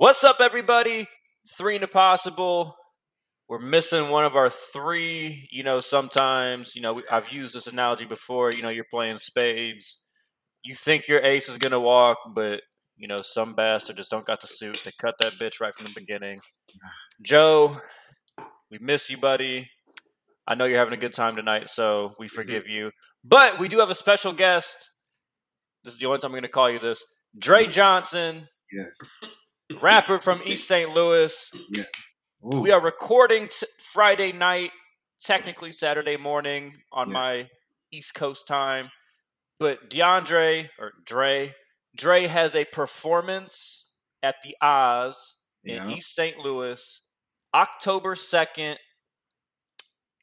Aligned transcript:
What's 0.00 0.24
up, 0.24 0.38
everybody? 0.40 1.06
Three 1.58 1.76
and 1.76 1.90
possible. 1.90 2.74
We're 3.50 3.58
missing 3.58 4.08
one 4.08 4.24
of 4.24 4.34
our 4.34 4.48
three. 4.48 5.46
You 5.50 5.62
know, 5.62 5.82
sometimes, 5.82 6.74
you 6.74 6.80
know, 6.80 7.02
I've 7.12 7.30
used 7.30 7.54
this 7.54 7.66
analogy 7.66 8.06
before. 8.06 8.50
You 8.50 8.62
know, 8.62 8.70
you're 8.70 8.86
playing 8.90 9.18
spades. 9.18 9.98
You 10.64 10.74
think 10.74 11.06
your 11.06 11.22
ace 11.22 11.50
is 11.50 11.58
going 11.58 11.72
to 11.72 11.80
walk, 11.80 12.16
but, 12.34 12.62
you 12.96 13.08
know, 13.08 13.18
some 13.20 13.54
bastard 13.54 13.98
just 13.98 14.10
don't 14.10 14.24
got 14.24 14.40
the 14.40 14.46
suit. 14.46 14.80
They 14.86 14.92
cut 14.98 15.16
that 15.20 15.34
bitch 15.34 15.60
right 15.60 15.74
from 15.74 15.84
the 15.84 15.92
beginning. 15.94 16.40
Joe, 17.20 17.76
we 18.70 18.78
miss 18.80 19.10
you, 19.10 19.18
buddy. 19.18 19.68
I 20.46 20.54
know 20.54 20.64
you're 20.64 20.78
having 20.78 20.94
a 20.94 20.96
good 20.96 21.12
time 21.12 21.36
tonight, 21.36 21.68
so 21.68 22.14
we 22.18 22.24
mm-hmm. 22.24 22.36
forgive 22.36 22.66
you. 22.66 22.90
But 23.22 23.58
we 23.58 23.68
do 23.68 23.80
have 23.80 23.90
a 23.90 23.94
special 23.94 24.32
guest. 24.32 24.78
This 25.84 25.92
is 25.92 26.00
the 26.00 26.06
only 26.06 26.20
time 26.20 26.30
I'm 26.30 26.36
going 26.36 26.42
to 26.44 26.48
call 26.48 26.70
you 26.70 26.78
this. 26.78 27.04
Dre 27.38 27.66
Johnson, 27.66 28.48
Yes. 28.72 28.96
Rapper 29.80 30.18
from 30.18 30.40
East 30.46 30.66
St. 30.68 30.90
Louis. 30.90 31.50
Ooh, 32.44 32.60
We 32.60 32.70
are 32.72 32.80
recording 32.80 33.48
t- 33.48 33.66
Friday 33.92 34.32
night, 34.32 34.70
technically 35.22 35.72
Saturday 35.72 36.16
morning 36.16 36.74
on 36.92 37.08
Yeah. 37.08 37.12
my 37.12 37.48
East 37.92 38.14
Coast 38.14 38.46
time. 38.46 38.90
But 39.58 39.90
DeAndre 39.90 40.68
or 40.78 40.92
Dre, 41.04 41.54
Dre 41.96 42.26
has 42.26 42.54
a 42.54 42.64
performance 42.64 43.86
at 44.22 44.36
the 44.42 44.56
Oz 44.62 45.36
in 45.64 45.74
yeah. 45.74 45.88
East 45.90 46.14
St. 46.14 46.38
Louis, 46.38 47.00
October 47.54 48.14
second. 48.16 48.78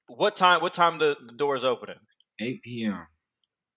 What 0.08 0.36
time? 0.36 0.62
What 0.62 0.74
time 0.74 0.98
the, 0.98 1.18
the 1.28 1.34
door 1.34 1.56
is 1.56 1.66
opening? 1.66 1.98
8 2.40 2.62
p.m. 2.64 3.06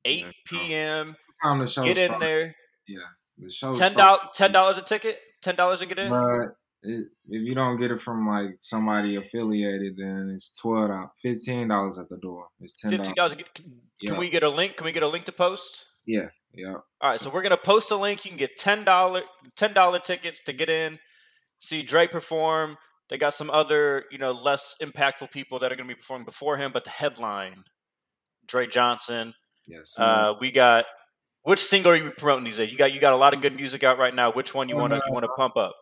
Eight 0.05 0.25
Yeah. 0.25 0.31
p.m. 0.47 1.17
What 1.43 1.49
time 1.51 1.59
the 1.59 1.67
show 1.67 1.85
Get 1.85 1.99
in 1.99 2.07
start? 2.07 2.21
there. 2.21 2.55
Yeah, 2.87 2.99
the 3.39 3.51
show 3.51 3.75
Ten 3.75 3.93
dollars. 3.95 4.23
Ten 4.35 4.53
dollars 4.53 4.79
a 4.79 4.83
ticket. 4.83 5.19
Ten 5.43 5.55
dollars 5.57 5.81
to 5.81 5.87
get 5.87 5.99
in. 5.99 6.11
But 6.11 6.57
it, 6.83 7.07
if 7.27 7.43
you 7.43 7.55
don't 7.55 7.77
get 7.79 7.91
it 7.91 8.01
from 8.01 8.27
like 8.27 8.57
somebody 8.61 9.17
affiliated, 9.17 9.97
then 9.97 10.33
it's 10.35 10.57
twelve 10.57 10.89
dollars, 10.89 11.09
fifteen 11.21 11.69
dollars 11.69 11.99
at 11.99 12.09
the 12.09 12.17
door. 12.19 12.49
It's 12.61 12.75
ten 12.75 12.91
Fifteen 12.91 13.15
dollars. 13.15 13.33
dollars. 13.35 13.49
Can 13.55 13.83
Yeah. 14.01 14.19
we 14.19 14.31
get 14.31 14.43
a 14.43 14.49
link? 14.49 14.77
Can 14.77 14.85
we 14.85 14.93
get 14.93 15.03
a 15.03 15.09
link 15.09 15.25
to 15.27 15.33
post? 15.33 15.87
Yeah, 16.07 16.29
yeah. 16.55 16.75
All 17.01 17.11
right, 17.11 17.21
so 17.21 17.31
we're 17.31 17.43
gonna 17.43 17.57
post 17.57 17.91
a 17.91 17.97
link. 17.97 18.25
You 18.25 18.31
can 18.31 18.39
get 18.39 18.57
ten 18.57 18.85
dollar 18.85 19.23
ten 19.57 19.73
dollar 19.75 19.99
tickets 19.99 20.41
to 20.47 20.53
get 20.53 20.69
in, 20.71 20.99
see 21.61 21.83
Dre 21.83 22.07
perform. 22.07 22.77
They 23.09 23.19
got 23.19 23.35
some 23.35 23.51
other, 23.51 24.05
you 24.11 24.19
know, 24.19 24.31
less 24.33 24.75
impactful 24.81 25.31
people 25.33 25.59
that 25.59 25.73
are 25.73 25.77
gonna 25.77 25.89
be 25.89 25.95
performing 25.97 26.25
before 26.25 26.57
him, 26.57 26.71
but 26.73 26.85
the 26.85 26.91
headline, 26.91 27.65
Dre 28.47 28.67
Johnson. 28.67 29.35
Yes. 29.67 29.99
Uh, 29.99 30.35
we 30.41 30.51
got 30.51 30.85
which 31.43 31.61
single 31.65 31.93
are 31.93 31.97
you 31.97 32.11
promoting 32.11 32.45
these 32.45 32.57
days? 32.59 32.71
You 32.73 32.79
got 32.79 32.93
you 32.93 33.01
got 33.01 33.13
a 33.13 33.17
lot 33.17 33.35
of 33.35 33.41
good 33.41 33.57
music 33.57 33.83
out 33.85 33.99
right 33.99 34.15
now. 34.15 34.33
Which 34.33 34.55
one 34.55 34.69
you 34.69 34.77
wanna 34.77 34.97
you 35.07 35.13
wanna 35.13 35.29
pump 35.37 35.57
up? 35.57 35.75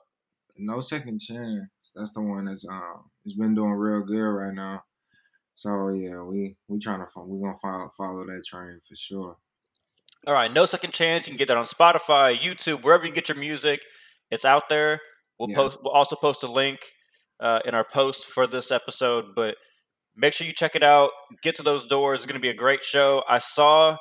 no 0.61 0.81
second 0.81 1.20
chance. 1.20 1.69
That's 1.95 2.12
the 2.12 2.20
one 2.20 2.45
that's 2.47 2.64
um 2.69 3.11
it's 3.25 3.34
been 3.34 3.55
doing 3.55 3.70
real 3.73 4.05
good 4.05 4.19
right 4.20 4.55
now. 4.55 4.83
So 5.55 5.91
yeah, 5.91 6.20
we 6.23 6.56
we 6.69 6.79
trying 6.79 7.01
to 7.01 7.06
we 7.20 7.41
gonna 7.41 7.56
follow 7.62 7.91
follow 7.97 8.25
that 8.27 8.42
train 8.47 8.81
for 8.89 8.97
sure. 8.97 9.36
All 10.27 10.34
right, 10.34 10.53
no 10.53 10.67
second 10.67 10.92
chance. 10.92 11.27
You 11.27 11.33
can 11.33 11.39
get 11.39 11.48
that 11.48 11.56
on 11.56 11.67
Spotify, 11.67 12.36
YouTube, 12.39 12.83
wherever 12.83 13.06
you 13.06 13.12
get 13.12 13.29
your 13.29 13.39
music. 13.39 13.81
It's 14.31 14.45
out 14.45 14.69
there. 14.69 15.01
We'll 15.39 15.51
Yeah. 15.51 15.56
post. 15.56 15.79
We'll 15.83 15.92
also 15.92 16.17
post 16.17 16.42
a 16.42 16.48
link 16.48 16.81
uh, 17.41 17.61
in 17.64 17.75
our 17.75 17.84
post 17.84 18.27
for 18.27 18.47
this 18.48 18.70
episode. 18.73 19.34
But 19.36 19.56
make 20.17 20.34
sure 20.34 20.47
you 20.47 20.53
check 20.53 20.75
it 20.75 20.83
out. 20.83 21.11
Get 21.42 21.55
to 21.56 21.62
those 21.62 21.86
doors. 21.86 22.19
It's 22.19 22.27
going 22.27 22.34
to 22.34 22.41
be 22.42 22.48
a 22.48 22.55
great 22.55 22.83
show. 22.83 23.23
I 23.29 23.39
saw 23.39 23.97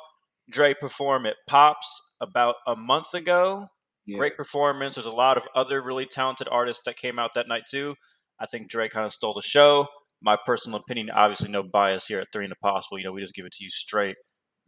Dre 0.50 0.74
perform 0.74 1.26
at 1.26 1.36
Pops 1.46 2.00
about 2.20 2.56
a 2.66 2.74
month 2.74 3.14
ago. 3.14 3.66
Yeah. 4.06 4.18
Great 4.18 4.36
performance. 4.36 4.94
There's 4.94 5.06
a 5.06 5.10
lot 5.10 5.36
of 5.36 5.44
other 5.54 5.82
really 5.82 6.06
talented 6.06 6.48
artists 6.50 6.82
that 6.86 6.96
came 6.96 7.18
out 7.18 7.34
that 7.34 7.48
night 7.48 7.64
too. 7.70 7.94
I 8.40 8.46
think 8.46 8.68
Dre 8.68 8.88
kind 8.88 9.04
of 9.04 9.12
stole 9.12 9.34
the 9.34 9.42
show. 9.42 9.86
My 10.22 10.36
personal 10.46 10.80
opinion, 10.80 11.10
obviously, 11.10 11.50
no 11.50 11.62
bias 11.62 12.06
here 12.06 12.20
at 12.20 12.28
Three 12.32 12.44
and 12.44 12.50
the 12.50 12.56
Possible. 12.56 12.98
You 12.98 13.04
know, 13.04 13.12
we 13.12 13.20
just 13.20 13.34
give 13.34 13.44
it 13.44 13.52
to 13.52 13.64
you 13.64 13.70
straight. 13.70 14.16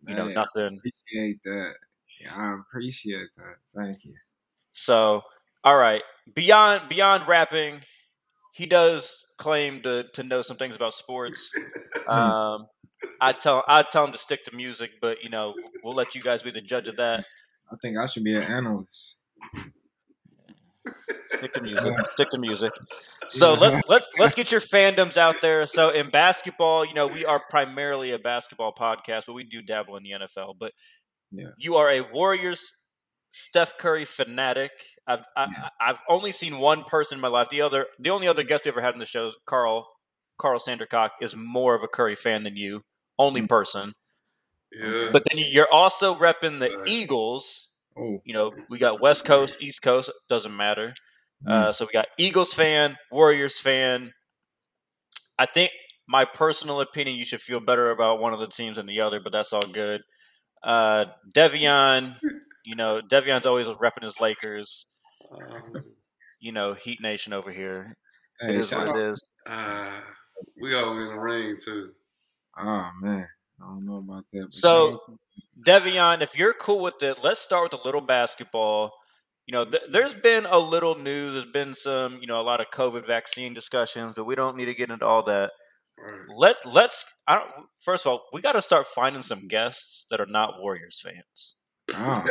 You 0.06 0.14
know, 0.14 0.28
nothing. 0.28 0.78
appreciate 0.78 1.38
that. 1.44 1.74
Yeah, 2.20 2.34
I 2.34 2.54
appreciate 2.60 3.28
that. 3.36 3.56
Thank 3.76 4.04
you. 4.04 4.14
So, 4.72 5.22
all 5.64 5.76
right, 5.76 6.02
beyond 6.34 6.88
beyond 6.88 7.28
rapping, 7.28 7.80
he 8.52 8.66
does 8.66 9.18
claim 9.38 9.82
to 9.82 10.04
to 10.14 10.22
know 10.22 10.42
some 10.42 10.56
things 10.56 10.76
about 10.76 10.94
sports. 10.94 11.50
Um, 12.08 12.66
I 13.20 13.32
tell 13.32 13.64
I 13.68 13.82
tell 13.82 14.04
him 14.04 14.12
to 14.12 14.18
stick 14.18 14.44
to 14.44 14.54
music, 14.54 14.90
but 15.00 15.22
you 15.22 15.30
know 15.30 15.54
we'll 15.82 15.94
let 15.94 16.14
you 16.14 16.22
guys 16.22 16.42
be 16.42 16.50
the 16.50 16.60
judge 16.60 16.88
of 16.88 16.96
that. 16.96 17.24
I 17.72 17.76
think 17.82 17.96
I 17.98 18.06
should 18.06 18.24
be 18.24 18.34
an 18.36 18.42
analyst. 18.42 19.18
Stick 21.32 21.52
to 21.54 21.62
music. 21.62 21.94
Stick 22.12 22.30
to 22.30 22.38
music. 22.38 22.70
So 23.28 23.54
let's 23.54 23.86
let's 23.88 24.08
let's 24.18 24.34
get 24.34 24.50
your 24.52 24.60
fandoms 24.60 25.16
out 25.16 25.36
there. 25.40 25.66
So 25.66 25.90
in 25.90 26.10
basketball, 26.10 26.84
you 26.84 26.94
know 26.94 27.06
we 27.06 27.24
are 27.24 27.40
primarily 27.50 28.10
a 28.12 28.18
basketball 28.18 28.74
podcast, 28.74 29.22
but 29.26 29.32
we 29.34 29.44
do 29.44 29.62
dabble 29.62 29.96
in 29.96 30.02
the 30.02 30.10
NFL. 30.12 30.54
But 30.58 30.72
Yeah. 31.30 31.48
you 31.58 31.76
are 31.76 31.88
a 31.90 32.00
Warriors 32.12 32.60
Steph 33.32 33.78
Curry 33.78 34.04
fanatic. 34.04 34.72
I've 35.06 35.24
I, 35.36 35.44
Yeah. 35.44 35.68
I- 35.80 35.90
I've 35.90 36.00
only 36.08 36.32
seen 36.32 36.58
one 36.58 36.84
person 36.84 37.16
in 37.16 37.22
my 37.22 37.28
life. 37.28 37.48
The 37.48 37.62
other 37.62 37.86
the 37.98 38.10
only 38.10 38.26
other 38.28 38.42
guest 38.42 38.64
we 38.64 38.70
ever 38.70 38.80
had 38.82 38.94
on 38.94 38.98
the 39.00 39.06
show, 39.06 39.32
Carl 39.46 39.86
Carl 40.38 40.58
Sandercock, 40.58 41.10
is 41.20 41.34
more 41.36 41.74
of 41.74 41.82
a 41.82 41.88
Curry 41.88 42.16
fan 42.16 42.42
than 42.44 42.56
you. 42.56 42.82
Only 43.20 43.42
Mm. 43.42 43.48
person. 43.48 43.94
Yeah. 44.72 45.10
But 45.12 45.24
then 45.28 45.38
you're 45.38 45.72
also 45.72 46.14
repping 46.16 46.60
the 46.60 46.70
Right. 46.70 46.88
Eagles. 46.88 47.70
Oh, 47.96 48.20
You 48.24 48.34
know, 48.34 48.52
we 48.68 48.78
got 48.78 49.00
West 49.00 49.24
Coast, 49.24 49.58
East 49.60 49.82
Coast, 49.82 50.10
doesn't 50.28 50.56
matter. 50.56 50.94
mm, 51.44 51.50
Uh, 51.50 51.72
so 51.72 51.86
we 51.86 51.92
got 51.92 52.08
Eagles 52.18 52.52
fan, 52.54 52.96
Warriors 53.10 53.58
fan. 53.58 54.12
I 55.38 55.46
think 55.46 55.72
my 56.08 56.24
personal 56.24 56.80
opinion, 56.80 57.16
you 57.16 57.24
should 57.24 57.40
feel 57.40 57.60
better 57.60 57.90
about 57.90 58.20
one 58.20 58.32
of 58.32 58.40
the 58.40 58.48
teams 58.48 58.76
than 58.76 58.86
the 58.86 59.00
other, 59.00 59.20
but 59.20 59.32
that's 59.32 59.52
all 59.52 59.62
good. 59.62 60.02
Uh, 60.62 61.06
Devion, 61.34 62.16
you 62.64 62.76
know, 62.76 63.00
Devion's 63.00 63.46
always 63.46 63.68
repping 63.68 64.04
his 64.04 64.20
Lakers. 64.20 64.86
Um, 65.30 65.84
You 66.40 66.52
know, 66.52 66.74
Heat 66.74 67.00
Nation 67.02 67.32
over 67.34 67.52
here. 67.52 67.94
hey, 68.40 68.50
It 68.50 68.56
is 68.56 68.72
what 68.72 68.88
out- 68.88 68.96
it 68.96 69.02
is. 69.12 69.20
uh, 69.46 70.00
we 70.60 70.74
always 70.74 71.02
in 71.02 71.08
the 71.14 71.20
ring 71.20 71.56
too. 71.56 71.94
Oh 72.58 72.90
man, 73.00 73.26
I 73.60 73.64
don't 73.64 73.84
know 73.86 73.96
about 73.96 74.24
that. 74.32 74.48
So- 74.50 75.00
Devion, 75.66 76.22
if 76.22 76.36
you're 76.38 76.54
cool 76.54 76.80
with 76.80 77.02
it, 77.02 77.18
let's 77.22 77.38
start 77.40 77.64
with 77.70 77.80
a 77.80 77.84
little 77.84 78.00
basketball. 78.00 78.92
You 79.46 79.52
know, 79.52 79.64
th- 79.66 79.82
there's 79.90 80.14
been 80.14 80.46
a 80.46 80.58
little 80.58 80.94
news. 80.96 81.34
There's 81.34 81.52
been 81.52 81.74
some, 81.74 82.18
you 82.20 82.26
know, 82.26 82.40
a 82.40 82.42
lot 82.42 82.60
of 82.62 82.68
COVID 82.72 83.06
vaccine 83.06 83.52
discussions, 83.52 84.14
but 84.16 84.24
we 84.24 84.34
don't 84.36 84.56
need 84.56 84.66
to 84.66 84.74
get 84.74 84.90
into 84.90 85.04
all 85.04 85.22
that. 85.24 85.50
Let's 86.34 86.64
let's 86.64 87.04
I 87.28 87.36
don't, 87.36 87.50
first 87.80 88.06
of 88.06 88.12
all 88.12 88.22
we 88.32 88.40
got 88.40 88.52
to 88.52 88.62
start 88.62 88.86
finding 88.86 89.20
some 89.22 89.48
guests 89.48 90.06
that 90.10 90.18
are 90.18 90.26
not 90.26 90.54
warriors 90.58 90.98
fans 91.04 91.56
oh, 91.94 92.24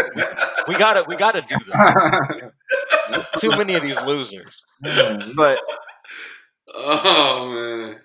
we 0.68 0.74
gotta 0.76 1.04
we 1.08 1.16
gotta 1.16 1.42
do 1.42 1.56
that 1.68 2.52
too 3.40 3.50
many 3.50 3.76
of 3.76 3.84
these 3.84 4.02
losers 4.02 4.64
but 5.36 5.60
Oh 6.74 7.52
man. 7.54 8.00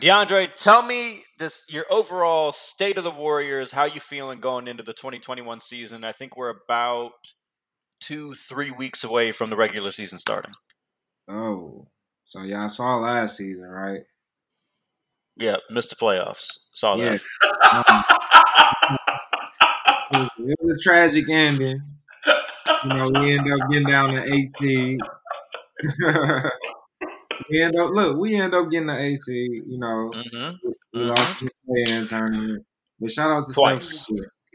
Deandre 0.00 0.48
tell 0.54 0.82
me 0.82 1.22
this 1.38 1.64
your 1.68 1.86
overall 1.90 2.52
state 2.52 2.98
of 2.98 3.04
the 3.04 3.10
warriors 3.10 3.72
how 3.72 3.84
you 3.84 4.00
feeling 4.00 4.38
going 4.38 4.68
into 4.68 4.82
the 4.82 4.92
2021 4.92 5.60
season 5.60 6.04
i 6.04 6.12
think 6.12 6.36
we're 6.36 6.54
about 6.66 7.12
two 8.00 8.34
three 8.34 8.70
weeks 8.70 9.02
away 9.04 9.32
from 9.32 9.48
the 9.48 9.56
regular 9.56 9.90
season 9.90 10.18
starting 10.18 10.52
oh, 11.28 11.86
so 12.24 12.42
y'all 12.42 12.68
saw 12.68 12.96
last 12.96 13.36
season, 13.36 13.64
right? 13.64 14.02
yeah 15.36 15.56
missed 15.70 15.90
the 15.90 15.96
playoffs 15.96 16.48
saw 16.74 16.96
that 16.96 17.20
Um, 17.72 18.04
it, 20.38 20.58
was, 20.60 20.80
a 20.80 20.82
tragic 20.82 21.28
ending. 21.30 21.80
You 22.84 22.88
know, 22.88 23.10
we 23.14 23.32
end 23.32 23.50
up 23.52 23.70
getting 23.70 23.88
down 23.88 24.10
to 24.10 24.34
eight 24.34 24.50
seed. 24.60 25.00
we 27.50 27.60
end 27.62 27.76
up 27.76 27.90
look, 27.90 28.16
we 28.18 28.34
end 28.40 28.54
up 28.54 28.70
getting 28.70 28.86
the 28.88 28.98
eight 28.98 29.22
seed. 29.22 29.50
You 29.66 29.78
know, 29.78 30.12
hmm 30.14 30.50
we 30.94 31.00
Mhm. 31.00 31.08
lost 31.08 31.40
the 31.40 31.50
play-in 31.66 32.06
tournament. 32.06 32.66
But 33.00 33.10
shout 33.10 33.30
out 33.30 33.46
to 33.46 33.52
Twice. 33.52 34.06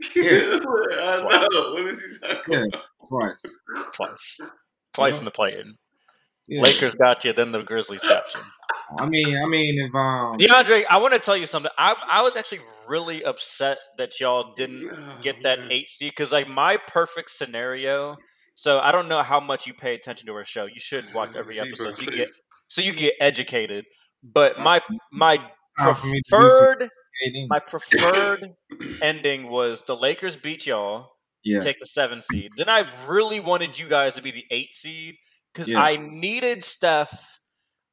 Steph 0.01 0.24
Curry. 0.63 0.94
I 1.01 1.48
know. 1.51 1.74
What 1.74 1.81
is 1.86 2.19
he 2.22 2.28
talking 2.28 2.54
Yeah, 2.54 2.63
about? 2.72 2.84
twice. 3.07 3.62
twice 3.94 4.39
twice 4.94 5.19
in 5.19 5.25
the 5.25 5.31
play-in 5.31 5.75
Yeah. 6.48 6.62
lakers 6.62 6.94
got 6.95 7.24
you 7.25 7.34
then 7.34 7.51
the 7.51 7.62
grizzlies 7.63 8.01
got 8.04 8.24
you 8.36 8.42
I 9.00 9.06
mean, 9.06 9.38
I 9.38 9.45
mean, 9.48 9.75
if 9.86 9.94
um, 9.94 10.38
DeAndre, 10.38 10.86
I 10.89 10.98
want 10.98 11.13
to 11.13 11.19
tell 11.19 11.36
you 11.36 11.45
something. 11.45 11.72
I 11.78 11.94
I 12.10 12.22
was 12.22 12.38
actually 12.38 12.62
really 12.88 13.22
upset 13.24 13.80
that 13.98 14.18
y'all 14.22 14.54
didn't 14.56 14.81
Oh, 14.89 15.19
get 15.22 15.36
that 15.44 15.60
man. 15.60 15.72
eight 15.72 15.89
seed 15.89 16.12
because 16.16 16.31
like 16.31 16.48
my 16.48 16.78
perfect 16.88 17.31
scenario. 17.31 18.16
So 18.56 18.80
I 18.80 18.94
don't 18.94 19.10
know 19.10 19.22
how 19.24 19.42
much 19.42 19.68
you 19.68 19.74
pay 19.74 19.94
attention 19.94 20.25
to 20.28 20.34
our 20.34 20.45
show. 20.45 20.66
You 20.66 20.80
should 20.80 21.04
watch 21.13 21.30
every 21.36 21.60
episode. 21.60 22.01
You 22.01 22.07
get 22.12 22.30
so 22.67 22.81
you 22.81 22.91
can 22.93 23.01
get 23.01 23.13
educated. 23.19 23.85
But 24.23 24.59
my 24.59 24.81
my 25.11 25.37
time 25.79 25.95
for 25.95 26.07
me 26.07 26.21
to 26.29 26.41
do 26.41 26.49
some 26.49 26.49
preferred 26.49 26.89
my 27.49 27.59
preferred 27.59 28.53
ending 29.01 29.49
was 29.49 29.81
the 29.87 29.95
Lakers 29.95 30.35
beat 30.35 30.65
y'all. 30.67 31.11
Yeah. 31.43 31.61
take 31.61 31.79
the 31.79 31.85
seven 31.85 32.21
seed. 32.21 32.51
Then 32.57 32.67
I 32.67 32.83
really 33.07 33.39
wanted 33.39 33.79
you 33.79 33.87
guys 33.87 34.15
to 34.15 34.21
be 34.21 34.31
the 34.31 34.43
eight 34.51 34.73
seed 34.73 35.15
because 35.53 35.69
Yeah. 35.69 35.81
I 35.81 35.95
needed 35.95 36.61
Steph. 36.63 37.39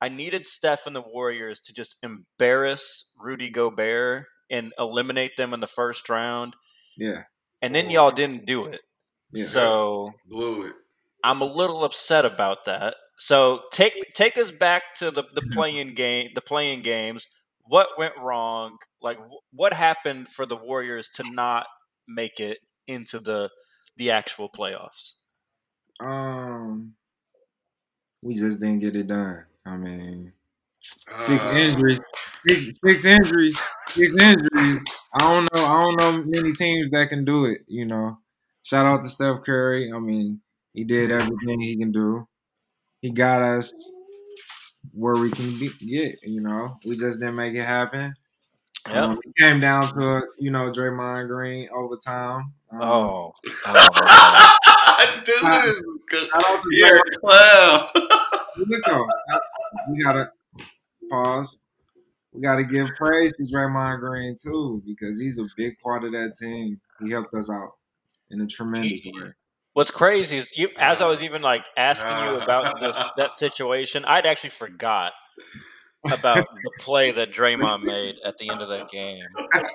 I 0.01 0.09
needed 0.09 0.45
Steph 0.45 0.87
and 0.89 0.97
the 0.97 1.01
Warriors 1.03 1.61
to 1.67 1.73
just 1.73 1.97
embarrass 2.03 3.13
Rudy 3.19 3.51
Gobert 3.51 4.27
and 4.51 4.73
eliminate 4.79 5.37
them 5.37 5.55
in 5.55 5.61
the 5.61 5.69
first 5.69 6.09
round, 6.09 6.55
Yeah. 6.99 7.23
and 7.63 7.75
then 7.75 7.91
y'all 7.91 8.11
didn't 8.11 8.45
do 8.45 8.65
it. 8.67 8.81
Yeah. 9.33 9.45
So 9.47 10.13
Blew 10.27 10.67
it. 10.67 10.75
I'm 11.23 11.41
a 11.41 11.47
little 11.47 11.85
upset 11.85 12.25
about 12.25 12.65
that. 12.65 12.97
So 13.19 13.65
take 13.73 13.95
take 14.15 14.37
us 14.39 14.51
back 14.53 14.95
to 14.97 15.11
the 15.11 15.25
the 15.35 15.43
Mhm. 15.43 15.55
play-in 15.55 15.95
game, 15.95 16.31
the 16.35 16.41
play-in 16.41 16.83
games. 16.83 17.27
What 17.69 17.99
went 17.99 18.17
wrong? 18.19 18.79
Like 19.01 19.19
what 19.53 19.73
happened 19.73 20.29
for 20.31 20.47
the 20.47 20.57
Warriors 20.57 21.09
to 21.15 21.25
not 21.25 21.67
make 22.07 22.41
it 22.41 22.59
into 22.87 23.19
the 23.21 23.51
the 23.97 24.11
actual 24.11 24.49
playoffs? 24.49 25.15
Um, 26.01 26.95
we 28.23 28.35
just 28.35 28.61
didn't 28.61 28.81
get 28.81 28.97
it 28.97 29.07
done. 29.07 29.45
I 29.65 29.77
mean, 29.77 30.33
six 31.17 31.45
Uh, 31.45 31.47
injuries, 31.47 32.01
six 32.47 32.71
six 32.85 33.05
injuries, 33.05 33.59
six 33.95 34.13
injuries. 34.21 34.85
I 35.15 35.21
don't 35.33 35.49
know. 35.55 35.65
I 35.67 35.83
don't 35.83 35.97
know 35.97 36.25
many 36.27 36.55
teams 36.55 36.91
that 36.93 37.09
can 37.11 37.25
do 37.25 37.47
it. 37.47 37.63
You 37.69 37.87
know, 37.87 38.19
shout 38.65 38.87
out 38.87 39.03
to 39.05 39.11
Steph 39.11 39.45
Curry. 39.45 39.93
I 39.93 40.01
mean, 40.01 40.43
he 40.75 40.85
did 40.85 41.11
everything 41.11 41.61
he 41.61 41.77
can 41.79 41.93
do. 41.93 42.29
He 43.05 43.11
got 43.11 43.43
us 43.43 43.71
where 44.95 45.17
we 45.19 45.31
can 45.31 45.59
be, 45.59 45.69
get. 45.79 46.23
You 46.23 46.41
know, 46.41 46.79
we 46.87 46.97
just 46.97 47.21
didn't 47.21 47.35
make 47.35 47.55
it 47.55 47.63
happen. 47.63 48.15
Yep. 48.89 48.97
Um, 48.97 49.21
it 49.23 49.45
came 49.45 49.61
down 49.61 49.83
to 49.99 50.23
you 50.39 50.51
know 50.51 50.71
Draymond 50.71 51.29
Green 51.29 51.69
overtime. 51.71 52.55
Um, 52.73 52.81
oh, 52.81 53.35
oh 53.67 54.57
Dude, 55.23 55.35
this 55.37 55.67
is 55.77 55.85
good. 56.09 56.29
shout 56.29 56.45
out 56.47 56.63
to 56.63 56.69
You're 56.71 56.97
a 56.97 57.11
clown. 57.21 57.89
Look 58.57 58.85
though, 58.87 59.07
we 59.91 60.03
gotta 60.03 60.31
pause. 61.11 61.59
We 62.33 62.41
gotta 62.41 62.65
give 62.65 62.89
praise 62.97 63.35
to 63.35 63.43
Draymond 63.43 64.01
Green 64.01 64.35
too 64.35 64.83
because 64.87 65.21
he's 65.21 65.39
a 65.39 65.45
big 65.59 65.79
part 65.81 66.05
of 66.05 66.13
that 66.13 66.37
team. 66.41 66.81
He 67.03 67.11
helped 67.11 67.35
us 67.35 67.51
out 67.51 67.73
in 68.31 68.41
a 68.41 68.47
tremendous 68.47 69.03
He- 69.03 69.13
way. 69.15 69.33
What's 69.75 69.91
crazy 69.91 70.39
is 70.39 70.51
you, 70.57 70.69
as 70.79 71.03
I 71.03 71.07
was 71.07 71.23
even 71.23 71.43
like 71.43 71.65
asking 71.77 72.09
you 72.35 72.41
about 72.41 72.81
this, 72.81 72.97
that 73.17 73.37
situation, 73.37 74.05
I'd 74.05 74.25
actually 74.27 74.51
forgot 74.51 75.13
about 76.11 76.47
the 76.63 76.71
play 76.81 77.11
that 77.13 77.31
Draymond 77.33 77.83
made 77.83 78.17
at 78.25 78.37
the 78.39 78.51
end 78.51 78.61
of 78.63 78.69
that 78.69 78.89
game. 78.91 79.25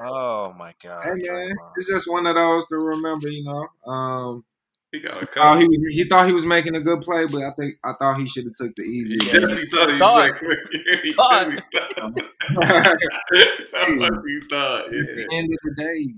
Oh 0.02 0.54
my 0.58 0.72
god! 0.84 1.04
Hey 1.04 1.10
man, 1.12 1.50
Draymond. 1.50 1.72
it's 1.78 1.88
just 1.90 2.10
one 2.10 2.26
of 2.28 2.36
those 2.36 2.66
to 2.68 2.78
remember, 2.78 3.28
you 3.30 3.44
know. 3.44 3.68
Um, 3.92 4.46
He 4.92 5.00
got 5.02 5.22
a 5.22 5.28
oh, 5.38 5.56
he 5.58 5.66
was- 5.68 5.94
he 5.94 6.06
thought 6.08 6.28
he 6.28 6.34
was 6.34 6.46
making 6.46 6.76
a 6.76 6.80
good 6.82 7.02
play, 7.02 7.26
but 7.26 7.42
I 7.44 7.52
think 7.60 7.76
I 7.84 7.94
thought 8.00 8.20
he 8.20 8.28
should 8.28 8.46
have 8.46 8.56
took 8.56 8.76
the 8.76 8.84
He 8.84 8.90
easy. 9.00 9.18
definitely 9.18 9.66
thought 9.66 9.88
he 9.88 9.94
was 9.94 10.00
Thought. 10.00 10.16
like, 10.18 10.42
yeah, 10.88 10.96
he 11.04 11.14
Thought. 11.14 11.64
definitely 11.72 12.24
thought. 12.54 12.88
At 12.88 12.98
That's 13.32 13.74
what 13.74 14.14
he 14.26 14.40
thought. 14.50 14.90
the 14.92 15.28
end 15.34 15.54
of 15.54 15.60
the 15.64 15.74
day, 15.76 16.14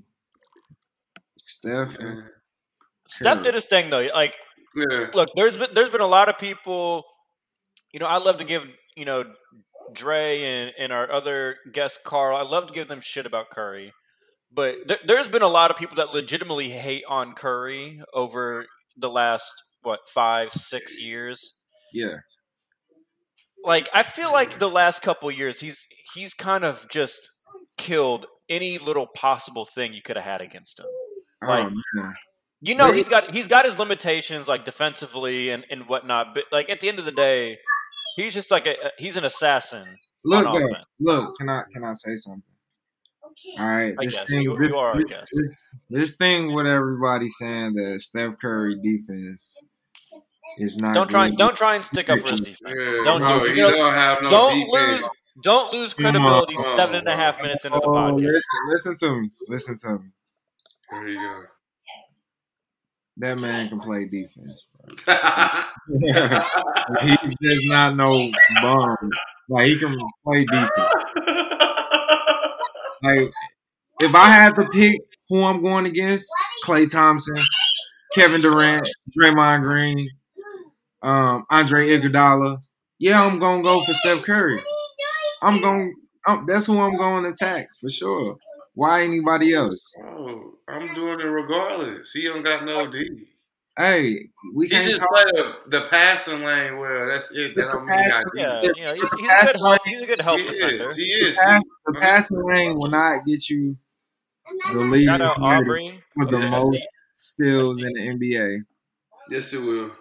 Steph. 1.38 1.96
Yeah. 2.00 2.22
Steph 3.12 3.44
did 3.44 3.54
his 3.54 3.66
thing 3.66 3.90
though. 3.90 4.08
Like, 4.14 4.36
Yeah. 4.76 5.10
look, 5.14 5.30
there's 5.36 5.58
been 5.58 5.70
there's 5.74 5.90
been 5.90 6.02
a 6.02 6.08
lot 6.08 6.30
of 6.30 6.38
people. 6.38 7.04
You 7.94 8.00
know, 8.00 8.06
I 8.08 8.18
love 8.18 8.38
to 8.38 8.44
give 8.46 8.66
you 8.96 9.06
know 9.06 9.26
Dre 9.94 10.42
and, 10.44 10.74
and 10.78 10.92
our 10.94 11.12
other 11.12 11.58
guest 11.74 12.00
Carl. 12.06 12.38
I 12.38 12.44
love 12.44 12.68
to 12.68 12.74
give 12.74 12.88
them 12.88 13.02
shit 13.02 13.26
about 13.26 13.50
Curry, 13.50 13.92
but 14.54 14.76
there, 14.88 15.00
there's 15.06 15.28
been 15.28 15.42
a 15.42 15.48
lot 15.48 15.72
of 15.72 15.78
people 15.78 15.98
that 15.98 16.14
legitimately 16.14 16.70
hate 16.70 17.04
on 17.10 17.34
Curry 17.34 18.02
over 18.14 18.66
the 18.98 19.10
last 19.10 19.52
what 19.82 20.00
five 20.14 20.52
six 20.54 21.02
years. 21.02 21.56
Yeah, 21.94 22.18
Like, 23.66 23.90
I 23.94 24.04
feel 24.04 24.32
like 24.32 24.58
the 24.60 24.70
last 24.70 25.02
couple 25.02 25.30
years 25.30 25.60
he's 25.60 25.86
he's 26.14 26.34
kind 26.34 26.64
of 26.64 26.88
just 26.90 27.20
killed 27.78 28.26
any 28.50 28.78
little 28.78 29.08
possible 29.08 29.66
thing 29.66 29.92
you 29.94 30.02
could 30.02 30.16
have 30.16 30.26
had 30.26 30.42
against 30.42 30.80
him. 30.80 30.86
Oh, 31.44 31.48
like- 31.48 31.68
oh 31.68 31.72
man, 31.96 32.14
You 32.64 32.76
know 32.76 32.88
But 32.88 32.96
he's 32.98 33.10
got 33.10 33.32
he's 33.34 33.48
got 33.48 33.66
his 33.66 33.80
limitations 33.80 34.48
like 34.48 34.66
defensively 34.66 35.50
and, 35.50 35.66
and 35.72 35.88
whatnot, 35.88 36.36
but 36.36 36.44
like 36.52 36.70
at 36.70 36.80
the 36.80 36.90
end 36.90 37.00
of 37.00 37.06
the 37.06 37.12
day, 37.12 37.58
he's 38.16 38.34
just 38.36 38.52
like 38.52 38.68
a 38.68 38.76
he's 39.00 39.18
an 39.18 39.26
assassin. 39.26 39.98
look, 40.26 40.46
on 40.46 40.62
though, 40.62 40.76
look. 41.00 41.38
Can 41.38 41.50
I 41.50 41.64
can 41.74 41.84
I 41.84 41.94
say 41.94 42.16
something? 42.16 42.44
All 43.58 43.66
right, 43.66 43.94
I 44.00 44.06
this 44.06 44.14
guess. 44.16 44.26
thing, 44.30 44.42
You- 44.44 44.56
this, 44.58 44.68
you 44.68 44.76
are, 44.76 44.92
I 44.92 44.98
this- 44.98 45.06
guess. 45.06 45.28
this- 45.34 45.80
this 45.90 46.16
thing 46.18 46.54
with 46.54 46.68
everybody 46.68 47.28
saying 47.30 47.74
that 47.74 48.00
Steph 48.02 48.38
Curry 48.40 48.76
defense 48.76 49.58
is 50.60 50.78
not. 50.78 50.94
Don't 50.94 51.10
try 51.10 51.30
good. 51.30 51.38
don't 51.40 51.56
try 51.56 51.76
and 51.76 51.84
stick 51.84 52.10
up 52.10 52.20
for 52.20 52.30
his 52.30 52.42
defense. 52.42 52.60
Yeah, 52.78 53.02
Don't 53.06 53.22
no, 53.22 53.40
do 53.40 53.46
it. 53.46 53.56
he 53.56 53.62
don't 53.62 53.94
have 53.94 54.22
no 54.22 54.30
Don't 54.30 54.72
defense. 54.72 55.34
Don't 55.42 55.74
lose 55.74 55.94
credibility 55.96 56.56
seven 56.76 56.96
and 56.98 57.08
a 57.08 57.16
half 57.16 57.42
minutes 57.42 57.66
into 57.66 57.80
the 57.80 57.86
Oh, 57.86 57.90
podcast. 57.92 58.20
listen, 58.22 58.60
listen 58.70 58.96
to 59.00 59.22
me. 59.22 59.30
Listen 59.48 59.76
to 59.78 59.90
me. 59.94 60.10
There 60.92 61.08
you 61.08 61.16
go. 61.16 61.44
That 63.22 63.38
man 63.38 63.70
can 63.70 63.80
play 63.80 64.06
defense. 64.06 64.66
He's 65.96 67.36
just 67.42 67.68
not 67.68 67.96
no 67.96 68.32
bum. 68.64 68.98
Like 69.48 69.68
he 69.68 69.78
can 69.78 69.96
play 70.26 70.46
defense. 70.46 70.72
Like 73.04 73.32
if 74.00 74.14
I 74.14 74.28
had 74.28 74.54
to 74.58 74.70
pick 74.70 75.02
who 75.28 75.44
I'm 75.44 75.64
going 75.64 75.88
against, 75.88 76.28
Klay 76.64 76.88
Thompson, 76.88 77.36
Kevin 78.14 78.42
Durant, 78.42 78.88
Draymond 79.18 79.64
Green, 79.64 80.08
um, 81.02 81.44
Andre 81.50 81.90
Iguodala. 81.98 82.60
Yeah, 83.00 83.24
I'm 83.26 83.40
gonna 83.40 83.64
go 83.64 83.84
for 83.84 83.94
Steph 83.94 84.24
Curry. 84.24 84.62
I'm 85.42 85.62
going. 85.62 85.96
I'm, 86.28 86.46
that's 86.46 86.68
who 86.68 86.80
I'm 86.80 86.96
going 86.96 87.24
to 87.24 87.32
attack 87.32 87.70
for 87.80 87.90
sure. 87.90 88.38
Why 88.74 89.04
anybody 89.04 89.54
else? 89.54 89.94
oh, 90.04 90.56
I'm 90.68 90.94
doing 90.94 91.20
it 91.20 91.24
regardless. 91.26 92.14
He 92.14 92.24
don't 92.24 92.44
got 92.44 92.64
no 92.66 92.88
D. 92.88 93.28
Hey, 93.78 94.28
we 94.54 94.66
He 94.66 94.70
can't 94.72 94.84
just 94.86 95.00
talk. 95.00 95.10
play 95.10 95.24
the, 95.34 95.54
the 95.68 95.82
passing 95.90 96.44
lane 96.44 96.78
well. 96.78 97.08
That's 97.08 97.32
it. 97.32 97.56
That 97.56 97.66
don't 97.72 97.86
mean 97.86 98.00
he 98.04 98.10
got 98.10 98.24
D. 98.24 98.42
Yeah, 98.42 98.62
Yeah. 98.62 98.70
you 98.76 98.84
know, 98.86 98.94
he's, 98.94 99.10
he's 99.20 99.30
a 99.32 99.46
good 99.46 99.56
help. 99.58 99.82
He's 99.86 100.02
a 100.02 100.06
good 100.06 100.22
help 100.22 100.40
He 100.40 100.48
defender. 100.48 100.90
is. 100.90 100.96
He 100.98 101.04
The, 101.20 101.26
is. 101.30 101.38
pass, 101.38 101.62
the 101.86 101.94
passing 102.00 102.46
lane 102.46 102.78
will 102.78 102.90
not 102.90 103.26
get 103.26 103.50
you 103.50 103.78
the 104.74 104.80
lead 104.80 105.06
Shout 105.06 105.22
out 105.22 105.38
with 105.40 105.44
Aubrey. 105.46 106.04
the 106.18 106.38
Yes. 106.38 106.52
most 106.52 106.78
steals 107.16 107.82
in 107.84 107.94
the 107.94 108.00
NBA. 108.02 108.60
Yes, 109.30 109.54
it 109.54 109.62
will. 109.62 109.92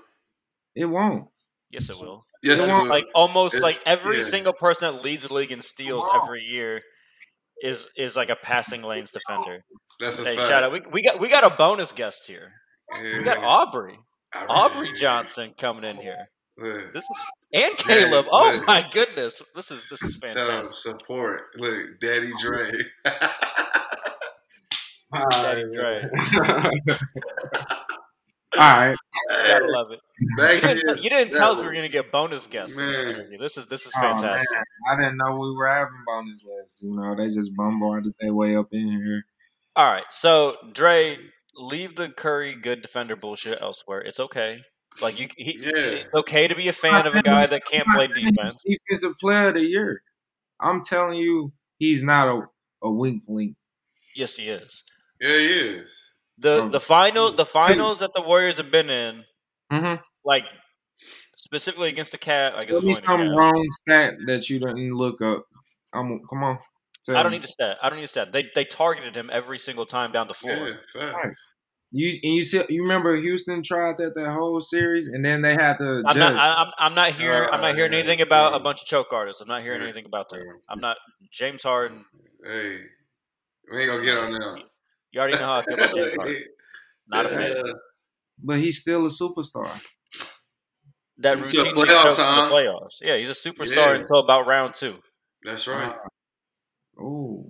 It 0.74 0.84
won't. 0.86 1.28
Yes, 1.70 1.88
it 1.90 1.98
will. 1.98 2.24
Yes, 2.42 2.62
it 2.62 2.66
Come 2.66 2.70
on, 2.76 2.82
will. 2.84 2.90
Like 2.90 3.06
almost 3.14 3.54
It's- 3.54 3.62
like 3.62 3.80
every 3.86 4.18
yeah. 4.18 4.24
single 4.24 4.52
person 4.52 4.92
that 4.92 5.02
leads 5.04 5.22
the 5.26 5.32
league 5.34 5.52
in 5.52 5.62
steals 5.62 6.08
every 6.22 6.42
year 6.44 6.82
is 7.62 7.88
is 7.96 8.16
like 8.16 8.30
a 8.30 8.36
passing 8.36 8.82
lanes 8.82 9.10
defender. 9.10 9.62
That's 10.00 10.20
a 10.20 10.24
Hey, 10.24 10.36
fact. 10.36 10.48
shout 10.48 10.62
out. 10.64 10.72
We, 10.72 10.80
we 10.92 11.02
got 11.02 11.18
we 11.20 11.28
got 11.28 11.44
a 11.44 11.50
bonus 11.50 11.92
guest 11.92 12.26
here. 12.26 12.50
Yeah. 13.02 13.18
We 13.18 13.24
got 13.24 13.38
Aubrey. 13.38 13.98
I 14.34 14.44
Aubrey 14.46 14.86
really- 14.88 14.98
Johnson 14.98 15.54
coming 15.58 15.84
in 15.84 15.96
here. 15.96 16.16
Yeah. 16.62 16.80
This 16.92 17.04
is 17.04 17.18
and 17.54 17.76
Caleb. 17.76 18.26
Yeah, 18.26 18.30
Oh 18.32 18.52
yeah. 18.52 18.60
my 18.66 18.84
goodness, 18.90 19.40
this 19.54 19.70
is 19.70 19.88
this 19.88 20.02
is 20.02 20.18
Tell 20.20 20.30
him 20.50 20.66
fantastic. 20.66 20.76
support. 20.76 21.42
Look, 21.56 21.98
Daddy 22.00 22.30
Dre. 22.40 22.70
Daddy 25.30 25.64
Dre. 25.74 26.04
All 28.56 28.58
right. 28.58 28.96
Gotta 29.46 29.66
love 29.66 29.90
it. 29.92 30.00
You 30.20 30.36
didn't, 30.60 30.80
tell- 30.84 30.96
you 30.98 31.10
didn't 31.10 31.32
tell 31.32 31.52
us 31.52 31.60
we 31.60 31.66
were 31.66 31.72
gonna 31.74 31.88
get 31.88 32.12
bonus 32.12 32.46
guests. 32.46 32.76
this 32.76 33.04
Man. 33.16 33.36
This 33.38 33.56
is 33.56 33.66
this 33.66 33.86
is 33.86 33.92
Oh, 33.96 34.00
fantastic. 34.00 34.58
I 34.88 34.96
didn't 34.96 35.16
know 35.16 35.32
we 35.38 35.54
were 35.56 35.66
having 35.68 35.94
bonus 36.06 36.44
guests. 36.44 36.82
You 36.82 36.94
know, 36.94 37.14
they 37.16 37.26
just 37.26 37.56
bombarded 37.56 38.12
their 38.20 38.34
way 38.34 38.54
up 38.56 38.68
in 38.72 38.88
here. 38.88 39.24
All 39.76 39.90
right, 39.90 40.04
so 40.10 40.56
Dre, 40.72 41.16
leave 41.56 41.96
the 41.96 42.08
Curry 42.10 42.54
good 42.54 42.82
defender 42.82 43.16
bullshit 43.16 43.62
elsewhere. 43.62 44.00
It's 44.00 44.20
okay. 44.20 44.62
Like 45.00 45.18
you, 45.20 45.28
he, 45.36 45.56
Yeah. 45.60 45.70
it's 45.74 46.08
okay 46.14 46.48
to 46.48 46.54
be 46.54 46.68
a 46.68 46.72
fan 46.72 47.06
of 47.06 47.14
a 47.14 47.22
guy 47.22 47.46
that 47.46 47.64
can't 47.64 47.86
play 47.88 48.08
defense. 48.08 48.56
Defensive 48.64 49.16
player 49.18 49.48
of 49.48 49.54
the 49.54 49.64
year. 49.64 50.02
I'm 50.60 50.82
telling 50.82 51.14
you, 51.16 51.52
he's 51.78 52.02
not 52.02 52.28
a, 52.28 52.42
a 52.82 52.90
wink 52.90 53.22
link. 53.28 53.56
Yes, 54.16 54.34
he 54.36 54.48
is. 54.48 54.82
Yeah, 55.20 55.28
he 55.38 55.46
is. 55.46 56.14
the 56.36 56.62
Oh. 56.62 56.68
The 56.68 56.80
final, 56.80 57.32
the 57.32 57.46
finals 57.46 58.00
that 58.00 58.12
the 58.14 58.20
Warriors 58.22 58.56
have 58.58 58.70
been 58.70 58.90
in, 58.90 59.24
Mm-hmm. 59.72 60.02
Like 60.24 60.44
specifically 61.36 61.88
against 61.88 62.12
the 62.12 62.18
Cat. 62.18 62.54
I 62.54 62.60
guess 62.64 62.70
Tell 62.70 62.82
me 62.82 62.94
some 62.94 63.26
the 63.28 63.34
wrong 63.34 63.66
stat 63.80 64.14
that 64.26 64.48
you 64.48 64.58
didn't 64.58 64.94
look 64.94 65.20
up. 65.22 65.44
I'm, 65.92 66.20
come 66.28 66.44
on. 66.44 66.58
Tell 67.04 67.16
I 67.16 67.22
don't 67.22 67.32
me. 67.32 67.38
need 67.38 67.44
to 67.46 67.48
stat. 67.52 67.76
I 67.82 67.88
don't 67.88 67.96
need 67.98 68.04
to 68.04 68.08
stat. 68.08 68.32
They 68.32 68.50
they 68.54 68.64
targeted 68.64 69.16
him 69.16 69.30
every 69.32 69.58
single 69.58 69.86
time 69.86 70.12
down 70.12 70.28
the 70.28 70.34
floor. 70.34 70.54
Yeah, 70.94 71.10
facts. 71.12 71.54
You 71.92 72.08
and 72.22 72.34
you 72.34 72.42
see, 72.44 72.62
you 72.68 72.82
remember 72.82 73.16
Houston 73.16 73.62
tried 73.64 73.96
that 73.96 74.14
that 74.14 74.32
whole 74.32 74.60
series, 74.60 75.08
and 75.08 75.24
then 75.24 75.42
they 75.42 75.54
had 75.54 75.78
to 75.78 76.02
I'm 76.06 76.14
judge. 76.14 76.34
not. 76.34 76.36
I, 76.40 76.62
I'm. 76.62 76.72
I'm 76.78 76.94
not 76.94 77.12
here. 77.14 77.48
I'm 77.50 77.60
not 77.62 77.74
hearing 77.74 77.92
Uh, 77.92 77.96
anything 77.96 78.20
about 78.20 78.52
yeah. 78.52 78.58
a 78.58 78.60
bunch 78.60 78.82
of 78.82 78.86
choke 78.86 79.12
artists. 79.12 79.40
I'm 79.40 79.48
not 79.48 79.62
hearing 79.62 79.80
Yeah. 79.80 79.86
anything 79.88 80.04
about 80.06 80.28
them. 80.30 80.42
I'm 80.68 80.78
not. 80.78 80.98
James 81.32 81.62
Harden. 81.64 82.04
Hey, 82.44 82.78
we 83.72 83.78
ain't 83.80 83.90
gonna 83.90 84.04
get 84.04 84.18
on 84.18 84.32
them. 84.32 84.58
You 85.10 85.20
already 85.20 85.38
know 85.38 85.46
how 85.46 85.56
I 85.56 85.62
feel 85.62 85.74
about 85.74 85.94
James 85.94 86.14
Harden. 86.16 86.34
Not 87.08 87.24
a 87.24 87.28
fan. 87.30 87.56
Yeah. 87.56 87.72
but 88.38 88.58
he's 88.60 88.78
still 88.80 89.04
a 89.04 89.08
superstar. 89.08 89.66
That 91.20 91.38
Until 91.38 91.64
routine 91.64 91.76
playoffs, 91.84 92.18
in 92.18 92.24
huh? 92.24 92.48
the 92.48 92.54
playoffs. 92.54 92.96
Yeah, 93.02 93.16
he's 93.16 93.28
a 93.28 93.32
superstar 93.32 93.92
Yeah. 93.92 93.96
until 93.96 94.18
about 94.20 94.46
round 94.46 94.74
two. 94.74 95.00
That's 95.44 95.68
right. 95.68 95.94
Oh, 96.98 97.46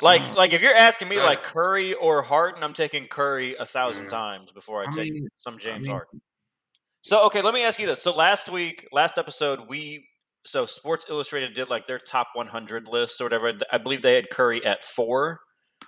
Like, 0.00 0.20
Wow. 0.22 0.34
like 0.34 0.52
if 0.52 0.62
you're 0.62 0.74
asking 0.74 1.08
me, 1.08 1.18
like 1.20 1.44
Curry 1.44 1.94
or 1.94 2.22
Harden, 2.22 2.64
I'm 2.64 2.72
taking 2.74 3.06
Curry 3.06 3.54
a 3.54 3.64
thousand 3.64 4.04
Yeah. 4.04 4.10
times 4.10 4.50
before 4.50 4.82
I 4.82 4.88
I 4.88 4.92
take 4.92 5.12
mean- 5.12 5.28
some 5.36 5.58
James 5.58 5.82
mean- 5.86 5.92
Harden. 5.92 6.20
So, 7.02 7.24
okay, 7.26 7.40
let 7.42 7.54
me 7.54 7.62
ask 7.64 7.78
you 7.78 7.86
this. 7.86 8.02
So 8.02 8.12
last 8.12 8.48
week, 8.48 8.88
last 8.92 9.18
episode, 9.18 9.60
we 9.68 10.08
so 10.44 10.66
Sports 10.66 11.06
Illustrated 11.08 11.54
did 11.54 11.68
like 11.70 11.86
their 11.86 12.00
top 12.00 12.28
100 12.34 12.88
list 12.88 13.20
or 13.20 13.24
whatever. 13.26 13.52
I 13.70 13.78
believe 13.78 14.02
they 14.02 14.14
had 14.16 14.28
Curry 14.30 14.64
at 14.66 14.82
four. 14.82 15.38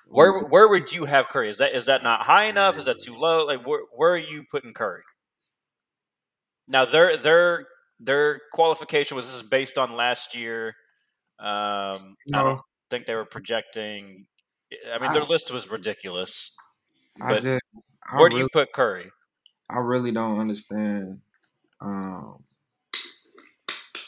Where 0.06 0.38
where 0.44 0.68
would 0.68 0.92
you 0.92 1.06
have 1.06 1.28
Curry? 1.28 1.50
Is 1.50 1.58
that 1.58 1.74
is 1.74 1.86
that 1.86 2.04
not 2.04 2.22
high 2.22 2.44
enough? 2.44 2.78
Is 2.78 2.84
that 2.84 3.00
too 3.00 3.16
low? 3.16 3.44
Like 3.44 3.66
where 3.66 3.80
where 3.92 4.12
are 4.12 4.16
you 4.16 4.44
putting 4.50 4.72
Curry? 4.72 5.02
Now 6.68 6.84
their 6.84 7.16
their 7.16 7.66
their 8.00 8.40
qualification 8.52 9.16
was 9.16 9.26
this 9.26 9.36
is 9.36 9.42
based 9.42 9.78
on 9.78 9.96
last 9.96 10.34
year. 10.34 10.68
Um, 11.38 12.16
I 12.32 12.42
don't 12.42 12.60
think 12.90 13.06
they 13.06 13.14
were 13.14 13.24
projecting. 13.24 14.26
I 14.92 14.98
mean, 14.98 15.12
their 15.12 15.22
I- 15.22 15.26
list 15.26 15.50
was 15.50 15.68
ridiculous. 15.70 16.54
I 17.20 17.28
But 17.34 17.42
just, 17.42 17.62
I 18.10 18.18
Where 18.18 18.28
do 18.28 18.38
you 18.38 18.48
put 18.52 18.72
Curry? 18.72 19.10
I 19.70 19.78
really 19.78 20.10
don't 20.12 20.38
understand. 20.40 21.20
Um, 21.80 22.42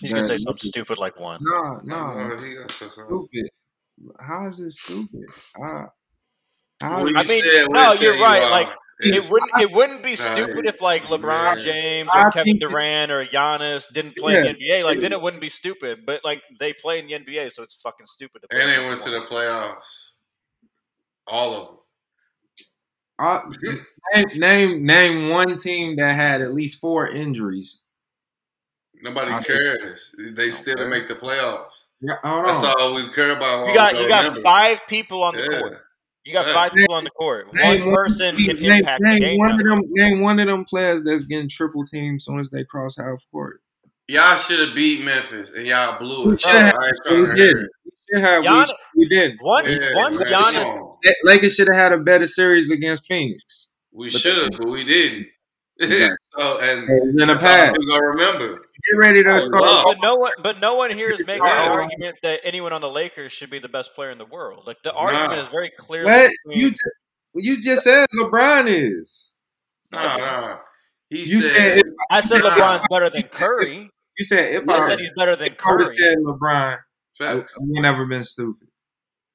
He's 0.00 0.12
gonna 0.12 0.26
say 0.26 0.36
something 0.36 0.58
stupid 0.68 0.98
like 0.98 1.18
one. 1.18 1.38
No, 1.42 1.80
no, 1.84 2.14
No, 2.28 2.36
he 2.38 2.54
got 2.54 2.70
so- 2.70 2.88
so- 2.88 3.04
stupid. 3.06 3.50
How 4.20 4.46
is 4.46 4.60
it 4.60 4.72
stupid? 4.72 5.24
Uh, 5.58 5.86
how 6.82 6.98
What 6.98 7.04
is 7.06 7.10
you 7.12 7.16
I 7.18 7.22
mean, 7.24 7.42
said, 7.42 7.66
no, 7.70 7.92
you're 7.94 8.20
right, 8.20 8.42
are. 8.42 8.50
like, 8.50 8.68
It 9.00 9.30
wouldn't. 9.30 9.50
It 9.60 9.70
wouldn't 9.72 10.02
be 10.02 10.16
stupid 10.16 10.64
if 10.66 10.80
like 10.80 11.02
LeBron. 11.04 11.60
James 11.62 12.08
or 12.14 12.30
Kevin 12.30 12.58
Durant 12.58 13.12
or 13.12 13.26
Giannis 13.26 13.84
didn't 13.92 14.16
play 14.16 14.32
Yeah. 14.34 14.38
in 14.46 14.56
the 14.58 14.64
NBA. 14.64 14.84
Like 14.84 15.00
then 15.00 15.12
it 15.12 15.20
wouldn't 15.20 15.40
be 15.42 15.50
stupid. 15.50 16.06
But 16.06 16.24
like 16.24 16.42
they 16.58 16.72
play 16.72 16.98
in 16.98 17.06
the 17.06 17.12
NBA, 17.14 17.52
so 17.52 17.62
it's 17.62 17.74
fucking 17.74 18.06
stupid. 18.06 18.42
To 18.42 18.48
play 18.48 18.60
and 18.62 18.70
they 18.70 18.88
went 18.88 19.00
to 19.02 19.10
the 19.10 19.20
playoffs. 19.20 20.10
All 21.26 21.54
of 21.54 21.66
them. 21.68 21.76
uh, 23.18 23.40
name, 24.14 24.38
name 24.38 24.86
name 24.86 25.28
one 25.28 25.56
team 25.56 25.96
that 25.96 26.14
had 26.14 26.40
at 26.40 26.54
least 26.54 26.80
four 26.80 27.06
injuries. 27.08 27.82
Nobody 29.02 29.30
I- 29.32 29.42
cares. 29.42 30.14
They 30.18 30.50
still 30.50 30.74
didn't 30.76 30.90
make 30.90 31.06
the 31.06 31.14
playoffs. 31.16 31.70
Yeah, 32.00 32.16
hold 32.24 32.46
That's 32.46 32.62
all 32.62 32.94
we 32.94 33.08
care 33.08 33.32
about. 33.32 33.66
You 33.68 33.74
got 33.74 33.98
you 33.98 34.08
got 34.08 34.24
remember. 34.24 34.40
five 34.42 34.80
people 34.86 35.22
on 35.22 35.34
the 35.34 35.48
court. 35.48 35.85
You 36.26 36.32
got 36.32 36.46
Yeah. 36.46 36.54
five 36.54 36.72
people 36.72 36.94
on 36.96 37.04
the 37.04 37.10
court. 37.10 37.54
Name 37.54 37.86
One 37.86 37.94
person 37.94 38.34
can 38.36 38.56
name, 38.60 38.72
impact 38.72 39.00
the 39.00 39.08
name 39.10 39.20
game. 39.20 39.38
one 39.38 39.50
now. 39.50 39.54
of 39.56 39.64
them. 39.64 39.80
Name 39.90 40.20
one 40.20 40.40
of 40.40 40.46
them 40.48 40.64
players 40.64 41.04
that's 41.04 41.24
getting 41.24 41.48
triple 41.48 41.84
teamed 41.84 42.16
as 42.16 42.24
soon 42.24 42.40
as 42.40 42.50
they 42.50 42.64
cross 42.64 42.96
half 42.96 43.22
court. 43.30 43.60
Y'all 44.08 44.36
should 44.36 44.58
have 44.66 44.74
beat 44.76 45.04
Memphis 45.04 45.50
and 45.52 45.66
y'all 45.66 45.98
blew 46.00 46.32
it. 46.32 46.42
have. 46.42 46.74
We 47.10 47.16
did. 47.34 47.56
We, 47.56 47.90
should 48.12 48.24
have, 48.24 48.40
we, 48.42 48.48
Gian- 48.48 48.66
we 48.96 49.08
didn't. 49.08 49.38
Once 49.40 49.68
Yeah, 49.68 49.94
once 49.94 50.18
man, 50.20 50.32
Giannis 50.32 50.52
come 50.64 50.78
on. 50.82 50.96
La- 51.04 51.12
Lakers 51.32 51.54
should 51.54 51.68
have 51.68 51.76
had 51.76 51.92
a 51.92 51.98
better 51.98 52.26
series 52.26 52.70
against 52.72 53.06
Phoenix. 53.06 53.70
We 53.92 54.10
should 54.10 54.36
have, 54.36 54.50
but 54.58 54.68
we 54.68 54.82
didn't. 54.84 55.28
Exactly. 55.78 56.16
so 56.38 56.58
and 56.62 56.88
in 57.20 57.28
the 57.28 57.34
past. 57.34 57.76
we 57.78 57.86
gonna 57.86 58.06
remember. 58.06 58.62
Get 58.84 58.98
ready 58.98 59.22
to 59.22 59.34
Oh, 59.36 59.38
start. 59.40 59.62
wow. 59.62 59.82
But 59.86 60.00
no 60.02 60.16
one, 60.16 60.32
but 60.42 60.60
no 60.60 60.74
one 60.74 60.90
here 60.90 61.10
is 61.10 61.20
making 61.26 61.44
Yeah. 61.46 61.68
the 61.68 61.72
argument 61.72 62.16
that 62.22 62.40
anyone 62.44 62.72
on 62.72 62.80
the 62.80 62.90
Lakers 62.90 63.32
should 63.32 63.50
be 63.50 63.58
the 63.58 63.68
best 63.68 63.94
player 63.94 64.10
in 64.10 64.18
the 64.18 64.24
world. 64.26 64.64
Like 64.66 64.82
the 64.82 64.92
argument 64.92 65.32
Nah. 65.32 65.42
is 65.42 65.48
very 65.48 65.70
clearly. 65.70 66.06
What 66.10 66.30
between- 66.44 66.60
you 66.60 66.70
just, 66.70 66.82
you 67.34 67.60
just 67.60 67.84
said 67.84 68.06
LeBron 68.14 68.66
is. 68.68 69.32
Nah, 69.92 70.16
nah. 70.16 70.58
He 71.10 71.18
You 71.20 71.24
said, 71.26 71.52
said 71.64 71.78
if- 71.78 71.84
I 72.10 72.20
said 72.20 72.42
Nah. 72.42 72.50
LeBron's 72.50 72.86
better 72.90 73.10
than 73.10 73.22
Curry. 73.24 73.90
You 74.18 74.24
said 74.24 74.54
if 74.54 74.68
I 74.68 74.74
I, 74.78 74.88
said 74.88 75.00
he's 75.00 75.10
better 75.16 75.36
than 75.36 75.48
if 75.48 75.52
I 75.54 75.56
Curry. 75.56 75.96
said 75.96 76.18
LeBron, 76.18 76.40
I, 76.50 76.74
I 76.74 76.78
facts. 77.16 77.56
would 77.58 77.82
never 77.82 78.04
been 78.06 78.24
stupid. 78.24 78.68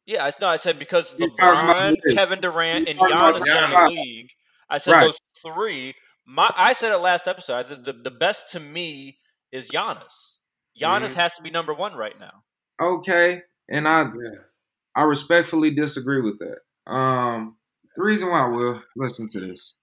Yeah, 0.05 0.25
I 0.25 0.33
no, 0.41 0.47
I 0.47 0.57
said 0.57 0.77
because 0.79 1.13
You're 1.17 1.29
LeBron. 1.29 1.95
Kevin 2.13 2.41
Durant, 2.41 2.89
and 2.89 2.99
You're 2.99 3.09
talking 3.09 3.41
Giannis 3.43 3.69
about 3.69 3.89
in 3.91 3.95
the 3.95 4.01
league. 4.01 4.29
I 4.69 4.77
said 4.79 4.91
Right. 4.93 5.03
those 5.05 5.19
three. 5.43 5.95
My, 6.25 6.51
I 6.55 6.73
said 6.73 6.91
it 6.91 6.97
last 6.97 7.27
episode. 7.27 7.65
I 7.65 7.69
said 7.69 7.85
the, 7.85 7.93
the 7.93 8.11
best 8.11 8.49
to 8.51 8.59
me 8.59 9.17
is 9.51 9.67
Giannis. 9.69 10.37
Giannis 10.79 11.09
Mhm. 11.11 11.15
has 11.15 11.33
to 11.35 11.41
be 11.41 11.49
number 11.49 11.73
one 11.73 11.95
right 11.95 12.17
now. 12.19 12.43
Okay, 12.81 13.43
and 13.69 13.87
I 13.87 14.03
Yeah. 14.03 14.39
I 14.95 15.03
respectfully 15.03 15.71
disagree 15.71 16.21
with 16.21 16.39
that. 16.39 16.91
Um, 16.91 17.57
the 17.95 18.03
reason 18.03 18.29
why 18.29 18.41
I 18.41 18.47
will 18.47 18.81
listen 18.95 19.27
to 19.29 19.39
this, 19.39 19.75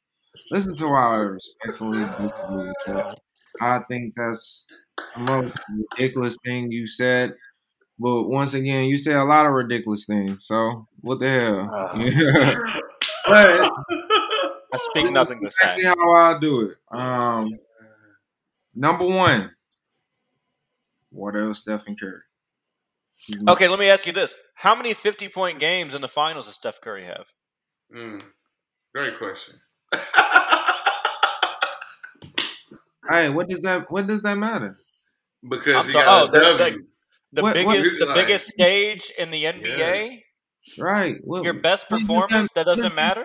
listen 0.50 0.74
to 0.76 0.88
why 0.88 1.16
I 1.16 1.22
respectfully 1.22 2.00
disagree 2.04 2.68
with 2.68 2.74
that. 2.86 3.18
I 3.60 3.80
think 3.88 4.14
that's 4.16 4.66
the 5.14 5.20
most 5.20 5.56
ridiculous 5.96 6.36
thing 6.44 6.70
you 6.72 6.86
said. 6.86 7.34
But 7.98 8.24
once 8.24 8.54
again, 8.54 8.84
you 8.84 8.98
say 8.98 9.14
a 9.14 9.24
lot 9.24 9.46
of 9.46 9.52
ridiculous 9.52 10.04
things. 10.06 10.46
So 10.46 10.86
what 11.00 11.18
the 11.20 11.30
hell? 11.30 11.70
Uh. 11.70 12.80
but 13.26 13.70
I 14.72 14.76
speak 14.76 15.10
nothing 15.10 15.38
is 15.46 15.54
but 15.62 15.78
exactly 15.78 15.84
how 15.84 16.12
I 16.14 16.38
do 16.40 16.70
it. 16.70 16.76
Um, 16.96 17.48
number 18.74 19.06
one, 19.06 19.50
what 21.10 21.36
else? 21.36 21.60
Stephen 21.60 21.96
Curry. 21.98 22.20
He's 23.16 23.40
Okay, 23.48 23.66
let 23.68 23.78
me 23.78 23.88
ask 23.90 24.06
you 24.06 24.12
this: 24.12 24.34
How 24.54 24.74
many 24.74 24.94
fifty-point 24.94 25.58
games 25.58 25.94
in 25.94 26.00
the 26.02 26.08
finals 26.08 26.46
does 26.46 26.54
Steph 26.54 26.80
Curry 26.80 27.04
have? 27.04 27.26
Mm. 27.94 28.22
Great 28.94 29.18
question. 29.18 29.56
Hey, 33.10 33.30
what 33.30 33.48
does 33.48 33.60
that? 33.62 33.90
What 33.90 34.06
does 34.06 34.22
that 34.22 34.36
matter? 34.36 34.76
because 35.48 35.86
he 35.86 35.92
so- 35.92 36.00
got 36.02 36.22
oh, 36.22 36.26
a 36.26 36.30
that's 36.30 36.58
W. 36.58 36.84
The 37.32 37.42
What- 37.42 37.56
what- 37.64 37.74
biggest, 37.76 37.98
the 37.98 38.06
Like- 38.06 38.14
biggest 38.26 38.48
stage 38.48 39.10
in 39.18 39.30
the 39.30 39.44
NBA. 39.44 40.22
Right. 40.78 41.16
What, 41.22 41.44
Your 41.44 41.54
best 41.54 41.88
performance. 41.88 42.50
That 42.54 42.66
doesn't 42.66 42.94
matter. 42.94 43.24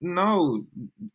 No. 0.00 0.64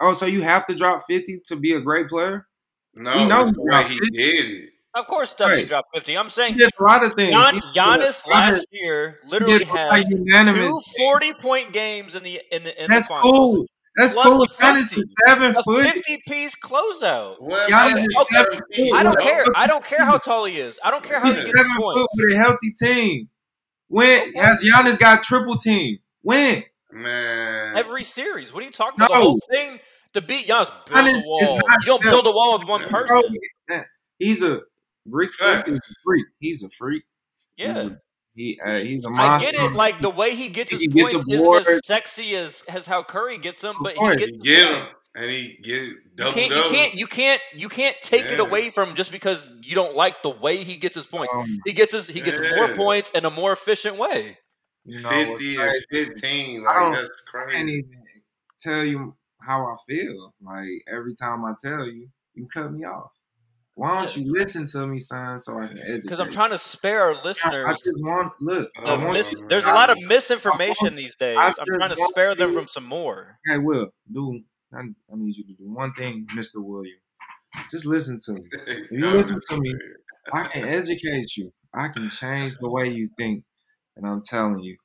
Oh, 0.02 0.12
so 0.14 0.26
you 0.26 0.42
have 0.42 0.66
to 0.68 0.76
drop 0.76 1.04
fifty 1.08 1.40
to 1.46 1.56
be 1.56 1.74
a 1.74 1.80
great 1.80 2.10
player? 2.10 2.48
No, 2.96 3.14
He 3.14 3.26
knows 3.26 3.50
it's 3.52 3.58
the 3.58 3.64
way 3.64 3.84
he 3.84 3.96
it. 3.98 4.14
did 4.14 4.46
it. 4.64 4.70
Of 4.96 5.08
course, 5.08 5.32
Steph 5.32 5.50
can 5.50 5.58
Right. 5.58 5.68
drop 5.68 5.86
fifty. 5.94 6.18
I'm 6.18 6.26
He 6.26 6.32
saying 6.32 6.58
did 6.58 6.72
a 6.80 6.84
lot 6.84 7.04
of 7.04 7.14
things. 7.16 7.34
Gian, 7.34 7.60
Giannis 7.74 8.26
last 8.26 8.66
year 8.72 9.20
literally 9.26 9.60
did 9.60 9.68
has 9.68 9.92
like 9.92 10.08
unanimous. 10.10 10.72
two 10.72 10.82
40 10.98 11.34
point 11.34 11.74
games 11.74 12.16
in 12.16 12.24
the 12.24 12.42
in 12.52 12.64
the 12.64 12.84
in 12.84 12.90
That's 12.90 13.08
the 13.10 13.16
cool. 13.16 13.66
That's 13.98 14.14
Plus 14.14 14.26
cool. 14.26 14.44
a 14.44 14.48
Giannis 14.48 14.98
is 14.98 15.06
seven 15.28 15.56
A 15.56 15.64
foot. 15.64 15.84
50 15.86 16.22
piece 16.28 16.56
closeout. 16.56 17.36
What 17.40 17.70
Giannis 17.70 18.00
is 18.00 18.06
the 18.08 18.26
seven 18.32 18.46
seven 18.52 18.60
feet? 18.74 18.94
I 18.94 19.04
don't 19.04 19.16
Well, 19.18 19.26
care. 19.26 19.46
I 19.56 19.68
don't 19.68 19.86
care 19.86 20.04
how 20.06 20.18
tall 20.18 20.46
he 20.46 20.58
is. 20.58 20.80
I 20.84 20.92
don't 20.92 21.04
care 21.04 21.20
how 21.20 21.26
He's 21.28 21.36
he 21.38 21.42
seven 21.44 21.56
gets 21.56 21.74
foot 21.76 22.08
with 22.16 22.34
a 22.34 22.38
healthy 22.38 22.72
team. 22.72 23.30
When 23.88 24.34
has 24.34 24.64
Giannis 24.64 24.98
got 25.00 25.24
triple 25.24 25.58
team? 25.58 26.00
When? 26.22 26.64
Man, 26.92 27.76
Every 27.78 28.04
series. 28.04 28.54
What 28.54 28.64
are 28.64 28.66
you 28.66 28.72
talking 28.72 28.96
about? 28.98 29.10
The 29.12 29.16
whole 29.16 29.40
thing 29.52 29.80
to 30.14 30.22
beat 30.22 30.48
Giannis, 30.48 30.72
build 30.88 31.06
Giannis 31.06 31.14
a 31.14 31.18
is 31.18 31.24
wall. 31.26 31.58
not 31.68 31.78
You 31.82 31.86
don't 31.88 32.02
build 32.04 32.28
a 32.28 32.32
wall 32.32 32.58
with 32.58 32.68
one 32.68 32.82
Bro, 32.90 33.06
Bro, 33.08 33.22
person. 33.70 33.86
he's 34.20 34.42
a 34.44 34.62
Greek 35.10 35.32
freak. 35.32 35.68
is 35.68 35.80
a 35.80 35.94
freak. 36.04 36.26
He's 36.40 36.64
a 36.64 36.70
freak. 36.78 37.04
He's 37.56 37.68
Yeah. 37.68 37.82
a, 37.84 37.92
he 38.36 38.60
uh, 38.66 38.76
he's 38.78 39.06
a 39.06 39.10
I 39.10 39.12
monster. 39.12 39.48
I 39.48 39.52
get 39.52 39.64
it. 39.64 39.74
Like 39.74 40.02
the 40.02 40.10
way 40.10 40.36
he 40.36 40.50
gets 40.50 40.72
He 40.72 40.78
his 40.78 40.82
can 40.82 40.92
get 40.92 41.12
points 41.14 41.26
isn't 41.32 41.68
as 41.76 41.86
sexy 41.86 42.36
as, 42.36 42.64
as 42.68 42.86
how 42.86 43.04
Curry 43.04 43.38
gets 43.38 43.62
them, 43.62 43.76
but 43.82 43.96
he 43.96 44.10
gets 44.18 44.26
he 44.32 44.38
get 44.40 44.68
point. 44.68 44.80
him 44.82 44.88
and 45.18 45.32
he 45.32 45.58
get 45.64 45.82
You 45.84 45.98
double 46.16 46.34
can't, 46.34 46.52
you 46.54 46.62
can't, 46.72 46.94
you 46.96 47.08
can't, 47.08 47.42
you 47.56 47.70
can't 47.70 47.96
take 48.02 48.26
it 48.26 48.40
away 48.42 48.70
from 48.72 48.90
him 48.90 48.96
just 48.96 49.12
because 49.12 49.50
you 49.62 49.74
don't 49.76 49.96
like 49.96 50.22
the 50.24 50.30
way 50.32 50.64
he 50.66 50.76
gets 50.76 50.96
his 50.96 51.06
points. 51.06 51.34
Um, 51.34 51.60
He 51.66 51.72
gets 51.72 51.94
his, 51.94 52.08
he 52.08 52.20
gets 52.20 52.38
more 52.60 52.68
points 52.76 53.10
in 53.12 53.24
a 53.24 53.30
more 53.30 53.54
efficient 53.54 53.98
way. 53.98 54.38
you 54.84 55.02
know, 55.02 55.10
Fifty 55.10 55.56
and 55.56 55.70
crazy? 55.70 55.86
fifteen, 55.90 56.68
I 56.68 56.74
don't- 56.80 56.90
like 56.92 57.00
that's 57.00 57.26
I 57.34 57.38
can't 57.40 57.50
crazy. 57.52 57.72
even 57.72 57.92
tell 58.60 58.84
you 58.84 59.16
how 59.40 59.66
I 59.68 59.76
feel. 59.88 60.34
Like 60.44 60.68
every 60.92 61.14
time 61.14 61.46
I 61.46 61.54
tell 61.62 61.86
you, 61.88 62.10
you 62.34 62.48
cut 62.54 62.74
me 62.74 62.84
off. 62.84 63.12
Why 63.76 63.98
don't 63.98 64.16
you 64.16 64.32
listen 64.34 64.66
to 64.68 64.88
me, 64.88 65.00
son, 65.00 65.38
so 65.38 65.60
I 65.60 65.68
can 65.68 65.78
educate? 65.80 66.04
Because 66.04 66.22
I'm 66.22 66.30
trying 66.30 66.52
to 66.52 66.58
spare 66.58 67.04
our 67.04 67.16
I, 67.16 67.22
listeners. 67.24 67.66
I 67.68 67.72
just 67.74 67.90
want 67.98 68.32
look. 68.40 68.74
the 68.74 68.82
Oh, 68.84 69.00
want 69.00 69.14
mis- 69.14 69.36
man. 69.36 69.48
there's 69.50 69.66
a 69.66 69.74
lot 69.74 69.90
of 69.90 69.98
misinformation 70.02 70.96
these 70.96 71.16
days. 71.16 71.38
I 71.38 71.48
I'm 71.48 71.66
trying 71.66 71.90
to 71.94 72.00
want 72.00 72.12
spare 72.14 72.36
them 72.36 72.54
from 72.54 72.68
some 72.68 72.86
more. 72.86 73.38
Hey, 73.46 73.58
Will, 73.58 73.90
do 74.12 74.42
I, 74.74 74.80
I 74.80 74.84
need 75.12 75.36
you 75.36 75.44
to 75.44 75.54
do 75.54 75.74
one 75.74 75.94
thing, 75.94 76.26
Mister 76.34 76.62
William. 76.62 76.98
Just 77.70 77.86
listen 77.86 78.18
to 78.26 78.34
me. 78.34 78.40
you 78.92 79.08
listen 79.08 79.38
to 79.50 79.58
me, 79.60 79.74
I 80.32 80.44
can 80.48 80.64
educate 80.64 81.36
you. 81.36 81.52
I 81.74 81.90
can 81.90 82.10
change 82.10 82.56
the 82.62 82.70
way 82.70 82.90
you 82.90 83.10
think, 83.18 83.44
and 83.98 84.08
I'm 84.08 84.22
telling 84.22 84.60
you, 84.60 84.78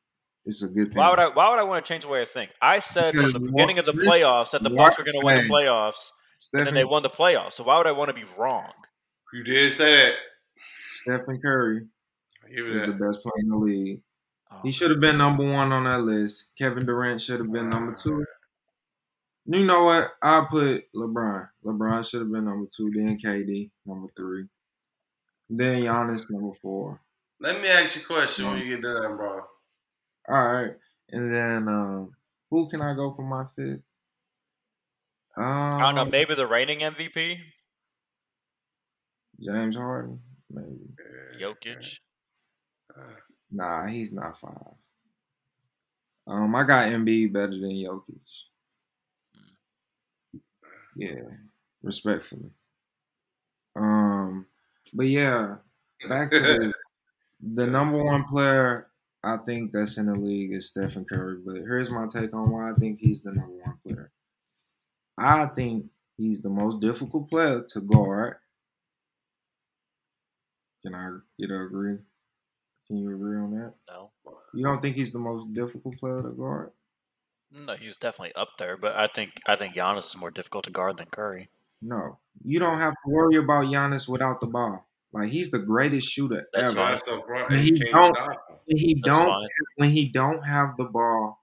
it's 0.45 0.65
a 0.65 0.69
good 0.69 0.89
thing. 0.89 0.97
Why 0.97 1.11
would 1.11 1.21
I? 1.21 1.29
Why 1.29 1.51
would 1.51 1.61
I 1.61 1.63
want 1.63 1.85
to 1.85 1.89
change 1.89 2.03
the 2.03 2.11
way 2.11 2.23
I 2.23 2.25
think? 2.25 2.51
I 2.61 2.81
said 2.81 3.15
from 3.15 3.31
the 3.31 3.39
beginning 3.39 3.79
of 3.79 3.87
the 3.87 3.93
playoffs 3.93 4.51
that 4.51 4.65
the 4.65 4.71
Bucks 4.71 4.99
were 4.99 5.05
going 5.05 5.21
to 5.21 5.25
win 5.25 5.37
the 5.37 5.43
hey, 5.43 5.49
playoffs, 6.41 6.59
and 6.59 6.67
then 6.67 6.75
they 6.75 6.85
won 6.85 7.03
the 7.03 7.11
playoffs. 7.11 7.53
So 7.55 7.65
why 7.65 7.77
would 7.79 7.87
I 7.87 7.93
want 7.93 8.09
to 8.09 8.15
be 8.15 8.25
wrong? 8.37 8.73
You 9.33 9.45
did 9.45 9.73
say 9.73 9.97
that. 9.97 10.15
Stephen 10.89 11.41
Curry 11.41 11.87
I 12.45 12.51
give 12.51 12.67
is 12.67 12.83
it 12.83 12.87
the 12.87 13.05
best 13.05 13.23
player 13.23 13.33
in 13.39 13.49
the 13.49 13.57
league. 13.57 14.03
Oh, 14.51 14.61
He 14.65 14.71
should 14.71 14.91
have 14.91 15.01
been 15.01 15.19
number 15.19 15.51
one 15.51 15.73
on 15.73 15.85
that 15.85 16.01
list. 16.01 16.51
Kevin 16.59 16.85
Durant 16.85 17.23
should 17.23 17.41
have 17.41 17.53
been 17.53 17.71
number 17.71 17.95
two. 17.95 18.25
You 19.47 19.65
know 19.65 19.85
what? 19.85 20.11
I'll 20.23 20.47
put 20.47 20.85
LeBron. 20.95 21.49
LeBron 21.65 22.09
should 22.09 22.21
have 22.21 22.31
been 22.31 22.45
number 22.45 22.67
two, 22.75 22.91
then 22.95 23.19
KD, 23.19 23.71
number 23.87 24.09
three. 24.17 24.47
Then 25.49 25.83
Giannis, 25.83 26.31
number 26.31 26.55
four. 26.61 27.01
Let 27.41 27.61
me 27.61 27.69
ask 27.69 27.97
you 27.97 28.03
a 28.03 28.07
question 28.07 28.47
when 28.47 28.59
you 28.59 28.69
get 28.69 28.83
done, 28.83 29.17
bro. 29.17 29.41
All 30.29 30.45
right. 30.53 30.73
And 31.11 31.35
then 31.35 31.69
um, 31.69 32.15
who 32.51 32.69
can 32.69 32.83
I 32.83 32.95
go 32.95 33.13
for 33.15 33.23
my 33.23 33.47
fifth? 33.57 33.83
Um, 35.41 35.47
I 35.47 35.81
don't 35.81 35.95
know. 35.95 36.05
Maybe 36.05 36.35
the 36.35 36.47
reigning 36.47 36.81
MVP, 36.81 37.39
James 39.41 39.75
Harden, 39.75 40.21
maybe. 40.51 40.77
Jokic. 41.41 41.99
Nah, 43.51 43.87
he's 43.87 44.13
not 44.13 44.39
five. 44.39 44.75
Um, 46.27 46.55
I 46.55 46.65
got 46.65 46.89
Embiid 46.89 47.33
better 47.33 47.53
than 47.53 47.71
Jokic. 47.71 48.21
Yeah, 50.95 51.23
respectfully. 51.83 52.51
Um, 53.75 54.45
but 54.93 55.07
yeah, 55.07 55.57
back 56.07 56.29
to 56.33 56.39
the, 56.39 56.73
the 57.55 57.67
number 57.67 58.05
one 58.05 58.25
player 58.25 58.89
I 59.25 59.39
think 59.39 59.73
that's 59.73 59.97
in 59.97 60.05
the 60.05 60.17
league 60.17 60.53
is 60.53 60.69
Stephen 60.69 61.07
Curry. 61.07 61.39
But 61.43 61.57
here's 61.57 61.91
my 61.91 62.07
take 62.07 62.35
on 62.35 62.51
why 62.51 62.73
I 62.73 62.75
think 62.75 63.01
he's 63.01 63.23
the 63.23 63.33
number 63.33 63.57
one 63.65 63.79
player. 63.87 64.13
I 65.21 65.47
think 65.47 65.87
he's 66.17 66.41
the 66.41 66.49
most 66.49 66.81
difficult 66.81 67.29
player 67.29 67.63
to 67.73 67.81
guard. 67.81 68.37
Can 70.85 70.95
I 70.95 71.19
get 71.39 71.51
a 71.51 71.61
agree? 71.63 71.99
Can 72.87 72.97
you 72.99 73.15
agree 73.15 73.39
on 73.39 73.51
that? 73.53 73.75
No, 73.89 74.11
You 74.55 74.65
don't 74.65 74.81
think 74.81 74.97
he's 74.97 75.13
the 75.13 75.19
most 75.19 75.53
difficult 75.53 75.99
player 75.99 76.23
to 76.23 76.31
guard? 76.31 76.71
no, 77.53 77.75
he's 77.77 77.97
definitely 77.97 78.35
up 78.35 78.51
there. 78.59 78.77
But 78.77 78.97
I 78.97 79.09
think 79.09 79.33
I 79.47 79.57
think 79.57 79.75
Giannis 79.75 80.07
is 80.11 80.17
more 80.17 80.31
difficult 80.31 80.65
to 80.65 80.71
guard 80.71 80.97
than 80.97 81.07
Curry. 81.07 81.49
No. 81.83 82.19
You 82.45 82.59
don't 82.61 82.79
have 82.79 82.93
to 82.93 83.11
worry 83.11 83.37
about 83.37 83.65
Giannis 83.65 84.09
without 84.09 84.41
the 84.41 84.47
ball. 84.47 84.87
Like 85.13 85.29
he's 85.31 85.51
the 85.51 85.59
greatest 85.59 86.09
shooter 86.09 86.49
That's 86.55 86.73
ever. 86.73 86.87
fine. 86.87 86.99
So. 86.99 87.21
When 87.27 87.59
You 87.59 87.59
he 87.59 87.73
don't- 87.91 88.17
When 88.67 88.79
he 88.79 88.95
That's 88.95 89.19
don't 89.19 89.27
fine. 89.29 89.49
when 89.77 89.91
he 89.91 90.09
don't 90.09 90.43
have 90.47 90.77
the 90.77 90.85
ball, 90.85 91.43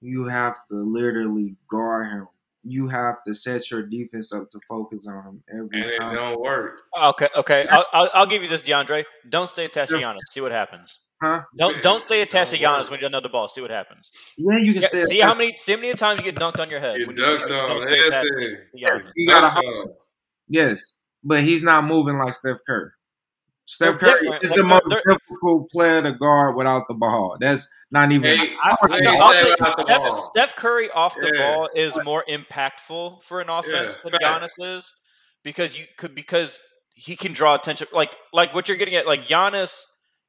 you 0.00 0.24
have 0.28 0.56
to 0.70 0.74
literally 0.76 1.56
guard 1.68 2.06
him. 2.10 2.28
You 2.68 2.88
have 2.88 3.22
to 3.26 3.34
set 3.34 3.70
your 3.70 3.82
defense 3.82 4.32
up 4.32 4.48
to 4.50 4.60
focus 4.68 5.06
on 5.06 5.22
him 5.24 5.42
every 5.50 5.68
And 5.82 5.90
it 5.92 5.98
don't 6.14 6.40
work. 6.40 6.82
Okay, 7.00 7.28
okay. 7.36 7.66
I'll, 7.70 7.86
I'll, 7.92 8.10
I'll 8.14 8.26
give 8.26 8.42
you 8.42 8.48
this, 8.48 8.62
DeAndre. 8.62 9.04
Don't 9.28 9.48
stay 9.48 9.66
attached 9.66 9.90
to 9.92 9.98
Giannis. 9.98 10.18
See 10.30 10.40
what 10.40 10.52
happens. 10.52 10.98
Huh? 11.22 11.42
Don't 11.56 11.80
don't 11.82 12.02
stay 12.02 12.20
attached 12.22 12.50
to 12.50 12.58
Don't 12.58 12.64
Giannis 12.66 12.82
work. 12.82 12.90
when 12.90 12.98
you 12.98 13.02
don't 13.02 13.12
know 13.12 13.20
the 13.20 13.28
ball. 13.28 13.48
See 13.48 13.60
what 13.60 13.70
happens. 13.70 14.10
Yeah, 14.36 14.58
you 14.62 14.72
can 14.72 14.82
Yeah, 14.82 14.88
stay. 14.88 15.04
see 15.04 15.20
how 15.20 15.34
many 15.34 15.56
see 15.56 15.72
how 15.74 15.80
many 15.80 15.94
times 15.94 16.20
you 16.20 16.24
get 16.30 16.34
dunked 16.40 16.58
on 16.60 16.68
your 16.68 16.80
head. 16.80 16.96
You 16.98 17.06
dunked 17.06 17.46
don't 17.46 17.70
on 17.70 17.82
stay 17.82 18.06
attached 18.06 18.26
everything. 18.32 18.56
to 18.74 19.12
You 19.14 19.28
gotta 19.28 19.86
Yes, 20.48 20.96
but 21.24 21.42
he's 21.42 21.62
not 21.62 21.84
moving 21.84 22.18
like 22.18 22.34
Steph 22.34 22.58
Curry. 22.66 22.90
Steph 23.66 23.98
Curry 23.98 24.12
different. 24.22 24.44
is 24.44 24.50
Like, 24.50 24.56
the 24.56 24.62
they're- 24.62 24.68
most 24.68 24.82
they're- 24.88 25.02
difficult 25.08 25.70
player 25.70 26.02
to 26.02 26.12
guard 26.12 26.54
without 26.56 26.84
the 26.88 26.94
ball. 26.94 27.36
That's 27.40 27.68
not 27.90 28.10
even. 28.12 28.22
Hey, 28.36 28.54
I, 28.62 28.74
What 28.80 28.92
I, 28.92 29.00
do 29.00 29.08
I'll 29.08 29.32
say 29.32 29.42
say 29.42 29.52
about 29.58 29.76
the 29.76 29.84
Steph, 29.84 29.98
ball? 29.98 30.30
Steph 30.34 30.56
Curry 30.56 30.90
off 30.90 31.14
the 31.16 31.32
Yeah. 31.34 31.54
ball 31.56 31.68
is 31.74 31.98
more 32.04 32.24
impactful 32.28 33.22
for 33.22 33.40
an 33.40 33.50
offense 33.50 33.74
Yeah, 34.04 34.10
than 34.10 34.20
facts. 34.20 34.58
Giannis 34.60 34.76
is 34.78 34.92
because 35.42 35.76
you 35.78 35.84
could 35.98 36.14
because 36.14 36.58
he 36.94 37.16
can 37.16 37.32
draw 37.32 37.54
attention. 37.54 37.88
Like 37.92 38.14
like 38.32 38.54
what 38.54 38.68
you're 38.68 38.78
getting 38.78 38.94
at, 38.94 39.06
like 39.06 39.26
Giannis, 39.26 39.82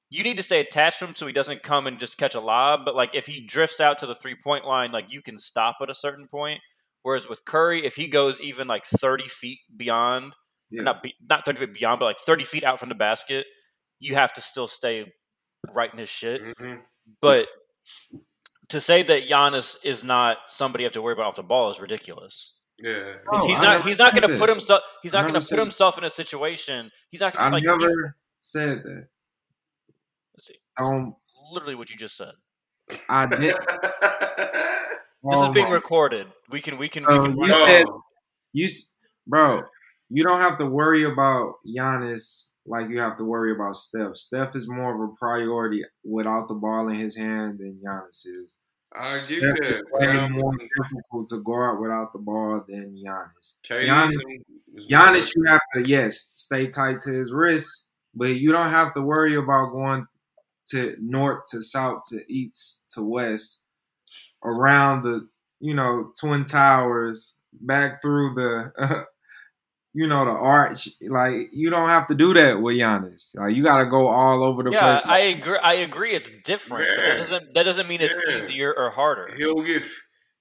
you 0.10 0.24
need 0.24 0.38
to 0.38 0.44
stay 0.44 0.60
attached 0.60 1.00
to 1.00 1.06
him 1.06 1.16
so 1.16 1.28
he 1.28 1.34
doesn't 1.34 1.62
come 1.64 1.86
and 1.88 2.00
just 2.00 2.18
catch 2.18 2.34
a 2.36 2.42
lob. 2.42 2.82
But 2.86 2.96
like 2.96 3.12
if 3.14 3.26
he 3.28 3.46
drifts 3.46 3.80
out 3.80 4.00
to 4.00 4.08
the 4.08 4.16
three 4.16 4.36
point 4.44 4.66
line, 4.66 4.92
like 4.92 5.06
you 5.10 5.22
can 5.22 5.38
stop 5.38 5.78
at 5.82 5.90
a 5.90 5.96
certain 5.96 6.28
point. 6.28 6.60
Whereas 7.04 7.30
with 7.30 7.46
Curry, 7.46 7.86
if 7.86 7.96
he 7.96 8.08
goes 8.08 8.42
even 8.42 8.68
like 8.68 8.86
thirty 8.86 9.28
feet 9.30 9.60
beyond, 9.78 10.34
Yeah. 10.70 10.82
not 10.84 11.02
be, 11.04 11.14
not 11.30 11.46
thirty 11.46 11.60
feet 11.60 11.74
beyond, 11.74 12.00
but 12.00 12.06
like 12.06 12.20
thirty 12.20 12.44
feet 12.44 12.64
out 12.64 12.80
from 12.80 12.90
the 12.90 12.96
basket, 12.96 13.46
you 14.00 14.16
have 14.16 14.34
to 14.34 14.42
still 14.42 14.68
stay 14.68 15.12
right 15.74 15.92
in 15.92 16.00
his 16.00 16.10
shit. 16.10 16.42
Mhm. 16.44 16.82
But 17.22 17.48
to 18.70 18.82
say 18.82 19.02
that 19.04 19.30
Giannis 19.30 19.78
is 19.84 20.04
not 20.04 20.38
somebody 20.50 20.84
you 20.84 20.88
have 20.88 20.94
to 20.94 21.02
worry 21.02 21.14
about 21.14 21.28
off 21.28 21.36
the 21.36 21.44
ball 21.44 21.70
is 21.72 21.80
ridiculous. 21.80 22.54
Yeah. 22.80 23.14
Oh, 23.32 23.48
he's 23.48 23.58
I 23.60 23.64
not. 23.64 23.86
He's 23.88 23.98
not 23.98 24.14
going 24.14 24.30
to 24.30 24.38
put 24.38 24.50
himself. 24.50 24.82
He's 25.02 25.14
not 25.14 25.22
going 25.28 25.40
to 25.40 25.48
put 25.48 25.58
himself 25.58 25.98
in 25.98 26.04
a 26.04 26.10
situation. 26.10 26.92
He's 27.10 27.22
not. 27.22 27.34
I 27.40 27.50
Gonna, 27.50 27.56
like, 27.56 27.64
never 27.64 28.16
said 28.40 28.84
that. 28.84 29.08
let's 30.36 30.46
see, 30.48 30.60
Um, 30.78 31.16
literally 31.52 31.76
what 31.76 31.90
you 31.90 31.96
just 31.96 32.18
said. 32.18 32.34
I 33.10 33.26
did. 33.28 33.54
This 35.24 35.36
Oh 35.36 35.48
is 35.50 35.54
being 35.54 35.72
recorded. 35.72 36.28
We 36.52 36.62
can. 36.62 36.78
We 36.78 36.88
can. 36.88 37.04
We 37.06 37.14
Um, 37.14 37.24
can. 37.24 37.38
you 37.38 37.52
run 37.52 37.68
said- 37.68 37.86
Oh, 37.90 38.04
You, 38.54 38.68
bro, 39.26 39.64
you 40.10 40.24
don't 40.24 40.40
have 40.40 40.58
to 40.60 40.66
worry 40.66 41.06
about 41.06 41.56
Giannis 41.68 42.50
like 42.66 42.90
you 42.90 43.00
have 43.00 43.18
to 43.18 43.24
worry 43.24 43.54
about 43.54 43.78
Steph. 43.78 44.18
Steph 44.18 44.56
is 44.56 44.70
more 44.70 44.94
of 44.94 45.10
a 45.10 45.14
priority 45.16 45.84
without 46.04 46.48
the 46.48 46.54
ball 46.54 46.90
in 46.90 46.96
his 46.96 47.16
hand 47.16 47.60
than 47.60 47.80
Giannis 47.84 48.26
is. 48.26 48.58
I 48.94 49.20
give 49.20 49.42
you 49.42 49.54
that. 49.54 49.84
way 49.92 50.30
more 50.30 50.54
difficult 50.82 51.28
to 51.30 51.42
guard 51.44 51.80
without 51.82 52.14
the 52.14 52.20
ball 52.20 52.64
than 52.68 52.96
Giannis. 52.96 53.58
Giannis- 53.64 54.14
is 54.76 54.88
Giannis, 54.88 55.32
you 55.36 55.44
have 55.46 55.62
to 55.76 55.88
yes 55.88 56.32
stay 56.36 56.68
tight 56.68 57.00
to 57.00 57.14
his 57.14 57.34
wrist, 57.34 57.88
but 58.14 58.36
you 58.36 58.52
don't 58.52 58.70
have 58.70 58.94
to 58.94 59.02
worry 59.02 59.36
about 59.36 59.72
going 59.72 60.08
to 60.72 60.96
north 61.00 61.46
to 61.52 61.62
south 61.62 62.02
to 62.10 62.22
east 62.32 62.92
to 62.94 63.02
west 63.02 63.66
around 64.44 65.04
the 65.04 65.28
you 65.60 65.74
know 65.74 66.12
twin 66.20 66.44
towers 66.44 67.38
back 67.54 68.02
through 68.02 68.34
the 68.36 69.06
you 69.98 70.06
know 70.08 70.26
the 70.26 70.32
arch. 70.32 70.90
Like 71.02 71.50
you 71.52 71.70
don't 71.70 71.90
have 71.90 72.08
to 72.10 72.16
do 72.16 72.34
that 72.36 72.62
with 72.62 72.76
Giannis. 72.76 73.36
Like 73.36 73.56
you 73.56 73.64
got 73.64 73.80
to 73.80 73.86
go 73.88 74.08
all 74.08 74.44
over 74.44 74.62
the 74.64 74.72
Yeah, 74.72 74.98
place. 75.00 75.06
I 75.06 75.20
agree. 75.20 75.58
I 75.58 75.74
agree. 75.76 76.12
It's 76.12 76.30
different. 76.44 76.88
Yeah. 76.88 77.06
that 77.08 77.18
doesn't. 77.18 77.54
That 77.56 77.64
doesn't 77.64 77.88
mean 77.88 78.02
it's 78.02 78.16
easier 78.30 78.74
or 78.74 78.90
harder. 78.92 79.34
He'll 79.36 79.62
get 79.64 79.82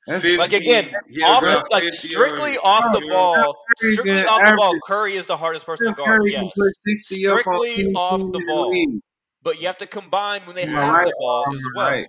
50. 0.06 0.36
Like 0.36 0.52
again, 0.52 0.90
he'll 1.08 1.24
off 1.26 1.40
the, 1.40 1.66
like 1.70 1.84
strictly 1.84 2.58
on 2.58 2.82
off 2.84 3.00
the 3.00 3.08
ball, 3.08 3.56
strictly 3.78 4.04
can 4.10 4.26
off 4.26 4.40
the 4.44 4.56
ball. 4.56 4.74
Curry 4.86 5.16
is 5.16 5.26
the 5.26 5.36
hardest 5.36 5.64
person 5.66 5.86
to 5.86 5.92
guard. 5.94 6.20
Curry 6.20 6.32
Yes, 6.32 6.50
sixty 6.78 7.24
Strictly 7.24 7.92
off 7.94 8.20
the 8.20 8.42
ball. 8.46 8.72
but 9.42 9.58
you 9.60 9.66
have 9.66 9.78
to 9.78 9.86
combine 9.86 10.42
when 10.44 10.54
they 10.54 10.62
Am 10.64 10.76
I 10.76 10.80
have 10.84 10.94
right 10.94 11.06
the 11.06 11.14
ball 11.18 11.44
as 11.52 11.60
well. 11.74 11.86
right? 11.86 12.06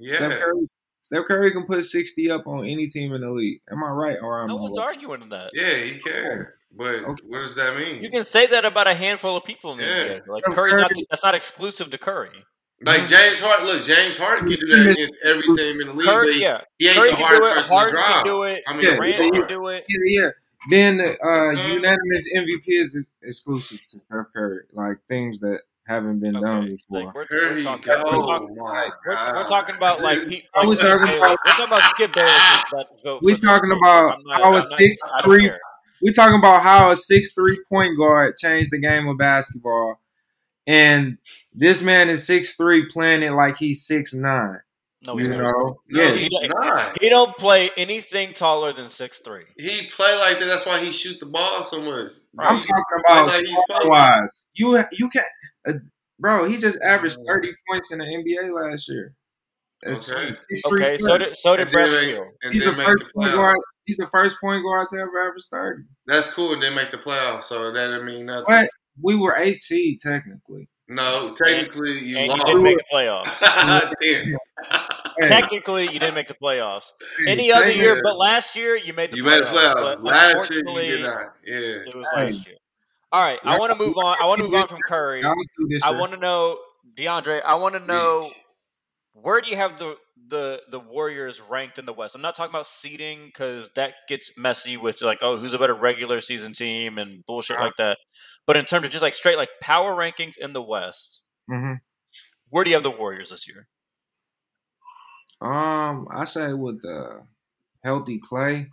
Steph 0.00 0.20
Yeah. 0.32 0.38
Curry, 0.38 0.68
Steph 1.02 1.24
Curry 1.26 1.52
can 1.52 1.64
put 1.64 1.84
sixty 1.84 2.28
up 2.30 2.46
on 2.48 2.64
any 2.66 2.86
team 2.88 3.12
in 3.14 3.20
the 3.20 3.30
league. 3.30 3.60
Am 3.70 3.84
I 3.84 3.88
right 3.90 4.16
or 4.20 4.42
am 4.42 4.48
No 4.48 4.58
I 4.58 4.60
one's 4.62 4.78
wrong? 4.78 4.86
arguing 4.88 5.20
with 5.20 5.30
that. 5.30 5.50
Yeah, 5.54 5.74
he 5.74 5.98
can. 6.00 6.46
But 6.70 6.96
Okay. 7.04 7.22
what 7.26 7.38
does 7.38 7.54
that 7.56 7.76
mean? 7.76 8.02
You 8.02 8.10
can 8.10 8.24
say 8.24 8.46
that 8.46 8.64
about 8.64 8.86
a 8.86 8.94
handful 8.94 9.36
of 9.36 9.44
people 9.44 9.72
in 9.72 9.78
the 9.78 9.84
Yeah. 9.84 9.90
NBA. 10.20 10.22
Like 10.28 10.44
Curry's 10.44 10.74
not. 10.80 10.90
Curry- 10.90 11.06
That's 11.10 11.24
not 11.24 11.34
exclusive 11.34 11.90
to 11.90 11.98
Curry. 11.98 12.44
like 12.82 13.06
James 13.08 13.40
Harden. 13.40 13.66
Look, 13.66 13.82
James 13.82 14.16
Harden 14.18 14.48
can 14.48 14.60
do 14.60 14.66
that 14.76 14.90
against 14.90 15.24
every 15.24 15.42
team 15.56 15.80
in 15.80 15.86
the 15.88 15.92
league, 15.94 16.06
but 16.06 16.12
Curry, 16.22 16.32
he, 16.34 16.42
yeah. 16.42 16.60
he 16.78 16.86
ain't 16.88 16.96
Curry 16.98 17.10
the 17.10 17.16
can 17.16 17.24
hardest 17.26 17.42
do 17.42 17.54
person 17.54 17.68
to 17.70 17.74
Harden 17.74 17.96
can 17.96 18.04
drop. 18.12 18.24
do 18.24 18.42
it. 18.44 18.62
I 18.68 18.72
mean, 18.74 18.84
Yeah, 18.84 18.94
Durant 18.96 19.18
yeah. 19.34 19.40
can 19.40 19.48
do 19.48 19.66
it. 19.68 19.84
Yeah, 19.88 20.22
yeah. 20.22 20.30
Then 20.70 20.96
the 20.98 21.12
uh, 21.20 21.54
Mhm. 21.54 21.74
unanimous 21.74 22.32
MVP 22.36 22.62
is 22.68 23.08
exclusive 23.22 23.80
to 23.86 23.98
Steph 24.00 24.26
Curry. 24.34 24.64
Like 24.72 24.98
things 25.08 25.40
that 25.40 25.62
haven't 25.88 26.20
been 26.20 26.34
done 26.34 26.66
before. 26.66 27.04
like 27.06 27.14
we're, 27.14 27.26
Here 27.30 27.48
we're 27.50 27.56
he 27.56 27.64
talking. 27.64 27.82
go. 27.82 28.02
We're 28.04 28.10
talking, 28.26 28.56
my 28.58 28.90
we're, 29.06 29.32
we're 29.42 29.48
talking 29.48 29.74
about 29.76 30.00
like 30.02 30.28
pe- 30.28 30.42
Are 30.54 30.66
we're 30.66 30.76
talking 30.76 31.16
about, 31.16 31.30
we're 31.44 31.52
talking 31.52 31.64
about 31.64 31.82
Skip 31.92 32.12
Bayless. 32.12 32.30
That 33.02 33.18
we're 33.22 33.36
talking 33.38 33.72
about 33.72 34.12
I'm 34.18 34.22
not- 34.24 34.42
how 34.42 34.52
a 34.52 34.56
I'm 34.60 34.68
not- 34.68 34.78
six 34.78 35.00
three- 35.24 35.50
care. 36.00 36.06
we 36.06 36.12
talking 36.12 36.38
about 36.38 36.62
how 36.62 36.90
a 36.90 36.96
six 36.96 37.32
three 37.32 37.58
point 37.68 37.96
guard 37.98 38.36
changed 38.36 38.70
the 38.70 38.78
game 38.80 39.08
of 39.08 39.18
basketball, 39.18 40.00
and 40.66 41.18
this 41.54 41.82
man 41.82 42.08
is 42.10 42.26
six 42.26 42.56
three 42.56 42.86
playing 42.90 43.22
it 43.22 43.32
like 43.32 43.56
he's 43.58 43.86
six 43.86 44.12
nine. 44.14 44.58
No, 45.06 45.16
You 45.16 45.28
know, 45.28 45.38
No, 45.38 45.78
yes. 45.88 46.18
he's 46.18 46.28
He- 46.28 46.48
not. 46.48 46.98
He 47.00 47.08
don't 47.08 47.36
play 47.38 47.70
anything 47.76 48.32
taller 48.32 48.72
than 48.72 48.88
six 48.88 49.20
three. 49.24 49.44
He 49.56 49.86
play 49.86 50.12
like 50.18 50.40
that. 50.40 50.46
That's 50.46 50.66
why 50.66 50.80
he 50.80 50.90
shoot 50.90 51.20
the 51.20 51.26
ball 51.26 51.62
so 51.62 51.80
much. 51.80 52.10
I'm 52.38 52.56
He- 52.56 52.62
talking 52.62 52.84
about 53.08 53.26
like 53.28 53.44
he's 53.44 53.58
supposed 53.66 53.82
to. 53.82 53.88
wise. 53.88 54.42
You 54.54 54.82
you 54.92 55.08
can't, 55.08 55.26
uh, 55.68 55.72
bro. 56.18 56.44
He 56.48 56.56
just 56.56 56.80
averaged 56.82 57.18
thirty 57.28 57.52
points 57.70 57.92
in 57.92 57.98
the 57.98 58.04
NBA 58.06 58.50
last 58.52 58.88
year. 58.88 59.14
That's 59.84 60.10
Okay. 60.10 60.34
six 60.50 60.62
three 60.68 60.84
Okay, 60.84 60.98
so 60.98 61.16
did 61.16 61.36
so 61.36 61.54
did 61.54 61.66
And 61.66 61.72
Bradley 61.72 62.06
Beal. 62.14 62.26
He's 62.50 62.64
then 62.64 62.72
the 62.72 62.78
make 62.78 62.86
first 62.88 63.04
point 63.14 63.32
guard. 63.32 63.58
He's 63.88 63.96
the 63.96 64.06
first 64.08 64.38
point 64.38 64.62
guard 64.62 64.86
to 64.90 64.96
ever 64.98 65.26
average 65.28 65.46
thirty. 65.50 65.82
That's 66.06 66.30
cool, 66.32 66.52
and 66.52 66.62
then 66.62 66.74
make 66.74 66.90
the 66.90 66.98
playoffs. 66.98 67.44
So 67.44 67.72
that 67.72 67.86
didn't 67.86 68.04
mean 68.04 68.26
nothing. 68.26 68.44
But 68.46 68.68
we 69.02 69.14
were 69.16 69.34
eight 69.36 69.56
seed 69.60 69.98
technically. 70.00 70.68
No, 70.90 71.32
technically 71.34 71.98
you 72.00 72.18
And 72.18 72.28
you 72.28 72.44
didn't 72.44 72.62
make 72.62 72.76
the 72.76 72.84
playoffs. 72.92 73.92
Ten. 74.02 74.36
Technically, 75.28 75.84
you 75.84 75.98
didn't 75.98 76.14
make 76.14 76.28
the 76.28 76.34
playoffs. 76.34 76.84
hey, 77.24 77.32
Any 77.32 77.50
other 77.50 77.64
technically- 77.64 77.82
year, 77.82 78.00
but 78.04 78.16
last 78.18 78.54
year 78.54 78.76
you 78.76 78.92
made 78.92 79.10
the 79.12 79.16
You 79.16 79.24
playoffs. 79.24 79.40
made 79.40 79.40
the 79.40 79.96
playoffs. 79.96 80.04
Last 80.04 80.50
year 80.52 80.62
you 80.68 80.80
did 80.82 81.02
not. 81.02 81.20
Yeah. 81.46 81.56
It 81.58 81.94
was 81.96 82.06
Hey. 82.14 82.26
last 82.26 82.46
year. 82.46 82.56
All 83.10 83.24
right, 83.24 83.38
I 83.42 83.58
want 83.58 83.72
to 83.72 83.78
move 83.78 83.96
on. 83.96 84.16
I 84.20 84.26
want 84.26 84.38
to 84.38 84.44
move 84.44 84.54
on 84.54 84.68
from 84.68 84.78
Curry. 84.86 85.22
Y'all 85.22 85.34
was 85.34 85.46
two 85.58 85.66
this 85.70 85.82
I 85.82 85.90
want 85.92 86.12
to 86.12 86.18
know, 86.18 86.58
DeAndre. 86.96 87.42
I 87.42 87.54
want 87.54 87.74
to 87.74 87.80
know 87.80 88.22
where 89.14 89.40
do 89.40 89.48
you 89.50 89.56
have 89.56 89.78
the 89.78 89.96
the 90.26 90.62
the 90.70 90.80
Warriors 90.80 91.40
ranked 91.40 91.78
in 91.78 91.86
the 91.86 91.92
West. 91.92 92.14
I'm 92.14 92.20
not 92.22 92.36
talking 92.36 92.50
about 92.50 92.66
seeding 92.66 93.26
because 93.26 93.70
that 93.76 93.94
gets 94.08 94.32
messy 94.36 94.76
with 94.76 95.00
like, 95.02 95.18
oh, 95.22 95.36
who's 95.36 95.54
a 95.54 95.58
better 95.58 95.74
regular 95.74 96.20
season 96.20 96.52
team 96.52 96.98
and 96.98 97.24
bullshit 97.26 97.56
Uh-huh. 97.56 97.64
like 97.66 97.76
that. 97.78 97.98
But 98.46 98.56
in 98.56 98.64
terms 98.64 98.84
of 98.86 98.90
just 98.90 99.02
like 99.02 99.14
straight 99.14 99.36
like 99.38 99.50
power 99.60 99.94
rankings 99.94 100.36
in 100.38 100.52
the 100.52 100.62
West, 100.62 101.22
hmm 101.48 101.80
where 102.50 102.64
do 102.64 102.70
you 102.70 102.76
have 102.76 102.82
the 102.82 102.90
Warriors 102.90 103.30
this 103.30 103.48
year? 103.48 103.68
Um, 105.40 106.08
I 106.10 106.24
say 106.24 106.52
with 106.52 106.82
the 106.82 107.26
healthy 107.84 108.20
Klay. 108.20 108.68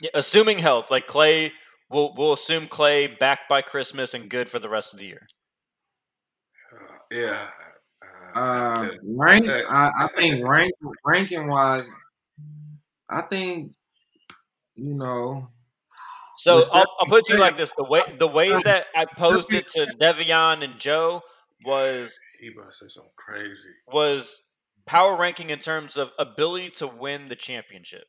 Yeah, 0.00 0.10
assuming 0.14 0.58
health, 0.58 0.88
like 0.92 1.08
Klay, 1.08 1.52
we'll 1.90 2.14
we'll 2.14 2.32
assume 2.32 2.68
Klay 2.68 3.18
back 3.18 3.48
by 3.48 3.60
Christmas 3.62 4.14
and 4.14 4.30
good 4.30 4.48
for 4.48 4.58
the 4.60 4.68
rest 4.68 4.92
of 4.92 5.00
the 5.00 5.06
year. 5.06 5.26
Uh, 6.72 6.98
yeah. 7.10 7.50
Uh, 8.34 8.86
okay. 8.86 8.98
ranked, 9.04 9.50
I, 9.68 9.90
I 10.00 10.08
think 10.16 10.46
rank 10.46 10.72
ranking 11.04 11.46
wise, 11.48 11.88
I 13.08 13.22
think 13.22 13.72
you 14.76 14.94
know 14.94 15.48
So 16.38 16.62
I'll, 16.72 16.84
I'll 17.00 17.06
put 17.06 17.28
you 17.28 17.38
like 17.38 17.56
this: 17.56 17.72
the 17.76 17.84
way 17.84 18.02
the 18.18 18.26
way 18.26 18.50
that 18.62 18.86
I 18.94 19.06
posed 19.06 19.52
it 19.52 19.68
to 19.68 19.86
Devion 20.00 20.64
and 20.64 20.78
Joe 20.78 21.22
was 21.64 22.18
he 22.40 22.48
about 22.48 22.66
to 22.66 22.72
say 22.72 22.86
something 22.88 23.12
crazy. 23.16 23.70
was 23.92 24.36
power 24.86 25.16
ranking 25.16 25.50
in 25.50 25.60
terms 25.60 25.96
of 25.96 26.10
ability 26.18 26.70
to 26.70 26.86
win 26.86 27.28
the 27.28 27.36
championship. 27.36 28.04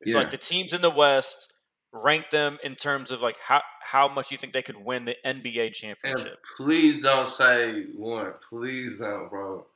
It's 0.00 0.10
Yeah. 0.10 0.18
like 0.18 0.30
the 0.30 0.38
teams 0.38 0.72
in 0.72 0.82
the 0.82 0.90
West 0.90 1.52
rank 1.92 2.30
them 2.30 2.58
in 2.62 2.76
terms 2.76 3.10
of 3.10 3.20
like 3.20 3.36
how 3.46 3.60
how 3.82 4.08
much 4.08 4.30
you 4.30 4.36
think 4.36 4.52
they 4.52 4.62
could 4.62 4.76
win 4.76 5.04
the 5.04 5.16
NBA 5.24 5.66
And 5.66 5.74
championship. 5.74 6.38
please 6.56 7.02
don't 7.02 7.28
say 7.28 7.84
one. 7.96 8.34
Please 8.48 9.00
don't, 9.00 9.28
bro. 9.28 9.66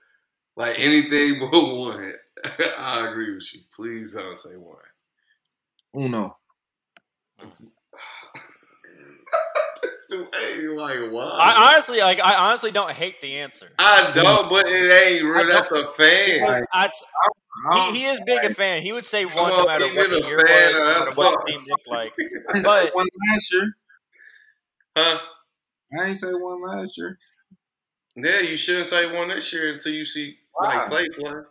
Like 0.56 0.78
anything 0.78 1.40
but 1.50 1.52
one. 1.52 2.12
I 2.78 3.08
agree 3.10 3.34
with 3.34 3.54
you. 3.54 3.60
Please 3.74 4.14
don't 4.14 4.38
say 4.38 4.56
one. 4.56 4.76
Uno. 5.94 6.36
Mm. 7.40 7.73
Hey, 10.34 10.66
like 10.68 11.10
why? 11.12 11.24
I 11.24 11.72
honestly 11.72 11.98
like 12.00 12.20
I 12.20 12.34
honestly 12.36 12.70
don't 12.70 12.90
hate 12.90 13.20
the 13.20 13.36
answer. 13.38 13.70
I 13.78 14.10
don't, 14.14 14.48
but 14.50 14.66
it 14.68 14.90
ain't 14.90 15.24
real. 15.24 15.46
That's 15.46 15.70
a 15.70 15.84
fan. 15.86 16.66
I, 16.72 16.90
I 17.70 17.90
he, 17.92 17.98
he 18.00 18.04
is 18.06 18.20
big 18.26 18.44
a 18.44 18.52
fan. 18.54 18.82
He 18.82 18.92
would 18.92 19.06
say 19.06 19.24
one 19.24 19.34
no 19.36 19.64
matter 19.66 19.84
keep 19.84 19.96
what 19.96 20.10
the 20.10 20.24
a 20.24 20.26
year 20.26 20.36
was, 20.38 20.72
no 20.72 20.84
matter 20.84 21.10
what 21.14 21.46
the 21.46 21.52
team 21.52 21.60
looked 21.70 21.88
like. 21.88 22.12
I 22.50 22.60
say 22.60 22.84
but- 22.86 22.94
one 22.94 23.06
last 23.32 23.52
year. 23.52 23.72
Huh? 24.96 25.18
I 25.98 26.04
ain't 26.06 26.16
say 26.16 26.32
one 26.32 26.62
last 26.66 26.96
year. 26.98 27.18
Yeah, 28.16 28.40
you 28.40 28.56
shouldn't 28.56 28.86
say 28.86 29.12
one 29.12 29.28
this 29.28 29.52
year 29.52 29.72
until 29.72 29.92
you 29.92 30.04
see 30.04 30.36
Why? 30.52 30.76
like 30.76 30.86
Klay 30.88 31.12
play. 31.18 31.32
No, 31.32 31.44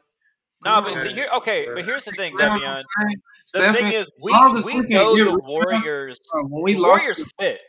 Come 0.72 0.84
but 0.86 1.04
see, 1.04 1.12
here 1.14 1.28
okay, 1.38 1.68
but 1.74 1.84
here's 1.84 2.06
the 2.06 2.12
thing, 2.12 2.32
You 2.34 2.40
Devion. 2.40 2.84
The 2.84 3.18
Stephen, 3.46 3.74
thing 3.76 3.92
is, 3.92 4.10
we 4.22 4.32
we 4.32 4.62
we 4.82 4.88
know 4.88 5.14
the 5.18 5.24
rid 5.24 5.28
of 5.28 5.36
us- 5.36 5.42
Warriors. 5.44 6.20
when 6.34 6.62
we 6.64 6.74
the 6.76 6.80
lost, 6.80 7.02
Warriors 7.04 7.34
fit. 7.38 7.60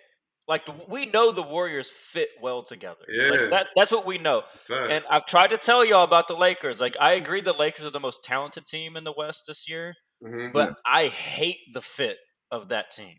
Like 0.47 0.67
the, 0.67 0.73
we 0.89 1.07
know 1.07 1.33
the 1.33 1.43
Warriors 1.43 1.89
fit 1.91 2.29
well 2.41 2.63
together. 2.63 3.07
Yeah. 3.09 3.29
Like, 3.31 3.51
that 3.51 3.69
that's 3.75 3.91
what 3.93 4.05
we 4.07 4.19
know. 4.19 4.43
And 4.89 5.05
I've 5.09 5.25
tried 5.27 5.49
to 5.49 5.59
tell 5.59 5.85
y'all 5.85 6.05
about 6.05 6.29
the 6.29 6.37
Lakers. 6.37 6.81
Like 6.81 6.97
I 7.01 7.13
agree, 7.15 7.41
the 7.41 7.55
Lakers 7.55 7.87
are 7.87 7.91
the 7.91 8.01
most 8.01 8.23
talented 8.25 8.67
team 8.67 8.97
in 8.97 9.05
the 9.05 9.15
West 9.17 9.45
this 9.47 9.69
year, 9.69 9.95
Mhm. 10.23 10.53
but 10.53 10.75
I 10.85 11.09
hate 11.09 11.61
the 11.73 11.81
fit 11.81 12.19
of 12.51 12.69
that 12.69 12.91
team. 12.91 13.17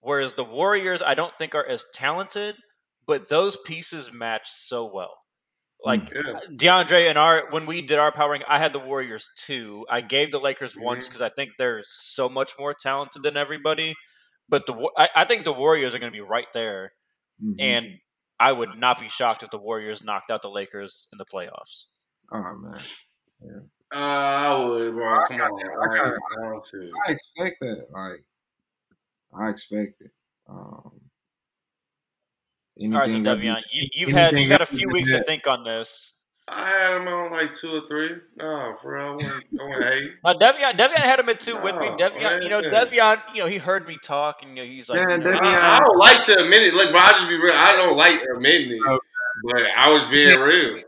Whereas 0.00 0.34
the 0.34 0.44
Warriors, 0.44 1.02
I 1.02 1.14
don't 1.14 1.34
think 1.36 1.54
are 1.54 1.66
as 1.66 1.84
talented, 1.94 2.56
but 3.06 3.28
those 3.28 3.56
pieces 3.66 4.12
match 4.12 4.48
so 4.48 4.86
well. 4.92 5.16
Like 5.84 6.12
Yeah. 6.14 6.40
DeAndre 6.56 7.08
and 7.08 7.18
our 7.18 7.50
when 7.50 7.66
we 7.66 7.82
did 7.82 7.98
our 7.98 8.12
powering, 8.12 8.42
I 8.48 8.58
had 8.58 8.72
the 8.72 8.78
Warriors 8.80 9.28
two. 9.38 9.86
I 9.90 10.00
gave 10.00 10.32
the 10.32 10.40
Lakers 10.40 10.74
one 10.76 10.96
Mhm. 10.96 11.00
just 11.00 11.10
because 11.10 11.22
I 11.22 11.30
think 11.30 11.52
they're 11.58 11.82
so 11.86 12.28
much 12.28 12.52
more 12.58 12.74
talented 12.74 13.22
than 13.24 13.36
everybody. 13.36 13.94
But 14.48 14.66
the 14.66 14.90
I, 14.96 15.08
I 15.16 15.24
think 15.24 15.44
the 15.44 15.52
Warriors 15.52 15.94
are 15.94 15.98
going 15.98 16.12
to 16.12 16.16
be 16.16 16.20
right 16.20 16.46
there, 16.52 16.92
Mhm. 17.42 17.56
and 17.60 17.86
I 18.40 18.52
would 18.52 18.76
not 18.76 18.98
be 19.00 19.08
shocked 19.08 19.42
if 19.42 19.50
the 19.50 19.58
Warriors 19.58 20.02
knocked 20.02 20.30
out 20.30 20.42
the 20.42 20.50
Lakers 20.50 21.06
in 21.12 21.18
the 21.18 21.24
playoffs. 21.24 21.86
oh 22.32 22.54
man, 22.56 22.74
Uh, 23.94 23.96
I 23.98 24.64
would, 24.64 24.92
bro. 24.94 25.20
I 25.20 25.24
Come 25.28 25.38
got- 25.38 25.50
on. 25.50 25.60
I 25.60 25.70
I, 25.94 25.96
got- 25.98 26.12
I 26.14 26.50
want. 26.50 26.70
I 27.08 27.12
expect 27.12 27.60
that. 27.60 27.86
Like, 27.92 28.24
I 29.34 29.48
expect 29.50 30.00
it. 30.00 30.10
Um, 30.48 30.56
All 30.58 30.92
right, 32.90 33.08
so 33.10 33.16
anything 33.16 33.24
Devion, 33.24 33.62
you, 33.70 33.88
you've 33.92 34.10
had 34.12 34.36
you've 34.38 34.50
had 34.50 34.60
a 34.62 34.66
few 34.66 34.86
can 34.88 34.92
weeks 34.94 35.10
to 35.10 35.22
think 35.24 35.46
on 35.46 35.62
this. 35.64 36.11
I 36.48 36.66
had 36.68 37.00
him 37.00 37.08
on 37.08 37.30
like 37.30 37.52
two 37.54 37.70
or 37.70 37.86
three. 37.86 38.10
No, 38.36 38.74
for 38.80 38.94
real. 38.94 39.02
I 39.04 39.10
wouldn't, 39.12 39.44
I 39.60 39.64
wouldn't 39.64 39.84
hate. 39.84 40.12
Uh, 40.24 40.34
Devion, 40.34 40.72
Devion 40.76 40.96
had 40.96 41.20
him 41.20 41.28
at 41.28 41.40
two 41.40 41.54
with 41.62 41.76
me. 41.78 41.88
No, 41.90 41.96
Devion, 41.96 42.42
you 42.42 42.48
know, 42.50 42.60
man. 42.60 42.70
Devion, 42.86 43.16
you 43.34 43.42
know, 43.42 43.48
he 43.48 43.58
heard 43.58 43.86
me 43.86 43.96
talk, 44.02 44.42
and 44.42 44.56
you 44.56 44.62
know, 44.64 44.68
he's 44.68 44.88
like, 44.88 44.98
Yeah, 45.08 45.16
you 45.16 45.22
know, 45.22 45.30
Devion- 45.30 45.40
I, 45.42 45.76
I 45.76 45.78
don't 45.78 45.98
like 45.98 46.24
to 46.24 46.42
admit 46.42 46.62
it. 46.62 46.74
Look, 46.74 46.90
bro, 46.90 46.98
I 47.00 47.12
just 47.12 47.28
be 47.28 47.36
real. 47.36 47.54
I 47.54 47.76
don't 47.76 47.96
like 47.96 48.20
admitting 48.34 48.72
it, 48.76 48.82
Okay. 48.82 48.98
but 49.44 49.62
I 49.76 49.92
was 49.92 50.04
being 50.06 50.38
real. 50.40 50.82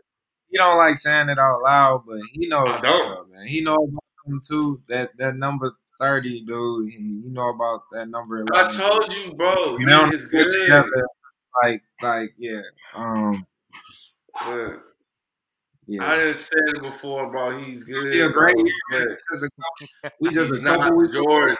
He 0.51 0.59
don't 0.59 0.77
like 0.77 0.97
saying 0.97 1.29
it 1.29 1.38
out 1.38 1.62
loud, 1.62 2.03
but 2.07 2.19
he 2.33 2.47
knows 2.49 2.67
I 2.69 2.71
what's 2.73 2.83
don't. 2.83 3.12
up, 3.19 3.29
man. 3.31 3.47
He 3.47 3.61
knows 3.61 3.79
about 3.88 4.05
him 4.27 4.40
too. 4.47 4.83
That 4.88 5.17
that 5.19 5.37
number 5.37 5.73
thirty, 6.01 6.40
dude. 6.45 6.90
You 6.93 7.23
know 7.31 7.49
about 7.51 7.83
that 7.93 8.09
number 8.09 8.38
eleven. 8.40 8.55
I 8.55 8.69
told 8.69 9.12
you, 9.14 9.33
bro. 9.35 9.79
You 9.79 9.87
know, 9.87 10.01
don't 10.03 10.14
is 10.14 10.27
get 10.27 10.47
good. 10.47 10.61
together. 10.62 11.07
Like, 11.62 11.83
like, 12.03 12.35
yeah, 12.38 12.61
um, 12.95 13.47
Look, 14.49 14.83
yeah. 15.87 16.05
I 16.05 16.16
done 16.16 16.35
said 16.35 16.61
it 16.75 16.83
before, 16.83 17.31
bro. 17.31 17.51
He's 17.59 17.85
good. 17.85 18.14
Yeah, 18.14 18.29
Just 19.33 19.49
we 20.20 20.31
just 20.31 20.55
he's 20.55 20.62
a 20.64 20.64
couple 20.64 20.97
weeks 20.99 21.12
Jordan. 21.12 21.57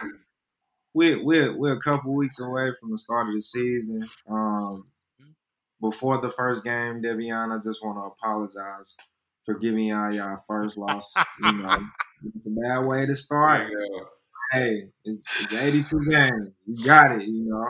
we're, 0.93 1.23
we're 1.23 1.57
we're 1.57 1.73
a 1.73 1.81
couple 1.81 2.13
weeks 2.13 2.39
away 2.39 2.71
from 2.79 2.91
the 2.91 2.97
start 2.97 3.27
of 3.27 3.33
the 3.35 3.41
season. 3.41 4.01
Um, 4.29 4.87
before 5.81 6.19
the 6.21 6.29
first 6.29 6.63
game, 6.63 7.01
Devion, 7.01 7.55
I 7.55 7.61
just 7.61 7.83
want 7.83 7.97
to 7.97 8.03
apologize 8.03 8.95
for 9.45 9.55
giving 9.59 9.85
y'all 9.85 10.13
y'all 10.13 10.37
first 10.47 10.77
loss. 10.77 11.13
you 11.43 11.51
know, 11.53 11.77
it's 12.35 12.47
a 12.47 12.49
bad 12.61 12.79
way 12.85 13.05
to 13.05 13.15
start. 13.15 13.69
Yeah. 13.71 13.99
Hey, 14.51 14.87
it's 15.03 15.27
it's 15.41 15.53
82 15.53 15.99
games. 16.09 16.51
You 16.65 16.85
got 16.85 17.11
it. 17.19 17.27
You 17.27 17.45
know, 17.45 17.67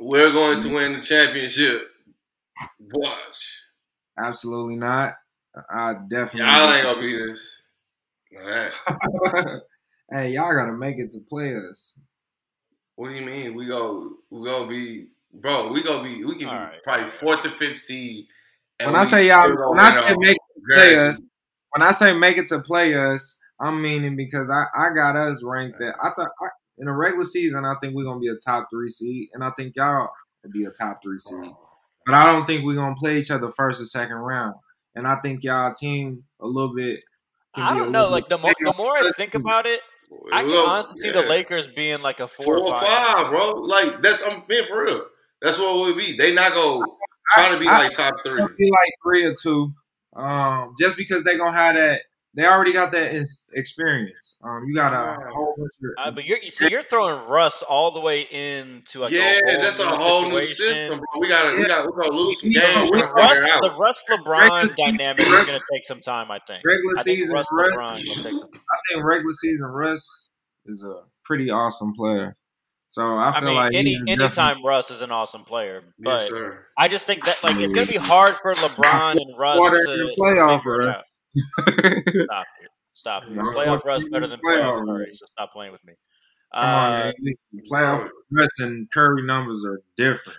We're 0.00 0.30
going 0.32 0.60
to 0.60 0.68
win 0.74 0.92
the 0.94 1.00
championship. 1.00 1.82
Watch. 2.94 3.60
absolutely 4.18 4.76
not. 4.76 5.14
I 5.70 5.94
definitely. 6.08 6.40
Y'all 6.40 6.72
ain't 6.72 6.84
gonna 6.84 7.00
beat 7.00 7.30
us. 7.30 7.62
Now 8.32 8.44
that. 8.46 9.60
hey, 10.10 10.32
y'all 10.32 10.54
gotta 10.54 10.72
make 10.72 10.96
it 10.98 11.10
to 11.10 11.20
players. 11.28 11.98
What 12.96 13.10
do 13.10 13.14
you 13.14 13.24
mean? 13.24 13.54
We 13.54 13.66
go. 13.66 14.12
We 14.30 14.48
gonna 14.48 14.66
be, 14.68 15.08
bro. 15.32 15.72
We 15.72 15.82
gonna 15.82 16.02
be. 16.02 16.24
We 16.24 16.36
can 16.36 16.48
All 16.48 16.54
be 16.54 16.60
right. 16.60 16.82
probably 16.82 17.06
fourth 17.06 17.42
to 17.42 17.50
fifth 17.50 17.78
seed. 17.78 18.26
and 18.80 18.92
When 18.92 19.00
I 19.00 19.04
say 19.04 19.28
y'all, 19.28 19.48
when 19.70 19.78
I 19.78 19.90
win 19.90 20.02
say 20.02 20.12
on 20.12 20.20
make 20.20 20.38
grassy. 20.62 20.94
players, 20.94 21.20
when 21.70 21.82
I 21.82 21.90
say 21.90 22.12
make 22.14 22.38
it 22.38 22.46
to 22.48 22.60
play 22.60 22.94
us, 22.94 23.38
I'm 23.60 23.80
meaning 23.82 24.16
because 24.16 24.50
I, 24.50 24.64
I 24.76 24.90
got 24.94 25.16
us 25.16 25.42
ranked 25.44 25.78
that 25.78 25.94
I 26.02 26.10
thought 26.10 26.30
I, 26.40 26.48
in 26.78 26.86
the 26.86 26.92
regular 26.92 27.24
season 27.24 27.64
I 27.64 27.74
think 27.80 27.94
we're 27.94 28.04
gonna 28.04 28.20
be 28.20 28.28
a 28.28 28.36
top 28.36 28.68
three 28.70 28.90
seed, 28.90 29.28
and 29.34 29.44
I 29.44 29.50
think 29.56 29.74
y'all 29.76 30.08
will 30.42 30.50
be 30.50 30.64
a 30.64 30.70
top 30.70 31.00
three 31.02 31.18
seed. 31.18 31.38
Oh. 31.38 31.58
But 32.04 32.14
I 32.14 32.26
don't 32.26 32.46
think 32.46 32.64
we're 32.64 32.74
gonna 32.74 32.96
play 32.96 33.18
each 33.18 33.30
other 33.30 33.52
first 33.56 33.80
or 33.80 33.84
second 33.84 34.16
round, 34.16 34.54
and 34.94 35.06
I 35.06 35.16
think 35.16 35.42
y'all 35.44 35.72
team 35.72 36.24
a 36.40 36.46
little 36.46 36.74
bit. 36.74 37.00
can 37.54 37.64
I 37.64 37.74
don't 37.76 37.92
know. 37.92 38.08
Like 38.08 38.28
the 38.28 38.38
more 38.38 38.54
the 38.60 38.74
more 38.76 38.96
I 38.96 39.10
think 39.16 39.34
about 39.34 39.66
it, 39.66 39.80
I 40.32 40.42
can 40.42 40.50
Look, 40.50 40.68
honestly 40.68 40.98
see 40.98 41.10
the 41.10 41.22
Lakers 41.22 41.66
being 41.68 42.02
like 42.02 42.20
a 42.20 42.28
four, 42.28 42.44
four 42.44 42.58
or 42.58 42.74
or 42.74 42.76
five. 42.76 42.86
five, 42.88 43.30
bro. 43.30 43.52
Like 43.62 44.02
that's 44.02 44.26
I'm 44.26 44.42
being 44.48 44.66
for 44.66 44.84
real. 44.84 45.04
That's 45.40 45.58
what 45.58 45.74
we'll 45.74 45.94
be. 45.96 46.16
They 46.16 46.32
not 46.34 46.52
go 46.52 46.84
trying 47.34 47.52
to 47.52 47.58
be 47.58 47.66
I- 47.68 47.78
like 47.84 47.92
top 47.92 48.14
three. 48.24 48.40
Be 48.58 48.70
like 48.70 48.92
three 49.04 49.24
or 49.24 49.34
two, 49.34 49.72
um, 50.14 50.74
just 50.78 50.96
because 50.96 51.24
they 51.24 51.36
gonna 51.36 51.52
have 51.52 51.74
that. 51.74 52.02
They 52.34 52.46
already 52.46 52.72
got 52.72 52.92
that 52.92 53.14
experience. 53.52 54.38
Um, 54.42 54.64
you 54.66 54.74
got 54.74 54.92
a 54.94 55.30
whole 55.30 55.54
bunch 55.58 55.70
of 55.82 55.90
Uh, 56.06 56.10
but 56.12 56.24
you're 56.24 56.38
you 56.38 56.50
see, 56.50 56.70
you're 56.70 56.82
throwing 56.82 57.28
Russ 57.28 57.62
all 57.62 57.90
the 57.90 58.00
way 58.00 58.22
into 58.22 59.00
like 59.00 59.12
yeah, 59.12 59.20
a 59.46 59.52
whole 59.52 59.60
that's 59.62 59.78
a 59.80 59.82
new 59.84 59.90
whole 59.92 60.22
new 60.30 60.42
situation. 60.42 60.74
system, 60.88 60.98
bro. 60.98 61.20
We 61.20 61.28
gotta, 61.28 61.56
we 61.58 61.66
got, 61.66 61.86
we 61.86 62.02
gonna 62.02 62.14
lose 62.16 62.40
some 62.40 62.48
We- 62.48 62.54
games 62.54 62.90
we- 62.90 63.00
The 63.02 63.06
trying 63.08 63.42
Russ, 63.42 63.50
out. 63.50 63.62
the 63.62 63.70
Russ 63.78 64.02
LeBron 64.08 64.48
Regular 64.64 64.74
dynamic 64.74 65.20
season- 65.20 65.40
is 65.40 65.46
going 65.46 65.58
to 65.58 65.64
take 65.74 65.84
some 65.84 66.00
time, 66.00 66.30
I 66.30 66.38
think. 66.46 66.62
regular 66.66 66.98
I 66.98 67.02
think 67.02 67.18
season. 67.20 67.34
Russ 67.34 67.46
Russ, 67.52 67.72
LeBron 67.76 67.96
take 68.00 68.16
some. 68.16 68.34
I 68.44 68.78
think 68.94 69.04
regular 69.04 69.32
season 69.32 69.66
Russ 69.66 70.30
is 70.64 70.82
a 70.82 71.02
pretty 71.26 71.50
awesome 71.50 71.92
player. 71.94 72.34
So 72.88 73.06
I 73.16 73.28
I 73.30 73.40
feel 73.40 73.48
mean, 73.48 73.56
like 73.56 73.74
any 73.74 73.98
anytime 74.08 74.64
Russ 74.64 74.90
is 74.90 75.00
an 75.02 75.10
awesome 75.12 75.42
player, 75.44 75.82
but 75.98 76.28
yes. 76.30 76.52
I 76.78 76.88
just 76.88 77.06
think 77.06 77.24
that 77.26 77.42
like 77.42 77.56
it's 77.56 77.72
going 77.74 77.86
to 77.86 77.92
be 77.92 77.98
hard 77.98 78.30
for 78.36 78.54
LeBron 78.54 79.12
and 79.12 79.38
Russ 79.38 79.56
Quarter 79.58 79.84
to, 79.86 79.92
in 79.92 79.98
the 80.00 80.14
to 80.14 80.20
playoff, 80.20 80.58
figure 80.58 80.80
it 80.82 80.88
out. 80.88 81.04
Stop 81.36 82.46
it. 82.62 82.70
Stop 82.94 83.22
it. 83.24 83.30
No, 83.32 83.42
playoff 83.44 83.80
quarter 83.80 83.88
Russ 83.88 84.04
better 84.10 84.26
than 84.26 84.38
playoff, 84.40 84.62
playoff 84.82 84.86
Curry, 84.86 85.06
Russ. 85.08 85.20
so 85.20 85.26
stop 85.26 85.52
playing 85.52 85.72
with 85.72 85.84
me. 85.86 85.94
Come 86.54 86.64
on, 86.64 86.92
Uh, 86.92 87.12
man. 87.18 87.34
Playoff 87.70 88.08
Russ 88.30 88.58
and 88.60 88.90
Curry 88.92 89.22
numbers 89.24 89.64
are 89.66 89.80
different. 89.96 90.38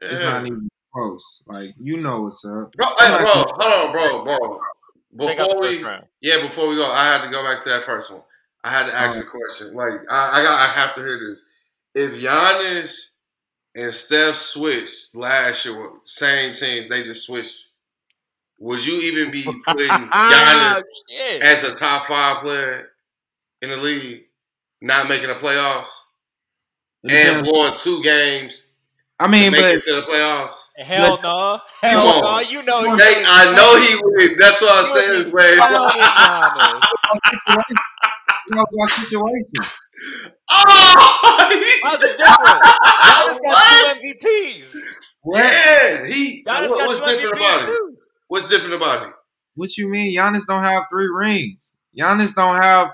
It's 0.00 0.20
not 0.22 0.46
even 0.46 0.68
close. 0.94 1.42
Like 1.46 1.74
you 1.80 1.98
know 1.98 2.22
what's 2.22 2.44
up. 2.44 2.72
Bro, 2.72 2.86
hey, 2.98 3.16
bro, 3.18 3.26
hold 3.26 3.62
on, 3.62 3.92
bro, 3.92 4.24
bro. 4.24 4.60
Take 5.28 5.38
out 5.38 5.48
the 5.50 5.54
Before 5.56 5.60
we, 5.60 5.82
round. 5.82 6.06
yeah, 6.22 6.40
before 6.42 6.68
we 6.68 6.76
go, 6.76 6.90
I 6.90 7.04
had 7.12 7.22
to 7.24 7.30
go 7.30 7.44
back 7.44 7.62
to 7.62 7.68
that 7.68 7.82
first 7.82 8.10
one. 8.12 8.22
I 8.64 8.70
had 8.70 8.86
to 8.86 8.94
ask 8.94 9.22
a 9.22 9.28
question. 9.28 9.74
Like, 9.74 10.00
I, 10.10 10.40
I 10.40 10.42
got, 10.42 10.58
I 10.58 10.66
have 10.72 10.94
to 10.94 11.00
hear 11.02 11.18
this. 11.28 11.44
If 11.94 12.12
Giannis 12.22 13.16
and 13.74 13.92
Steph 13.94 14.36
switched 14.36 15.14
last 15.14 15.66
year, 15.66 15.90
same 16.04 16.54
teams, 16.54 16.88
they 16.88 17.02
just 17.02 17.26
switched. 17.26 17.68
Would 18.62 18.86
you 18.86 19.00
even 19.00 19.30
be 19.32 19.42
putting 19.66 19.88
Giannis 19.88 20.82
as 21.42 21.64
a 21.64 21.74
top 21.74 22.04
five 22.04 22.42
player 22.42 22.90
in 23.60 23.70
the 23.70 23.76
league, 23.76 24.22
not 24.80 25.08
making 25.08 25.26
the 25.28 25.34
playoffs, 25.34 25.88
It 27.02 27.10
and 27.12 27.44
depends. 27.44 27.50
blowing 27.50 27.72
two 27.76 28.02
games 28.04 28.70
I 29.18 29.24
to 29.26 29.30
mean, 29.32 29.50
make 29.52 29.60
but 29.62 29.74
it 29.74 29.82
to 29.84 29.94
the 29.96 30.02
playoffs? 30.02 30.54
Hell 30.76 31.16
But- 31.16 31.22
no. 31.24 31.60
Hell 31.80 32.08
on. 32.08 32.20
no. 32.22 32.38
You 32.50 32.62
know 32.62 32.90
he 32.90 32.96
They, 32.96 33.22
I 33.26 33.52
know 33.56 33.76
he 33.80 33.94
would. 34.00 34.38
That's 34.38 34.62
what 34.62 34.70
I'm 34.72 34.92
saying. 34.92 35.20
Is 35.26 35.32
way. 35.32 35.56
Giannis. 35.58 36.84
you 38.48 38.56
know, 38.56 38.64
our 38.80 38.88
situation. 38.88 39.52
Oh, 40.50 41.48
How's 41.84 42.02
different? 42.02 42.62
Giannis 42.98 43.38
got 43.42 43.96
two 43.96 44.14
MVPs. 44.24 44.74
yeah, 45.34 46.06
he. 46.06 46.42
What- 46.46 46.86
what's 46.86 47.00
different 47.00 47.34
MVPs 47.34 47.38
about 47.38 47.62
it? 47.62 47.66
too. 47.66 47.96
What's 48.32 48.48
different 48.48 48.74
about 48.76 49.06
it? 49.08 49.12
What 49.56 49.76
you 49.76 49.88
mean? 49.90 50.16
Giannis 50.16 50.46
don't 50.48 50.62
have 50.64 50.84
three 50.90 51.06
rings. 51.14 51.74
Giannis 51.94 52.34
don't 52.34 52.62
have 52.62 52.88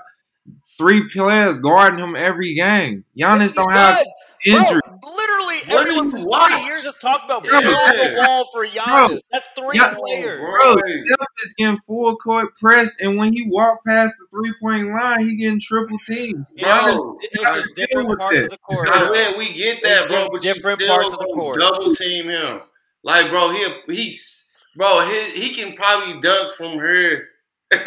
three 0.77 1.07
players 1.07 1.59
guarding 1.59 1.97
him 2.01 2.13
every 2.13 2.55
game. 2.55 3.05
Giannis 3.17 3.39
Yes, 3.39 3.53
don't 3.53 3.71
have 3.71 3.95
does. 3.95 4.05
injury. 4.45 4.81
Bro, 5.01 5.11
literally, 5.15 5.57
What 5.59 5.67
do 5.87 5.91
everyone 5.93 6.11
you 6.11 6.17
for 6.17 6.25
watch? 6.27 6.51
three 6.61 6.69
years 6.71 6.83
has 6.83 6.93
talked 7.01 7.23
about 7.23 7.45
Yeah. 7.45 7.51
build 7.61 7.71
the 7.71 8.15
wall 8.17 8.45
for 8.51 8.67
Giannis. 8.67 9.21
That's 9.31 9.47
three 9.57 9.77
Yeah. 9.77 9.93
players. 9.95 10.41
Bro. 10.41 10.51
Bro, 10.51 10.73
Right. 10.73 10.83
Steph 10.83 11.27
is 11.45 11.53
getting 11.57 11.79
full 11.87 12.17
court 12.17 12.57
press, 12.57 12.99
and 12.99 13.17
when 13.17 13.31
he 13.31 13.47
walked 13.47 13.85
past 13.87 14.15
the 14.19 14.25
three 14.37 14.51
point 14.61 14.89
line, 14.93 15.21
he 15.29 15.37
getting 15.37 15.61
triple 15.61 15.97
teams. 16.05 16.51
It's 16.53 16.61
Bro, 16.61 17.17
just, 17.21 17.31
it's 17.31 17.55
just 17.55 17.75
deal 17.77 17.85
different 17.87 18.19
parts 18.19 18.37
it. 18.39 18.43
of 18.43 18.49
the 18.49 18.57
court. 18.57 18.89
I 18.91 19.05
bro. 19.07 19.11
mean, 19.13 19.37
we 19.37 19.53
get 19.53 19.81
that, 19.83 20.01
It's 20.03 20.11
bro, 20.11 20.27
but 20.33 20.41
different 20.41 20.81
you 20.81 20.85
still 20.87 20.95
parts 20.97 21.13
of 21.13 21.19
the 21.21 21.31
court. 21.33 21.59
double 21.61 21.95
team 21.95 22.27
him. 22.27 22.61
Like, 23.05 23.29
bro, 23.29 23.51
he 23.51 23.65
he's 23.87 24.48
bro, 24.79 25.01
he 25.07 25.31
he 25.49 25.55
can 25.55 25.75
probably 25.75 26.21
dunk 26.21 26.53
from 26.55 26.73
here 26.73 27.29
to 27.71 27.79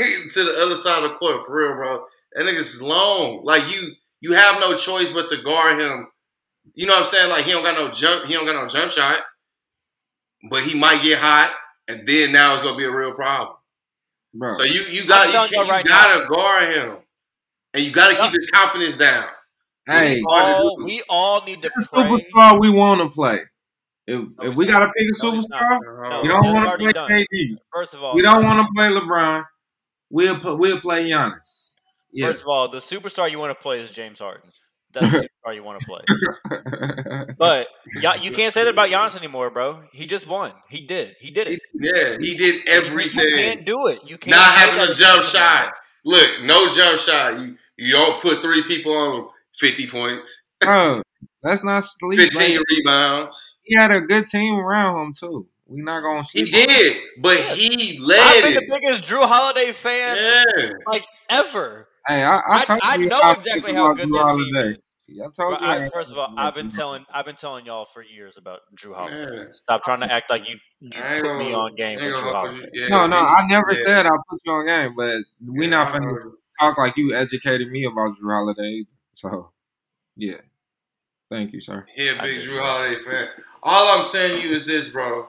the 0.45 0.61
other 0.63 0.77
side 0.77 1.05
of 1.05 1.11
the 1.13 1.17
court 1.17 1.47
for 1.47 1.57
real, 1.57 1.75
bro. 1.77 2.05
That 2.35 2.47
nigga's 2.47 2.83
long. 2.83 3.43
Like 3.45 3.65
you, 3.75 3.93
you 4.23 4.35
have 4.35 4.61
no 4.61 4.77
choice 4.77 5.11
but 5.11 5.31
to 5.31 5.43
guard 5.43 5.81
him. 5.81 6.09
You 6.75 6.87
know 6.87 6.95
what 6.95 7.01
I'm 7.01 7.07
saying? 7.07 7.31
Like 7.31 7.45
he 7.47 7.53
don't 7.53 7.65
got 7.65 7.77
no 7.77 7.91
jump. 7.91 8.27
He 8.27 8.35
don't 8.35 8.47
got 8.47 8.57
no 8.61 8.69
jump 8.69 8.93
shot, 8.93 9.21
but 10.51 10.63
he 10.63 10.79
might 10.79 11.03
get 11.03 11.19
hot, 11.19 11.55
and 11.89 12.07
then 12.07 12.33
now 12.33 12.55
it's 12.55 12.63
gonna 12.63 12.77
be 12.77 12.85
a 12.85 12.93
real 12.93 13.13
problem. 13.15 13.57
Bro, 14.35 14.51
So 14.53 14.65
you 14.65 14.83
you 14.91 15.07
got 15.09 15.29
you, 15.29 15.33
can, 15.35 15.67
you 15.67 15.67
you 15.67 15.71
right 15.73 15.85
gotta 15.87 16.27
guard 16.29 16.75
him, 16.75 16.97
and 17.75 17.85
you 17.85 17.93
gotta 17.93 18.17
keep 18.17 18.33
his 18.33 18.51
confidence 18.51 18.97
down. 18.97 19.27
hey, 19.87 20.17
We 20.17 20.25
all, 20.29 20.77
we 20.85 21.03
all 21.09 21.45
need 21.45 21.63
to 21.63 21.71
it's 21.77 21.87
a 21.89 21.91
pray. 21.91 22.05
superstar 22.05 22.61
we 22.61 22.71
want 22.71 23.01
to 23.03 23.11
play. 23.11 23.41
If, 24.07 24.21
No, 24.21 24.51
if 24.51 24.57
we 24.57 24.67
gotta 24.67 24.87
pick 24.97 25.09
a 25.09 25.25
No, 25.25 25.33
superstar, 25.33 25.77
Uh-huh. 25.77 26.21
we 26.23 26.29
don't 26.29 26.53
want 26.53 26.71
to 26.71 26.77
play 26.77 26.93
done. 26.93 27.09
KD. 27.11 27.57
First 27.73 27.95
of 27.95 28.03
all, 28.03 28.15
We 28.15 28.23
don't 28.23 28.45
want 28.45 28.61
to 28.67 28.69
play 28.75 28.89
LeBron. 28.89 29.45
We'll 30.11 30.41
put, 30.41 30.59
we'll 30.59 30.81
play 30.81 31.09
Giannis. 31.09 31.71
Yeah. 32.13 32.29
First 32.29 32.43
of 32.43 32.49
all, 32.49 32.69
the 32.69 32.79
superstar 32.79 33.31
you 33.31 33.39
want 33.39 33.57
to 33.57 33.63
play 33.63 33.81
is 33.81 33.91
James 33.91 34.19
Harden. 34.19 34.51
That's 34.93 35.11
the 35.11 35.19
superstar 35.47 35.55
you 35.55 35.63
want 35.65 35.81
to 35.81 35.87
play. 35.87 37.35
But 37.39 37.69
you 38.21 38.31
can't 38.33 38.53
say 38.53 38.65
that 38.65 38.71
about 38.71 38.89
Giannis 38.91 39.17
anymore, 39.17 39.51
bro. 39.51 39.83
He 39.93 40.07
just 40.07 40.27
won. 40.27 40.53
He 40.69 40.83
did. 40.87 41.17
He 41.19 41.31
did 41.31 41.47
it. 41.49 41.61
Yeah, 41.75 42.17
he 42.21 42.37
did 42.37 42.69
everything. 42.69 43.17
You 43.17 43.23
everything. 43.25 43.39
can't 43.39 43.65
do 43.67 43.87
it. 43.87 44.01
You 44.05 44.19
can't. 44.19 44.37
Not 44.37 44.51
having 44.51 44.81
a 44.81 44.93
jump 44.93 45.23
shot. 45.23 45.73
Look, 46.05 46.43
no 46.43 46.69
jump 46.69 46.99
shot. 46.99 47.39
You 47.41 47.57
you 47.79 47.93
don't 47.93 48.21
put 48.21 48.41
three 48.43 48.63
people 48.65 48.93
on 48.93 49.17
him. 49.23 49.29
Fifty 49.55 49.87
points, 49.87 50.49
Bro, 50.61 51.03
let's 51.43 51.65
not 51.65 51.85
sleep. 51.85 52.19
fifteen 52.19 52.57
Like, 52.59 52.67
rebounds. 52.71 53.59
he 53.63 53.77
had 53.77 53.91
a 53.91 54.01
good 54.01 54.29
team 54.29 54.57
around 54.59 55.01
him 55.07 55.13
too. 55.15 55.49
We 55.67 55.81
not 55.83 56.03
gonna 56.03 56.23
He 56.23 56.45
sleep. 56.45 56.55
on 56.55 56.67
did, 56.69 57.03
but 57.19 57.35
Yes. 57.37 57.59
he 57.59 57.97
I've 57.99 58.07
led 58.07 58.43
been 58.43 58.55
the 58.55 58.79
biggest 58.81 59.11
Jrue 59.11 59.27
Holiday 59.27 59.73
fan 59.73 60.17
Yeah, 60.19 60.71
like 60.87 61.07
ever. 61.31 61.89
Hey, 62.07 62.23
I, 62.23 62.39
I 62.39 62.43
I, 62.61 62.65
told 62.65 62.81
I 62.83 62.97
know 62.97 63.23
how 63.23 63.33
exactly 63.33 63.73
how 63.75 63.95
good 63.95 64.09
Jrue 64.09 64.13
that 64.13 64.37
team 64.37 64.57
is. 64.57 64.77
I 65.21 65.29
told 65.37 65.61
you. 65.61 65.67
I, 65.67 65.81
how 65.85 65.91
first 65.91 66.11
of 66.11 66.19
all, 66.19 66.33
I've 66.37 66.55
been 66.55 66.71
telling 66.71 67.05
I've 67.13 67.25
been 67.25 67.37
telling 67.37 67.65
y'all 67.67 67.85
for 67.85 68.03
years 68.03 68.37
about 68.39 68.61
Jrue 68.75 68.95
Holiday. 68.95 69.37
Yeah. 69.37 69.45
Stop 69.53 69.83
trying 69.85 70.01
to 70.01 70.13
act 70.13 70.31
like 70.31 70.49
you, 70.49 70.57
you 70.81 70.91
put 70.91 71.23
me 71.39 71.53
gonna- 71.53 71.59
on 71.59 71.75
game 71.75 71.99
for 71.99 72.05
Jrue 72.05 72.33
Holiday. 72.33 72.57
you. 72.73 72.83
Yeah, 72.83 72.89
No, 72.89 73.07
no, 73.07 73.17
he- 73.17 73.23
I 73.23 73.47
never 73.49 73.73
yeah. 73.73 73.85
said 73.85 74.07
I 74.07 74.11
put 74.29 74.41
you 74.45 74.53
on 74.53 74.67
game, 74.67 74.95
but 74.97 75.17
we 75.47 75.65
Yeah, 75.67 75.71
not 75.71 75.95
I 75.95 75.99
finna 75.99 76.17
talk 76.61 76.77
like 76.79 76.97
you 76.97 77.15
educated 77.15 77.71
me 77.71 77.85
about 77.85 78.11
Jrue 78.19 78.31
Holiday. 78.33 78.85
So, 79.15 79.53
yeah. 80.17 80.39
Thank 81.33 81.53
you, 81.53 81.61
sir. 81.61 81.87
He 81.95 82.09
a 82.09 82.17
I 82.19 82.23
big. 82.23 82.41
Jrue 82.41 82.59
Holiday 82.61 82.97
fan. 82.97 83.29
All 83.63 83.99
I'm 83.99 84.05
saying 84.05 84.41
to 84.43 84.47
you 84.49 84.55
is 84.55 84.67
this, 84.67 84.91
bro. 84.91 85.29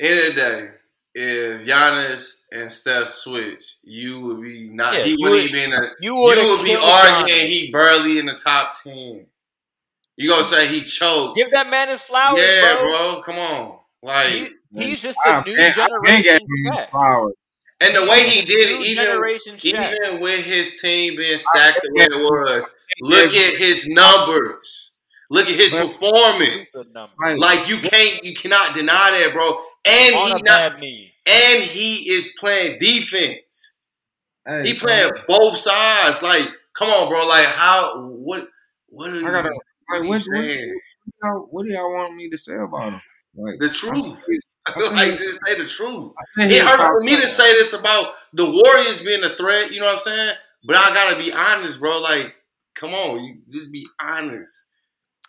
End 0.00 0.28
of 0.28 0.34
the 0.36 0.40
day, 0.40 0.70
if 1.14 1.66
Giannis 1.66 2.42
and 2.52 2.70
Steph 2.72 3.08
switch, 3.08 3.62
you 3.84 4.20
would 4.26 4.42
be 4.42 4.68
not. 4.70 4.94
Yeah, 4.94 5.02
he 5.02 5.10
you 5.10 5.16
wouldn't 5.20 5.50
would- 5.50 5.58
even. 5.58 5.72
A, 5.72 5.80
You 6.00 6.14
you 6.14 6.14
would 6.16 6.38
would 6.38 6.64
be 6.64 6.76
arguing 6.76 7.26
Giannis. 7.26 7.46
he 7.48 7.70
barely 7.72 8.18
in 8.18 8.26
the 8.26 8.34
top 8.34 8.72
ten. 8.82 9.26
You 10.16 10.28
gonna 10.30 10.44
say 10.44 10.66
he 10.68 10.80
choked? 10.82 11.36
Give 11.36 11.50
that 11.52 11.68
man 11.68 11.88
his 11.88 12.02
flowers, 12.02 12.38
yeah, 12.40 12.74
bro. 12.80 13.14
bro. 13.14 13.22
Come 13.22 13.38
on, 13.38 13.78
like, 14.02 14.26
He, 14.32 14.50
he's 14.84 15.02
just 15.02 15.18
I 15.26 15.38
a 15.40 15.44
new 15.44 15.54
been- 15.56 15.64
I 15.64 15.66
been 15.66 15.74
generation 15.74 16.22
gave 16.22 16.40
him 16.40 16.64
his 16.64 16.72
Shaq. 16.72 16.90
flowers. 16.90 17.32
and 17.80 17.94
the 17.96 18.02
way 18.10 18.28
he 18.28 18.44
did 18.44 18.70
it, 18.70 18.80
even 18.86 19.04
even 19.62 20.20
with 20.20 20.44
his 20.44 20.80
team 20.80 21.16
being 21.16 21.38
stacked 21.38 21.80
the 21.82 21.90
way 21.94 22.04
it 22.06 22.22
was, 22.22 22.74
look 23.02 23.32
at 23.34 23.54
his 23.58 23.86
numbers. 23.88 24.97
Look 25.30 25.48
at 25.48 25.56
his 25.56 25.72
But- 25.72 25.86
performance. 25.88 26.92
Like, 27.20 27.38
Like 27.38 27.68
you 27.68 27.76
can't, 27.78 28.24
you 28.24 28.34
cannot 28.34 28.74
deny 28.74 29.10
that, 29.22 29.32
bro. 29.32 29.60
And 29.84 30.14
On 30.14 30.36
he 30.36 30.42
not, 30.42 30.72
and 31.26 31.62
he 31.64 32.10
is 32.10 32.32
playing 32.38 32.78
defense. 32.78 33.78
hey, 34.46 34.62
He 34.68 34.74
so 34.74 34.86
playing 34.86 35.10
both 35.28 35.56
sides. 35.56 36.22
Like, 36.22 36.48
come 36.74 36.88
on, 36.88 37.08
bro. 37.08 37.26
Like, 37.26 37.46
how? 37.46 38.00
What? 38.08 38.48
What 38.88 39.10
are 39.10 39.18
I 39.18 39.20
gotta- 39.42 39.50
what 39.50 39.60
like, 39.90 40.04
you 40.04 40.80
what, 41.20 41.32
what, 41.34 41.52
what 41.52 41.66
do 41.66 41.72
y'all 41.72 41.92
want 41.92 42.14
me 42.14 42.30
to 42.30 42.38
say 42.38 42.54
about 42.56 42.92
him? 42.92 43.00
Like 43.36 43.58
The 43.58 43.68
truth. 43.68 44.24
I 44.66 44.80
like, 44.92 45.18
just 45.18 45.40
say 45.46 45.54
the 45.62 45.66
truth. 45.68 46.12
It 46.38 46.50
he's 46.50 46.62
hurts 46.62 46.76
for 46.88 47.00
me 47.02 47.16
to 47.16 47.26
say 47.26 47.52
this 47.54 47.72
about 47.74 48.14
the 48.32 48.44
Warriors 48.44 49.02
being 49.02 49.24
a 49.24 49.30
threat. 49.36 49.72
You 49.72 49.80
know 49.80 49.86
what 49.86 49.92
I'm 49.92 49.98
saying? 49.98 50.34
But 50.64 50.76
I 50.76 50.92
gotta 50.94 51.18
be 51.22 51.32
honest, 51.32 51.78
bro. 51.80 51.96
Like, 51.96 52.34
come 52.74 52.92
on, 52.94 53.22
you 53.24 53.38
just 53.50 53.70
be 53.72 53.86
honest. 54.00 54.66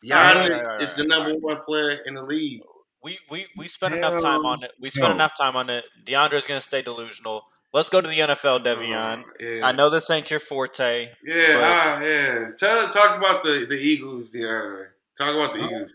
Giannis 0.05 0.11
All 0.11 0.49
right, 0.49 0.51
all 0.51 0.73
right, 0.73 0.81
is 0.81 0.93
the 0.93 1.03
number 1.05 1.35
one 1.35 1.57
player 1.65 1.99
in 2.05 2.15
the 2.15 2.23
league. 2.23 2.61
We 3.03 3.17
we 3.29 3.47
we 3.57 3.67
spent 3.67 3.93
enough 3.93 4.21
time 4.21 4.45
on 4.45 4.63
it. 4.63 4.71
We 4.79 4.89
spent 4.89 5.09
no. 5.09 5.15
enough 5.15 5.31
time 5.39 5.55
on 5.55 5.69
it. 5.69 5.85
DeAndre's 6.05 6.45
gonna 6.45 6.61
stay 6.61 6.81
delusional. 6.81 7.43
Let's 7.71 7.89
go 7.89 8.01
to 8.01 8.07
the 8.07 8.17
NFL, 8.17 8.63
Devion. 8.63 9.19
Uh, 9.19 9.23
yeah. 9.39 9.65
I 9.65 9.71
know 9.73 9.91
this 9.91 10.09
ain't 10.09 10.31
your 10.31 10.39
forte. 10.39 11.09
Yeah, 11.23 11.35
But- 11.53 11.63
ah, 11.63 12.01
yeah. 12.01 12.45
Tell 12.57 12.87
talk 12.87 13.17
about 13.17 13.43
the 13.43 13.65
the 13.69 13.77
Eagles, 13.77 14.31
DeAndre. 14.31 14.87
Talk 15.17 15.35
about 15.35 15.53
the 15.53 15.65
Eagles. 15.65 15.93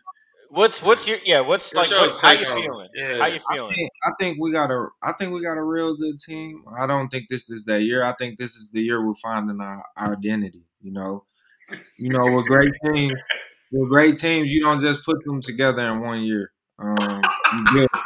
What's 0.51 0.81
what's 0.83 1.09
your 1.09 1.19
yeah? 1.25 1.41
What's 1.41 1.75
What's 1.75 1.91
like? 1.91 2.01
What, 2.01 2.21
how 2.21 2.31
take 2.31 2.47
you 2.47 2.53
on 2.53 2.63
feeling? 2.63 2.89
Yeah. 2.95 3.19
How 3.19 3.27
you 3.27 3.41
I 3.51 3.55
feeling? 3.55 3.75
think, 3.75 3.91
I 4.05 4.11
think 4.21 4.39
we 4.41 4.53
got 4.53 4.71
a 4.71 4.87
I 5.03 5.13
think 5.13 5.33
we 5.33 5.43
got 5.43 5.59
a 5.59 5.63
real 5.63 5.97
good 5.97 6.19
team. 6.21 6.63
I 6.79 6.87
don't 6.87 7.09
think 7.09 7.29
this 7.29 7.51
is 7.51 7.65
that 7.65 7.83
year. 7.83 8.05
I 8.05 8.15
think 8.15 8.39
this 8.39 8.55
is 8.55 8.71
the 8.71 8.81
year 8.81 9.05
we're 9.05 9.15
finding 9.15 9.61
our, 9.61 9.85
our 9.97 10.13
identity. 10.13 10.63
You 10.81 10.93
know, 10.93 11.25
you 11.99 12.11
know, 12.11 12.25
with 12.25 12.47
great 12.47 12.73
teams, 12.85 13.21
with 13.75 13.91
great 13.91 14.19
teams, 14.19 14.51
you 14.53 14.63
don't 14.63 14.81
just 14.81 15.05
put 15.05 15.23
them 15.25 15.41
together 15.41 15.83
in 15.83 16.01
one 16.01 16.23
year. 16.23 16.53
Um, 16.79 17.23
you 17.55 17.65
build 17.75 17.89
them. 17.93 18.03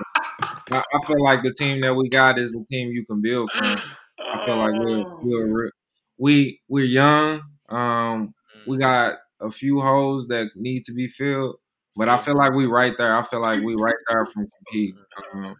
I, 0.70 0.78
I 0.78 1.06
feel 1.06 1.22
like 1.22 1.42
the 1.42 1.52
team 1.54 1.80
that 1.82 1.94
we 1.94 2.08
got 2.08 2.38
is 2.38 2.52
the 2.52 2.64
team 2.70 2.90
you 2.90 3.04
can 3.06 3.20
build 3.22 3.50
from. 3.52 3.78
I 4.20 4.46
feel 4.46 4.56
like 4.56 4.80
we're, 4.80 5.04
we're 5.22 5.70
we 6.18 6.60
we're 6.68 6.84
young. 6.84 7.42
Um, 7.68 8.34
we 8.66 8.78
got 8.78 9.16
a 9.40 9.50
few 9.50 9.80
holes 9.80 10.28
that 10.28 10.50
need 10.56 10.84
to 10.84 10.92
be 10.92 11.08
filled, 11.08 11.56
but 11.96 12.08
I 12.08 12.18
feel 12.18 12.36
like 12.36 12.52
we 12.52 12.66
right 12.66 12.94
there. 12.98 13.16
I 13.16 13.22
feel 13.22 13.40
like 13.40 13.62
we 13.62 13.74
right 13.76 13.94
there 14.10 14.26
from 14.26 14.46
competing. 14.58 14.98
Um, 15.34 15.56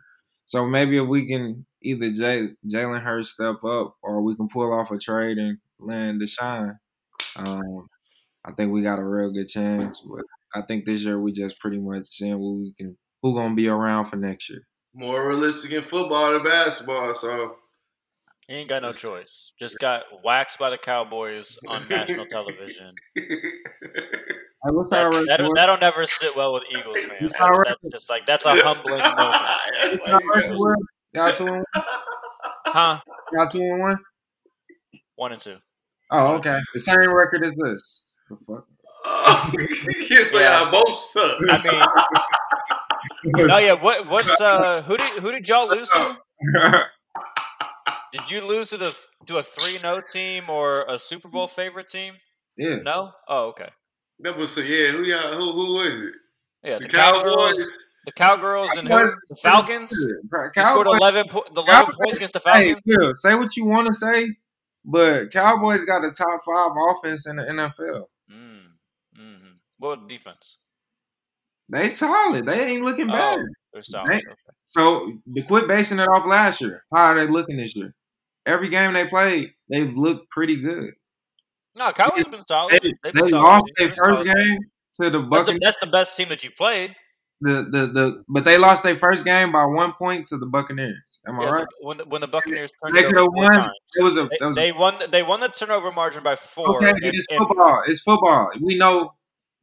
so 0.47 0.67
maybe 0.67 0.99
if 0.99 1.07
we 1.07 1.27
can 1.27 1.67
either 1.83 2.11
Jay, 2.11 2.49
Jalen 2.67 3.03
Hurts 3.03 3.31
step 3.31 3.63
up, 3.65 3.97
or 4.03 4.23
we 4.23 4.35
can 4.37 4.49
pull 4.49 4.73
off 4.73 4.91
a 4.91 4.99
trade 4.99 5.39
and 5.39 5.59
land 5.79 6.21
Deshaun, 6.21 6.79
um, 7.37 7.89
I 8.45 8.53
think 8.53 8.73
we 8.73 8.83
got 8.83 8.99
a 8.99 9.05
real 9.05 9.31
good 9.33 9.49
chance. 9.49 10.01
But 10.01 10.25
I 10.55 10.63
think 10.67 10.85
this 10.87 11.03
year 11.03 11.21
we 11.21 11.33
just 11.33 11.61
pretty 11.61 11.79
much 11.79 12.07
seeing 12.11 12.39
what 12.39 12.59
we 12.61 12.73
can, 12.79 12.97
who 13.23 13.35
gonna 13.35 13.55
be 13.55 13.69
around 13.69 14.07
for 14.07 14.17
next 14.17 14.49
year. 14.51 14.61
More 14.95 15.29
realistic 15.29 15.73
in 15.73 15.83
football 15.83 16.33
than 16.33 16.43
basketball, 16.43 17.15
so 17.15 17.57
He 18.49 18.55
ain't 18.55 18.69
got 18.69 18.83
no 18.83 18.91
choice. 18.91 19.53
Just 19.59 19.79
got 19.79 20.05
waxed 20.25 20.59
by 20.59 20.71
the 20.71 20.79
Cowboys 20.79 21.59
on 21.69 21.87
national 21.89 22.27
television. 22.31 22.95
Hey, 23.17 23.25
what's 24.71 24.93
our 24.93 25.11
That, 25.11 25.17
record? 25.17 25.27
that'll, 25.29 25.55
that'll 25.55 25.77
never 25.79 26.07
sit 26.07 26.35
well 26.35 26.53
with 26.55 26.65
Eagles 26.71 26.99
fans. 26.99 27.23
It's 27.23 27.33
That's, 27.33 27.59
that's 27.67 27.93
just 27.93 28.11
like 28.11 28.27
that's 28.27 28.45
a 28.47 28.51
humbling 28.65 29.01
moment, 29.01 30.01
What's 30.01 30.09
our 30.09 30.21
record? 30.35 30.79
Y'all 31.15 31.33
two 31.33 31.47
and 31.47 31.65
one? 31.75 31.85
huh? 32.67 33.01
Y'all 33.33 33.49
two 33.49 33.61
and 33.61 33.81
one. 33.81 33.97
One 35.17 35.33
and 35.33 35.41
two. 35.41 35.57
Oh, 36.11 36.35
okay. 36.37 36.59
The 36.75 36.81
same 36.81 37.15
record 37.15 37.45
as 37.45 37.55
this. 37.57 38.05
The 38.29 38.37
fuck? 38.47 38.67
Oh, 39.05 39.53
you 39.59 39.67
say 40.23 40.41
Yeah. 40.43 40.63
I 40.65 40.71
both 40.71 40.99
suck. 40.99 41.39
I 41.51 41.63
mean, 43.35 43.47
no, 43.47 43.59
yeah. 43.59 43.73
What? 43.73 44.09
What's 44.09 44.41
uh? 44.41 44.83
Who 44.83 44.97
did 44.97 45.23
who 45.23 45.33
did 45.33 45.49
y'all 45.49 45.69
lose 45.69 45.89
to? 45.91 46.17
Did 48.13 48.31
you 48.31 48.41
lose 48.47 48.71
to 48.71 48.77
the 48.79 48.95
to 49.27 49.39
a 49.39 49.43
three 49.43 49.79
no 49.83 50.01
team 50.13 50.49
or 50.49 50.85
a 50.89 50.99
Super 50.99 51.29
Bowl 51.29 51.47
favorite 51.47 51.89
team? 51.91 52.15
yeah. 52.57 52.77
No. 52.77 53.13
Oh, 53.29 53.49
okay. 53.49 53.69
That 54.21 54.37
was 54.37 54.51
so 54.53 54.61
yeah. 54.63 54.89
Who 54.93 55.03
y'all? 55.05 55.33
Who 55.35 55.53
who 55.53 55.75
was 55.75 55.95
it? 56.03 56.15
Yeah, 56.65 56.79
The, 56.81 56.87
the, 56.87 56.89
Cowgirls, 56.89 57.37
Cowboys. 57.53 57.93
the 58.07 58.13
Cowgirls, 58.13 58.71
and 58.77 58.89
who? 58.89 58.95
The 59.29 59.37
Falcons. 59.43 59.91
They 59.91 60.63
scored 60.65 60.89
eleven 60.89 61.27
po- 61.31 61.45
the 61.55 61.61
eleven 61.63 61.67
Cowboys- 61.87 61.97
points 62.03 62.17
against 62.17 62.35
the 62.35 62.41
hey, 62.41 62.73
Falcons. 62.75 62.83
Phil, 62.99 63.13
say 63.19 63.35
what 63.37 63.57
you 63.57 63.65
want 63.67 63.87
to 63.87 63.95
say, 63.95 64.27
but 64.85 65.31
Cowboys 65.31 65.85
got 65.85 66.01
the 66.03 66.11
top 66.11 66.41
five 66.45 66.73
offense 66.91 67.29
in 67.29 67.37
the 67.37 67.43
NFL. 67.45 68.07
Mm, 68.31 68.73
hmm 69.17 69.49
What 69.79 70.09
defense? 70.09 70.59
They 71.69 71.91
solid. 71.91 72.47
They 72.47 72.67
ain't 72.73 72.83
looking 72.85 73.09
bad. 73.09 73.39
Oh, 73.41 73.45
they're 73.73 73.83
solid. 73.83 74.11
They- 74.11 74.17
Okay. 74.19 74.35
So 74.71 75.13
they 75.27 75.43
quit 75.43 75.67
basing 75.67 75.99
it 75.99 76.09
off 76.09 76.27
last 76.27 76.61
year. 76.61 76.85
How 76.95 77.07
are 77.07 77.15
they 77.19 77.27
looking 77.31 77.57
this 77.57 77.75
year? 77.75 77.95
Every 78.45 78.69
game 78.69 78.93
they 78.93 79.07
played, 79.07 79.53
they've 79.71 79.97
looked 79.97 80.31
pretty 80.31 80.57
good. 80.57 80.91
No, 81.77 81.91
Cowboys 81.93 82.23
have 82.23 82.31
been 82.31 82.43
solid. 82.43 82.73
They, 82.73 82.79
They've 83.03 83.13
been 83.15 83.25
they 83.25 83.31
solid. 83.31 83.45
lost 83.45 83.65
their 83.77 83.89
first 83.97 84.25
solid. 84.25 84.35
game 84.37 84.59
to 85.01 85.11
the 85.11 85.29
That's 85.31 85.49
the, 85.53 85.59
that's 85.61 85.77
the 85.81 85.87
best 85.87 86.17
team 86.17 86.29
that 86.29 86.45
you 86.45 86.51
played. 86.51 86.95
The, 87.41 87.63
the 87.71 87.87
the 87.87 88.25
but 88.29 88.45
they 88.45 88.59
lost 88.59 88.83
their 88.83 88.97
first 88.97 89.25
game 89.25 89.53
by 89.53 89.65
one 89.65 89.93
point 89.93 90.27
to 90.29 90.37
the 90.39 90.47
Buccaneers. 90.47 90.99
Am 91.27 91.39
I 91.39 91.45
Yeah, 91.45 91.51
right? 91.51 91.67
When 91.81 91.99
the, 91.99 92.05
when 92.07 92.21
the 92.21 92.27
Buccaneers 92.27 92.71
turned 92.83 92.97
They 92.97 93.05
could 93.05 93.17
have 93.17 93.29
won. 93.31 93.53
times. 93.53 93.73
It 93.97 94.03
was 94.03 94.17
a 94.17 94.29
They, 94.29 94.39
was 94.47 94.57
they 94.57 94.73
won. 94.73 94.95
They 95.13 95.23
won 95.23 95.41
the 95.41 95.49
turnover 95.49 95.93
margin 95.93 96.23
by 96.25 96.35
four. 96.35 96.77
okay. 96.79 96.91
and- 96.91 96.99
it's 97.05 97.27
and- 97.31 97.39
football. 97.47 97.83
It's 97.87 98.01
football. 98.01 98.51
We 98.61 98.77
know 98.77 99.15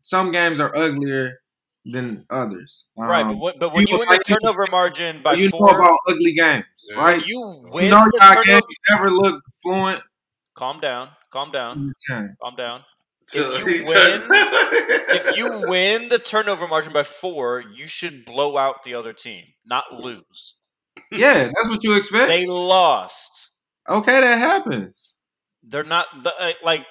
some 0.01 0.31
games 0.31 0.59
are 0.61 0.73
uglier 0.75 1.39
than 1.83 2.25
others. 2.29 2.87
right, 2.97 3.23
but, 3.23 3.29
Um, 3.31 3.39
what, 3.39 3.59
but 3.59 3.73
when 3.73 3.85
you- 3.87 3.93
you 3.93 3.99
win 3.99 4.09
the 4.09 4.23
turnover 4.23 4.67
margin 4.71 5.21
by 5.21 5.33
you 5.33 5.49
know 5.49 5.67
about 5.67 5.97
ugly 6.07 6.33
games, 6.33 6.65
Yeah. 6.89 7.03
right? 7.03 7.25
you 7.25 7.39
You 7.65 7.69
win 7.73 7.89
know 7.89 8.05
the 8.05 8.19
turnover. 8.19 8.43
games 8.45 8.63
never 8.89 9.09
look 9.11 9.43
fluent. 9.61 10.01
Calm 10.55 10.79
down. 10.79 11.09
Calm 11.31 11.51
down. 11.51 11.71
I'm 11.77 11.89
just 11.89 12.05
saying. 12.07 12.35
Calm 12.41 12.55
down. 12.55 12.85
So 13.27 13.55
If 13.55 13.65
you 13.65 13.85
win- 13.87 14.21
If 15.17 15.37
you 15.37 15.67
win 15.69 16.09
the 16.09 16.19
turnover 16.19 16.67
margin 16.67 16.93
by 16.93 17.03
four, 17.03 17.63
you 17.73 17.87
should 17.87 18.25
blow 18.25 18.57
out 18.57 18.83
the 18.83 18.93
other 18.95 19.13
team, 19.13 19.43
not 19.65 19.85
lose. 19.93 20.55
Yeah, 21.11 21.49
that's 21.55 21.69
what 21.69 21.83
you 21.83 21.95
expect. 21.95 22.29
They 22.29 22.45
lost. 22.45 23.49
okay, 23.89 24.19
that 24.21 24.37
happens. 24.37 25.15
They're 25.63 25.83
not 25.83 26.07
uh, 26.25 26.51
like. 26.63 26.85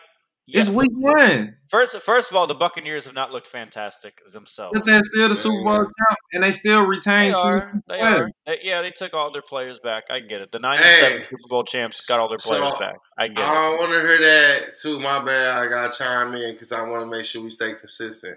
Yeah, 0.46 0.60
It's 0.60 0.68
week 0.68 0.90
one, 0.92 1.56
first, 1.70 1.92
first 1.92 2.04
first 2.04 2.30
of 2.30 2.36
all, 2.36 2.46
the 2.46 2.54
Buccaneers 2.54 3.06
have 3.06 3.14
not 3.14 3.32
looked 3.32 3.46
fantastic 3.46 4.20
themselves. 4.30 4.72
but 4.74 4.84
they're 4.84 5.02
still 5.02 5.30
the 5.30 5.36
Super 5.36 5.64
Bowl 5.64 5.76
champ, 5.84 6.18
and 6.34 6.42
they 6.42 6.50
still 6.50 6.82
They 6.82 6.88
retain. 6.88 7.34
are. 7.34 7.72
They 7.88 8.00
are. 8.00 8.28
They- 8.46 8.60
yeah, 8.62 8.82
they 8.82 8.90
took 8.90 9.14
all 9.14 9.32
their 9.32 9.40
players 9.42 9.78
back. 9.82 10.04
I 10.10 10.20
get 10.20 10.42
it. 10.42 10.52
The 10.52 10.58
'97 10.58 11.10
Hey, 11.12 11.18
Super 11.24 11.48
Bowl 11.48 11.64
champs 11.64 12.04
got 12.06 12.20
all 12.20 12.28
their 12.28 12.38
so, 12.38 12.58
players 12.58 12.74
back. 12.78 12.96
I 13.18 13.28
get 13.28 13.38
I 13.38 13.42
it. 13.42 13.54
don't 13.54 13.78
want 13.80 13.92
to 13.92 14.06
hear 14.08 14.20
that 14.20 14.76
too. 14.82 15.00
My 15.00 15.24
bad. 15.24 15.56
I 15.62 15.66
got 15.66 15.90
to 15.90 15.98
chime 15.98 16.34
in 16.34 16.52
because 16.52 16.72
I 16.72 16.86
want 16.86 17.02
to 17.02 17.06
make 17.10 17.24
sure 17.24 17.42
we 17.42 17.48
stay 17.48 17.72
consistent. 17.74 18.36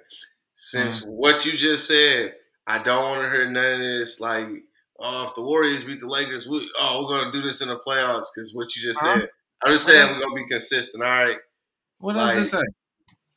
Since 0.54 1.02
Mm-hmm. 1.02 1.12
what 1.12 1.46
you 1.46 1.52
just 1.52 1.88
said, 1.88 2.36
I 2.66 2.78
don't 2.80 3.12
want 3.12 3.24
to 3.24 3.30
hear 3.30 3.50
none 3.52 3.74
of 3.74 3.80
this. 3.80 4.22
Like, 4.22 4.48
oh, 5.00 5.28
if 5.28 5.36
the 5.36 5.42
Warriors 5.42 5.84
beat 5.84 6.00
the 6.00 6.08
Lakers, 6.08 6.48
we, 6.48 6.72
oh, 6.80 7.04
we're 7.04 7.18
gonna 7.20 7.32
do 7.34 7.42
this 7.42 7.62
in 7.62 7.68
the 7.68 7.76
playoffs 7.78 8.28
because 8.34 8.52
what 8.54 8.74
you 8.78 8.82
just 8.82 9.02
Huh? 9.02 9.20
said. 9.20 9.30
I'm 9.66 9.74
just 9.74 9.86
saying 9.86 10.08
we're 10.16 10.22
gonna 10.22 10.36
be 10.36 10.46
consistent. 10.48 11.04
All 11.04 11.10
right. 11.10 11.38
What 12.00 12.16
does 12.16 12.28
Like- 12.28 12.38
it 12.40 12.46
say? 12.50 12.62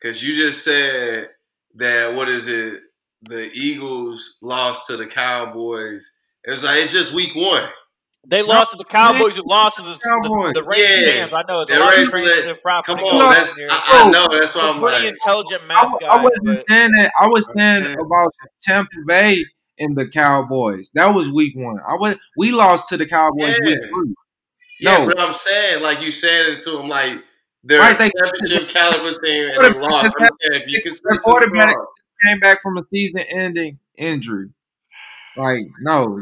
Because 0.01 0.23
you 0.27 0.35
just 0.35 0.64
said 0.64 1.29
that 1.77 2.14
what 2.14 2.29
is 2.29 2.49
it? 2.49 2.83
The 3.23 3.51
Eagles 3.53 4.38
lost 4.42 4.87
to 4.87 4.96
the 4.96 5.07
Cowboys. 5.07 6.16
It 6.44 6.51
was 6.53 6.64
like 6.64 6.79
it's 6.79 6.92
just 6.92 7.12
week 7.12 7.35
one. 7.35 7.64
They 8.27 8.40
lost 8.42 8.70
to 8.73 8.77
the 8.79 8.85
Cowboys. 8.85 9.37
Who 9.37 9.42
lost 9.46 9.77
to 9.77 9.83
the, 9.83 9.99
Cowboys. 9.99 10.53
the, 10.55 10.61
the 10.61 10.66
reigning 10.66 11.16
Yeah. 11.16 11.29
I 11.37 11.42
know 11.49 11.61
it's 11.61 11.70
They 11.70 11.77
a 11.77 11.81
lot 11.81 11.92
of 11.92 11.99
raised 11.99 12.11
transitive 12.11 12.59
Come 12.87 12.99
on, 12.99 13.31
that's 13.31 13.57
here. 13.57 13.66
I, 13.70 14.05
I 14.07 14.11
know. 14.11 14.27
That's 14.31 14.55
why 14.55 14.70
I'm 14.70 14.81
pretty 14.81 15.05
like, 15.07 15.14
intelligent 15.14 15.62
I, 15.62 15.66
math 15.66 15.85
I 15.94 15.99
guy, 16.01 16.23
wasn't 16.23 16.44
but 16.46 16.64
saying 16.68 16.90
that. 16.92 17.12
I 17.20 17.27
was 17.27 17.51
saying 17.55 17.83
Okay. 17.85 17.92
about 17.94 18.31
Tampa 18.62 18.90
Bay 19.07 19.44
and 19.79 19.96
the 19.96 20.07
Cowboys. 20.09 20.90
That 20.94 21.14
was 21.14 21.31
week 21.31 21.55
one. 21.57 21.79
I 21.87 21.94
was. 21.96 22.16
We 22.38 22.53
lost 22.53 22.88
to 22.90 22.96
the 22.99 23.07
Cowboys 23.07 23.59
Yeah. 23.62 23.66
week 23.70 23.85
three. 23.85 24.14
yeah, 24.81 24.99
No. 24.99 25.07
but 25.07 25.20
I'm 25.20 25.35
saying 25.35 25.83
like 25.83 26.03
you 26.03 26.12
said 26.12 26.46
it 26.51 26.61
to 26.62 26.70
them 26.73 26.88
like 26.88 27.23
they're 27.64 27.81
Right, 27.81 27.96
a 27.96 27.99
they- 27.99 28.11
championship 28.18 28.68
caliber 28.75 29.11
team 29.25 29.49
and 29.51 29.55
Quarterback 29.57 29.75
they 29.75 29.81
lost. 29.81 30.14
I'm 30.18 30.29
saying 30.40 30.62
if 30.62 30.70
you 30.73 30.81
can 30.83 30.92
their 31.05 31.18
quarterback- 31.20 31.77
Came 32.29 32.38
back 32.40 32.61
from 32.62 32.77
a 32.77 32.85
season-ending 32.92 33.79
injury. 33.96 34.51
Like 35.38 35.61
no, 35.81 36.20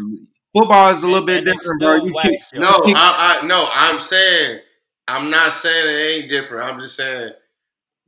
football 0.56 0.90
is 0.90 1.02
a 1.02 1.08
little 1.08 1.26
bit 1.26 1.38
And 1.38 1.46
different, 1.46 1.80
bro. 1.80 1.96
still 1.96 2.06
You 2.08 2.14
waxed. 2.14 2.54
No, 2.54 2.78
kick- 2.80 2.94
I, 2.96 3.40
I 3.42 3.46
no, 3.46 3.66
I'm 3.72 3.98
saying 3.98 4.60
I'm 5.08 5.28
not 5.30 5.52
saying 5.52 5.86
it 5.96 5.98
ain't 6.22 6.30
different. 6.30 6.64
I'm 6.72 6.78
just 6.78 6.94
saying 6.96 7.32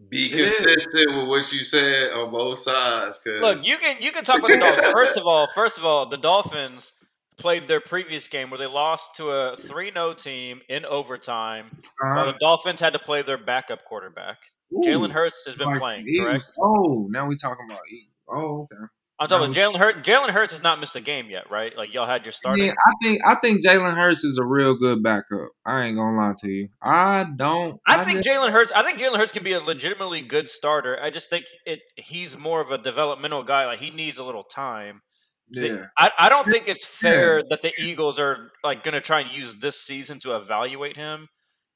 be 0.08 0.28
consistent 0.28 1.14
with 1.16 1.26
what 1.28 1.52
you 1.52 1.64
said 1.64 2.12
on 2.12 2.30
both 2.30 2.58
sides. 2.60 3.18
Cause 3.18 3.40
look, 3.40 3.64
you 3.66 3.76
can 3.78 3.96
you 4.00 4.12
can 4.12 4.22
talk 4.24 4.38
about 4.38 4.50
the 4.50 4.58
Dolphins. 4.58 4.86
First 4.92 5.16
of 5.16 5.26
all, 5.26 5.48
first 5.54 5.76
of 5.78 5.84
all, 5.84 6.06
the 6.06 6.16
Dolphins 6.16 6.92
played 7.40 7.66
their 7.66 7.80
previous 7.80 8.28
game 8.28 8.50
where 8.50 8.58
they 8.58 8.66
lost 8.66 9.16
to 9.16 9.30
a 9.30 9.56
3-0 9.56 10.22
team 10.22 10.60
in 10.68 10.84
overtime. 10.84 11.66
While 12.00 12.18
uh, 12.28 12.32
the 12.32 12.38
Dolphins 12.38 12.80
had 12.80 12.92
to 12.92 12.98
play 12.98 13.22
their 13.22 13.38
backup 13.38 13.84
quarterback. 13.84 14.38
ooh, 14.72 14.80
Jalen 14.84 15.10
Hurts 15.10 15.42
has 15.46 15.56
been 15.56 15.76
playing, 15.78 16.06
Eagles. 16.08 16.26
correct? 16.28 16.50
Oh, 16.62 17.08
now 17.10 17.26
we're 17.26 17.34
talking 17.34 17.66
about 17.66 17.80
Eagles. 17.90 18.14
Oh, 18.28 18.62
okay. 18.72 18.84
I'm 19.18 19.28
talking 19.28 19.50
about 19.50 19.54
Jalen 19.56 19.78
Hurts. 19.78 20.08
Jalen 20.08 20.30
Hurts 20.30 20.54
has 20.54 20.62
not 20.62 20.80
missed 20.80 20.96
a 20.96 21.00
game 21.02 21.28
yet, 21.28 21.50
right? 21.50 21.76
Like 21.76 21.92
y'all 21.92 22.06
had 22.06 22.24
your 22.24 22.32
I, 22.32 22.36
starting. 22.36 22.64
mean, 22.64 22.72
I 22.86 22.92
think 23.02 23.20
I 23.26 23.34
think 23.34 23.62
Jalen 23.62 23.94
Hurts 23.94 24.24
is 24.24 24.38
a 24.38 24.44
real 24.44 24.74
good 24.74 25.02
backup. 25.02 25.50
I 25.66 25.82
ain't 25.84 25.96
gonna 25.96 26.16
lie 26.16 26.32
to 26.38 26.48
you. 26.50 26.68
I 26.80 27.26
don't. 27.36 27.78
I 27.86 28.02
think 28.02 28.22
just- 28.24 28.28
Jalen 28.28 28.50
Hurts. 28.50 28.72
I 28.74 28.82
think 28.82 28.98
Jalen 28.98 29.18
Hurts 29.18 29.32
can 29.32 29.42
be 29.44 29.52
a 29.52 29.60
legitimately 29.60 30.22
good 30.22 30.48
starter. 30.48 30.98
I 31.02 31.10
just 31.10 31.28
think 31.28 31.44
it. 31.66 31.80
He's 31.96 32.38
more 32.38 32.62
of 32.62 32.70
a 32.70 32.78
developmental 32.78 33.42
guy. 33.42 33.66
Like 33.66 33.80
he 33.80 33.90
needs 33.90 34.16
a 34.16 34.24
little 34.24 34.44
time. 34.44 35.02
The- 35.50 35.66
yeah. 35.66 35.86
I, 35.98 36.10
I 36.18 36.28
don't 36.28 36.46
think 36.48 36.68
it's 36.68 36.84
fair 36.84 37.42
that 37.50 37.62
the 37.62 37.72
Eagles 37.80 38.18
are 38.18 38.50
like 38.62 38.84
going 38.84 38.94
to 38.94 39.00
try 39.00 39.20
and 39.20 39.30
use 39.30 39.54
this 39.60 39.80
season 39.80 40.18
to 40.20 40.36
evaluate 40.36 40.96
him 40.96 41.28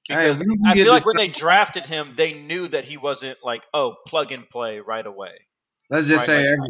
because 0.07 0.39
can 0.39 0.57
I 0.67 0.75
feel 0.75 0.93
like 0.93 1.07
when 1.07 1.17
they 1.17 1.29
drafted 1.29 1.87
him, 1.87 2.13
they 2.15 2.35
knew 2.35 2.69
that 2.69 2.85
he 2.85 2.97
wasn't 2.97 3.39
like 3.43 3.65
oh 3.73 3.97
plug 4.07 4.33
and 4.33 4.49
play 4.49 4.79
right 4.81 5.05
away. 5.07 5.33
Let's 5.91 6.07
just 6.07 6.21
Right, 6.21 6.27
say 6.27 6.39
like- 6.41 6.51
every, 6.51 6.69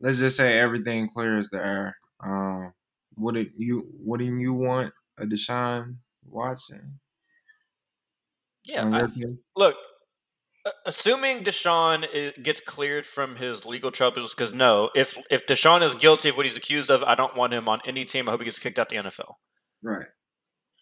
let's 0.00 0.18
just 0.18 0.36
say 0.36 0.58
everything 0.58 1.08
clears 1.08 1.50
the 1.50 1.58
air. 1.58 1.96
Um, 2.22 2.72
what 3.14 3.34
did 3.34 3.52
you 3.56 3.88
do 4.18 4.24
you 4.24 4.52
want 4.54 4.92
a 5.18 5.24
Deshaun 5.26 5.96
Watson? 6.24 7.00
Yeah, 8.64 8.84
I- 8.86 9.08
look, 9.56 9.76
assuming 10.86 11.42
Deshaun 11.44 12.42
gets 12.42 12.60
cleared 12.60 13.06
from 13.06 13.36
his 13.36 13.64
legal 13.64 13.90
troubles, 13.90 14.34
because 14.34 14.52
no, 14.54 14.90
if 14.94 15.16
if 15.30 15.46
Deshaun 15.46 15.82
is 15.82 15.94
guilty 15.94 16.28
of 16.28 16.36
what 16.36 16.46
he's 16.46 16.56
accused 16.56 16.90
of, 16.90 17.02
I 17.02 17.14
don't 17.14 17.36
want 17.36 17.52
him 17.52 17.68
on 17.68 17.80
any 17.86 18.04
team. 18.04 18.28
I 18.28 18.32
hope 18.32 18.40
he 18.40 18.44
gets 18.44 18.58
kicked 18.58 18.78
out 18.78 18.88
the 18.88 18.96
NFL. 18.96 19.34
right. 19.82 20.06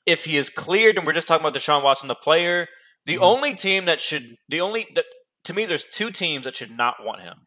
If 0.06 0.24
he 0.24 0.36
is 0.38 0.50
cleared, 0.50 0.96
and 0.96 1.06
we're 1.06 1.12
just 1.12 1.28
talking 1.28 1.46
about 1.46 1.58
Deshaun 1.58 1.82
Watson, 1.82 2.08
the 2.08 2.14
player, 2.14 2.66
the 3.06 3.16
Mhm. 3.16 3.22
only 3.22 3.54
team 3.54 3.84
that 3.84 4.00
should, 4.00 4.36
the 4.48 4.60
only 4.60 4.86
that 4.94 5.04
to 5.44 5.54
me, 5.54 5.64
there's 5.66 5.84
two 5.84 6.10
teams 6.10 6.44
that 6.44 6.56
should 6.56 6.70
not 6.70 7.02
want 7.04 7.20
him: 7.22 7.46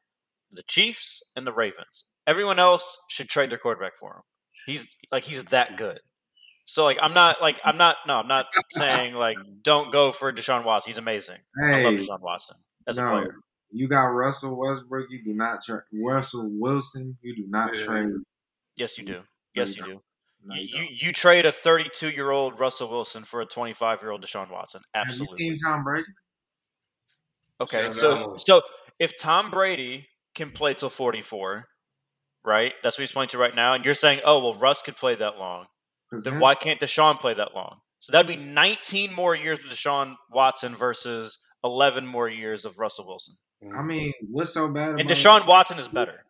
the 0.51 0.63
Chiefs 0.63 1.21
and 1.35 1.45
the 1.47 1.51
Ravens. 1.53 2.05
Everyone 2.25 2.59
else 2.59 2.97
should 3.09 3.29
trade 3.29 3.49
their 3.49 3.57
quarterback 3.57 3.97
for 3.99 4.15
him. 4.17 4.21
He's 4.65 4.87
like 5.11 5.23
he's 5.25 5.43
that 5.45 5.77
good. 5.77 5.99
So 6.65 6.85
like 6.85 6.97
I'm 7.01 7.13
not 7.13 7.41
like 7.41 7.59
I'm 7.63 7.77
not 7.77 7.97
no 8.07 8.15
I'm 8.19 8.27
not 8.27 8.45
saying 8.71 9.13
like 9.15 9.37
don't 9.61 9.91
go 9.91 10.11
for 10.11 10.31
Deshaun 10.31 10.63
Watson. 10.63 10.89
He's 10.91 10.97
amazing. 10.97 11.37
I 11.61 11.83
love 11.83 11.95
Deshaun 11.95 12.21
Watson 12.21 12.55
as 12.87 12.97
a 12.97 13.03
player. 13.03 13.35
you 13.71 13.87
got 13.87 14.05
Russell 14.05 14.57
Westbrook. 14.57 15.07
You 15.09 15.23
do 15.23 15.33
not 15.33 15.63
trade 15.63 15.81
Russell 15.93 16.49
Wilson. 16.51 17.17
You 17.21 17.35
do 17.35 17.45
not 17.47 17.75
Yeah. 17.75 17.85
trade. 17.85 18.13
Yes, 18.77 18.97
you 18.97 19.05
do. 19.05 19.23
Yes, 19.53 19.77
you 19.77 19.85
you 19.85 19.93
do. 19.93 20.01
No, 20.45 20.55
You, 20.55 20.81
you 20.83 20.87
you 21.07 21.11
trade 21.13 21.45
a 21.45 21.51
32 21.51 22.09
year 22.09 22.31
old 22.31 22.59
Russell 22.59 22.89
Wilson 22.89 23.23
for 23.23 23.41
a 23.41 23.45
25 23.45 24.01
year 24.01 24.11
old 24.11 24.21
Deshaun 24.23 24.49
Watson. 24.49 24.81
Have 24.93 25.07
Absolutely. 25.07 25.45
you 25.45 25.51
seen 25.51 25.59
Tom 25.65 25.83
Brady? 25.83 26.05
Okay, 27.61 27.83
Sam 27.83 27.93
so 27.93 28.35
so 28.37 28.61
if 28.99 29.17
Tom 29.19 29.51
Brady 29.51 30.07
can 30.35 30.51
play 30.51 30.73
till 30.73 30.89
44, 30.89 31.65
right? 32.43 32.73
That's 32.83 32.97
what 32.97 33.03
he's 33.03 33.11
playing 33.11 33.29
to 33.29 33.37
right 33.37 33.55
now, 33.55 33.73
and 33.73 33.85
you're 33.85 33.93
saying, 33.93 34.21
oh 34.25 34.39
well, 34.39 34.55
Russ 34.55 34.81
could 34.81 34.95
play 34.97 35.15
that 35.15 35.37
long. 35.37 35.67
Then 36.21 36.33
mm-hmm. 36.33 36.41
why 36.41 36.55
can't 36.55 36.79
Deshaun 36.79 37.19
play 37.19 37.33
that 37.33 37.55
long? 37.55 37.79
So 37.99 38.11
that'd 38.11 38.27
be 38.27 38.35
19 38.35 39.13
more 39.13 39.33
years 39.35 39.59
with 39.63 39.71
Deshaun 39.71 40.15
Watson 40.29 40.75
versus 40.75 41.37
11 41.63 42.05
more 42.05 42.27
years 42.27 42.65
of 42.65 42.77
Russell 42.77 43.07
Wilson. 43.07 43.35
Mm-hmm. 43.63 43.79
I 43.79 43.81
mean, 43.81 44.13
what's 44.29 44.53
so 44.53 44.69
bad? 44.69 44.91
And 44.91 45.01
about 45.01 45.09
Deshaun 45.09 45.47
Watson 45.47 45.79
is 45.79 45.87
better. 45.87 46.25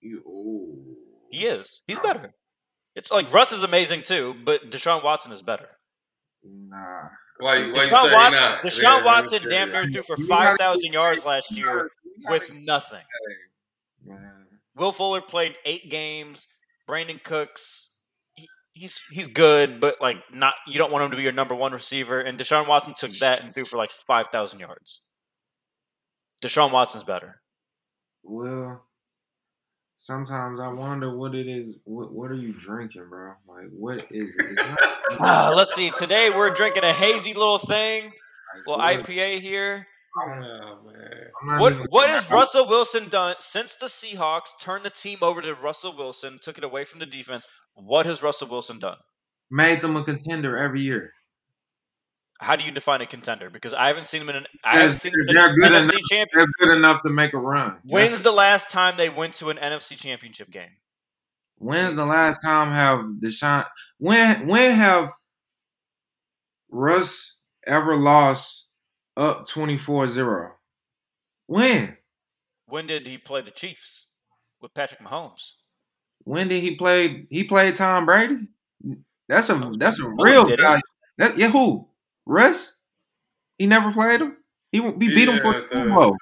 You, 0.00 0.18
ooh. 0.26 0.96
He 1.30 1.46
is. 1.46 1.82
He's 1.86 1.98
better. 1.98 2.32
It's 2.94 3.12
like 3.12 3.32
Russ 3.32 3.52
is 3.52 3.62
amazing 3.62 4.02
too, 4.02 4.34
but 4.44 4.70
Deshaun 4.70 5.04
Watson 5.04 5.32
is 5.32 5.42
better. 5.42 5.68
Nah. 6.42 7.08
Why, 7.38 7.58
why 7.58 7.58
you 7.58 7.72
Deshaun 7.74 8.02
say 8.02 8.14
Watson, 8.14 8.32
not? 8.32 8.58
Deshaun 8.58 8.82
Yeah, 8.82 9.04
Watson 9.04 9.40
tell 9.40 9.50
damn 9.50 9.68
you. 9.68 9.72
near 9.74 9.90
threw 9.90 10.02
for 10.02 10.16
five 10.24 10.56
thousand 10.56 10.92
yards 10.94 11.24
last 11.24 11.50
year 11.50 11.66
gotta- 11.66 11.88
you 12.04 12.22
gotta 12.22 12.32
with 12.32 12.52
nothing. 12.54 13.04
man. 14.04 14.46
Will 14.74 14.92
Fuller 14.92 15.20
played 15.20 15.56
eight 15.66 15.90
games. 15.90 16.46
Brandin 16.88 17.22
Cooks, 17.22 17.85
he, 17.85 17.85
he's 18.76 19.02
he's 19.10 19.26
good, 19.26 19.80
but 19.80 19.96
like 20.00 20.18
not. 20.32 20.54
You 20.66 20.78
don't 20.78 20.92
want 20.92 21.04
him 21.04 21.10
to 21.10 21.16
be 21.16 21.22
your 21.22 21.32
number 21.32 21.54
one 21.54 21.72
receiver. 21.72 22.20
And 22.20 22.38
Deshaun 22.38 22.68
Watson 22.68 22.94
took 22.96 23.10
that 23.18 23.42
and 23.42 23.52
threw 23.54 23.64
for 23.64 23.76
like 23.78 23.90
five 23.90 24.28
thousand 24.28 24.60
yards. 24.60 25.00
Deshaun 26.42 26.70
Watson's 26.70 27.04
better. 27.04 27.40
Well, 28.22 28.84
sometimes 29.98 30.60
I 30.60 30.68
wonder 30.68 31.16
what 31.16 31.34
it 31.34 31.48
is. 31.48 31.76
What 31.84 32.12
What 32.12 32.30
are 32.30 32.34
you 32.36 32.52
drinking, 32.52 33.06
bro? 33.08 33.32
Like, 33.48 33.68
what 33.70 34.04
is 34.10 34.36
it? 34.38 34.54
Not- 34.56 34.78
Ah, 35.20 35.52
let's 35.54 35.74
see. 35.74 35.90
Today 35.90 36.30
we're 36.34 36.50
drinking 36.50 36.82
a 36.84 36.92
hazy 36.92 37.32
little 37.32 37.58
thing, 37.58 38.12
little 38.66 38.82
IPA 38.82 39.40
here. 39.40 39.86
Oh, 40.18 40.80
man. 40.84 41.60
What 41.60 41.72
even- 41.74 41.86
what 41.90 42.10
has 42.10 42.28
Russell 42.30 42.66
Wilson 42.66 43.08
done 43.08 43.36
since 43.38 43.74
the 43.76 43.86
Seahawks 43.86 44.48
turned 44.60 44.84
the 44.84 44.90
team 44.90 45.18
over 45.22 45.40
to 45.42 45.54
Russell 45.54 45.96
Wilson, 45.96 46.38
took 46.42 46.58
it 46.58 46.64
away 46.64 46.84
from 46.84 46.98
the 46.98 47.06
defense? 47.06 47.46
What 47.76 48.06
has 48.06 48.22
Russell 48.22 48.48
Wilson 48.48 48.78
done? 48.78 48.96
made 49.50 49.80
them 49.80 49.94
a 49.96 50.02
contender 50.02 50.58
every 50.58 50.80
year? 50.80 51.12
How 52.40 52.56
do 52.56 52.64
you 52.64 52.70
define 52.72 53.00
a 53.00 53.06
contender? 53.06 53.48
Because 53.48 53.72
I 53.72 53.86
haven't 53.86 54.08
seen 54.08 54.20
them 54.20 54.30
in 54.30 54.36
an 54.36 54.46
I 54.64 54.78
haven't 54.80 54.98
seen 55.00 55.12
them 55.12 55.28
in 55.28 55.34
they're 55.36 55.48
an 55.50 55.54
good 55.54 55.70
NFC 55.72 55.82
enough. 55.90 56.02
championship. 56.10 56.28
They're 56.34 56.68
good 56.68 56.76
enough 56.76 57.02
to 57.04 57.10
make 57.10 57.32
a 57.32 57.38
run. 57.38 57.78
When's 57.84 58.10
That's- 58.10 58.22
the 58.24 58.32
last 58.32 58.70
time 58.70 58.96
they 58.96 59.08
went 59.08 59.34
to 59.36 59.50
an 59.50 59.56
NFC 59.58 59.96
championship 59.96 60.50
game? 60.50 60.76
When's 61.58 61.94
the 61.94 62.04
last 62.04 62.42
time 62.42 62.72
have 62.72 63.00
Deshaun? 63.22 63.66
When 63.98 64.46
when 64.48 64.74
have 64.76 65.10
Russ 66.70 67.38
ever 67.66 67.96
lost 67.96 68.68
up 69.16 69.46
24-0? 69.48 70.50
When? 71.46 71.96
When 72.66 72.86
did 72.86 73.06
he 73.06 73.16
play 73.18 73.40
the 73.42 73.50
Chiefs 73.50 74.06
with 74.60 74.74
Patrick 74.74 75.00
Mahomes? 75.00 75.52
When 76.26 76.48
did 76.48 76.60
he 76.62 76.74
play? 76.74 77.26
He 77.30 77.44
played 77.44 77.76
Tom 77.76 78.04
Brady. 78.04 78.48
That's 79.28 79.48
a 79.48 79.54
oh, 79.54 79.74
that's 79.78 80.00
a 80.00 80.02
No, 80.02 80.24
real 80.24 80.44
he 80.44 80.56
guy. 80.56 80.80
That 81.18 81.38
yeah, 81.38 81.50
who? 81.50 81.88
Russ? 82.26 82.76
He 83.58 83.66
never 83.66 83.92
played 83.92 84.20
him. 84.20 84.36
He 84.72 84.82
he 84.82 84.92
beat 84.92 85.28
him 85.28 85.38
for 85.38 85.52
the 85.52 85.68
Super 85.68 85.88
Bowl. 85.88 86.16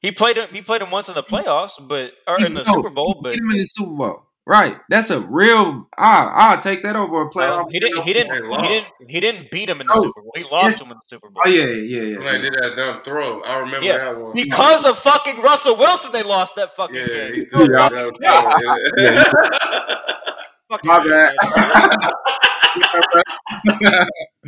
He 0.00 0.12
played 0.12 0.36
him. 0.36 0.48
He 0.52 0.60
played 0.60 0.82
him 0.82 0.90
once 0.90 1.08
in 1.08 1.14
the 1.14 1.22
playoffs, 1.22 1.72
but 1.80 2.12
or 2.28 2.38
in 2.44 2.52
the 2.52 2.64
No, 2.64 2.74
Super 2.74 2.90
Bowl. 2.90 3.14
he 3.14 3.20
But 3.22 3.32
beat 3.32 3.42
him 3.42 3.50
in 3.52 3.56
the 3.58 3.64
Super 3.64 3.92
Bowl. 3.94 4.22
Right. 4.48 4.76
That's 4.88 5.10
a 5.10 5.20
real. 5.20 5.88
I 5.98 6.26
I'll 6.26 6.58
take 6.60 6.84
that 6.84 6.94
over 6.94 7.22
a 7.22 7.30
playoff. 7.30 7.64
no, 7.64 7.68
he 7.68 7.80
didn't. 7.80 8.02
He 8.04 8.12
didn't. 8.12 8.44
He 8.44 8.56
didn't. 8.68 8.86
He 9.08 9.18
didn't 9.20 9.50
beat 9.50 9.68
him 9.68 9.80
in 9.80 9.88
the 9.88 9.94
No. 9.94 10.02
Super 10.02 10.20
Bowl. 10.22 10.30
He 10.36 10.44
lost 10.44 10.80
him 10.80 10.86
in 10.92 10.94
the 10.96 11.00
Super 11.06 11.30
Bowl. 11.30 11.42
Oh 11.44 11.48
yeah, 11.48 11.64
yeah, 11.64 12.02
yeah. 12.02 12.12
Somebody 12.14 12.40
did 12.42 12.54
that 12.54 12.76
dumb 12.76 13.02
throw. 13.02 13.40
I 13.42 13.58
remember 13.58 13.84
Yeah, 13.86 13.98
that 13.98 14.16
one. 14.20 14.32
Because 14.34 14.84
of 14.84 14.98
fucking 15.00 15.42
Russell 15.42 15.76
Wilson, 15.76 16.12
they 16.12 16.22
lost 16.22 16.54
that 16.56 16.76
fucking 16.76 16.94
yeah, 16.94 17.06
game. 17.06 17.34
he 17.34 17.44
threw 17.46 17.62
Yeah. 17.72 17.88
that 17.88 17.92
throw. 17.92 18.12
Yeah. 18.20 19.24
fucking 20.70 20.88
My 20.88 20.98
idiot. 21.00 21.34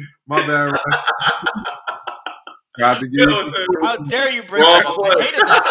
My 0.29 0.47
bad. 0.47 0.71
Russ. 0.71 0.85
Got 2.79 3.01
to 3.01 3.09
You 3.11 3.27
know 3.27 3.33
you. 3.33 3.37
what 3.37 3.47
I'm 3.47 3.53
saying? 3.53 3.67
How 3.83 3.97
dare 3.97 4.31
you 4.31 4.43
bring 4.45 4.63
Wrong 4.63 4.81
that 4.81 4.87
up? 4.87 5.19
I 5.19 5.23
hated 5.25 5.41
that 5.41 5.65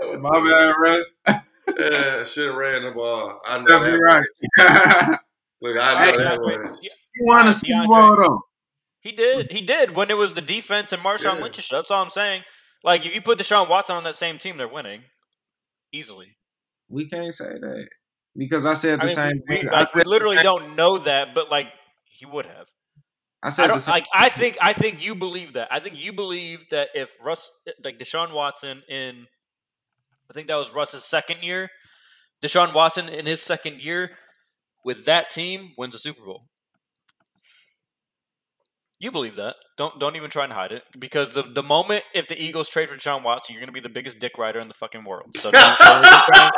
fucking 0.00 0.22
moment. 0.22 0.22
My 0.22 0.38
bad, 0.50 0.74
Russ. 0.80 1.20
Yeah, 1.78 2.24
should 2.24 2.48
have 2.48 2.56
ran 2.56 2.82
the 2.82 2.90
uh, 2.90 2.94
ball. 2.94 3.40
I 3.48 3.58
know 3.58 3.64
Definitely 3.66 3.98
that. 3.98 4.00
right. 4.02 4.26
Right. 4.58 5.18
Look, 5.62 5.76
I 5.80 5.94
know 5.94 6.12
Hey, 6.12 6.16
that 6.18 6.38
DeAndre, 6.38 6.42
one. 6.42 6.78
yeah, 6.82 6.90
He 7.14 7.20
won 7.24 7.46
a 7.46 7.50
DeAndre. 7.50 7.54
Super 7.54 7.86
Bowl 7.86 8.16
though. 8.16 8.40
He 9.00 9.12
did. 9.12 9.50
He 9.52 9.60
did 9.62 9.94
when 9.96 10.10
it 10.10 10.16
was 10.16 10.32
the 10.34 10.40
defense 10.40 10.92
and 10.92 11.02
Marshawn 11.02 11.36
Yeah. 11.36 11.42
Lynch. 11.44 11.68
That's 11.68 11.90
all 11.90 12.02
I'm 12.02 12.10
saying. 12.10 12.42
Like 12.82 13.06
if 13.06 13.14
you 13.14 13.22
put 13.22 13.38
Deshaun 13.38 13.68
Watson 13.68 13.96
on 13.96 14.04
that 14.04 14.16
same 14.16 14.38
team, 14.38 14.56
they're 14.56 14.68
winning 14.68 15.02
easily. 15.92 16.36
We 16.88 17.08
can't 17.08 17.34
say 17.34 17.52
that 17.58 17.88
because 18.36 18.66
I 18.66 18.74
said 18.74 19.00
the 19.00 19.04
I 19.04 19.06
mean, 19.06 19.14
same 19.14 19.42
we, 19.48 19.56
thing. 19.56 19.66
like, 19.66 19.88
I 19.88 19.90
we 19.94 20.00
said, 20.00 20.06
literally 20.06 20.38
don't 20.38 20.76
know 20.76 20.98
that, 20.98 21.34
but 21.34 21.50
like 21.50 21.68
he 22.04 22.26
would 22.26 22.46
have. 22.46 22.66
I 23.42 23.48
I 23.48 23.50
said 23.50 23.64
the 23.64 23.68
don't 23.68 23.78
same. 23.80 23.92
like. 23.92 24.06
I 24.14 24.28
think. 24.30 24.56
I 24.60 24.72
think 24.72 25.04
you 25.04 25.14
believe 25.14 25.54
that. 25.54 25.68
I 25.70 25.80
think 25.80 25.96
you 25.98 26.12
believe 26.12 26.64
that 26.70 26.88
if 26.94 27.14
Russ, 27.22 27.50
like 27.84 27.98
Deshaun 27.98 28.32
Watson, 28.32 28.82
in 28.88 29.26
I 30.30 30.34
think 30.34 30.48
that 30.48 30.56
was 30.56 30.72
Russ's 30.72 31.04
second 31.04 31.42
year, 31.42 31.70
Deshaun 32.42 32.74
Watson 32.74 33.08
in 33.08 33.26
his 33.26 33.42
second 33.42 33.80
year 33.80 34.10
with 34.84 35.04
that 35.06 35.30
team 35.30 35.72
wins 35.76 35.92
the 35.92 35.98
Super 35.98 36.24
Bowl. 36.24 36.42
You 39.00 39.10
believe 39.10 39.36
that? 39.36 39.56
Don't 39.76 39.98
don't 39.98 40.16
even 40.16 40.30
try 40.30 40.44
and 40.44 40.52
hide 40.52 40.72
it 40.72 40.82
because 40.98 41.34
the 41.34 41.42
the 41.42 41.62
moment 41.62 42.04
if 42.14 42.28
the 42.28 42.40
Eagles 42.42 42.70
trade 42.70 42.88
for 42.88 42.96
Deshaun 42.96 43.22
Watson, 43.22 43.52
you're 43.52 43.60
gonna 43.60 43.72
be 43.72 43.80
the 43.80 43.88
biggest 43.88 44.18
dick 44.18 44.38
rider 44.38 44.60
in 44.60 44.68
the 44.68 44.74
fucking 44.74 45.04
world. 45.04 45.36
So 45.36 45.50
don't, 45.50 45.78
don't 45.78 46.04
even 46.04 46.20
try 46.32 46.44
and 46.44 46.52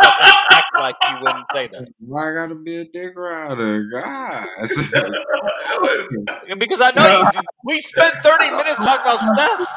act 0.51 0.79
like 0.79 0.97
you 1.11 1.17
wouldn't 1.23 1.47
say 1.55 1.67
that. 1.69 1.89
Why 1.99 2.31
I 2.31 2.35
gotta 2.35 2.55
be 2.55 2.77
a 2.77 2.85
dick 2.85 3.17
rider, 3.17 3.89
guys? 3.91 4.71
Because 6.59 6.81
I 6.81 6.91
know 6.93 7.31
you, 7.35 7.41
we 7.65 7.81
spent 7.81 8.15
30 8.23 8.51
minutes 8.51 8.77
talking 8.77 9.01
about 9.01 9.21
Steph. 9.21 9.69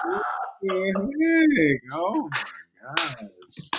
oh 1.94 2.30
my 2.32 2.44
gosh. 2.82 3.70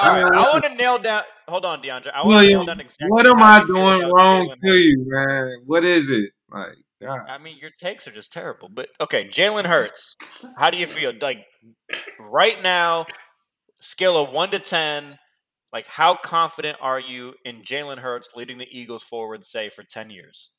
All 0.00 0.08
right, 0.08 0.34
I 0.34 0.40
want 0.52 0.64
to 0.64 0.74
nail 0.74 0.98
down. 0.98 1.22
Hold 1.48 1.64
on, 1.64 1.82
DeAndre. 1.82 2.12
I 2.12 2.22
want 2.22 2.30
to 2.30 2.36
William, 2.36 2.58
nail 2.58 2.66
down 2.66 2.80
exactly 2.80 3.08
what 3.08 3.26
am 3.26 3.42
I 3.42 3.64
doing 3.64 4.10
wrong 4.10 4.48
Jalen 4.48 4.60
to 4.64 4.74
you, 4.74 5.04
man? 5.06 5.56
What 5.66 5.84
is 5.84 6.10
it? 6.10 6.30
Like, 6.50 6.76
God. 7.02 7.20
I 7.28 7.38
mean, 7.38 7.58
your 7.60 7.70
takes 7.70 8.08
are 8.08 8.12
just 8.12 8.32
terrible. 8.32 8.68
But 8.72 8.88
okay, 9.00 9.28
Jalen 9.28 9.66
Hurts. 9.66 10.16
How 10.56 10.70
do 10.70 10.78
you 10.78 10.86
feel? 10.86 11.12
Like 11.20 11.44
right 12.18 12.62
now, 12.62 13.06
scale 13.80 14.22
of 14.22 14.30
one 14.30 14.50
to 14.50 14.58
ten. 14.58 15.18
Like, 15.72 15.86
how 15.86 16.14
confident 16.14 16.78
are 16.80 17.00
you 17.00 17.34
in 17.44 17.62
Jalen 17.62 17.98
Hurts 17.98 18.30
leading 18.36 18.58
the 18.58 18.68
Eagles 18.70 19.02
forward, 19.02 19.44
say, 19.44 19.70
for 19.70 19.82
ten 19.82 20.08
years? 20.08 20.50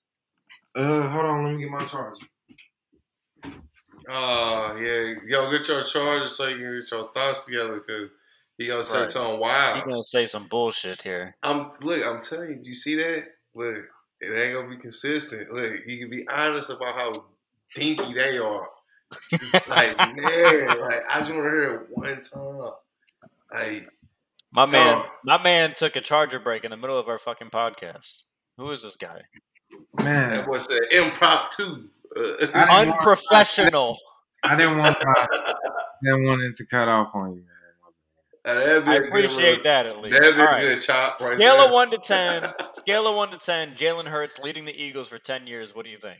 Uh, 0.75 1.07
hold 1.07 1.25
on, 1.25 1.43
let 1.43 1.53
me 1.53 1.61
get 1.61 1.71
my 1.71 1.85
charger. 1.85 2.25
Oh 4.09 4.77
yeah, 4.79 5.13
yo, 5.25 5.49
get 5.51 5.67
your 5.67 5.81
charges 5.83 6.35
so 6.35 6.47
you 6.47 6.57
can 6.57 6.79
get 6.79 6.91
your 6.91 7.11
thoughts 7.13 7.45
together 7.45 7.79
because 7.79 8.09
he 8.57 8.67
gonna 8.67 8.83
say 8.83 9.01
Right. 9.01 9.11
something 9.11 9.31
He's 9.33 9.39
wild. 9.41 9.85
gonna 9.85 10.03
say 10.03 10.25
some 10.25 10.47
bullshit 10.47 11.01
here. 11.01 11.35
I'm 11.43 11.65
look, 11.81 12.05
I'm 12.05 12.19
telling 12.21 12.49
you, 12.49 12.55
do 12.61 12.67
you 12.67 12.73
see 12.73 12.95
that? 12.95 13.25
Look, 13.53 13.85
it 14.21 14.27
ain't 14.39 14.53
gonna 14.53 14.69
be 14.69 14.77
consistent. 14.77 15.51
Look, 15.53 15.73
he 15.85 15.97
can 15.99 16.09
be 16.09 16.27
honest 16.29 16.69
about 16.69 16.95
how 16.95 17.25
dinky 17.73 18.13
they 18.13 18.37
are. 18.37 18.67
like 19.69 19.97
man, 19.97 20.67
like 20.79 21.03
I 21.09 21.19
just 21.19 21.31
want 21.33 21.43
to 21.45 21.49
hear 21.49 21.75
it 21.75 21.87
one 21.89 22.21
time. 22.21 22.71
Like 23.51 23.89
My 24.51 24.65
man, 24.65 24.95
Oh. 24.95 25.11
my 25.23 25.41
man 25.41 25.73
took 25.77 25.95
a 25.95 26.01
charger 26.01 26.39
break 26.39 26.63
in 26.63 26.71
the 26.71 26.77
middle 26.77 26.97
of 26.97 27.07
our 27.07 27.17
fucking 27.17 27.49
podcast. 27.49 28.23
Who 28.57 28.71
is 28.71 28.81
this 28.83 28.95
guy? 28.95 29.19
Man, 30.01 30.29
that 30.29 30.47
was 30.47 30.67
an 30.67 30.79
impromptu. 30.91 31.89
I 32.15 32.21
didn't 32.39 32.53
want- 32.53 32.89
Unprofessional. 32.91 33.97
I 34.43 34.55
didn't 34.55 34.77
want 34.77 34.95
my, 35.03 35.27
didn't 36.03 36.23
want 36.25 36.41
it 36.43 36.55
to 36.55 36.65
cut 36.67 36.87
off 36.87 37.09
on 37.15 37.31
you, 37.35 37.41
man. 37.41 38.55
that'd 38.61 38.85
be 38.85 38.91
I 38.91 38.95
a 38.95 38.99
good 38.99 39.07
appreciate 39.07 39.63
that 39.63 39.85
at 39.87 39.99
least. 40.01 40.15
That'd 40.19 40.35
be 40.35 40.41
All 40.41 40.47
a 40.47 40.51
right. 40.51 40.61
good 40.61 40.79
chop 40.79 41.19
right 41.19 41.29
Scale 41.33 41.57
there. 41.57 41.65
of 41.65 41.71
one 41.71 41.89
to 41.91 41.97
ten. 42.03 42.43
Scale 42.73 43.07
of 43.07 43.15
one 43.15 43.31
to 43.31 43.37
ten. 43.37 43.73
Jalen 43.73 44.05
Hurts 44.07 44.37
leading 44.39 44.65
the 44.65 44.71
Eagles 44.73 45.09
for 45.09 45.17
ten 45.17 45.47
years. 45.47 45.73
What 45.75 45.83
do 45.85 45.91
you 45.91 45.97
think? 45.97 46.19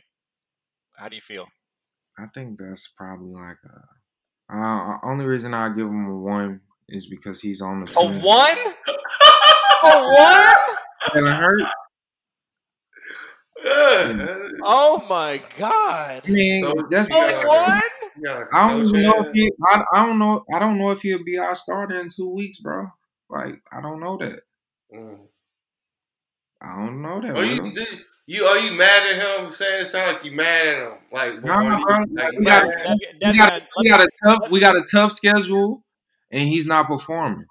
How 0.96 1.08
do 1.08 1.14
you 1.14 1.22
feel? 1.22 1.46
I 2.18 2.24
think 2.34 2.58
that's 2.58 2.88
probably 2.88 3.32
like 3.32 3.58
a. 3.64 4.56
Uh, 4.56 4.98
only 5.04 5.24
reason 5.24 5.54
I 5.54 5.68
give 5.68 5.86
him 5.86 6.06
a 6.08 6.16
one 6.18 6.60
is 6.88 7.06
because 7.06 7.40
he's 7.40 7.60
on 7.62 7.84
the 7.84 7.90
A 7.92 7.94
team. 8.08 8.22
one? 8.22 8.56
A 9.84 10.04
one? 10.08 10.56
Jalen 11.10 11.38
Hurts. 11.38 11.64
Yeah. 13.64 14.45
Oh 14.62 15.04
my 15.08 15.42
god! 15.58 16.22
I 16.26 16.30
mean, 16.30 16.62
So, 16.62 16.74
that's. 16.90 17.08
you 17.10 17.16
A 17.16 17.30
got- 17.32 17.46
one? 17.46 17.82
Yeah, 18.24 18.44
I 18.52 18.68
don't 18.70 18.82
coach 18.84 18.92
know 18.94 19.22
if 19.22 19.32
he. 19.34 19.50
I, 19.66 19.82
I 19.94 20.06
don't 20.06 20.18
know. 20.18 20.44
I 20.54 20.58
don't 20.58 20.78
know 20.78 20.90
if 20.90 21.02
he'll 21.02 21.22
be 21.24 21.36
our 21.38 21.54
starter 21.54 22.00
in 22.00 22.08
two 22.08 22.30
weeks, 22.30 22.58
bro. 22.60 22.88
Like 23.28 23.60
I 23.72 23.80
don't 23.82 24.00
know 24.00 24.16
that. 24.18 24.40
Mm. 24.94 25.18
I 26.62 26.76
don't 26.76 27.02
know 27.02 27.20
that. 27.20 27.36
Are 27.36 27.44
you, 27.44 27.58
bro. 27.60 27.70
do- 27.72 27.84
you 28.28 28.44
are 28.44 28.58
you 28.58 28.72
mad 28.76 29.02
at 29.16 29.22
him? 29.40 29.50
Saying 29.50 29.82
it 29.82 29.86
sound 29.86 30.14
like 30.14 30.24
you 30.24 30.32
mad 30.32 30.66
at 30.66 30.82
him. 30.82 30.98
Like, 31.12 31.44
Nah, 31.44 31.54
are 31.58 32.00
you- 32.00 32.06
like, 32.14 32.32
We 32.32 32.44
got- 32.44 32.66
mad? 32.66 32.98
We 33.20 33.38
got, 33.38 33.62
we 33.78 33.88
got 33.88 34.00
a 34.00 34.08
tough. 34.24 34.38
We 34.50 34.60
got 34.60 34.76
a 34.76 34.84
tough 34.90 35.12
schedule, 35.12 35.84
and 36.30 36.48
he's 36.48 36.66
not 36.66 36.86
performing. 36.86 37.44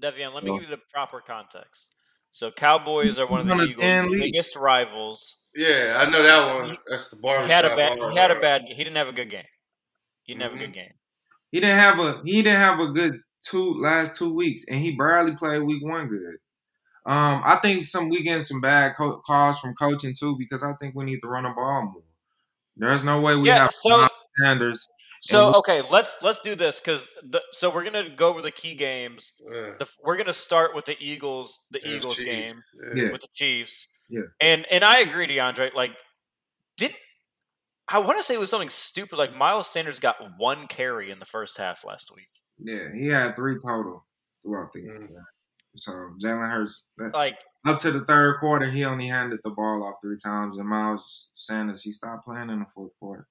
Devian, 0.00 0.32
let 0.34 0.44
me 0.44 0.52
give 0.52 0.62
you 0.62 0.68
the 0.68 0.80
proper 0.92 1.20
context. 1.20 1.88
So, 2.30 2.50
Cowboys 2.50 3.18
are 3.18 3.26
one 3.26 3.40
of 3.48 3.58
the 3.58 3.64
Eagles' 3.68 4.16
biggest 4.18 4.56
rivals. 4.56 5.36
Yeah, 5.54 5.96
I 6.04 6.10
know 6.10 6.22
that 6.22 6.54
one. 6.62 6.78
That's 6.88 7.10
the 7.10 7.16
He 7.46 7.52
had 7.52 7.64
a 7.64 7.76
bad. 7.76 7.98
bar. 7.98 8.10
He 8.10 8.16
had 8.16 8.30
a 8.30 8.40
bad. 8.40 8.62
He 8.68 8.74
didn't 8.74 8.96
have 8.96 9.08
a 9.08 9.12
good 9.12 9.30
game. 9.30 9.44
He 10.24 10.32
didn't 10.34 10.42
have 10.50 10.52
a 10.54 10.58
good 10.58 10.72
game. 10.72 10.92
He 11.52 11.60
didn't 11.60 11.78
have 11.78 11.98
a. 12.00 12.20
He 12.24 12.42
didn't 12.42 12.60
have 12.60 12.80
a 12.80 12.88
good 12.88 13.20
two 13.46 13.74
last 13.74 14.18
two 14.18 14.32
weeks, 14.34 14.64
and 14.68 14.80
he 14.80 14.92
barely 14.96 15.36
played 15.36 15.62
week 15.62 15.82
one 15.84 16.08
good. 16.08 16.36
Um, 17.06 17.42
I 17.44 17.58
think 17.62 17.84
some 17.84 18.08
we 18.08 18.22
getting 18.22 18.42
some 18.42 18.60
bad 18.60 18.94
co- 18.96 19.20
calls 19.26 19.60
from 19.60 19.74
coaching 19.74 20.14
too 20.18 20.36
because 20.38 20.62
I 20.62 20.72
think 20.80 20.94
we 20.94 21.04
need 21.04 21.20
to 21.20 21.28
run 21.28 21.44
the 21.44 21.50
ball 21.50 21.82
more. 21.92 22.02
There's 22.76 23.04
no 23.04 23.20
way 23.20 23.36
we 23.36 23.48
Yeah, 23.48 23.58
have 23.64 23.72
so- 23.74 24.08
Sanders. 24.42 24.88
So 25.22 25.50
we- 25.50 25.54
okay, 25.56 25.82
let's 25.90 26.16
let's 26.22 26.40
do 26.40 26.54
this 26.54 26.80
because 26.80 27.06
so 27.52 27.70
we're 27.70 27.84
gonna 27.84 28.08
go 28.10 28.28
over 28.28 28.42
the 28.42 28.50
key 28.50 28.74
games. 28.74 29.32
Yeah. 29.38 29.74
The, 29.78 29.88
we're 30.02 30.16
gonna 30.16 30.32
start 30.32 30.74
with 30.74 30.86
the 30.86 30.96
Eagles, 30.98 31.60
the 31.70 31.82
And 31.84 31.94
Eagles 31.94 32.16
Chiefs. 32.16 32.28
game 32.28 32.62
Yeah. 32.96 33.12
with 33.12 33.20
the 33.20 33.28
Chiefs. 33.34 33.86
Yeah. 34.14 34.22
and 34.40 34.66
and 34.70 34.84
I 34.84 35.00
agree, 35.00 35.26
DeAndre. 35.26 35.74
Like, 35.74 35.90
didn't 36.76 36.96
I 37.88 37.98
want 37.98 38.18
to 38.18 38.22
say 38.24 38.34
it 38.34 38.40
was 38.40 38.50
something 38.50 38.70
stupid? 38.70 39.16
Like 39.18 39.34
Miles 39.36 39.68
Sanders 39.68 39.98
got 40.00 40.16
one 40.38 40.66
carry 40.68 41.10
in 41.10 41.18
the 41.18 41.24
first 41.26 41.58
half 41.58 41.84
last 41.84 42.10
week. 42.14 42.28
Yeah, 42.58 42.88
he 42.94 43.06
had 43.08 43.34
three 43.36 43.56
total 43.58 44.06
throughout 44.42 44.72
the 44.72 44.80
Mm. 44.80 45.06
game. 45.08 45.16
So 45.76 45.92
Jalen 46.22 46.48
Hurts, 46.50 46.84
Like, 47.12 47.36
up 47.66 47.78
to 47.78 47.90
the 47.90 48.04
third 48.04 48.38
quarter, 48.38 48.70
he 48.70 48.84
only 48.84 49.08
handed 49.08 49.40
the 49.42 49.50
ball 49.50 49.82
off 49.82 49.96
three 50.00 50.16
times, 50.22 50.56
and 50.58 50.68
Miles 50.68 51.30
Sanders 51.34 51.82
he 51.82 51.90
stopped 51.90 52.24
playing 52.24 52.48
in 52.50 52.60
the 52.60 52.66
fourth 52.74 52.92
quarter. 53.00 53.26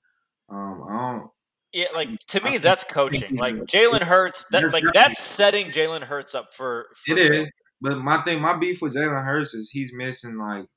Um, 0.49 0.83
I 0.89 0.93
don't. 1.13 1.31
yeah, 1.71 1.85
like 1.95 2.09
to 2.27 2.41
me, 2.41 2.51
think- 2.51 2.63
that's 2.63 2.83
coaching. 2.83 3.37
Like 3.37 3.55
Jalen 3.55 4.01
Hurts, 4.01 4.43
that 4.51 4.73
like 4.73 4.83
that's 4.93 5.21
setting 5.23 5.67
Jalen 5.71 6.03
Hurts 6.03 6.35
up 6.35 6.53
for. 6.53 6.87
for 7.05 7.13
It 7.17 7.31
is, 7.33 7.51
but 7.83 7.97
my 7.97 8.23
thing, 8.23 8.39
my 8.41 8.55
beef 8.55 8.81
with 8.81 8.95
Jalen 8.95 9.25
Hurts 9.25 9.53
is 9.53 9.69
he's 9.69 9.91
missing 9.93 10.37
like 10.37 10.67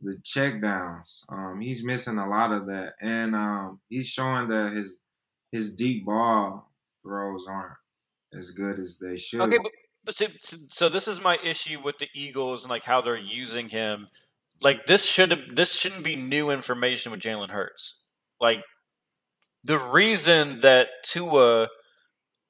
the 0.00 0.18
check 0.24 0.62
downs. 0.62 1.22
Um, 1.28 1.60
he's 1.60 1.84
missing 1.84 2.16
a 2.16 2.26
lot 2.26 2.52
of 2.52 2.66
that, 2.66 2.94
and 3.02 3.36
um, 3.36 3.80
he's 3.90 4.08
showing 4.08 4.48
that 4.48 4.72
his 4.72 4.98
his 5.52 5.74
deep 5.74 6.06
ball 6.06 6.72
throws 7.02 7.44
aren't 7.46 7.74
as 8.36 8.50
good 8.50 8.78
as 8.78 8.98
they 8.98 9.18
should. 9.18 9.42
Okay, 9.42 9.58
but, 9.62 9.72
but 10.06 10.14
so- 10.14 10.56
so 10.68 10.88
this 10.88 11.06
is 11.06 11.20
my 11.20 11.36
issue 11.44 11.80
with 11.84 11.98
the 11.98 12.08
Eagles 12.14 12.64
and 12.64 12.70
like 12.70 12.82
how 12.82 13.02
they're 13.02 13.18
using 13.18 13.68
him. 13.68 14.06
Like 14.62 14.86
this 14.86 15.04
should 15.04 15.50
this 15.54 15.74
shouldn't 15.78 16.02
be 16.02 16.16
new 16.16 16.48
information 16.48 17.12
with 17.12 17.20
Jalen 17.20 17.50
Hurts. 17.50 18.02
Like 18.40 18.64
the 19.64 19.78
reason 19.78 20.60
that 20.60 20.88
Tua 21.04 21.68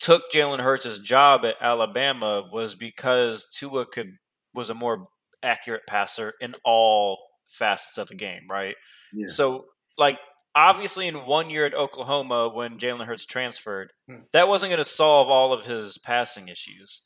took 0.01 0.31
Jalen 0.33 0.61
Hurts' 0.61 0.99
job 1.01 1.45
at 1.45 1.57
Alabama 1.61 2.43
was 2.53 2.75
because 2.75 3.47
Tua 3.59 3.87
could 3.87 4.11
was 4.55 4.71
a 4.71 4.75
more 4.75 5.07
accurate 5.43 5.83
passer 5.89 6.33
in 6.41 6.55
all 6.65 7.19
facets 7.47 7.99
of 7.99 8.09
the 8.09 8.15
game, 8.15 8.43
right? 8.51 8.75
yeah. 9.13 9.29
So, 9.29 9.67
like, 9.99 10.19
obviously, 10.55 11.07
in 11.07 11.27
one 11.27 11.49
year 11.51 11.65
at 11.67 11.75
Oklahoma, 11.75 12.49
when 12.49 12.79
Jalen 12.79 13.07
Hurts 13.07 13.25
transferred, 13.27 13.93
Hmm. 14.09 14.21
that 14.33 14.49
wasn't 14.49 14.71
going 14.71 14.83
to 14.85 14.91
solve 14.91 15.29
all 15.29 15.53
of 15.53 15.65
his 15.65 15.99
passing 15.99 16.49
issues. 16.49 17.03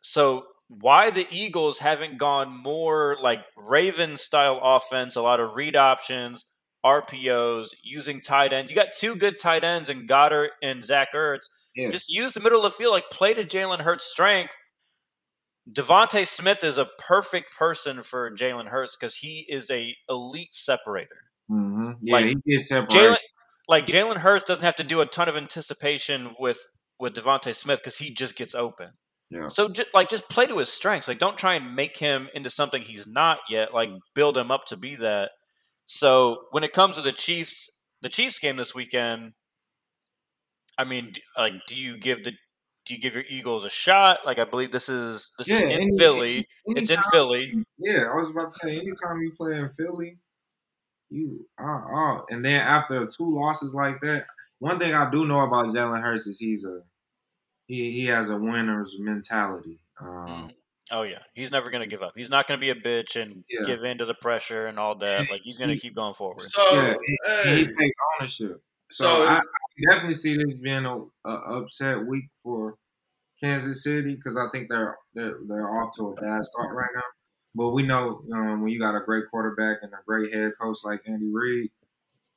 So, 0.00 0.44
why 0.68 1.10
the 1.10 1.26
Eagles 1.30 1.78
haven't 1.78 2.18
gone 2.18 2.48
more 2.62 3.16
like 3.20 3.40
Raven 3.56 4.16
style 4.16 4.60
offense, 4.62 5.16
a 5.16 5.22
lot 5.22 5.40
of 5.40 5.54
read 5.54 5.76
options, 5.76 6.44
RPOs, 6.84 7.74
using 7.82 8.20
tight 8.20 8.52
ends? 8.52 8.70
You 8.70 8.76
got 8.76 8.92
two 8.96 9.16
good 9.16 9.38
tight 9.38 9.64
ends 9.64 9.88
in 9.88 10.06
Goedert 10.06 10.50
and 10.62 10.84
Zach 10.84 11.08
Ertz. 11.14 11.42
Yeah. 11.74 11.90
Just 11.90 12.08
use 12.08 12.32
the 12.32 12.40
middle 12.40 12.64
of 12.64 12.72
the 12.72 12.76
field, 12.76 12.92
like 12.92 13.10
play 13.10 13.34
to 13.34 13.44
Jalen 13.44 13.80
Hurts' 13.80 14.04
strength. 14.04 14.54
DeVonta 15.72 16.26
Smith 16.26 16.64
is 16.64 16.78
a 16.78 16.88
perfect 16.98 17.56
person 17.56 18.02
for 18.02 18.30
Jalen 18.34 18.66
Hurts 18.66 18.96
because 18.96 19.14
he 19.14 19.46
is 19.48 19.70
a 19.70 19.94
elite 20.08 20.54
separator. 20.54 21.30
hmm 21.48 21.92
Yeah, 22.00 22.14
Like, 22.16 22.26
he 22.26 22.54
is 22.54 22.68
separated. 22.68 23.12
Jalen, 23.12 23.16
like 23.68 23.86
Jalen 23.86 24.16
Hurts, 24.16 24.44
doesn't 24.44 24.64
have 24.64 24.76
to 24.76 24.84
do 24.84 25.00
a 25.00 25.06
ton 25.06 25.28
of 25.28 25.36
anticipation 25.36 26.34
with 26.38 26.58
with 26.98 27.14
DeVonta 27.14 27.54
Smith 27.54 27.80
because 27.80 27.96
he 27.96 28.12
just 28.12 28.36
gets 28.36 28.54
open. 28.54 28.90
Yeah. 29.30 29.48
So, 29.48 29.68
just, 29.68 29.88
like, 29.94 30.10
just 30.10 30.28
play 30.28 30.46
to 30.46 30.58
his 30.58 30.68
strengths. 30.68 31.06
Like, 31.06 31.18
don't 31.20 31.38
try 31.38 31.54
and 31.54 31.76
make 31.76 31.96
him 31.96 32.28
into 32.34 32.50
something 32.50 32.82
he's 32.82 33.06
not 33.06 33.38
yet. 33.48 33.72
Like, 33.72 33.90
build 34.14 34.36
him 34.36 34.50
up 34.50 34.66
to 34.66 34.76
be 34.76 34.96
that. 34.96 35.30
So, 35.86 36.42
when 36.50 36.64
it 36.64 36.72
comes 36.72 36.96
to 36.96 37.02
the 37.02 37.12
Chiefs, 37.12 37.70
the 38.02 38.08
Chiefs 38.08 38.38
game 38.40 38.56
this 38.56 38.74
weekend, 38.74 39.32
I 40.80 40.84
mean, 40.84 41.12
like, 41.36 41.52
do 41.68 41.76
you 41.76 41.98
give 41.98 42.24
the 42.24 42.32
do 42.86 42.94
you 42.94 43.00
give 43.00 43.14
your 43.14 43.24
Eagles 43.28 43.64
a 43.64 43.70
shot? 43.70 44.20
Like, 44.24 44.38
I 44.38 44.44
believe 44.44 44.72
this 44.72 44.88
is 44.88 45.30
this 45.36 45.48
Yeah, 45.48 45.56
is 45.56 45.62
in 45.64 45.70
any- 45.72 45.98
Philly. 45.98 46.48
It's 46.64 46.90
in 46.90 47.02
Philly. 47.12 47.52
Yeah, 47.78 48.08
I 48.10 48.16
was 48.16 48.30
about 48.30 48.48
to 48.48 48.54
say, 48.54 48.78
anytime 48.78 49.20
you 49.20 49.32
play 49.36 49.56
in 49.58 49.68
Philly, 49.68 50.16
you 51.10 51.46
uh, 51.62 51.64
uh, 51.66 52.22
and 52.30 52.42
then 52.44 52.60
after 52.62 53.06
two 53.06 53.30
losses 53.30 53.74
like 53.74 54.00
that, 54.00 54.24
one 54.58 54.78
thing 54.78 54.94
I 54.94 55.10
do 55.10 55.26
know 55.26 55.40
about 55.40 55.66
Jalen 55.66 56.02
Hurts 56.02 56.26
is 56.26 56.38
he's 56.38 56.64
a 56.64 56.80
he 57.66 57.92
he 57.92 58.06
has 58.06 58.30
a 58.30 58.38
winner's 58.38 58.96
mentality. 58.98 59.80
Um, 60.00 60.50
Oh 60.92 61.02
yeah, 61.02 61.20
he's 61.34 61.52
never 61.52 61.70
gonna 61.70 61.86
give 61.86 62.02
up. 62.02 62.12
He's 62.16 62.30
not 62.30 62.46
gonna 62.48 62.58
be 62.60 62.70
a 62.70 62.74
bitch 62.74 63.14
and 63.20 63.44
Yeah. 63.50 63.64
give 63.66 63.84
in 63.84 63.98
to 63.98 64.06
the 64.06 64.14
pressure 64.14 64.66
and 64.66 64.78
all 64.78 64.96
that. 64.98 65.30
Like 65.30 65.42
he's 65.44 65.58
gonna 65.58 65.76
keep 65.76 65.94
going 65.94 66.14
forward. 66.14 66.40
So, 66.40 66.62
yeah, 66.72 66.94
he, 67.06 67.18
hey, 67.44 67.54
he 67.58 67.64
takes 67.66 67.94
ownership. 68.18 68.62
So, 68.90 69.04
so 69.04 69.22
I, 69.22 69.36
I 69.36 69.40
definitely 69.88 70.14
see 70.14 70.36
this 70.36 70.54
being 70.54 70.84
a, 70.84 70.98
a 71.28 71.58
upset 71.58 72.06
week 72.06 72.26
for 72.42 72.76
Kansas 73.42 73.82
City 73.82 74.14
because 74.14 74.36
I 74.36 74.46
think 74.52 74.68
they're, 74.68 74.96
they're 75.14 75.38
they're 75.48 75.68
off 75.68 75.96
to 75.96 76.08
a 76.08 76.14
bad 76.14 76.44
start 76.44 76.74
right 76.74 76.90
now. 76.94 77.02
But 77.54 77.70
we 77.70 77.82
know 77.82 78.22
um, 78.32 78.62
when 78.62 78.70
you 78.70 78.78
got 78.78 78.96
a 78.96 79.04
great 79.04 79.24
quarterback 79.30 79.78
and 79.82 79.92
a 79.92 79.98
great 80.06 80.32
head 80.32 80.52
coach 80.60 80.78
like 80.84 81.02
Andy 81.06 81.30
Reid, 81.32 81.70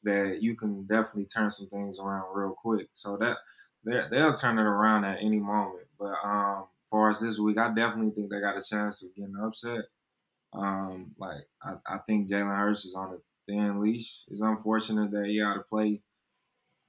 that 0.03 0.41
you 0.41 0.55
can 0.55 0.83
definitely 0.85 1.25
turn 1.25 1.51
some 1.51 1.67
things 1.67 1.99
around 1.99 2.25
real 2.33 2.55
quick. 2.59 2.89
So 2.93 3.17
that 3.17 3.37
they 3.85 4.01
they'll 4.11 4.33
turn 4.33 4.59
it 4.59 4.63
around 4.63 5.05
at 5.05 5.19
any 5.21 5.39
moment. 5.39 5.87
But 5.99 6.15
um, 6.23 6.65
far 6.89 7.09
as 7.09 7.19
this 7.19 7.39
week, 7.39 7.57
I 7.57 7.69
definitely 7.73 8.11
think 8.11 8.29
they 8.29 8.39
got 8.39 8.57
a 8.57 8.61
chance 8.61 9.03
of 9.03 9.15
getting 9.15 9.35
upset. 9.41 9.85
Um, 10.53 11.11
like 11.17 11.47
I, 11.63 11.73
I 11.87 11.97
think 12.07 12.29
Jalen 12.29 12.55
Hurts 12.55 12.85
is 12.85 12.95
on 12.95 13.15
a 13.15 13.17
thin 13.47 13.81
leash. 13.81 14.21
It's 14.29 14.41
unfortunate 14.41 15.11
that 15.11 15.25
he 15.25 15.39
got 15.39 15.55
to 15.55 15.61
play, 15.61 16.01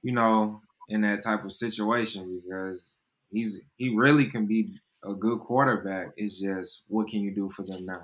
you 0.05 0.11
know, 0.13 0.61
in 0.89 1.01
that 1.01 1.23
type 1.23 1.43
of 1.43 1.51
situation 1.51 2.41
because 2.43 2.99
he's 3.31 3.61
he 3.77 3.95
really 3.95 4.27
can 4.27 4.45
be 4.45 4.69
a 5.03 5.13
good 5.13 5.39
quarterback. 5.39 6.09
It's 6.15 6.39
just 6.39 6.83
what 6.87 7.07
can 7.07 7.21
you 7.21 7.31
do 7.33 7.49
for 7.49 7.63
them 7.63 7.85
now? 7.85 7.99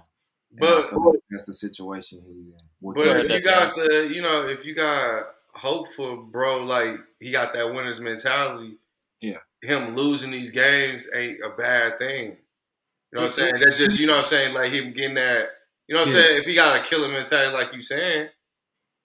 But- 0.59 0.91
like 0.93 1.21
that's 1.29 1.45
the 1.45 1.53
situation 1.53 2.23
he's 2.27 2.47
in. 2.47 2.57
What 2.81 2.95
But 2.95 3.17
if 3.17 3.29
you 3.29 3.35
you 3.35 3.43
got 3.43 3.75
the, 3.75 4.11
you 4.13 4.21
know, 4.21 4.45
if 4.47 4.65
you 4.65 4.73
got 4.75 5.25
hope 5.53 5.87
for 5.89 6.17
bro, 6.17 6.63
like 6.63 6.99
he 7.19 7.31
got 7.31 7.53
that 7.53 7.73
winner's 7.73 8.01
mentality. 8.01 8.77
Yeah. 9.21 9.37
Him 9.61 9.95
losing 9.95 10.31
these 10.31 10.51
games 10.51 11.07
ain't 11.15 11.39
a 11.45 11.51
bad 11.51 11.99
thing. 11.99 12.29
You 12.29 13.17
know 13.17 13.21
what 13.21 13.23
I'm 13.25 13.29
saying? 13.29 13.53
That's 13.61 13.77
just, 13.77 13.99
you 13.99 14.07
know 14.07 14.13
what 14.13 14.19
I'm 14.21 14.25
saying, 14.25 14.53
like 14.55 14.71
him 14.71 14.93
getting 14.93 15.15
that. 15.15 15.49
You 15.87 15.95
know 15.95 16.01
what 16.01 16.09
I'm 16.09 16.15
Yeah. 16.15 16.21
saying? 16.21 16.39
If 16.39 16.45
he 16.45 16.55
got 16.55 16.79
a 16.79 16.83
killer 16.83 17.09
mentality, 17.09 17.53
like 17.53 17.73
you 17.73 17.81
saying, 17.81 18.29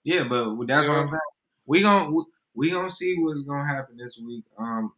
Yeah, 0.03 0.23
but 0.23 0.55
that's 0.67 0.87
what 0.87 0.95
Yeah. 0.95 1.01
I'm 1.01 1.09
saying. 1.09 1.19
We 1.65 1.81
gon' 1.81 2.25
we 2.57 2.71
gonna 2.71 2.89
see 2.89 3.15
what's 3.19 3.43
gonna 3.43 3.67
happen 3.67 3.97
this 3.97 4.17
week. 4.17 4.43
Um, 4.57 4.91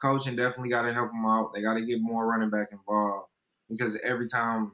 coaching 0.00 0.34
definitely 0.34 0.70
got 0.70 0.82
to 0.82 0.92
help 0.92 1.10
him 1.12 1.26
out. 1.26 1.52
They 1.54 1.60
got 1.60 1.74
to 1.74 1.84
get 1.84 2.00
more 2.00 2.26
running 2.26 2.50
back 2.50 2.68
involved 2.72 3.28
because 3.68 3.96
every 4.02 4.26
time 4.26 4.72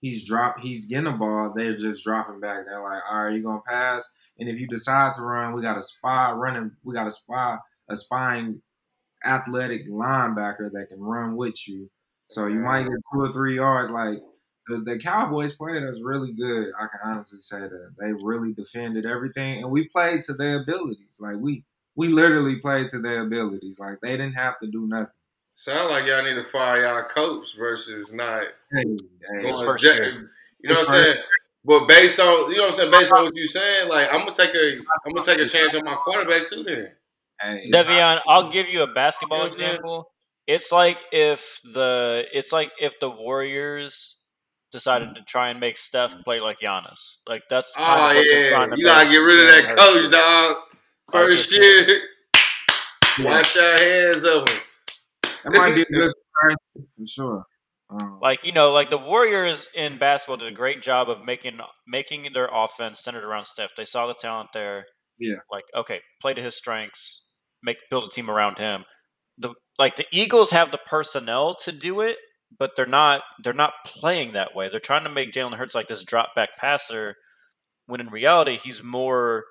he's 0.00 0.24
drop, 0.24 0.60
he's 0.60 0.86
getting 0.86 1.06
a 1.06 1.12
ball, 1.12 1.54
they're 1.56 1.76
just 1.76 2.04
dropping 2.04 2.38
back. 2.38 2.66
They're 2.66 2.82
like, 2.82 3.02
all 3.10 3.24
right, 3.24 3.34
you 3.34 3.42
gonna 3.42 3.62
pass, 3.66 4.12
and 4.38 4.48
if 4.48 4.60
you 4.60 4.66
decide 4.66 5.14
to 5.14 5.22
run, 5.22 5.54
we 5.54 5.62
got 5.62 5.78
a 5.78 5.82
spy 5.82 6.32
running. 6.32 6.72
We 6.84 6.94
got 6.94 7.06
a 7.06 7.10
spy 7.10 7.56
a 7.88 7.96
spying 7.96 8.60
athletic 9.24 9.88
linebacker 9.88 10.70
that 10.72 10.88
can 10.90 11.00
run 11.00 11.34
with 11.34 11.66
you. 11.66 11.90
So 12.28 12.46
you 12.46 12.60
might 12.60 12.82
get 12.82 12.92
two 13.12 13.20
or 13.20 13.32
three 13.32 13.56
yards. 13.56 13.90
Like 13.90 14.18
the, 14.68 14.78
the 14.80 14.98
Cowboys 14.98 15.52
played 15.52 15.82
us 15.82 16.00
really 16.02 16.32
good. 16.32 16.72
I 16.78 16.86
can 16.86 17.00
honestly 17.04 17.40
say 17.40 17.60
that 17.60 17.94
they 17.98 18.12
really 18.12 18.52
defended 18.52 19.06
everything, 19.06 19.62
and 19.62 19.70
we 19.70 19.88
played 19.88 20.22
to 20.22 20.34
their 20.34 20.60
abilities. 20.62 21.18
Like 21.20 21.36
we 21.36 21.64
we 21.96 22.08
literally 22.08 22.56
played 22.56 22.88
to 22.88 22.98
their 23.00 23.22
abilities. 23.22 23.78
Like 23.78 24.00
they 24.00 24.12
didn't 24.12 24.34
have 24.34 24.58
to 24.60 24.66
do 24.66 24.86
nothing. 24.86 25.08
sound 25.50 25.90
like 25.90 26.06
y'all 26.06 26.22
need 26.24 26.34
to 26.34 26.44
fire 26.44 26.82
y'all 26.82 27.02
coach 27.04 27.56
versus 27.56 28.12
not 28.12 28.44
Hey, 28.72 28.84
hey, 28.84 29.42
going 29.42 29.66
first 29.66 29.84
jet- 29.84 30.02
year. 30.02 30.30
You 30.62 30.70
know 30.70 30.80
His 30.80 30.88
what 30.88 30.96
I'm 30.96 31.04
saying? 31.04 31.24
But 31.64 31.88
based 31.88 32.20
on 32.20 32.50
you 32.50 32.56
know 32.56 32.62
what 32.64 32.68
I'm 32.68 32.74
saying, 32.74 32.90
based 32.92 33.12
on 33.12 33.22
what 33.24 33.32
you're 33.36 33.46
saying, 33.46 33.88
like 33.88 34.12
I'm 34.12 34.20
gonna 34.20 34.34
take 34.34 34.54
a 34.54 34.78
I'm 35.06 35.12
gonna 35.14 35.24
take 35.24 35.38
a 35.40 35.46
chance 35.46 35.74
on 35.74 35.84
my 35.84 35.94
quarterback 35.94 36.46
too. 36.46 36.62
Then 36.64 36.88
hey, 37.40 37.70
Devion, 37.72 38.20
I'll 38.28 38.50
give 38.50 38.68
you 38.68 38.82
a 38.82 38.86
basketball 38.86 39.38
You 39.38 39.42
know 39.42 39.48
what 39.48 39.52
I'm 39.54 39.58
saying? 39.58 39.72
example. 39.76 40.10
It's 40.46 40.72
like 40.72 41.02
if 41.12 41.60
the 41.64 42.26
it's 42.32 42.52
like 42.52 42.72
if 42.78 42.98
the 43.00 43.10
Warriors 43.10 44.16
decided 44.74 45.14
to 45.14 45.22
try 45.22 45.48
and 45.50 45.58
make 45.60 45.78
Steph 45.78 46.14
play 46.24 46.40
like 46.40 46.58
Giannis. 46.60 47.16
Like 47.26 47.42
that's 47.48 47.74
kind 47.74 47.94
of 47.94 48.00
oh 48.00 48.06
what 48.18 48.26
yeah, 48.26 48.66
to 48.66 48.76
you 48.76 48.84
gotta 48.84 49.08
get 49.08 49.16
rid 49.18 49.40
of 49.40 49.48
that 49.66 49.76
coach, 49.78 50.02
do. 50.04 50.10
dog. 50.10 50.56
First 51.10 51.50
just- 51.50 51.62
year, 51.62 52.00
Yeah. 53.20 53.24
wash 53.38 53.54
your 53.54 53.78
hands 53.78 54.24
of 54.24 54.48
him. 54.48 54.60
that 55.44 55.52
might 55.56 55.74
be 55.74 55.82
a 55.82 55.84
good 55.94 56.12
for 56.96 57.06
sure. 57.06 57.44
Um, 57.90 58.18
Like 58.20 58.40
you 58.44 58.52
know, 58.52 58.72
like 58.72 58.90
the 58.90 58.98
Warriors 58.98 59.68
in 59.74 59.96
basketball 59.98 60.38
did 60.38 60.48
a 60.48 60.56
great 60.56 60.82
job 60.82 61.08
of 61.08 61.24
making 61.24 61.58
making 61.86 62.28
their 62.34 62.48
offense 62.52 63.00
centered 63.00 63.24
around 63.24 63.44
Steph. 63.44 63.70
They 63.76 63.84
saw 63.84 64.06
the 64.06 64.14
talent 64.14 64.50
there. 64.52 64.86
Yeah. 65.18 65.36
Like 65.52 65.64
okay, 65.76 66.00
play 66.20 66.34
to 66.34 66.42
his 66.42 66.56
strengths, 66.56 67.24
make 67.62 67.76
build 67.90 68.04
a 68.04 68.08
team 68.08 68.28
around 68.28 68.58
him. 68.58 68.84
The 69.38 69.54
like 69.78 69.96
the 69.96 70.06
Eagles 70.12 70.50
have 70.50 70.70
the 70.72 70.78
personnel 70.86 71.54
to 71.64 71.72
do 71.72 72.00
it, 72.00 72.16
but 72.58 72.72
they're 72.76 72.86
not 72.86 73.22
they're 73.42 73.52
not 73.52 73.72
playing 73.86 74.32
that 74.32 74.54
way. 74.54 74.68
They're 74.68 74.80
trying 74.80 75.04
to 75.04 75.10
make 75.10 75.32
Jalen 75.32 75.54
Hurts 75.54 75.74
like 75.74 75.88
this 75.88 76.04
drop 76.04 76.34
back 76.34 76.56
passer, 76.56 77.16
when 77.86 78.00
in 78.00 78.08
reality 78.08 78.58
he's 78.62 78.82
more. 78.82 79.44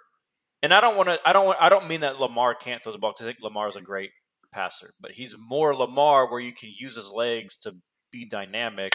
And 0.62 0.74
I 0.74 0.80
don't 0.82 0.95
want 0.95 1.10
to. 1.10 1.20
I 1.26 1.34
don't. 1.34 1.56
I 1.60 1.70
don't 1.70 1.88
mean 1.88 2.01
that 2.01 2.20
Lamar 2.20 2.56
can't 2.56 2.82
throw 2.82 2.91
the 2.91 2.97
ball 2.97 3.12
because 3.12 3.28
I 3.28 3.30
think 3.30 3.39
Lamar 3.41 3.68
is 3.68 3.76
a 3.76 3.82
great 3.82 4.12
passer, 4.54 4.93
but 5.01 5.12
he's 5.12 5.36
more 5.38 5.76
Lamar 5.76 6.32
where 6.32 6.39
you 6.39 6.54
can 6.54 6.72
use 6.78 6.95
his 6.95 7.10
legs 7.10 7.58
to 7.60 7.74
be 8.12 8.28
dynamic. 8.30 8.93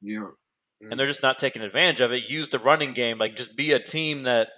Yeah. 0.00 0.28
And 0.82 0.98
they're 0.98 1.06
just 1.06 1.22
not 1.22 1.38
taking 1.38 1.62
advantage 1.62 2.00
of 2.00 2.12
it. 2.12 2.30
Use 2.30 2.48
the 2.48 2.58
running 2.58 2.94
game, 2.94 3.18
like 3.18 3.36
just 3.36 3.56
be 3.56 3.72
a 3.72 3.82
team 3.82 4.22
that 4.22 4.48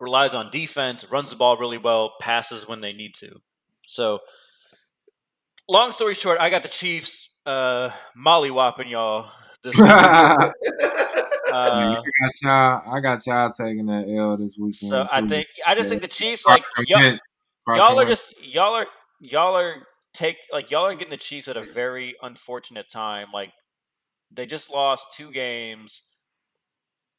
relies 0.00 0.34
on 0.34 0.50
defense, 0.50 1.06
runs 1.10 1.30
the 1.30 1.36
ball 1.36 1.56
really 1.56 1.78
well, 1.78 2.14
passes 2.20 2.66
when 2.66 2.80
they 2.80 2.92
need 2.92 3.12
to. 3.20 3.30
So, 3.86 4.18
long 5.68 5.92
story 5.92 6.14
short, 6.14 6.40
I 6.40 6.50
got 6.50 6.62
the 6.62 6.68
Chiefs 6.68 7.28
uh, 7.46 7.90
mollywopping 8.16 8.90
y'all. 8.90 9.30
This 9.62 9.78
uh, 9.80 10.52
Uh, 11.54 12.02
I 12.02 12.02
got 12.20 12.32
y'all. 12.42 12.94
I 12.96 13.00
got 13.00 13.26
y'all 13.26 13.50
taking 13.50 13.86
that 13.86 14.08
L 14.08 14.36
this 14.36 14.58
weekend. 14.58 14.90
so 14.90 15.06
I 15.10 15.26
think 15.26 15.46
I 15.64 15.74
just 15.76 15.88
think 15.88 16.02
the 16.02 16.08
Chiefs 16.08 16.44
like 16.46 16.64
y'all, 16.86 17.18
y'all 17.68 18.00
are 18.00 18.06
just 18.06 18.34
y'all 18.42 18.74
are 18.74 18.86
y'all 19.20 19.56
are 19.56 19.86
take 20.14 20.36
like 20.52 20.72
y'all 20.72 20.84
are 20.84 20.94
getting 20.94 21.10
the 21.10 21.16
Chiefs 21.16 21.46
at 21.46 21.56
a 21.56 21.62
very 21.62 22.16
unfortunate 22.22 22.90
time. 22.90 23.28
Like 23.32 23.52
they 24.32 24.46
just 24.46 24.68
lost 24.68 25.06
two 25.12 25.30
games. 25.30 26.02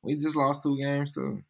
We 0.03 0.15
just 0.17 0.35
lost 0.35 0.63
two 0.63 0.77
games 0.77 1.13
too. 1.13 1.41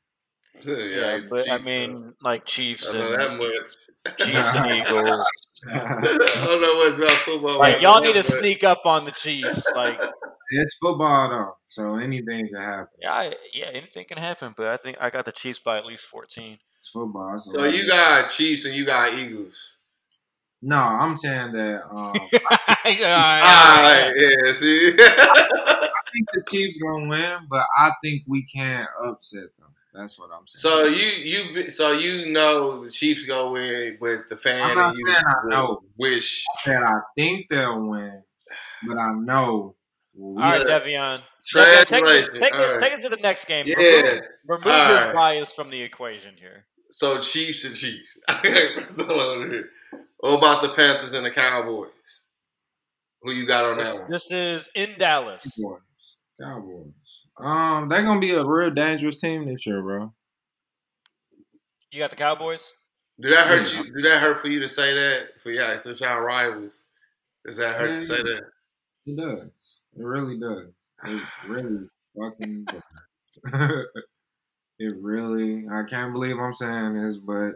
yeah, 0.64 0.76
Yeah, 0.76 1.18
it's 1.18 1.32
but 1.32 1.50
I 1.50 1.58
Chiefs, 1.58 1.66
mean, 1.66 2.14
like 2.22 2.46
Chiefs 2.46 2.94
and 2.94 3.14
that 3.16 3.38
much. 3.38 4.18
Chiefs 4.20 4.56
and 4.56 4.72
Eagles. 4.74 5.28
I 5.68 6.46
don't 6.46 6.62
know 6.62 6.90
much 6.90 6.98
about 7.00 7.12
football. 7.12 7.60
Like 7.60 7.82
y'all 7.82 8.02
need 8.02 8.14
to 8.14 8.22
that. 8.24 8.40
sneak 8.40 8.64
up 8.64 8.86
on 8.86 9.06
the 9.06 9.12
Chiefs. 9.12 9.66
Like 9.76 10.00
it's 10.52 10.78
football 10.78 11.30
though, 11.30 11.58
so 11.66 11.96
anything 11.98 12.48
can 12.48 12.62
happen. 12.62 12.88
yeah, 13.02 13.12
I, 13.14 13.34
yeah, 13.54 13.66
anything 13.74 14.06
can 14.08 14.18
happen. 14.18 14.54
But 14.56 14.68
I 14.68 14.78
think 14.78 14.98
I 15.02 15.10
got 15.10 15.26
the 15.26 15.32
Chiefs 15.32 15.60
by 15.60 15.78
at 15.78 15.86
least 15.86 16.06
fourteen. 16.06 16.60
It's 16.76 16.88
football. 16.90 17.34
It's 17.36 17.52
So 17.52 17.66
you 17.66 17.88
got 17.88 18.28
Chiefs 18.28 18.66
and 18.66 18.76
you 18.76 18.86
got 18.86 19.14
Eagles. 19.14 19.74
no. 20.62 20.78
I'm 20.78 21.16
saying 21.16 21.52
that. 21.54 21.82
Um, 21.90 22.14
Yeah, 22.86 23.42
All 23.44 23.84
right, 23.84 24.14
yeah. 24.16 24.54
See, 24.54 24.94
I 25.00 25.90
think 26.14 26.28
the 26.34 26.44
Chiefs 26.52 26.80
gonna 26.82 27.08
win, 27.08 27.48
but 27.50 27.66
I 27.78 27.92
think 28.04 28.24
we 28.28 28.46
can't 28.46 28.88
upset 29.04 29.46
them. 29.58 29.68
That's 29.96 30.20
what 30.20 30.30
I'm 30.34 30.46
saying. 30.46 30.86
so 30.86 30.90
you 30.90 31.08
you 31.54 31.70
so 31.70 31.92
you 31.94 32.32
know 32.32 32.84
the 32.84 32.90
Chiefs 32.90 33.26
go 33.26 33.52
win, 33.54 33.98
but 34.00 34.28
the 34.28 34.36
fan 34.36 34.62
I'm 34.72 34.78
not 34.78 34.90
and 34.90 34.98
you 35.00 35.06
saying 35.08 35.24
I 35.26 35.50
know. 35.50 35.82
wish 35.98 36.44
I 36.58 36.62
said 36.64 36.84
I 36.84 36.94
think 37.16 37.48
they'll 37.50 37.82
win, 37.88 38.24
but 38.88 38.98
I 38.98 39.14
know. 39.14 39.76
We, 40.18 40.42
All 40.42 40.48
right, 40.50 40.66
Devion. 40.66 41.20
Devion, 41.54 41.86
Take, 41.86 41.88
translation. 41.88 42.36
it, 42.36 42.40
take, 42.40 42.56
All 42.56 42.76
it, 42.76 42.80
take 42.80 42.94
it 42.94 43.02
to 43.02 43.10
the 43.10 43.18
next 43.18 43.46
game. 43.46 43.66
Yeah. 43.68 43.76
Remove, 43.78 44.22
remove 44.48 44.66
All 44.68 44.88
his 44.96 45.02
right. 45.06 45.14
bias 45.14 45.52
from 45.52 45.70
the 45.70 45.82
equation 45.82 46.36
here. 46.38 46.66
So 46.90 47.20
Chiefs 47.20 47.66
and 47.66 47.76
Chiefs. 47.76 48.18
That's 48.28 49.00
all 49.10 49.12
I 49.20 49.38
wanna 49.38 49.52
hear. 49.52 49.70
What 50.20 50.38
about 50.38 50.62
the 50.62 50.70
Panthers 50.70 51.14
and 51.14 51.26
the 51.26 51.32
Cowboys? 51.32 52.26
Who 53.24 53.32
you 53.32 53.46
got 53.46 53.66
on 53.66 53.78
This, 53.78 53.92
that 53.92 54.02
one? 54.02 54.12
this 54.12 54.32
is 54.32 54.70
in 54.76 54.90
Dallas. 54.98 55.42
Cowboys. 55.58 55.82
Cowboys. 56.42 56.94
Um, 57.38 57.90
they're 57.90 58.04
gonna 58.04 58.20
be 58.20 58.32
a 58.32 58.46
real 58.46 58.70
dangerous 58.72 59.18
team 59.18 59.46
this 59.46 59.66
year, 59.66 59.82
bro. 59.82 60.14
You 61.92 62.00
got 62.00 62.10
the 62.10 62.16
Cowboys. 62.16 62.72
Did 63.20 63.34
that 63.34 63.48
hurt 63.48 63.74
you? 63.78 63.94
Did 63.94 64.06
that 64.06 64.22
hurt 64.22 64.40
for 64.40 64.48
you 64.48 64.60
to 64.60 64.70
say 64.70 64.94
that? 64.94 65.42
For 65.42 65.50
yeah, 65.50 65.78
since 65.78 66.02
y'all 66.02 66.22
rivals, 66.22 66.84
does 67.46 67.58
that 67.58 67.78
hurt 67.78 67.90
Yeah, 67.92 67.96
to 67.96 68.02
say 68.02 68.18
that? 68.18 68.42
It 69.06 69.18
does. 69.18 69.82
It 69.98 70.04
really 70.04 70.38
does. 70.40 70.68
It 71.06 71.22
really 71.48 71.88
fucking 72.18 72.66
does. 72.66 73.40
it 74.80 74.96
really. 75.02 75.66
I 75.72 75.84
can't 75.90 76.14
believe 76.14 76.38
I'm 76.38 76.54
saying 76.54 77.02
this, 77.02 77.18
but 77.18 77.56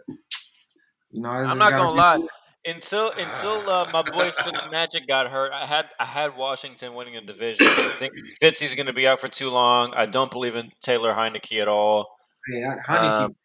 you 1.11 1.21
know, 1.21 1.29
I'm 1.29 1.57
not 1.57 1.71
gonna 1.71 1.91
be- 1.91 1.97
lie. 1.97 2.27
Until 2.69 3.09
until 3.09 3.69
uh, 3.69 3.89
my 3.91 4.01
boy 4.01 4.29
Fitzmagic 4.31 5.07
got 5.07 5.27
hurt, 5.29 5.51
I 5.51 5.65
had 5.65 5.89
I 5.99 6.05
had 6.05 6.37
Washington 6.37 6.93
winning 6.93 7.15
a 7.15 7.21
division. 7.21 7.65
I 7.65 7.93
think 7.97 8.13
Fitzy's 8.41 8.75
going 8.75 8.85
to 8.87 8.93
be 8.93 9.07
out 9.07 9.19
for 9.19 9.27
too 9.29 9.49
long. 9.49 9.93
I 9.95 10.05
don't 10.05 10.29
believe 10.29 10.55
in 10.55 10.71
Taylor 10.81 11.13
Heinicke 11.13 11.61
at 11.61 11.67
all. 11.67 12.07
Hey, 12.47 12.61
Heinicke. 12.61 13.21
Um, 13.25 13.35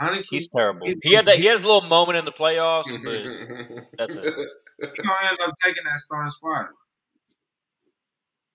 Heinicke. 0.00 0.24
He's 0.30 0.48
terrible. 0.48 0.86
he's- 0.86 0.98
He 1.02 1.12
had 1.14 1.26
that. 1.26 1.38
He 1.38 1.46
has 1.46 1.60
a 1.60 1.62
little 1.62 1.82
moment 1.88 2.18
in 2.18 2.24
the 2.24 2.32
playoffs, 2.32 2.84
but 3.04 3.84
that's 3.96 4.16
it. 4.16 4.24
He 4.24 5.02
gonna 5.02 5.28
end 5.28 5.38
up 5.40 5.54
taking 5.64 5.84
that 5.84 5.98
starting 6.00 6.30
spot. 6.30 6.66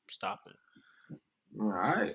Stop 0.10 0.40
it. 0.48 0.56
All 1.60 1.68
right. 1.68 2.14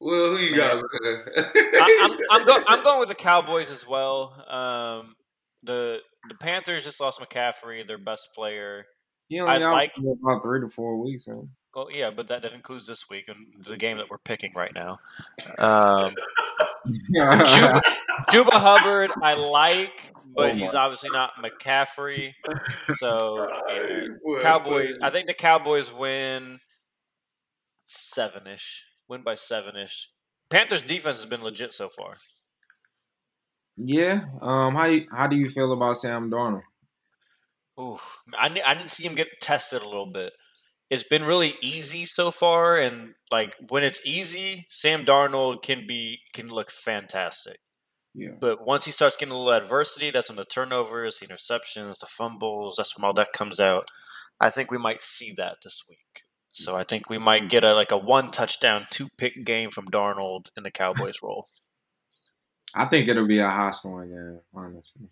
well, 0.00 0.36
who 0.36 0.42
you 0.42 0.56
got? 0.56 0.82
I, 1.04 2.08
I'm 2.30 2.40
I'm, 2.40 2.46
go, 2.46 2.56
I'm 2.68 2.82
going 2.82 3.00
with 3.00 3.08
the 3.08 3.14
Cowboys 3.14 3.70
as 3.70 3.86
well. 3.86 4.32
Um, 4.48 5.14
the 5.62 6.00
the 6.28 6.34
Panthers 6.36 6.84
just 6.84 7.00
lost 7.00 7.20
McCaffrey, 7.20 7.86
their 7.86 7.98
best 7.98 8.28
player. 8.34 8.84
He 9.28 9.40
only 9.40 9.54
I 9.54 9.58
like- 9.58 9.94
about 9.96 10.42
three 10.42 10.60
to 10.60 10.68
four 10.68 10.98
weeks. 10.98 11.26
Huh? 11.26 11.42
Oh 11.74 11.88
yeah, 11.88 12.10
but 12.10 12.28
that, 12.28 12.42
that 12.42 12.52
includes 12.52 12.86
this 12.86 13.08
week 13.08 13.28
and 13.28 13.46
the 13.64 13.78
game 13.78 13.96
that 13.96 14.10
we're 14.10 14.18
picking 14.18 14.52
right 14.54 14.74
now. 14.74 14.98
Um, 15.58 16.12
Chuba, 17.14 17.80
Chuba 18.28 18.52
Hubbard, 18.52 19.10
I 19.22 19.34
like, 19.34 20.12
but 20.36 20.50
Oh, 20.50 20.54
he's 20.54 20.74
obviously 20.74 21.08
not 21.14 21.32
McCaffrey. 21.42 22.34
So 22.98 23.48
yeah. 23.70 24.06
Cowboys. 24.42 24.98
I 25.02 25.08
think 25.08 25.26
the 25.28 25.34
Cowboys 25.34 25.90
win 25.92 26.60
seven 27.84 28.46
ish. 28.46 28.84
Win 29.08 29.22
by 29.22 29.34
seven 29.34 29.74
ish. 29.76 30.10
Panthers 30.50 30.82
defense 30.82 31.20
has 31.20 31.26
been 31.26 31.42
legit 31.42 31.72
so 31.72 31.88
far. 31.88 32.14
Yeah. 33.76 34.22
Um. 34.40 34.74
How 34.74 34.86
you, 34.86 35.06
how 35.10 35.26
do 35.26 35.36
you 35.36 35.48
feel 35.48 35.72
about 35.72 35.96
Sam 35.96 36.30
Darnold? 36.30 36.62
Ooh, 37.80 37.98
I, 38.38 38.46
I 38.64 38.74
didn't 38.74 38.90
see 38.90 39.04
him 39.04 39.14
get 39.14 39.40
tested 39.40 39.82
a 39.82 39.88
little 39.88 40.10
bit. 40.10 40.32
It's 40.90 41.04
been 41.04 41.24
really 41.24 41.54
easy 41.62 42.04
so 42.04 42.30
far, 42.30 42.78
and 42.78 43.14
like 43.30 43.54
when 43.70 43.82
it's 43.82 44.00
easy, 44.04 44.66
Sam 44.70 45.04
Darnold 45.04 45.62
can 45.62 45.86
be 45.86 46.20
can 46.34 46.48
look 46.48 46.70
fantastic. 46.70 47.58
Yeah. 48.14 48.32
But 48.38 48.66
once 48.66 48.84
he 48.84 48.92
starts 48.92 49.16
getting 49.16 49.32
a 49.32 49.38
little 49.38 49.52
adversity, 49.52 50.10
that's 50.10 50.28
when 50.28 50.36
the 50.36 50.44
turnovers, 50.44 51.18
the 51.18 51.26
interceptions, 51.26 51.98
the 51.98 52.06
fumbles, 52.06 52.76
that's 52.76 52.96
when 52.96 53.04
all 53.04 53.14
that 53.14 53.32
comes 53.32 53.58
out. 53.58 53.84
I 54.38 54.50
think 54.50 54.70
we 54.70 54.76
might 54.76 55.02
see 55.02 55.32
that 55.38 55.56
this 55.64 55.82
week. 55.88 55.98
So 56.50 56.76
I 56.76 56.84
think 56.84 57.08
we 57.08 57.16
might 57.16 57.48
get 57.48 57.64
a 57.64 57.72
like 57.72 57.90
a 57.90 57.96
one 57.96 58.30
touchdown, 58.30 58.86
two 58.90 59.08
pick 59.16 59.44
game 59.44 59.70
from 59.70 59.86
Darnold 59.86 60.48
in 60.56 60.62
the 60.62 60.70
Cowboys 60.70 61.22
role. 61.22 61.46
I 62.74 62.86
think 62.86 63.08
it'll 63.08 63.26
be 63.26 63.38
a 63.38 63.48
high 63.48 63.70
scoring 63.70 64.10
game. 64.10 64.40
Honestly. 64.54 65.08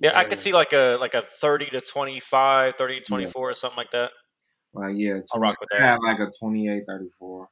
Yeah, 0.00 0.18
I 0.18 0.24
could 0.24 0.38
see 0.38 0.52
like 0.52 0.72
a 0.72 0.98
like 1.00 1.14
a 1.14 1.22
30 1.22 1.66
to 1.66 1.80
25, 1.80 2.74
30 2.76 3.00
to 3.00 3.06
24 3.06 3.50
or 3.50 3.54
something 3.54 3.76
like 3.76 3.90
that. 3.92 4.10
Like 4.74 4.94
yeah, 4.96 5.20
I'll 5.32 5.40
rock 5.40 5.56
with 5.60 5.68
I 5.72 5.78
that. 5.78 5.84
have 5.84 5.98
like 6.02 6.18
a 6.18 6.26
28-34. 6.26 7.46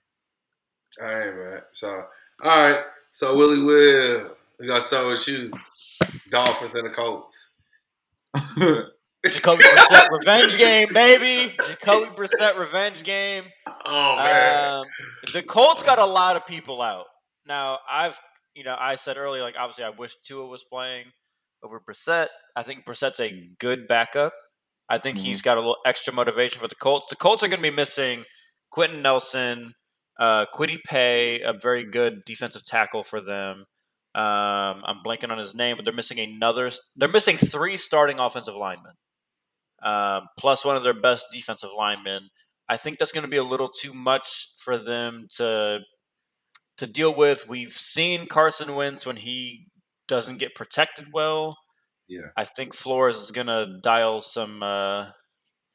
All 1.01 1.07
right, 1.07 1.35
man. 1.35 1.61
So, 1.71 2.05
all 2.43 2.71
right. 2.71 2.85
So, 3.13 3.37
Willie 3.37 3.65
Will, 3.65 4.31
we 4.59 4.67
got 4.67 4.77
to 4.77 4.83
start 4.83 5.07
with 5.07 5.27
you. 5.27 5.51
Dolphins 6.31 6.75
and 6.75 6.85
the 6.85 6.91
Colts. 6.91 7.55
Jacoby 9.25 9.63
Brissett 9.63 10.11
revenge 10.11 10.59
game, 10.59 10.89
baby. 10.93 11.55
Jacoby 11.67 12.07
Brissett 12.11 12.59
revenge 12.59 13.05
game. 13.05 13.45
Oh, 13.87 14.17
man. 14.17 14.73
Um, 14.73 14.87
the 15.33 15.43
Colts 15.43 15.83
got 15.83 15.99
a 15.99 16.05
lot 16.05 16.37
of 16.37 16.47
people 16.47 16.83
out. 16.83 17.07
Now, 17.47 17.79
I've, 17.91 18.19
you 18.55 18.65
know, 18.65 18.77
I 18.79 18.97
said 18.97 19.17
earlier, 19.17 19.43
like, 19.43 19.57
obviously, 19.59 19.85
I 19.85 19.91
wish 19.91 20.15
Tua 20.25 20.47
was 20.47 20.65
playing 20.65 21.07
over 21.63 21.81
Brissett. 21.81 22.29
I 22.57 22.63
think 22.63 22.85
Brissett's 22.85 23.21
a 23.21 23.49
good 23.59 23.87
backup. 23.89 24.35
I 24.89 24.99
think 24.99 25.19
Mhm. 25.19 25.23
he's 25.23 25.43
got 25.43 25.57
a 25.57 25.61
little 25.61 25.79
extra 25.87 26.13
motivation 26.13 26.61
for 26.61 26.69
the 26.69 26.75
Colts. 26.75 27.07
The 27.09 27.17
Colts 27.17 27.43
are 27.43 27.49
going 27.49 27.63
to 27.63 27.71
be 27.71 27.75
missing 27.75 28.25
Quenton 28.71 29.01
Nelson, 29.03 29.75
uh, 30.19 30.47
Kwity 30.55 30.83
Paye, 30.85 31.41
a 31.41 31.53
very 31.53 31.85
good 31.85 32.25
defensive 32.25 32.65
tackle 32.65 33.05
for 33.05 33.21
them. 33.21 33.65
Um, 34.15 34.83
I'm 34.85 35.03
blanking 35.05 35.31
on 35.31 35.39
his 35.39 35.55
name, 35.55 35.77
but 35.77 35.85
they're 35.85 35.95
missing 35.95 36.21
another. 36.21 36.71
They're 36.97 37.09
missing 37.09 37.39
three 37.39 37.79
starting 37.79 38.19
offensive 38.19 38.55
linemen, 38.55 38.93
um, 39.83 40.29
plus 40.39 40.65
one 40.65 40.77
of 40.77 40.85
their 40.85 40.93
best 40.93 41.27
defensive 41.33 41.71
linemen. 41.77 42.29
I 42.69 42.77
think 42.77 42.99
that's 42.99 43.13
going 43.13 43.25
to 43.25 43.31
be 43.31 43.39
a 43.39 43.43
little 43.45 43.71
too 43.71 43.95
much 43.95 44.49
for 44.59 44.77
them 44.77 45.27
to 45.37 45.81
to 46.83 46.93
deal 46.93 47.15
with. 47.15 47.49
We've 47.49 47.73
seen 47.73 48.27
Carson 48.27 48.75
Wentz 48.75 49.07
when 49.07 49.17
he 49.17 49.67
doesn't 50.09 50.39
get 50.39 50.57
protected 50.57 51.07
well. 51.13 51.57
Yeah. 52.09 52.29
I 52.37 52.45
think 52.45 52.75
Flores 52.75 53.19
is 53.19 53.31
going 53.31 53.47
to 53.47 53.79
dial 53.83 54.21
some 54.21 54.63
uh, 54.63 55.07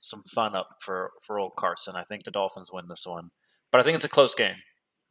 some 0.02 0.22
fun 0.36 0.54
up 0.56 0.68
for 0.84 1.12
for 1.26 1.40
old 1.40 1.54
Carson. 1.58 1.96
I 1.96 2.04
think 2.04 2.24
the 2.26 2.32
Dolphins 2.32 2.70
win 2.72 2.86
this 2.90 3.06
one, 3.06 3.30
but 3.72 3.80
I 3.80 3.84
think 3.84 3.96
it's 3.96 4.06
a 4.06 4.10
close 4.10 4.36
game. 4.36 4.58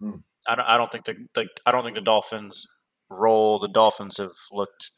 Hmm. 0.01 0.19
I 0.47 0.55
don't. 0.55 0.67
I 0.67 0.77
don't 0.77 0.93
think 0.93 1.07
the, 1.07 1.15
the 1.35 1.47
I 1.65 1.73
don't 1.73 1.83
think 1.83 1.97
the 1.97 2.03
Dolphins 2.03 2.67
roll. 3.11 3.59
The 3.59 3.69
Dolphins 3.69 4.19
have 4.19 4.37
looked 4.53 4.91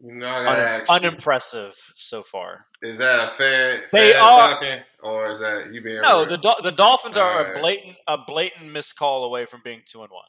You 0.00 0.14
know, 0.14 0.28
I 0.28 0.44
gotta 0.44 0.92
Un- 0.92 1.02
you, 1.02 1.08
unimpressive 1.08 1.74
so 1.96 2.22
far. 2.22 2.66
is 2.82 2.98
that 2.98 3.18
a 3.18 3.26
fan, 3.28 3.80
They 3.92 4.12
fan 4.12 4.22
are- 4.22 4.52
talking, 4.54 4.80
or 5.02 5.30
is 5.32 5.40
that 5.40 5.72
you 5.72 5.82
being 5.82 6.00
No, 6.02 6.18
real? 6.20 6.26
the 6.26 6.38
Dol- 6.38 6.62
the 6.62 6.70
Dolphins 6.72 7.16
are 7.16 7.54
a 7.54 7.58
blatant 7.58 7.96
a 8.06 8.16
blatant 8.18 8.70
miscall 8.72 9.24
away 9.24 9.44
from 9.44 9.60
being 9.64 9.82
two 9.90 10.02
and 10.02 10.10
one. 10.12 10.28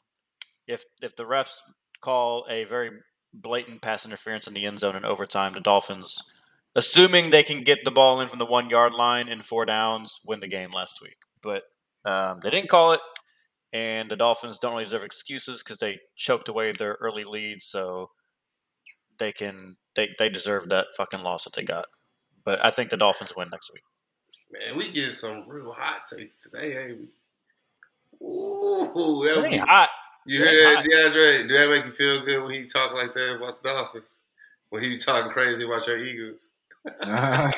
If 0.66 0.84
if 1.02 1.14
the 1.14 1.24
refs 1.24 1.54
call 2.00 2.46
a 2.50 2.64
very 2.64 2.90
blatant 3.32 3.80
pass 3.80 4.04
interference 4.04 4.48
in 4.48 4.54
the 4.54 4.66
end 4.66 4.80
zone 4.80 4.96
in 4.96 5.04
overtime, 5.04 5.52
the 5.52 5.60
Dolphins, 5.60 6.16
assuming 6.74 7.30
they 7.30 7.44
can 7.44 7.62
get 7.62 7.84
the 7.84 7.92
ball 7.92 8.20
in 8.20 8.28
from 8.28 8.40
the 8.40 8.46
one 8.46 8.70
yard 8.70 8.92
line 8.92 9.28
in 9.28 9.40
four 9.42 9.66
downs, 9.66 10.18
win 10.24 10.40
the 10.40 10.48
game 10.48 10.72
last 10.72 11.00
week. 11.00 11.16
But 11.42 11.62
um, 12.04 12.40
they 12.42 12.50
didn't 12.50 12.70
call 12.70 12.92
it, 12.92 13.00
and 13.72 14.10
the 14.10 14.16
Dolphins 14.16 14.58
don't 14.58 14.72
really 14.72 14.84
deserve 14.84 15.04
excuses 15.04 15.62
because 15.62 15.78
they 15.78 16.00
choked 16.16 16.48
away 16.48 16.72
their 16.72 16.98
early 17.00 17.22
lead, 17.24 17.58
so 17.62 18.10
they 19.20 19.30
can 19.32 19.76
they 19.94 20.08
they 20.18 20.28
deserve 20.28 20.68
that 20.70 20.86
fucking 20.96 21.22
loss 21.22 21.44
that 21.44 21.54
they 21.54 21.62
got. 21.62 21.84
But 22.44 22.64
I 22.64 22.70
think 22.70 22.90
the 22.90 22.96
Dolphins 22.96 23.32
win 23.36 23.48
next 23.52 23.70
week. 23.72 23.84
Man, 24.52 24.76
we 24.76 24.90
get 24.90 25.12
some 25.12 25.44
real 25.48 25.72
hot 25.72 26.02
takes 26.12 26.40
today, 26.40 26.76
ain't 26.88 26.98
we? 27.00 28.26
Ooh, 28.26 29.22
that 29.24 29.34
It 29.36 29.40
would 29.42 29.52
ain't 29.52 29.68
hot. 29.68 29.88
you 30.26 30.42
it 30.42 30.46
heard 30.46 30.78
ain't 30.78 30.84
that, 30.90 31.12
DeAndre? 31.14 31.48
Did 31.48 31.50
that 31.50 31.68
make 31.70 31.84
you 31.84 31.92
feel 31.92 32.24
good 32.24 32.42
when 32.42 32.52
he 32.54 32.64
talk 32.66 32.92
like 32.94 33.14
that 33.14 33.36
about 33.36 33.62
the 33.62 33.68
Dolphins? 33.68 34.22
When 34.70 34.82
he 34.82 34.96
talking 34.96 35.30
crazy 35.30 35.64
about 35.64 35.86
your 35.86 35.98
Eagles? 35.98 36.52
I 37.02 37.50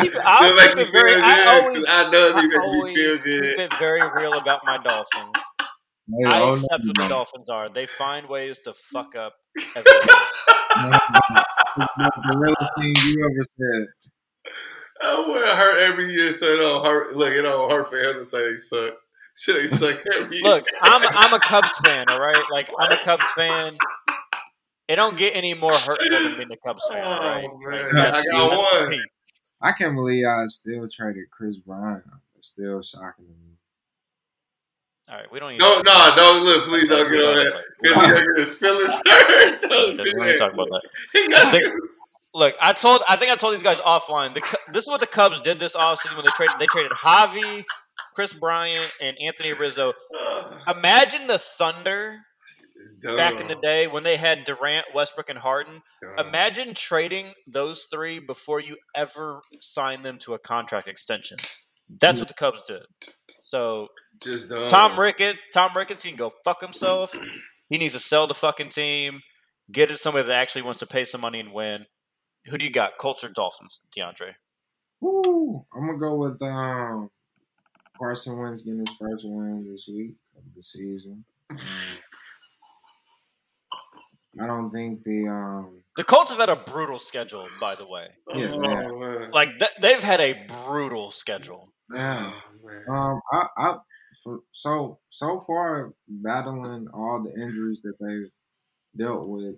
keep- 0.00 0.14
it- 0.14 0.20
I'll 0.24 0.40
do 0.40 0.46
it 0.48 0.56
make 0.56 0.68
keep 0.70 0.78
it 0.88 0.92
very- 0.92 1.10
feel 1.14 1.24
I 1.24 1.60
always- 1.62 1.86
I 1.88 2.10
know 2.10 2.28
it 2.28 2.36
I 2.36 2.40
be 2.40 2.48
making 2.48 2.60
me 2.60 2.66
always 2.76 3.20
keep 3.20 3.58
it 3.58 3.74
very 3.78 4.00
real 4.16 4.34
about 4.34 4.64
my 4.64 4.78
Dolphins. 4.78 5.44
Hey, 5.60 6.24
I 6.26 6.50
accept 6.50 6.84
what 6.84 6.96
the. 6.96 7.08
Dolphins 7.08 7.48
are. 7.48 7.68
They 7.68 7.86
find 7.86 8.28
ways 8.28 8.58
to 8.60 8.74
fuck 8.74 9.14
up 9.16 9.32
every 9.32 9.32
game. 9.32 9.32
It's 9.32 9.43
the 9.54 9.62
realest 12.38 12.70
thing 12.78 12.94
you 13.06 13.24
ever 13.24 13.42
said. 13.58 13.86
I 15.02 15.18
would 15.26 15.48
hurt 15.48 15.80
every 15.90 16.12
year, 16.12 16.30
so 16.32 16.46
it 16.46 16.58
don't 16.58 16.84
hurt. 16.86 17.16
Look, 17.16 17.32
it 17.32 17.42
don't 17.42 17.70
hurt 17.70 17.88
for 17.88 17.96
him 17.98 18.18
to 18.18 18.24
say 18.24 18.50
they 18.50 18.56
suck. 18.56 18.94
Shit, 19.36 19.56
they 19.56 19.66
suck 19.66 20.00
every 20.14 20.36
year. 20.38 20.48
Look, 20.48 20.66
I'm 20.82 21.02
I'm 21.06 21.34
a 21.34 21.40
Cubs 21.40 21.76
fan, 21.84 22.08
all 22.08 22.20
right? 22.20 22.38
Like 22.50 22.70
I'm 22.78 22.92
a 22.92 22.96
Cubs 22.96 23.24
fan. 23.36 23.76
It 24.86 24.96
don't 24.96 25.16
get 25.16 25.34
any 25.34 25.54
more 25.54 25.72
hurtful 25.72 26.10
than 26.10 26.36
being 26.36 26.52
a 26.52 26.56
Cubs 26.58 26.82
fan, 26.92 27.02
all 27.04 27.18
right? 27.20 27.48
Oh, 27.50 27.58
Like, 27.70 27.82
man. 27.84 27.94
that's- 27.94 28.18
I 28.18 28.22
got 28.32 28.50
one. 28.90 29.00
I 29.62 29.72
can't 29.72 29.94
believe 29.94 30.26
I 30.26 30.44
still 30.46 30.86
traded 30.88 31.30
Kris 31.30 31.56
Bryant. 31.56 32.04
It's 32.36 32.48
still 32.48 32.82
shocking 32.82 33.24
to 33.26 33.32
me. 33.32 33.53
All 35.08 35.16
right, 35.16 35.30
we 35.30 35.38
don't. 35.38 35.50
Need 35.52 35.58
Don't, 35.58 35.84
no, 35.84 36.12
don't 36.16 36.44
look. 36.44 36.64
Please 36.64 36.88
don't 36.88 37.10
get 37.10 37.20
on 37.20 37.34
that. 37.34 37.62
Because 37.82 37.82
We 37.82 37.88
he's 37.88 37.94
don't- 37.94 38.14
gonna 38.14 38.26
get 38.26 38.38
his 38.38 38.58
feelings. 38.58 39.02
Don't 39.04 39.60
do 39.60 39.68
we 39.68 40.12
don't 40.12 40.26
need 40.26 40.32
to 40.32 40.38
talk 40.38 40.52
about 40.54 40.68
that. 40.68 40.82
Think- 41.52 41.74
Look, 42.34 42.56
I 42.60 42.72
told 42.72 43.02
I 43.08 43.14
think 43.14 43.30
I 43.30 43.36
told 43.36 43.54
these 43.54 43.62
guys 43.62 43.78
offline. 43.78 44.34
The, 44.34 44.40
this 44.72 44.82
is 44.82 44.88
what 44.88 44.98
the 44.98 45.06
Cubs 45.06 45.40
did 45.40 45.60
this 45.60 45.76
offseason 45.76 46.16
when 46.16 46.24
they 46.24 46.32
traded 46.32 46.56
they 46.58 46.66
traded 46.66 46.90
Javy, 46.92 47.64
Kris 48.14 48.32
Bryant, 48.32 48.90
and 49.00 49.16
Anthony 49.20 49.52
Rizzo. 49.52 49.92
Imagine 50.66 51.28
the 51.28 51.38
Thunder 51.38 52.18
back 53.16 53.38
in 53.38 53.46
the 53.46 53.54
day 53.56 53.86
when 53.86 54.02
they 54.02 54.16
had 54.16 54.44
Durant, 54.44 54.86
Westbrook, 54.94 55.30
and 55.30 55.38
Harden. 55.38 55.80
Imagine 56.18 56.74
trading 56.74 57.32
those 57.46 57.84
three 57.92 58.18
before 58.18 58.58
you 58.60 58.76
ever 58.96 59.40
sign 59.60 60.02
them 60.02 60.18
to 60.20 60.34
a 60.34 60.38
contract 60.38 60.88
extension. 60.88 61.38
That's 62.00 62.16
mm. 62.16 62.22
what 62.22 62.28
the 62.28 62.34
Cubs 62.34 62.62
did. 62.66 62.82
So 63.44 63.88
Just 64.22 64.48
dumb. 64.48 64.68
Tom 64.68 64.98
Rickett, 64.98 65.36
Tom 65.52 65.70
Ricketts, 65.76 66.02
he 66.02 66.10
can 66.10 66.18
go 66.18 66.32
fuck 66.44 66.60
himself. 66.60 67.14
He 67.70 67.78
needs 67.78 67.94
to 67.94 67.98
sell 67.98 68.26
the 68.26 68.34
fucking 68.34 68.68
team, 68.68 69.22
get 69.72 69.90
it 69.90 69.98
somebody 69.98 70.26
that 70.28 70.36
actually 70.36 70.62
wants 70.62 70.80
to 70.80 70.86
pay 70.86 71.06
some 71.06 71.22
money 71.22 71.40
and 71.40 71.50
win. 71.50 71.86
Who 72.46 72.58
do 72.58 72.64
you 72.64 72.70
got? 72.70 72.98
Colts 72.98 73.24
or 73.24 73.30
Dolphins, 73.30 73.80
DeAndre? 73.96 74.32
Woo! 75.00 75.64
I'm 75.74 75.86
gonna 75.86 75.98
go 75.98 76.14
with 76.14 76.40
um, 76.42 77.10
Carson 77.98 78.38
Wentz 78.38 78.62
getting 78.62 78.84
his 78.86 78.94
first 78.96 79.24
win 79.26 79.66
this 79.68 79.88
week 79.88 80.14
of 80.36 80.42
the 80.54 80.60
season. 80.60 81.24
I 84.40 84.46
don't 84.46 84.70
think 84.70 85.04
the 85.04 85.28
um, 85.28 85.82
The 85.96 86.04
Colts 86.04 86.30
have 86.30 86.40
had 86.40 86.48
a 86.48 86.56
brutal 86.56 86.98
schedule, 86.98 87.46
by 87.60 87.74
the 87.74 87.86
way. 87.86 88.08
Yeah, 88.34 88.52
oh, 88.52 88.58
man. 88.60 88.98
man. 88.98 89.30
Like 89.30 89.58
th- 89.58 89.70
they've 89.80 90.02
had 90.02 90.20
a 90.20 90.34
brutal 90.64 91.10
schedule. 91.10 91.72
yeah, 91.92 92.32
Oh, 92.32 92.66
man. 92.66 92.84
um, 92.88 93.20
I, 93.32 93.46
I 93.56 93.78
for, 94.22 94.40
so 94.52 94.98
so 95.10 95.40
far 95.40 95.92
battling 96.08 96.88
all 96.92 97.22
the 97.22 97.32
injuries 97.40 97.82
that 97.82 97.94
they've 98.00 98.30
dealt 98.96 99.28
with, 99.28 99.56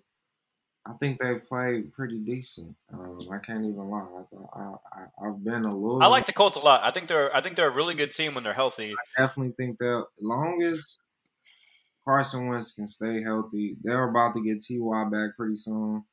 I 0.84 0.92
think 0.94 1.20
they've 1.20 1.44
played 1.46 1.92
pretty 1.92 2.18
decent. 2.18 2.76
Um, 2.92 3.20
I 3.32 3.38
can't 3.38 3.64
even 3.64 3.88
lie. 3.88 4.06
I, 4.54 4.58
I, 4.60 4.74
I, 4.92 5.26
I've 5.28 5.42
been 5.44 5.64
a 5.64 5.74
little. 5.74 6.02
I 6.02 6.06
like 6.06 6.26
the 6.26 6.32
Colts 6.32 6.56
a 6.56 6.60
lot. 6.60 6.82
I 6.84 6.90
think 6.90 7.08
they're 7.08 7.34
I 7.34 7.40
think 7.40 7.56
they're 7.56 7.68
a 7.68 7.74
really 7.74 7.94
good 7.94 8.12
team 8.12 8.34
when 8.34 8.44
they're 8.44 8.52
healthy. 8.54 8.92
I 8.92 9.22
definitely 9.22 9.54
think 9.56 9.78
that 9.78 10.04
as 10.18 10.22
long 10.24 10.62
as 10.62 10.98
Carson 12.07 12.48
Wentz 12.48 12.72
can 12.72 12.88
stay 12.88 13.22
healthy, 13.22 13.76
they're 13.82 14.09
about 14.09 14.34
to 14.34 14.42
get 14.42 14.62
Ty 14.66 15.04
back 15.11 15.36
pretty 15.36 15.57
soon. 15.57 16.04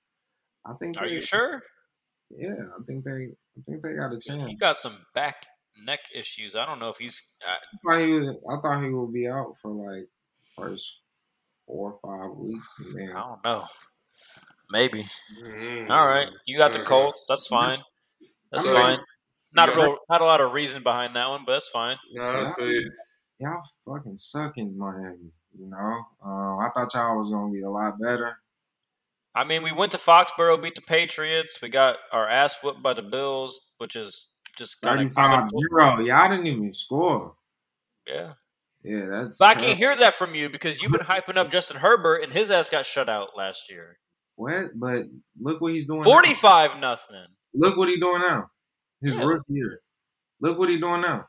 I 0.66 0.74
think. 0.80 0.98
Are 1.00 1.08
they, 1.08 1.16
you 1.16 1.22
sure? 1.22 1.62
Yeah, 2.30 2.54
I 2.80 2.84
think 2.88 3.04
they. 3.04 3.12
I 3.12 3.62
think 3.68 3.84
they 3.84 3.94
got 3.94 4.14
a 4.14 4.20
chance. 4.20 4.50
He 4.50 4.56
got 4.56 4.78
some 4.78 4.98
back 5.14 5.46
neck 5.86 6.00
issues. 6.16 6.56
I 6.56 6.66
don't 6.66 6.80
know 6.80 6.90
if 6.90 6.98
he's. 6.98 7.22
I, 7.46 7.54
I 7.54 7.98
thought 7.98 8.06
he 8.06 8.14
was, 8.14 8.36
I 8.50 8.56
thought 8.62 8.84
he 8.84 8.90
would 8.90 9.14
be 9.14 9.28
out 9.28 9.56
for 9.62 9.70
like 9.72 10.08
first 10.58 11.00
four 11.68 12.00
or 12.02 12.28
five 12.28 12.36
weeks, 12.38 12.80
and 12.80 12.98
then 12.98 13.12
I 13.16 13.22
don't 13.22 13.44
know. 13.44 13.66
Maybe. 14.72 15.06
Mm. 15.44 15.90
All 15.92 16.08
right, 16.08 16.30
you 16.48 16.58
got 16.58 16.72
the 16.72 16.80
Okay. 16.80 16.88
Colts. 16.88 17.28
That's 17.30 17.46
fine. 17.46 17.78
That's 18.52 18.66
So, 18.66 18.74
fine. 18.74 18.98
Not 19.54 19.70
a 19.70 19.72
Yeah. 19.74 19.84
real, 19.86 19.98
not 20.10 20.22
a 20.22 20.26
lot 20.26 20.42
of 20.42 20.54
reason 20.54 20.82
behind 20.82 21.16
that 21.16 21.30
one, 21.30 21.44
but 21.46 21.52
that's 21.54 21.70
fine. 21.70 21.98
No, 22.14 22.24
that's 22.44 22.56
good. 22.56 22.86
y'all 23.40 23.62
fucking 23.86 24.18
suck 24.18 24.58
in 24.58 24.76
Miami. 24.76 25.32
You 25.58 25.70
know, 25.70 26.02
um, 26.26 26.60
I 26.60 26.70
thought 26.74 26.94
y'all 26.94 27.18
was 27.18 27.30
gonna 27.30 27.52
be 27.52 27.62
a 27.62 27.70
lot 27.70 28.00
better. 28.00 28.38
I 29.36 29.44
mean, 29.44 29.64
we 29.64 29.72
went 29.72 29.92
to 29.94 29.98
Foxborough, 29.98 30.62
beat 30.62 30.76
the 30.76 30.82
Patriots. 30.82 31.60
We 31.62 31.70
got 31.70 31.98
our 32.12 32.28
ass 32.28 32.58
whooped 32.64 32.84
by 32.84 32.94
the 32.94 33.02
Bills, 33.02 33.60
which 33.80 33.96
is 33.96 34.28
just 34.58 34.82
kind 34.82 35.02
of 35.02 35.12
35 35.12 35.50
0. 35.50 36.00
Y'all 36.06 36.30
didn't 36.30 36.48
even 36.48 36.74
score. 36.74 37.36
yeah. 38.08 38.34
Yeah, 38.84 39.06
that's. 39.06 39.38
But 39.38 39.46
I 39.58 39.62
can't 39.62 39.78
hear 39.78 39.96
that 39.96 40.14
from 40.14 40.36
you 40.36 40.50
because 40.50 40.82
you've 40.82 40.92
been 40.92 41.02
hyping 41.02 41.38
up 41.38 41.50
Justin 41.50 41.78
Herbert, 41.78 42.18
and 42.18 42.34
his 42.34 42.52
ass 42.52 42.70
got 42.70 42.86
shut 42.86 43.08
out 43.08 43.30
last 43.38 43.72
year. 43.72 43.98
What? 44.36 44.72
But 44.78 45.06
look 45.40 45.62
what 45.62 45.72
he's 45.72 45.88
doing. 45.88 46.00
now. 46.00 46.04
Forty-five 46.04 46.80
nothing. 46.80 47.28
Look 47.54 47.78
what 47.78 47.88
he's 47.88 48.02
doing 48.02 48.22
now. 48.22 48.50
His 49.02 49.16
Yeah. 49.16 49.24
rookie 49.24 49.54
year. 49.54 49.80
Look 50.42 50.60
what 50.60 50.68
he's 50.70 50.82
doing 50.82 51.00
now. 51.00 51.28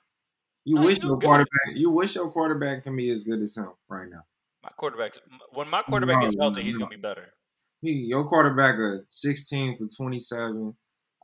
You 0.64 0.76
wish 0.84 0.98
your 1.02 1.18
quarterback. 1.18 1.74
You 1.74 1.90
wish 1.90 2.14
your 2.14 2.30
quarterback 2.30 2.84
can 2.84 2.96
be 2.96 3.10
as 3.10 3.22
good 3.24 3.42
as 3.42 3.56
him 3.56 3.70
right 3.88 4.08
now. 4.08 4.22
My 4.62 4.70
quarterback. 4.76 5.12
When 5.52 5.68
my 5.68 5.82
quarterback 5.82 6.16
No, 6.16 6.22
gets 6.22 6.36
healthy, 6.40 6.62
he's 6.62 6.74
no. 6.76 6.86
gonna 6.86 6.96
be 6.96 7.02
better. 7.02 7.34
He, 7.82 7.90
your 7.92 8.24
quarterback, 8.24 8.76
a 8.76 9.00
sixteen 9.10 9.76
for 9.76 9.86
twenty 9.94 10.18
seven 10.18 10.74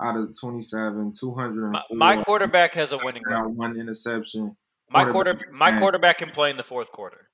out 0.03 0.17
of 0.17 0.29
twenty 0.39 0.61
seven, 0.61 1.13
two 1.19 1.35
hundred 1.35 1.71
My, 1.71 1.83
my 1.93 2.23
quarterback 2.23 2.75
has 2.75 2.93
a 2.93 2.99
winning 2.99 3.23
record. 3.27 3.49
one 3.57 3.81
interception. 3.81 4.57
My 4.91 5.05
quarter, 5.05 5.33
quarterback, 5.35 5.53
my 5.53 5.79
quarterback 5.79 6.19
can 6.19 6.31
play 6.31 6.51
in 6.51 6.57
the 6.59 6.63
fourth 6.63 6.93
quarter. 6.93 7.29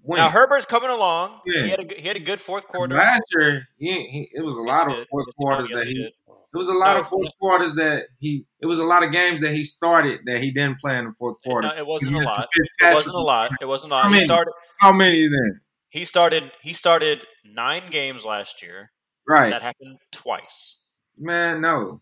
When? 0.00 0.16
Now 0.18 0.30
Herbert's 0.30 0.64
coming 0.64 0.88
along. 0.88 1.40
Yeah. 1.44 1.64
He 1.64 1.68
had 1.68 1.80
a 1.80 1.84
good- 1.84 1.98
he 1.98 2.08
had 2.08 2.16
a 2.16 2.20
good 2.20 2.40
fourth 2.40 2.66
quarter. 2.66 2.94
Last 2.94 3.22
year, 3.36 3.66
he, 3.76 3.88
he 3.92 4.30
it 4.32 4.40
was 4.42 4.56
a 4.56 4.62
Yes, 4.64 4.74
lot 4.74 4.90
of 4.98 5.06
fourth 5.10 5.26
quarters 5.36 5.68
yes, 5.70 5.80
that 5.80 5.86
he 5.88 5.94
he. 5.94 6.14
It 6.56 6.58
was 6.58 6.68
a 6.68 6.72
lot 6.74 6.94
No, 6.94 7.00
of 7.00 7.06
fourth 7.08 7.28
quarters 7.38 7.74
that 7.74 8.04
he. 8.18 8.46
It 8.60 8.66
was 8.66 8.78
a 8.78 8.84
lot 8.84 9.02
of 9.02 9.12
games 9.12 9.40
that 9.42 9.52
he 9.52 9.62
started 9.62 10.20
that 10.24 10.40
he 10.40 10.50
didn't 10.50 10.80
play 10.80 10.96
in 10.96 11.04
the 11.04 11.12
fourth 11.12 11.36
quarter. 11.44 11.68
No, 11.68 11.74
it 11.76 11.86
wasn't 11.86 12.16
a 12.16 12.20
lot. 12.20 12.48
It 12.54 12.94
wasn't 12.94 13.14
a 13.14 13.18
lot. 13.18 13.50
It 13.60 13.66
wasn't 13.66 13.92
a 13.92 13.94
lot. 13.96 14.02
How 14.04 14.08
He 14.08 14.14
many? 14.14 14.24
started. 14.26 14.52
How 14.80 14.92
many 14.92 15.20
then? 15.20 15.60
He 15.90 16.04
started. 16.06 16.50
He 16.62 16.72
started 16.72 17.20
nine 17.44 17.90
games 17.90 18.24
last 18.24 18.62
year. 18.62 18.90
Right, 19.28 19.50
That 19.50 19.60
happened 19.62 19.98
twice. 20.12 20.78
man. 21.18 21.60
No. 21.60 22.00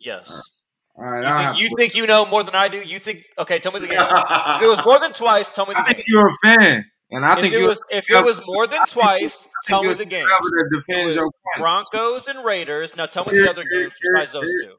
Yes. 0.00 0.28
All 0.96 1.04
right, 1.04 1.22
You 1.22 1.68
think, 1.68 1.70
you 1.70 1.76
think 1.78 1.94
you 1.96 2.06
know 2.06 2.26
more 2.26 2.42
than 2.44 2.54
I 2.54 2.68
do? 2.68 2.78
You 2.78 2.98
think? 2.98 3.22
Okay, 3.38 3.58
tell 3.58 3.72
me 3.72 3.80
the 3.80 3.86
game. 3.88 3.98
If 4.00 4.62
it 4.62 4.68
was 4.68 4.84
more 4.84 5.00
than 5.00 5.12
twice, 5.12 5.48
tell 5.50 5.66
me 5.66 5.74
the 5.74 5.80
I 5.80 5.86
game. 5.86 5.94
think 5.94 6.08
you're 6.08 6.28
a 6.28 6.34
fan, 6.44 6.84
and 7.10 7.24
I 7.24 7.34
If 7.34 7.40
think 7.40 7.54
it 7.54 7.62
was 7.62 7.84
if 7.90 8.10
it 8.10 8.24
was 8.24 8.40
more 8.46 8.66
than 8.66 8.80
twice, 8.86 9.46
tell 9.64 9.82
me 9.84 9.92
the 9.92 10.04
game. 10.04 10.26
able 10.26 10.48
to 10.48 10.64
It 10.70 10.76
defend 10.78 11.06
was 11.06 11.14
your. 11.14 11.28
Broncos 11.58 12.28
and 12.28 12.44
Raiders. 12.44 12.96
Now 12.96 13.06
tell 13.06 13.24
me 13.26 13.36
the 13.38 13.50
other 13.50 13.64
games 13.64 13.92
besides 14.14 14.32
those 14.32 14.44
two. 14.62 14.74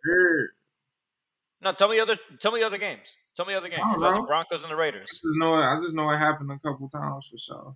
No, 1.62 1.72
tell 1.72 1.88
me 1.90 1.96
the 1.98 2.02
other. 2.04 2.18
Tell 2.40 2.52
me 2.52 2.60
the 2.60 2.66
other 2.66 2.78
games. 2.78 3.16
Tell 3.36 3.46
me 3.46 3.54
the 3.54 3.58
other 3.60 3.70
games. 3.70 3.82
The. 3.98 4.24
Broncos 4.28 4.62
and 4.64 4.72
the 4.72 4.76
Raiders. 4.76 5.10
I 5.10 5.28
just 5.28 5.40
know. 5.40 5.56
I 5.56 5.80
just 5.80 5.96
know 5.96 6.10
it 6.12 6.18
happened 6.18 6.52
a 6.52 6.60
couple 6.60 6.88
times 6.90 7.28
for 7.32 7.38
sure. 7.38 7.76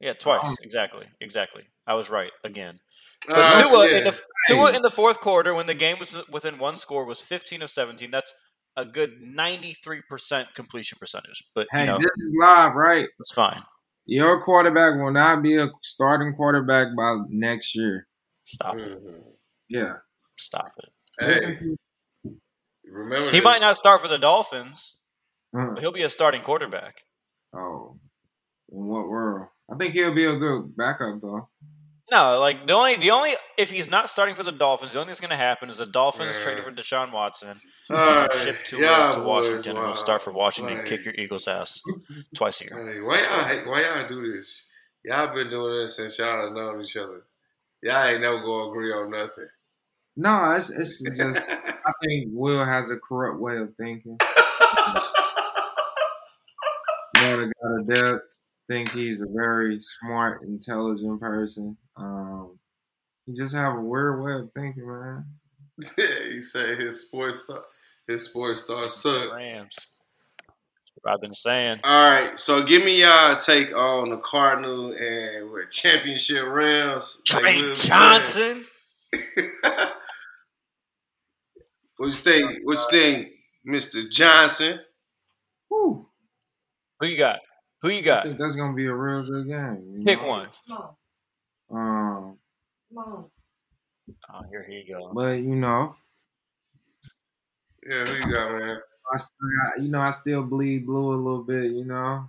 Yeah, 0.00 0.12
twice. 0.12 0.54
Exactly. 0.62 1.06
Exactly. 1.20 1.62
I 1.86 1.94
was 1.94 2.10
right 2.10 2.30
again. 2.44 2.78
But 3.26 3.36
right, 3.38 3.62
Tua, 3.62 3.88
yeah. 3.90 3.98
in 3.98 4.04
the, 4.04 4.20
Tua 4.48 4.72
in 4.72 4.82
the 4.82 4.90
fourth 4.90 5.20
quarter, 5.20 5.54
when 5.54 5.66
the 5.66 5.72
game 5.74 5.98
was 5.98 6.14
within 6.30 6.58
one 6.58 6.76
score, 6.76 7.06
was 7.06 7.20
15 7.22 7.62
of 7.62 7.70
17. 7.70 8.10
That's 8.10 8.30
a 8.76 8.84
good 8.84 9.12
93% 9.22 10.46
completion 10.54 10.98
percentage. 11.00 11.42
But, 11.54 11.68
Hey, 11.70 11.82
you 11.82 11.86
know, 11.86 11.98
this 11.98 12.10
is 12.18 12.38
live, 12.42 12.74
right? 12.74 13.06
it's 13.18 13.32
fine. 13.32 13.62
Your 14.06 14.40
quarterback 14.40 14.96
will 15.00 15.12
not 15.12 15.42
be 15.42 15.56
a 15.56 15.68
starting 15.82 16.34
quarterback 16.34 16.88
by 16.96 17.16
next 17.28 17.74
year. 17.74 18.06
Stop 18.44 18.76
it. 18.76 19.02
Mhm. 19.02 19.36
Yeah. 19.68 19.94
Stop 20.38 20.72
it. 20.78 20.90
Hey, 21.18 22.30
remember 22.84 23.30
He 23.30 23.38
this- 23.38 23.44
might 23.44 23.60
not 23.60 23.76
start 23.76 24.00
for 24.00 24.08
the 24.08 24.18
Dolphins, 24.18 24.96
to- 25.54 25.60
uh, 25.60 25.70
but 25.74 25.78
he'll 25.80 25.92
be 25.92 26.02
a 26.02 26.10
starting 26.10 26.42
quarterback. 26.42 27.04
oh, 27.54 27.98
in 28.70 28.86
what 28.86 29.08
world? 29.08 29.48
I 29.72 29.76
think 29.76 29.94
he'll 29.94 30.12
be 30.14 30.24
a 30.26 30.36
good 30.36 30.76
backup 30.76 31.20
though. 31.22 31.48
No, 32.10 32.38
like 32.38 32.66
the 32.66 32.74
only 32.74 32.96
the 32.96 33.10
only 33.10 33.34
if 33.56 33.70
he's 33.70 33.88
not 33.88 34.10
starting 34.10 34.34
for 34.34 34.42
the 34.42 34.52
Dolphins, 34.52 34.92
the 34.92 34.98
only 34.98 35.06
thing 35.06 35.10
that's 35.12 35.20
going 35.20 35.30
to 35.30 35.36
happen 35.36 35.70
is 35.70 35.78
the 35.78 35.86
Dolphins 35.86 36.36
Yeah. 36.36 36.42
trade 36.44 36.62
for 36.62 36.70
Deshaun 36.70 37.12
Watson, 37.12 37.58
All 37.90 38.28
ship 38.30 38.62
to, 38.66 38.76
right, 38.78 38.84
uh, 38.86 39.12
to 39.14 39.18
boys, 39.20 39.26
Washington, 39.26 39.70
and 39.70 39.78
wow. 39.78 39.86
he'll 39.86 39.96
start 39.96 40.20
for 40.20 40.32
Washington, 40.32 40.76
Like, 40.76 40.86
kick 40.86 41.04
your 41.06 41.14
Eagles' 41.14 41.48
ass 41.48 41.80
twice 42.34 42.60
a 42.60 42.64
year. 42.64 42.74
Hey, 42.94 43.00
why 43.00 43.20
y'all 43.22 43.70
why 43.72 43.82
y'all 43.82 44.06
do 44.06 44.32
this? 44.34 44.66
Y'all 45.04 45.34
been 45.34 45.48
doing 45.48 45.72
this 45.80 45.96
since 45.96 46.18
y'all 46.18 46.42
have 46.44 46.52
known 46.52 46.80
each 46.82 46.96
other. 46.96 47.24
Y'all 47.82 48.04
ain't 48.04 48.20
never 48.20 48.40
gonna 48.40 48.70
agree 48.70 48.92
on 48.92 49.10
nothing. 49.10 49.48
No, 50.16 50.52
it's 50.52 50.70
it's 50.70 51.02
just 51.16 51.42
I 51.48 51.92
think 52.04 52.28
Will 52.32 52.64
has 52.64 52.90
a 52.90 52.96
corrupt 52.98 53.40
way 53.40 53.56
of 53.56 53.74
thinking. 53.76 54.18
Got 57.14 57.38
a 57.38 57.46
got 57.46 57.80
a 57.80 57.84
depth. 57.94 58.34
Think 58.68 58.90
he's 58.92 59.20
a 59.22 59.26
very 59.26 59.78
smart, 59.80 60.42
intelligent 60.42 61.20
person. 61.20 61.76
Um, 61.96 62.58
he 63.26 63.32
just 63.32 63.54
have 63.54 63.76
a 63.76 63.80
weird 63.80 64.22
way 64.22 64.32
of 64.34 64.50
thinking, 64.54 64.86
man. 64.86 65.24
Yeah, 65.98 66.04
he 66.32 66.42
said 66.42 66.78
his 66.78 67.06
sports 67.06 67.44
star 67.44 67.62
his 68.06 68.24
sports 68.24 68.62
star 68.64 68.88
suck. 68.88 69.34
Rams. 69.34 69.76
I've 71.06 71.20
been 71.20 71.34
saying. 71.34 71.80
All 71.84 72.10
right, 72.10 72.38
so 72.38 72.64
give 72.64 72.82
me 72.84 73.02
y'all 73.02 73.36
take 73.36 73.76
on 73.76 74.08
the 74.10 74.16
Cardinal 74.16 74.92
and 74.92 75.50
what 75.50 75.70
championship 75.70 76.46
Rams. 76.46 77.20
like 77.30 77.42
Trey 77.42 77.60
Will 77.60 77.70
was 77.70 77.82
Johnson. 77.82 78.64
saying. 79.12 79.50
what 81.98 82.06
you 82.06 82.12
think? 82.12 82.58
What 82.64 82.78
you 82.78 82.98
think, 82.98 83.28
Mister 83.64 84.08
Johnson? 84.08 84.80
Whew. 85.68 86.06
Who 87.00 87.06
you 87.06 87.18
got? 87.18 87.40
Who 87.82 87.90
you 87.90 88.02
got? 88.02 88.20
I 88.20 88.28
think 88.28 88.38
that's 88.38 88.56
gonna 88.56 88.74
be 88.74 88.86
a 88.86 88.94
real 88.94 89.26
good 89.26 89.46
game. 89.46 90.04
Pick 90.06 90.22
know? 90.22 90.28
one. 90.28 90.48
Um, 91.70 92.38
Oh, 92.96 94.42
here 94.50 94.64
he 94.68 94.84
go. 94.90 95.12
but 95.14 95.38
you 95.40 95.56
know, 95.56 95.94
Yeah, 97.88 98.04
who 98.06 98.14
you 98.14 98.32
got, 98.32 98.52
man? 98.52 98.78
I 99.12 99.16
still 99.16 99.48
got, 99.62 99.82
you 99.82 99.88
know 99.90 100.00
I 100.00 100.10
still 100.10 100.42
bleed 100.42 100.86
blue 100.86 101.14
a 101.14 101.16
little 101.16 101.42
bit. 101.42 101.72
You 101.72 101.84
know, 101.84 102.28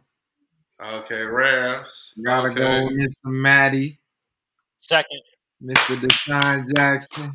Okay, 0.82 1.24
Rams. 1.24 2.18
gotta 2.24 2.50
okay. 2.50 2.60
go, 2.60 2.88
Mr. 2.90 3.16
Maddie. 3.26 4.00
Second. 4.80 5.22
Mr. 5.64 5.96
DeSean 5.96 6.76
Jackson, 6.76 7.32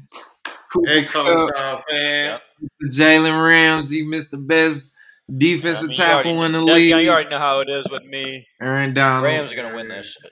Cooper 0.71 0.91
Ex 0.91 1.11
Kupp, 1.11 1.27
hometown 1.27 1.83
fan. 1.89 2.27
Yep. 2.31 2.43
Mr. 2.85 2.99
Jalen 3.01 3.45
Ramsey, 3.47 4.05
Mr. 4.05 4.47
Best 4.47 4.95
defensive 5.37 5.85
I 5.87 5.89
mean, 5.89 5.97
tackle 5.97 6.33
already- 6.39 6.47
in 6.47 6.53
the 6.53 6.59
Devion, 6.73 6.75
league. 6.97 7.05
You 7.05 7.11
already 7.11 7.31
know 7.31 7.39
how 7.39 7.61
it 7.61 7.69
is 7.71 7.89
with 7.91 8.05
me. 8.05 8.47
Aaron 8.61 8.93
Donald. 8.93 9.25
Rams 9.25 9.53
are 9.53 9.57
gonna 9.57 9.75
win 9.75 9.89
this 9.89 10.13
shit. 10.21 10.31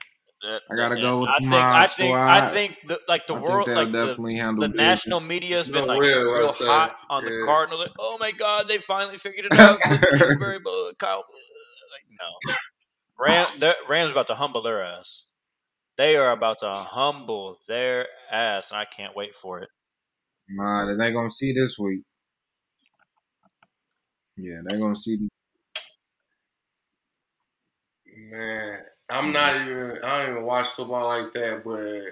That- 0.48 0.62
I 0.70 0.76
gotta 0.76 0.94
that- 0.94 1.00
go 1.02 1.20
with 1.20 1.28
I 1.28 1.38
think. 1.40 1.52
I 1.54 1.86
think. 1.86 2.16
I 2.16 2.50
think. 2.50 2.76
The, 2.86 3.00
like 3.06 3.26
the 3.26 3.34
I 3.34 3.38
world, 3.38 3.68
like 3.68 3.92
definitely 3.92 4.32
the, 4.32 4.38
handle 4.38 4.66
the 4.66 4.74
national 4.74 5.20
media 5.20 5.58
has 5.58 5.68
been 5.68 5.86
No, 5.86 5.92
like 5.92 6.00
will, 6.00 6.32
real 6.38 6.48
hot 6.52 6.96
on 7.10 7.24
the. 7.24 7.42
Cardinals. 7.44 7.82
Like, 7.82 7.96
oh 7.98 8.16
my 8.18 8.32
god, 8.32 8.66
they 8.66 8.78
finally 8.78 9.18
figured 9.18 9.44
it 9.44 9.58
out. 9.58 9.78
Kliff 9.80 10.00
Kingsbury, 10.18 10.58
Kyle, 10.98 11.24
like 11.92 12.06
no. 12.18 12.54
Ram, 13.18 13.74
Rams 13.90 14.10
about 14.10 14.28
to 14.28 14.34
humble 14.34 14.62
their 14.62 14.82
ass. 14.82 15.24
They 15.98 16.16
are 16.16 16.30
about 16.30 16.60
to 16.60 16.70
humble 16.70 17.58
their 17.68 18.06
ass, 18.32 18.70
and 18.70 18.78
I 18.80 18.86
can't 18.86 19.14
wait 19.14 19.34
for 19.34 19.58
it. 19.60 19.68
Nah, 20.48 20.86
they're 20.96 21.12
gonna 21.12 21.28
see 21.28 21.52
this 21.52 21.76
week. 21.78 22.04
Yeah, 24.38 24.60
they're 24.64 24.78
gonna 24.78 24.96
see. 24.96 25.18
Man, 28.30 28.78
I'm 29.10 29.32
not 29.32 29.56
even. 29.56 29.98
I 30.04 30.18
don't 30.18 30.30
even 30.32 30.44
watch 30.44 30.68
football 30.68 31.06
like 31.06 31.32
that. 31.32 31.62
But 31.64 32.02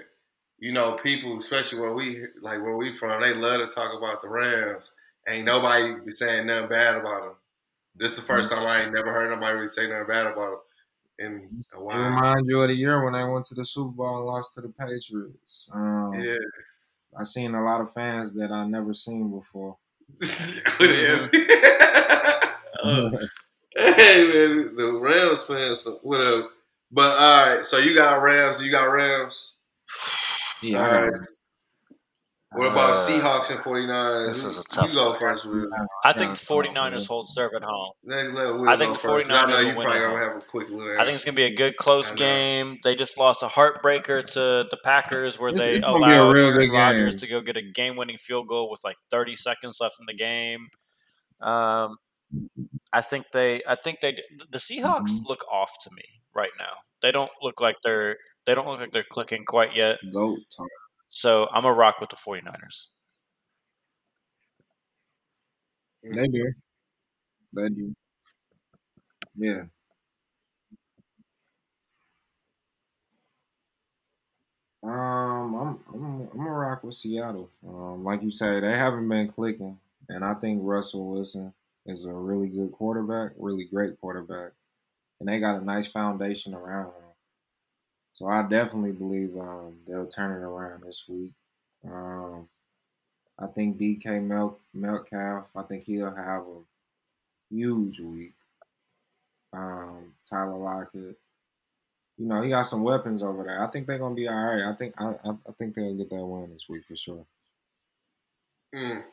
you 0.59 0.71
know, 0.71 0.93
people, 0.93 1.37
especially 1.37 1.79
where 1.79 1.93
we 1.93 2.25
like 2.41 2.61
where 2.61 2.77
we 2.77 2.91
from, 2.91 3.21
they 3.21 3.33
love 3.33 3.61
to 3.61 3.67
talk 3.67 3.97
about 3.97 4.21
the 4.21 4.29
Rams. 4.29 4.93
Ain't 5.27 5.45
nobody 5.45 5.93
be 6.05 6.11
saying 6.11 6.47
nothing 6.47 6.69
bad 6.69 6.95
about 6.95 7.21
them. 7.21 7.33
This 7.95 8.13
is 8.13 8.19
the 8.19 8.23
first 8.23 8.51
time 8.51 8.65
I 8.65 8.83
ain't 8.83 8.93
never 8.93 9.11
heard 9.11 9.29
nobody 9.29 9.55
really 9.55 9.67
say 9.67 9.89
nothing 9.89 10.07
bad 10.07 10.27
about 10.27 10.51
them 10.51 10.59
in 11.19 11.63
a 11.75 11.83
while. 11.83 12.09
remind 12.09 12.47
you 12.47 12.61
of 12.61 12.69
the 12.69 12.75
year 12.75 13.03
when 13.03 13.13
they 13.13 13.23
went 13.23 13.45
to 13.45 13.55
the 13.55 13.65
Super 13.65 13.91
Bowl 13.91 14.17
and 14.17 14.25
lost 14.25 14.55
to 14.55 14.61
the 14.61 14.69
Patriots. 14.69 15.69
Um, 15.73 16.11
Yeah, 16.15 16.37
I 17.17 17.23
seen 17.23 17.55
a 17.55 17.63
lot 17.63 17.81
of 17.81 17.91
fans 17.91 18.33
that 18.33 18.51
I 18.51 18.65
never 18.67 18.93
seen 18.93 19.31
before. 19.31 19.77
Uh, 22.83 23.09
hey 23.75 24.27
man, 24.27 24.75
the 24.75 24.99
Rams 25.01 25.43
fans, 25.43 25.87
whatever. 26.03 26.49
But 26.91 27.17
all 27.19 27.55
right, 27.55 27.65
so 27.65 27.77
you 27.77 27.93
got 27.95 28.21
Rams, 28.21 28.63
you 28.63 28.71
got 28.71 28.85
Rams. 28.91 29.55
Yeah, 30.63 30.79
All 30.79 30.85
I 30.85 31.01
right. 31.01 31.13
got- 31.13 31.25
What 32.53 32.71
about 32.71 32.89
Uh, 32.89 32.93
Seahawks 32.93 33.51
and 33.51 33.59
49ers? 33.59 34.27
this 34.27 34.43
is 34.43 34.57
a 34.59 34.63
tough 34.63 34.89
You 34.89 34.95
go 34.95 35.13
first, 35.13 35.45
Will. 35.45 35.69
I 36.03 36.13
think 36.13 36.35
the 36.35 36.41
Yeah, 36.55 36.71
49ers 36.71 37.05
hold 37.05 37.29
serve 37.29 37.51
at 37.55 37.61
home. 37.61 37.91
Let, 38.03 38.31
let 38.33 38.53
Will 38.55 38.67
I 38.67 38.75
think 38.77 38.87
go 38.89 38.93
the 38.93 38.99
first. 38.99 39.29
I 39.31 39.43
49ers 39.43 39.49
know 39.49 39.59
you 39.59 39.67
will 39.67 39.75
win 39.77 39.85
probably 39.85 39.99
gonna 40.01 40.19
have 40.19 40.37
a 40.37 40.41
quick 40.41 40.69
little 40.69 40.99
I 40.99 41.03
think 41.03 41.13
it's 41.15 41.25
gonna 41.25 41.35
be 41.35 41.43
a 41.43 41.53
good 41.55 41.77
close 41.77 42.09
game. 42.09 42.79
They 42.83 42.95
just 42.95 43.19
lost 43.19 43.43
a 43.43 43.47
heartbreaker 43.47 44.25
to 44.25 44.39
the 44.71 44.77
Packers, 44.83 45.37
where 45.37 45.49
It's- 45.49 45.61
they 45.61 45.75
it's 45.75 45.85
gonna 45.85 45.99
be 46.07 46.11
a 46.13 46.21
allowed 46.21 46.31
real 46.33 46.45
Aaron 46.47 46.59
good 46.69 46.73
Rodgers 46.75 47.15
to 47.17 47.27
go 47.27 47.41
get 47.41 47.57
a 47.57 47.61
game-winning 47.61 48.17
field 48.17 48.47
goal 48.47 48.71
with 48.71 48.79
like 48.83 48.97
30 49.11 49.35
seconds 49.35 49.77
left 49.79 49.97
in 49.99 50.05
the 50.07 50.15
game. 50.15 50.69
Um, 51.41 51.97
I 52.93 53.01
think 53.01 53.25
they, 53.31 53.61
I 53.67 53.75
think 53.75 53.99
they, 54.01 54.17
the 54.49 54.57
Seahawks 54.57 55.19
Mhm. 55.19 55.25
look 55.27 55.43
off 55.51 55.71
to 55.83 55.91
me 55.93 56.03
right 56.33 56.51
now. 56.59 56.73
They 57.01 57.11
don't 57.11 57.31
look 57.41 57.59
like 57.61 57.75
they're, 57.83 58.17
they 58.45 58.55
don't 58.55 58.67
look 58.67 58.79
like 58.79 58.91
they're 58.91 59.05
clicking 59.09 59.45
quite 59.45 59.75
yet. 59.75 59.99
Talk. 60.55 60.69
So 61.09 61.47
I'm 61.53 61.65
a 61.65 61.73
rock 61.73 61.99
with 62.01 62.09
the 62.09 62.15
49ers. 62.15 62.87
They 66.03 66.27
do. 66.27 66.53
They 67.53 67.69
do. 67.69 67.93
Yeah. 69.35 69.67
Um, 74.83 75.55
I'm 75.55 75.79
I'm 75.93 76.21
I'm 76.31 76.37
gonna 76.37 76.51
rock 76.51 76.83
with 76.83 76.93
Seattle. 76.95 77.49
Um, 77.67 78.03
like 78.03 78.21
you 78.21 78.31
say, 78.31 78.59
they 78.59 78.77
haven't 78.77 79.09
been 79.09 79.27
clicking, 79.31 79.79
and 80.07 80.23
I 80.23 80.33
think 80.35 80.61
Russell 80.63 81.11
Wilson 81.11 81.53
is 81.87 82.05
a 82.05 82.13
really 82.13 82.47
good 82.47 82.71
quarterback, 82.73 83.31
really 83.37 83.63
great 83.65 83.99
quarterback, 83.99 84.51
and 85.19 85.27
they 85.27 85.39
got 85.39 85.61
a 85.61 85.65
nice 85.65 85.87
foundation 85.87 86.53
around 86.53 86.87
him. 86.87 87.07
So 88.13 88.27
I 88.27 88.43
definitely 88.43 88.91
believe 88.91 89.37
um, 89.37 89.77
they'll 89.87 90.07
turn 90.07 90.31
it 90.31 90.43
around 90.43 90.83
this 90.83 91.05
week. 91.07 91.31
Um, 91.85 92.47
I 93.39 93.47
think 93.47 93.77
DK 93.77 94.23
Mel- 94.23 94.59
Metcalf, 94.73 95.45
I 95.55 95.61
think 95.63 95.85
he'll 95.85 96.13
have 96.13 96.41
a 96.41 97.53
huge 97.53 97.99
week. 97.99 98.33
Um, 99.53 100.13
Tyler 100.29 100.57
Lockett, 100.57 101.17
you 102.17 102.25
know, 102.25 102.41
he 102.41 102.49
got 102.49 102.63
some 102.63 102.81
weapons 102.81 103.21
over 103.21 103.43
there. 103.43 103.63
I 103.63 103.67
think 103.67 103.85
they're 103.85 103.99
gonna 103.99 104.15
be 104.15 104.27
all 104.27 104.35
right. 104.35 104.63
I 104.63 104.73
think 104.73 104.95
I, 104.97 105.09
I, 105.23 105.29
I 105.29 105.51
think 105.57 105.75
they'll 105.75 105.95
get 105.95 106.09
that 106.09 106.25
win 106.25 106.51
this 106.51 106.67
week 106.67 106.85
for 106.87 106.95
sure. 106.95 107.25
Mm. 108.73 109.03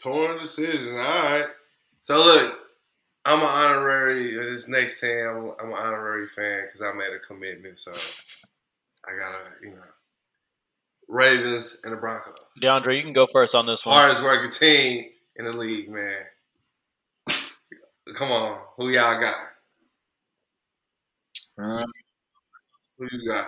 Torn 0.00 0.38
decision. 0.38 0.94
All 0.94 1.00
right. 1.00 1.46
So 2.02 2.16
look, 2.16 2.58
I'm 3.24 3.38
an 3.38 3.46
honorary. 3.46 4.34
This 4.34 4.68
next 4.68 5.00
time, 5.00 5.36
I'm, 5.36 5.52
I'm 5.60 5.72
an 5.72 5.78
honorary 5.78 6.26
fan 6.26 6.64
because 6.66 6.82
I 6.82 6.92
made 6.92 7.12
a 7.14 7.20
commitment. 7.20 7.78
So 7.78 7.92
I 7.92 9.16
gotta, 9.16 9.38
you 9.62 9.70
know, 9.70 9.82
Ravens 11.06 11.80
and 11.84 11.92
the 11.92 11.96
Broncos. 11.96 12.34
DeAndre, 12.60 12.96
you 12.96 13.04
can 13.04 13.12
go 13.12 13.28
first 13.28 13.54
on 13.54 13.66
this 13.66 13.86
one. 13.86 13.94
Hardest 13.94 14.20
working 14.20 14.50
team 14.50 15.10
in 15.36 15.44
the 15.44 15.52
league, 15.52 15.90
man. 15.90 16.24
Come 18.16 18.32
on, 18.32 18.60
who 18.76 18.88
y'all 18.88 19.20
got? 19.20 19.36
Uh, 21.56 21.86
Who 22.98 23.06
you 23.12 23.28
got? 23.28 23.46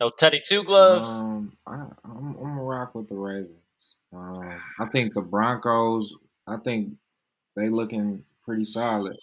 No 0.00 0.10
Teddy 0.10 0.42
Two 0.44 0.64
Gloves. 0.64 1.06
Um, 1.06 1.56
I, 1.64 1.74
I'm, 1.74 1.92
I'm 2.04 2.34
gonna 2.34 2.62
rock 2.64 2.96
with 2.96 3.08
the 3.08 3.14
Ravens. 3.14 3.54
Um, 4.12 4.60
I 4.80 4.86
think 4.86 5.14
the 5.14 5.20
Broncos. 5.20 6.12
I 6.48 6.56
think 6.56 6.94
they 7.56 7.68
looking 7.68 8.24
pretty 8.44 8.64
solid. 8.64 9.16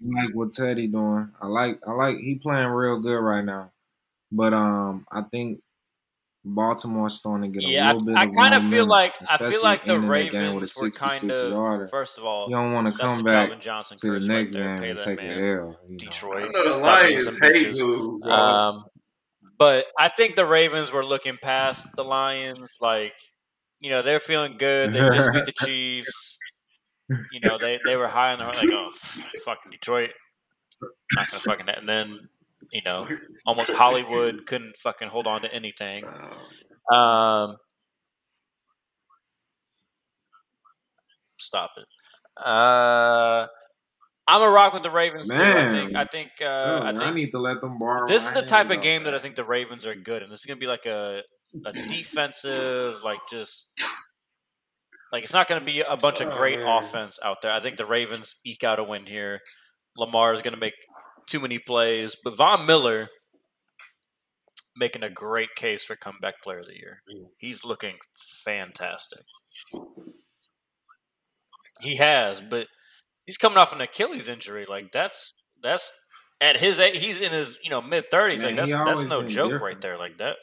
I 0.00 0.24
like 0.24 0.34
what 0.34 0.52
Teddy 0.52 0.86
doing. 0.86 1.30
I 1.40 1.46
like. 1.46 1.80
I 1.86 1.92
like. 1.92 2.18
He 2.18 2.36
playing 2.36 2.68
real 2.68 3.00
good 3.00 3.18
right 3.18 3.44
now. 3.44 3.72
But 4.30 4.52
um, 4.54 5.06
I 5.10 5.22
think 5.22 5.60
Baltimore's 6.44 7.14
starting 7.14 7.52
to 7.52 7.58
get 7.58 7.68
a 7.68 7.72
yeah, 7.72 7.88
little 7.92 8.06
bit. 8.06 8.16
I, 8.16 8.22
I 8.22 8.24
of 8.24 8.34
kind 8.34 8.54
of 8.54 8.64
feel 8.64 8.86
like 8.86 9.14
I 9.28 9.38
feel 9.38 9.62
like 9.62 9.84
the 9.84 9.94
ending 9.94 10.08
that 10.08 10.30
game 10.30 10.54
with 10.54 10.64
a 10.64 10.66
Ravens 10.66 10.76
were 10.76 10.86
66 10.86 11.20
kind 11.20 11.30
of 11.32 11.52
yarder. 11.52 11.88
first 11.88 12.18
of 12.18 12.24
all. 12.24 12.48
You 12.48 12.56
don't 12.56 12.72
want 12.72 12.86
to 12.92 12.98
come 12.98 13.24
back 13.24 13.60
Johnson 13.60 13.96
to 13.98 14.20
the 14.20 14.26
next 14.26 14.54
right 14.54 14.62
game 14.62 14.78
Pay 14.78 14.90
and 14.90 14.98
take 15.00 15.16
man. 15.18 15.30
an 15.30 15.38
L. 15.38 15.44
you 15.44 15.50
know. 15.50 15.76
I 15.90 15.96
Detroit. 15.96 16.52
know 16.52 16.70
the 16.70 16.76
Lions 16.78 17.38
hate 17.40 17.52
bitches. 17.52 17.74
dude, 17.74 18.20
bro. 18.22 18.32
Um, 18.32 18.84
But 19.58 19.86
I 19.98 20.08
think 20.08 20.36
the 20.36 20.46
Ravens 20.46 20.92
were 20.92 21.04
looking 21.04 21.36
past 21.42 21.86
the 21.96 22.04
Lions. 22.04 22.60
Like, 22.80 23.14
you 23.80 23.90
know, 23.90 24.02
they're 24.02 24.20
feeling 24.20 24.56
good. 24.58 24.92
They 24.92 25.08
just 25.10 25.32
beat 25.32 25.44
the 25.46 25.52
Chiefs. 25.66 26.37
You 27.08 27.40
know, 27.42 27.58
they, 27.58 27.78
they 27.86 27.96
were 27.96 28.08
high 28.08 28.32
on 28.32 28.38
the 28.38 28.44
like, 28.44 28.70
oh, 28.70 28.90
fucking 29.44 29.70
Detroit. 29.70 30.10
Not 31.16 31.30
gonna 31.30 31.40
fucking 31.40 31.68
and 31.68 31.88
then 31.88 32.28
you 32.72 32.80
know, 32.84 33.06
almost 33.46 33.70
Hollywood 33.70 34.46
couldn't 34.46 34.76
fucking 34.82 35.08
hold 35.08 35.26
on 35.26 35.42
to 35.42 35.54
anything. 35.54 36.04
Um, 36.92 37.56
stop 41.38 41.70
it. 41.76 41.86
Uh, 42.42 43.46
I'm 44.26 44.42
a 44.42 44.50
rock 44.50 44.74
with 44.74 44.82
the 44.82 44.90
Ravens 44.90 45.28
too. 45.28 45.34
I 45.34 45.70
think. 45.70 45.94
I 45.96 46.04
think. 46.04 46.30
Uh, 46.44 46.52
So, 46.52 46.80
I 46.82 46.90
think 46.92 47.02
I 47.02 47.14
need 47.14 47.30
to 47.30 47.38
let 47.40 47.60
them 47.60 47.78
borrow. 47.78 48.06
this 48.06 48.26
is 48.26 48.32
the 48.32 48.42
type 48.42 48.70
of 48.70 48.80
game 48.82 49.04
that 49.04 49.14
I 49.14 49.18
think 49.18 49.34
the 49.36 49.44
Ravens 49.44 49.86
are 49.86 49.94
good, 49.94 50.22
and 50.22 50.30
this 50.30 50.40
is 50.40 50.46
gonna 50.46 50.58
be 50.60 50.66
like 50.66 50.86
a 50.86 51.22
a 51.64 51.72
defensive, 51.72 53.02
like 53.02 53.20
just 53.30 53.72
like 55.12 55.24
it's 55.24 55.32
not 55.32 55.48
gonna 55.48 55.64
be 55.64 55.80
a 55.80 55.96
bunch 55.96 56.20
of 56.20 56.28
Oh, 56.32 56.36
great 56.38 56.58
man. 56.58 56.68
offense 56.68 57.18
out 57.24 57.38
there. 57.42 57.52
I 57.52 57.60
think 57.60 57.76
the 57.76 57.86
Ravens 57.86 58.34
eke 58.44 58.64
out 58.64 58.78
a 58.78 58.84
win 58.84 59.06
here. 59.06 59.40
Lamar 59.96 60.32
is 60.34 60.42
gonna 60.42 60.56
make 60.56 60.74
too 61.28 61.40
many 61.40 61.58
plays, 61.58 62.16
but 62.22 62.36
Von 62.36 62.66
Miller 62.66 63.08
making 64.76 65.02
a 65.02 65.10
great 65.10 65.48
case 65.56 65.82
for 65.84 65.96
comeback 65.96 66.40
player 66.42 66.60
of 66.60 66.66
the 66.66 66.76
year. 66.76 67.02
Mm. 67.12 67.26
He's 67.38 67.64
looking 67.64 67.96
fantastic. 68.44 69.22
He 71.80 71.96
has, 71.96 72.40
but 72.40 72.66
he's 73.26 73.36
coming 73.36 73.58
off 73.58 73.72
an 73.72 73.80
Achilles 73.80 74.28
injury. 74.28 74.66
Like 74.68 74.92
that's 74.92 75.32
that's 75.62 75.90
at 76.40 76.56
his 76.56 76.78
age, 76.78 77.00
he's 77.02 77.20
in 77.20 77.32
his 77.32 77.58
you 77.62 77.70
know 77.70 77.80
mid 77.80 78.04
thirties. 78.10 78.42
Like 78.44 78.56
that's 78.56 78.70
that's 78.70 79.04
no 79.04 79.22
joke 79.22 79.52
different. 79.52 79.62
right 79.62 79.80
there. 79.80 79.98
Like 79.98 80.18
that. 80.18 80.36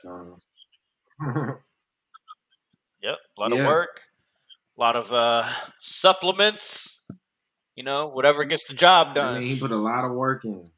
Yep, 3.01 3.17
a 3.37 3.41
lot 3.41 3.53
of 3.53 3.59
work, 3.59 4.01
a 4.77 4.81
lot 4.81 4.95
of 4.95 5.13
uh, 5.13 5.47
supplements. 5.79 6.91
You 7.75 7.83
know, 7.83 8.07
whatever 8.07 8.45
gets 8.45 8.67
the 8.67 8.73
job 8.73 9.09
I 9.09 9.13
done. 9.13 9.39
mean, 9.39 9.47
he 9.47 9.59
put 9.59 9.71
a 9.71 9.75
lot 9.75 10.05
of 10.05 10.13
work 10.13 10.45
in. 10.45 10.69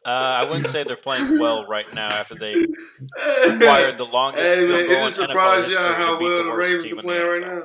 Uh, 0.06 0.10
I 0.10 0.46
wouldn't 0.50 0.68
say 0.68 0.84
they're 0.84 0.96
playing 0.96 1.40
well 1.40 1.66
right 1.68 1.92
now 1.94 2.06
after 2.06 2.36
they 2.36 2.54
acquired 3.46 3.98
the 3.98 4.08
longest. 4.12 4.44
Hey 4.44 4.68
man, 4.68 4.88
goal 4.88 5.08
is 5.08 5.18
in 5.18 5.26
it 5.26 5.28
NFL 5.28 5.28
surprised 5.28 5.72
y'all 5.72 5.94
how 5.94 6.20
well 6.20 6.44
the 6.46 6.54
Ravens 6.54 6.94
are 6.94 7.02
playing 7.02 7.28
right 7.28 7.42
now? 7.42 7.62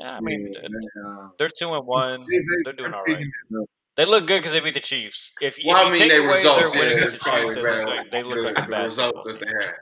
Yeah, 0.00 0.10
I 0.16 0.20
mean, 0.20 0.52
Yeah, 0.52 1.02
uh, 1.06 1.28
they're 1.38 1.50
two 1.56 1.74
and 1.74 1.86
one. 1.86 2.24
they- 2.30 2.40
They're 2.64 2.72
doing 2.72 2.94
all 2.94 3.00
right. 3.00 3.06
picking 3.06 3.26
it 3.50 3.60
up. 3.60 3.68
They 3.96 4.04
look 4.06 4.26
good 4.26 4.38
because 4.38 4.52
they 4.52 4.60
beat 4.60 4.74
the 4.74 4.80
Chiefs. 4.80 5.32
If, 5.42 5.58
if 5.58 5.64
Well, 5.66 5.86
I 5.86 5.90
mean, 5.92 6.10
away 6.10 6.20
results. 6.26 6.74
Yeah, 6.74 6.82
the 6.94 7.00
Chiefs, 7.06 7.18
they 7.26 7.44
look 7.44 7.86
like 7.86 8.10
they 8.10 8.22
look 8.22 8.36
the, 8.36 8.42
like 8.42 8.58
a 8.58 8.70
the 8.70 8.76
results 8.78 9.24
that 9.32 9.40
they 9.40 9.46
had. 9.46 9.74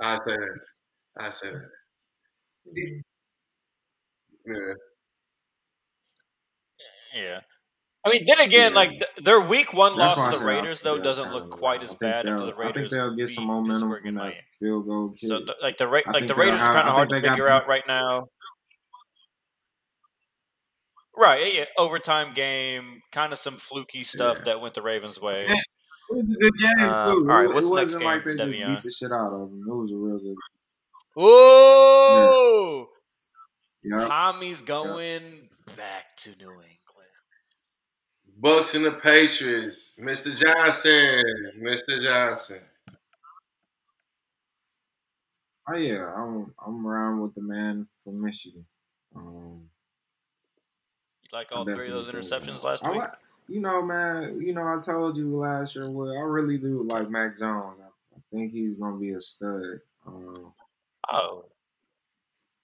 I 0.00 0.18
said. 0.24 0.48
I 1.18 1.28
said. 1.30 1.60
Yeah. 4.46 4.72
Yeah. 7.14 7.40
I 8.04 8.10
mean, 8.10 8.24
then 8.26 8.40
again, 8.40 8.72
Yeah. 8.72 8.76
like 8.76 9.02
their 9.24 9.40
week 9.40 9.72
one 9.72 9.96
That's 9.96 10.16
loss 10.16 10.34
to 10.34 10.38
the 10.40 10.46
Raiders 10.46 10.82
though 10.82 10.98
doesn't 10.98 11.32
look 11.32 11.50
quite 11.50 11.82
as 11.82 11.94
bad 11.94 12.26
after 12.28 12.46
the 12.46 12.54
Raiders. 12.54 12.92
I 12.92 12.96
think 12.96 13.02
they'll 13.02 13.16
get 13.16 13.28
some 13.30 13.46
momentum 13.46 13.90
from 14.02 14.14
that 14.14 14.34
field 14.60 14.86
goal 14.86 15.10
kick. 15.18 15.28
So 15.28 15.38
th- 15.38 15.56
like 15.60 15.78
the 15.78 15.88
Ra- 15.88 16.02
like 16.12 16.26
the 16.26 16.34
Raiders 16.34 16.60
are 16.60 16.72
kind 16.72 16.88
of 16.88 16.94
hard 16.94 17.08
to 17.10 17.20
got 17.20 17.30
figure 17.30 17.48
out 17.48 17.66
right 17.66 17.82
now. 17.88 18.28
Right, 21.18 21.52
yeah, 21.54 21.64
overtime 21.76 22.32
game, 22.34 23.02
kind 23.12 23.32
of 23.32 23.38
some 23.38 23.56
fluky 23.56 24.04
stuff 24.04 24.38
Yeah. 24.38 24.44
that 24.44 24.60
went 24.60 24.74
the 24.74 24.82
Ravens' 24.82 25.20
way. 25.20 25.46
Yeah. 25.48 25.54
It 26.10 26.14
was 26.14 26.36
a 26.36 26.38
good 26.40 26.58
game 26.58 26.78
too. 26.78 26.84
all 26.94 27.20
right, 27.22 27.46
what's 27.48 27.66
it 27.66 27.70
next 27.74 27.86
wasn't 27.86 28.04
like 28.04 28.24
game, 28.24 28.36
they 28.36 28.46
just 28.58 28.68
beat 28.68 28.82
the 28.84 28.90
shit 28.90 29.12
out 29.12 29.32
of 29.32 29.50
them. 29.50 29.64
It 29.68 29.74
was 29.74 29.90
a 29.92 29.96
real 29.96 30.18
good. 30.18 30.36
Whoa! 31.14 32.88
Yeah. 33.82 34.06
Tommy's 34.06 34.60
going 34.62 35.48
back 35.76 36.16
to 36.18 36.30
New 36.38 36.50
England. 36.50 36.74
Bucks 38.40 38.74
and 38.76 38.84
the 38.84 38.92
Patriots. 38.92 39.96
Mr. 40.00 40.30
Johnson. 40.40 41.24
Mr. 41.60 42.00
Johnson. 42.00 42.60
Oh 45.70 45.76
yeah, 45.76 46.10
I'm 46.16 46.54
I'm 46.64 46.86
around 46.86 47.20
with 47.20 47.34
the 47.34 47.42
man 47.42 47.88
from 48.04 48.22
Michigan. 48.22 48.64
Um, 49.14 49.24
You 49.24 49.77
like 51.32 51.48
all 51.52 51.64
three 51.64 51.88
of 51.88 51.92
those 51.92 52.08
interceptions 52.08 52.62
last 52.62 52.84
I 52.84 52.90
week? 52.90 53.00
like- 53.00 53.12
you 53.50 53.60
know, 53.60 53.80
man. 53.80 54.40
You 54.42 54.52
know, 54.52 54.62
I 54.62 54.78
told 54.80 55.16
you 55.16 55.34
last 55.36 55.74
year. 55.74 55.88
Well, 55.90 56.10
I 56.10 56.20
really 56.20 56.58
do 56.58 56.82
like 56.82 57.08
Mac 57.08 57.38
Jones. 57.38 57.78
I, 57.80 57.86
think 58.30 58.52
he's 58.52 58.74
gonna 58.74 58.98
be 58.98 59.12
a 59.12 59.20
stud. 59.20 59.80
Um, 60.06 60.52
Oh, 61.10 61.46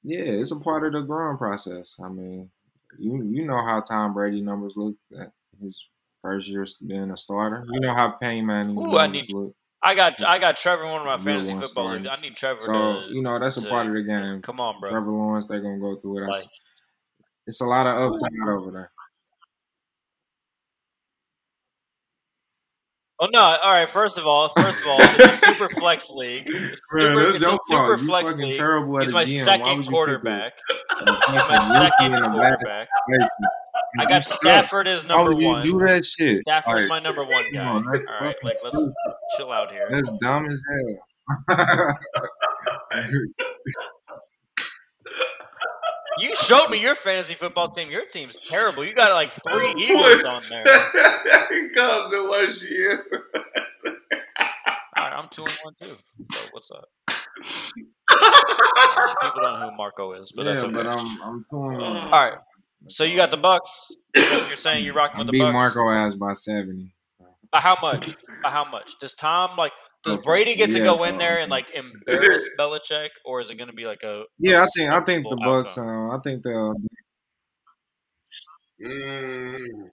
yeah, 0.03 0.19
it's 0.21 0.51
a 0.51 0.61
part 0.61 0.85
of 0.85 0.93
the 0.93 1.01
growing 1.01 1.39
process. 1.39 1.99
I 2.03 2.09
mean, 2.11 2.51
you 2.99 3.23
you 3.25 3.47
know 3.47 3.65
how 3.65 3.81
Tom 3.81 4.13
Brady 4.13 4.43
numbers 4.43 4.77
look 4.77 4.97
at 5.19 5.33
his 5.63 5.87
first 6.21 6.49
year 6.49 6.67
being 6.87 7.11
a 7.11 7.17
starter. 7.17 7.65
You 7.71 7.81
know 7.81 7.95
how 7.95 8.11
Peyton 8.11 8.45
Manning 8.45 8.77
Ooh, 8.79 8.99
I 8.99 9.07
need- 9.07 9.33
look. 9.33 9.55
I 9.83 9.95
got 9.95 10.23
I 10.23 10.39
got 10.39 10.57
Trevor 10.59 10.85
in 10.85 10.91
one 10.91 11.01
of 11.01 11.07
my 11.07 11.17
fantasy 11.19 11.53
football 11.53 11.69
starting. 11.85 12.03
leagues. 12.05 12.15
I 12.19 12.21
need 12.21 12.37
Trevor 12.37 12.61
So 12.61 12.73
to 12.73 13.07
you 13.11 13.23
know 13.23 13.39
that's 13.39 13.57
a 13.57 13.63
to- 13.63 13.69
part 13.71 13.87
of 13.87 13.95
the 13.95 14.03
game. 14.03 14.43
come 14.43 14.61
on, 14.61 14.81
bro. 14.81 14.91
Trevor 14.91 15.11
Lawrence, 15.11 15.47
they're 15.47 15.61
gonna 15.61 15.79
go 15.79 15.97
through 15.97 16.25
it. 16.25 16.29
Like, 16.29 16.45
it's 17.47 17.61
a 17.61 17.65
lot 17.65 17.87
of 17.87 18.13
upside 18.13 18.31
over 18.49 18.71
there. 18.71 18.91
oh 23.21 23.29
no! 23.33 23.41
All 23.41 23.73
right. 23.73 23.89
First 23.89 24.19
of 24.19 24.27
all, 24.27 24.49
first 24.49 24.81
of 24.83 24.87
all, 24.89 24.97
it's 25.01 25.43
a 25.43 25.47
super 25.47 25.69
flex 25.81 26.11
league. 26.11 26.45
It's 26.47 26.81
Man, 26.93 27.17
super, 27.17 27.23
that's 27.23 27.35
it's 27.37 27.41
your 27.41 27.51
a 27.53 27.59
super 27.69 27.87
fault. 27.97 28.01
You 28.01 28.07
flex 28.07 28.31
fucking 28.31 28.45
league. 28.47 28.57
terrible 28.57 28.99
at 28.99 29.05
He's 29.05 29.13
my 29.13 29.25
GM. 29.25 29.47
Why 29.47 29.59
would 29.59 29.65
second 29.65 29.77
you 29.85 29.91
pick 29.91 29.91
quarterback. 29.91 30.53
He's 30.99 31.49
my 31.49 31.59
second 31.73 32.13
rookie 32.13 32.27
in 32.27 32.33
the 32.33 32.39
quarterback. 32.39 32.89
I 33.99 34.05
got 34.07 34.25
Stafford 34.25 34.89
as 34.89 35.03
Why 35.05 35.09
number 35.09 35.33
would 35.35 35.41
you 35.43 35.49
one. 35.49 35.63
do 35.65 35.79
that 35.87 36.05
shit? 36.05 36.39
Stafford's 36.39 36.81
Like, 36.83 36.89
my 36.89 36.99
number 37.01 37.23
one 37.23 37.45
guy. 37.53 37.65
on, 37.69 37.87
All 37.87 37.93
right, 38.21 38.35
like 38.43 38.57
let's 38.65 38.77
stupid. 38.77 38.93
chill 39.37 39.53
out 39.53 39.71
here. 39.71 39.89
That's 39.91 40.11
dumb 40.21 40.49
as 40.51 40.61
hell. 41.49 41.49
You 46.19 46.35
showed 46.37 46.69
me 46.69 46.81
your 46.81 46.95
fantasy 46.95 47.35
football 47.35 47.69
team. 47.69 47.91
Your 47.91 48.07
team's 48.07 48.37
terrible. 48.49 48.85
You 48.85 48.95
got 48.95 49.13
like 49.13 49.33
three 49.33 49.75
Eagles 49.79 50.25
on 50.25 50.65
there. 50.65 50.65
he 51.51 51.69
called 51.71 52.13
the 52.13 52.27
worst 52.31 52.71
year. 52.71 53.05
All 54.97 55.05
right, 55.05 55.13
I'm 55.13 55.29
two 55.31 55.43
and 55.43 55.59
one 55.63 55.75
too. 55.81 55.97
So 56.33 56.41
what's 56.53 56.71
up? 56.71 56.89
People 59.23 59.43
don't 59.43 59.61
know 59.61 59.71
who 59.71 59.77
Marco 59.77 60.13
is, 60.13 60.33
but 60.33 60.45
yeah, 60.47 60.53
that's 60.53 60.65
okay. 60.65 60.73
but 60.73 60.87
I'm 60.87 61.23
I'm 61.23 61.45
torn. 61.51 61.81
All 61.81 61.97
All 61.97 62.11
right. 62.11 62.39
So 62.89 63.05
you 63.05 63.17
got 63.17 63.31
the 63.31 63.37
Bucks. 63.37 63.89
You're 64.15 64.57
saying 64.57 64.85
you're 64.85 64.95
rocking 64.95 65.17
I 65.17 65.19
with 65.21 65.27
the 65.29 65.33
beat 65.33 65.41
Bucks. 65.41 65.53
Marco 65.53 65.91
ass 65.91 66.15
by 66.15 66.35
seventy. 66.35 66.95
By 67.51 67.61
how 67.61 67.77
much? 67.81 68.15
By 68.43 68.51
how 68.51 68.65
much? 68.71 68.99
Does 69.01 69.15
Tom 69.15 69.57
like? 69.57 69.73
Does 70.05 70.23
Brady 70.23 70.55
get 70.55 70.71
to 70.73 70.79
Yeah, 70.79 70.85
go 70.85 71.05
in 71.05 71.19
there 71.19 71.39
and 71.39 71.51
like 71.51 71.71
embarrass 71.75 72.49
Belichick, 72.59 73.09
or 73.25 73.41
is 73.41 73.51
it 73.51 73.57
going 73.57 73.69
to 73.71 73.75
be 73.75 73.87
like 73.87 74.03
a? 74.03 74.25
Yeah, 74.39 74.61
a 74.61 74.65
I 74.65 74.67
think 74.77 74.93
I 74.93 75.01
think 75.05 75.25
the 75.29 75.37
respectable 75.37 75.63
Bucks. 75.63 75.79
outcome? 75.79 76.11
Uh, 76.11 76.17
I 76.17 76.21
think 76.21 76.43
they'll. 76.43 76.75
Mm. 78.83 79.91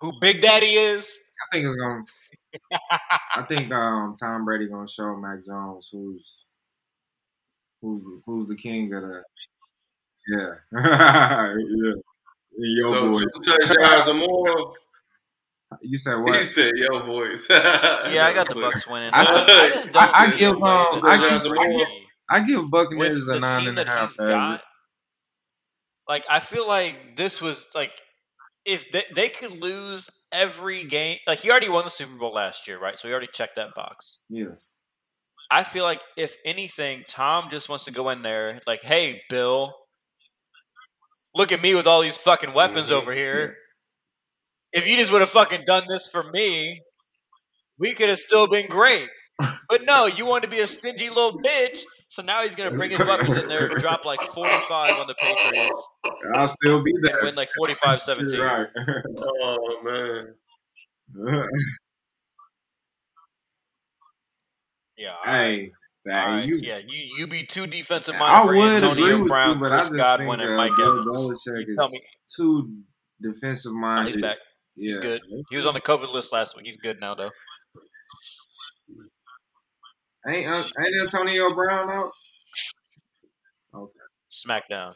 Who 0.00 0.12
Big 0.20 0.40
Daddy 0.40 0.74
is? 0.74 1.18
I 1.42 1.56
think 1.56 1.66
it's 1.66 1.76
gonna. 1.76 2.02
I 3.36 3.42
think 3.48 3.72
um, 3.72 4.14
Tom 4.18 4.44
Brady 4.44 4.68
gonna 4.68 4.88
show 4.88 5.16
Mac 5.16 5.44
Jones 5.44 5.88
who's 5.92 6.44
who's 7.82 8.04
who's 8.26 8.46
the 8.48 8.56
king 8.56 8.92
of 8.94 9.02
the. 9.02 9.22
Yeah, 10.28 10.54
yeah. 10.72 11.92
Yo, 12.60 12.86
So 12.92 13.12
boy. 13.12 13.18
two 13.20 13.42
touchdowns 13.44 14.08
or 14.08 14.14
more. 14.14 14.74
You 15.82 15.98
said 15.98 16.14
what? 16.22 16.36
He 16.36 16.42
said, 16.42 16.72
"Yo, 16.76 17.00
boys." 17.00 17.46
Yeah, 17.50 18.26
I 18.26 18.32
got 18.34 18.48
the 18.48 18.54
Bucks 18.54 18.86
winning. 18.86 19.10
I- 19.12 19.20
I, 19.22 19.70
just 19.74 19.92
don't 19.92 20.02
I- 20.02 20.10
I 20.24 20.30
give, 20.36 20.50
the 20.50 20.64
um, 20.64 21.04
I 21.04 21.16
give- 21.16 21.46
I 21.46 21.48
Brady- 21.48 21.76
give- 21.78 21.88
I 22.30 22.40
give 22.40 22.70
Buccaneers 22.70 23.28
a 23.28 23.32
the 23.32 23.40
nine 23.40 23.60
team 23.60 23.68
and 23.70 23.78
a 23.78 23.84
that 23.84 23.90
half. 23.90 24.08
he's 24.10 24.28
got. 24.28 24.62
Like 26.08 26.24
I 26.30 26.40
feel 26.40 26.66
like 26.66 27.16
this 27.16 27.40
was 27.42 27.66
like 27.74 27.92
if 28.64 28.90
they, 28.92 29.04
they 29.14 29.28
could 29.28 29.62
lose 29.62 30.08
every 30.32 30.84
game. 30.84 31.18
Like 31.26 31.38
he 31.40 31.50
already 31.50 31.68
won 31.68 31.84
the 31.84 31.90
Super 31.90 32.16
Bowl 32.16 32.32
last 32.32 32.66
year, 32.68 32.78
right? 32.78 32.98
So 32.98 33.08
he 33.08 33.12
already 33.12 33.28
checked 33.32 33.56
that 33.56 33.74
box. 33.74 34.20
Yeah, 34.30 34.46
I 35.50 35.64
feel 35.64 35.84
like 35.84 36.00
if 36.16 36.36
anything, 36.46 37.04
Tom 37.08 37.48
just 37.50 37.68
wants 37.68 37.84
to 37.86 37.90
go 37.90 38.08
in 38.10 38.22
there 38.22 38.60
like, 38.66 38.82
"Hey, 38.82 39.20
Bill, 39.30 39.74
look 41.34 41.52
at 41.52 41.60
me 41.62 41.74
with 41.74 41.86
all 41.86 42.00
these 42.02 42.16
fucking 42.16 42.52
weapons 42.54 42.90
over 42.90 43.12
here. 43.12 43.56
If 44.72 44.86
you 44.86 44.96
just 44.96 45.10
would 45.12 45.20
have 45.22 45.30
fucking 45.30 45.62
done 45.66 45.84
this 45.88 46.08
for 46.08 46.22
me, 46.22 46.80
we 47.78 47.94
could 47.94 48.08
have 48.08 48.18
still 48.18 48.46
been 48.46 48.66
great." 48.68 49.08
But 49.68 49.84
no, 49.84 50.06
you 50.06 50.26
want 50.26 50.42
to 50.44 50.50
be 50.50 50.58
a 50.60 50.66
stingy 50.66 51.08
little 51.10 51.38
bitch. 51.38 51.78
So 52.08 52.22
now 52.22 52.42
he's 52.42 52.54
gonna 52.54 52.70
bring 52.72 52.90
his 52.90 52.98
weapons 53.00 53.36
in 53.36 53.48
there, 53.48 53.66
and 53.66 53.80
drop 53.80 54.04
like 54.04 54.20
forty-five 54.22 54.96
on 54.98 55.06
the 55.06 55.14
Patriots, 55.14 55.86
I'll 56.34 56.48
still 56.48 56.82
be 56.82 56.90
and 56.94 57.04
there. 57.04 57.18
win 57.22 57.34
like 57.36 57.50
45-17. 57.60 58.38
Right. 58.42 58.66
Oh 59.18 59.80
man. 59.84 60.34
Yeah. 64.96 65.14
all 65.24 65.32
right. 65.32 65.70
hey, 66.04 66.12
All 66.12 66.26
right. 66.26 66.44
you, 66.44 66.56
yeah, 66.56 66.78
you 66.78 67.08
you 67.18 67.26
be 67.28 67.44
too 67.44 67.66
defensive 67.66 68.16
I 68.16 68.18
minded 68.18 68.42
for 68.46 68.56
would 68.56 68.64
agree 68.82 68.88
Antonio 68.88 69.18
with 69.20 69.28
Brown, 69.28 69.54
you, 69.54 69.60
but 69.60 69.72
I 69.72 69.80
just 69.80 69.92
Godwin, 69.92 70.38
think 70.40 70.50
and 70.50 70.54
uh, 70.54 70.56
Mike 70.56 70.76
Bill 70.76 71.00
Evans. 71.00 71.06
Belichick 71.46 71.66
tell 71.76 71.86
is 71.86 71.92
me. 71.92 72.00
too 72.36 72.70
defensive 73.22 73.72
No, 73.72 73.78
minded. 73.78 74.14
he's 74.14 74.22
back. 74.22 74.38
Yeah. 74.78 74.86
He's 74.86 74.98
good. 74.98 75.20
He 75.50 75.56
was 75.56 75.66
on 75.66 75.74
the 75.74 75.80
COVID 75.80 76.12
list 76.12 76.32
last 76.32 76.56
week. 76.56 76.66
He's 76.66 76.76
good 76.76 77.00
now 77.00 77.14
though. 77.14 77.30
Ain't 80.26 80.48
uh, 80.48 80.62
ain't 80.80 80.94
Antonio 81.02 81.48
Brown 81.50 81.90
out? 81.90 82.10
Okay. 83.74 83.92
SmackDown. 84.32 84.94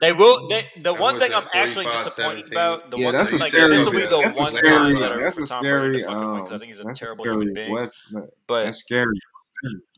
They 0.00 0.12
will. 0.12 0.48
They, 0.48 0.66
the 0.76 0.92
That 0.94 0.98
one 1.00 1.18
thing 1.20 1.32
I'm 1.34 1.44
actually 1.54 1.84
disappointed 1.84 2.46
17. 2.46 2.52
about. 2.52 2.90
The 2.90 2.96
Yeah, 2.98 3.04
one 3.06 3.14
that's 3.16 3.30
thing, 3.30 3.38
a 3.38 3.42
like, 3.42 3.50
scary. 3.50 3.68
this 3.68 3.84
will 3.84 3.92
be 3.92 4.00
the 4.00 4.18
That's 4.20 4.34
a 4.34 4.38
one 4.38 4.52
scary. 4.52 4.92
that 4.98 5.12
I 5.12 5.16
That's 5.20 5.38
root 5.38 5.44
a 5.48 5.52
Tom 5.52 5.60
scary. 5.60 5.98
to 5.98 6.04
fucking 6.06 6.18
win 6.18 6.28
Um, 6.40 6.42
'cause 6.44 6.52
I 6.52 6.58
think 6.58 6.68
he's 6.72 6.80
a 6.80 6.84
that's 6.84 6.98
terrible 6.98 7.24
scary 7.24 7.36
human 7.36 7.54
being. 7.54 7.72
wep- 7.72 7.92
But 8.46 8.64
That's 8.64 8.78
scary. 8.78 9.14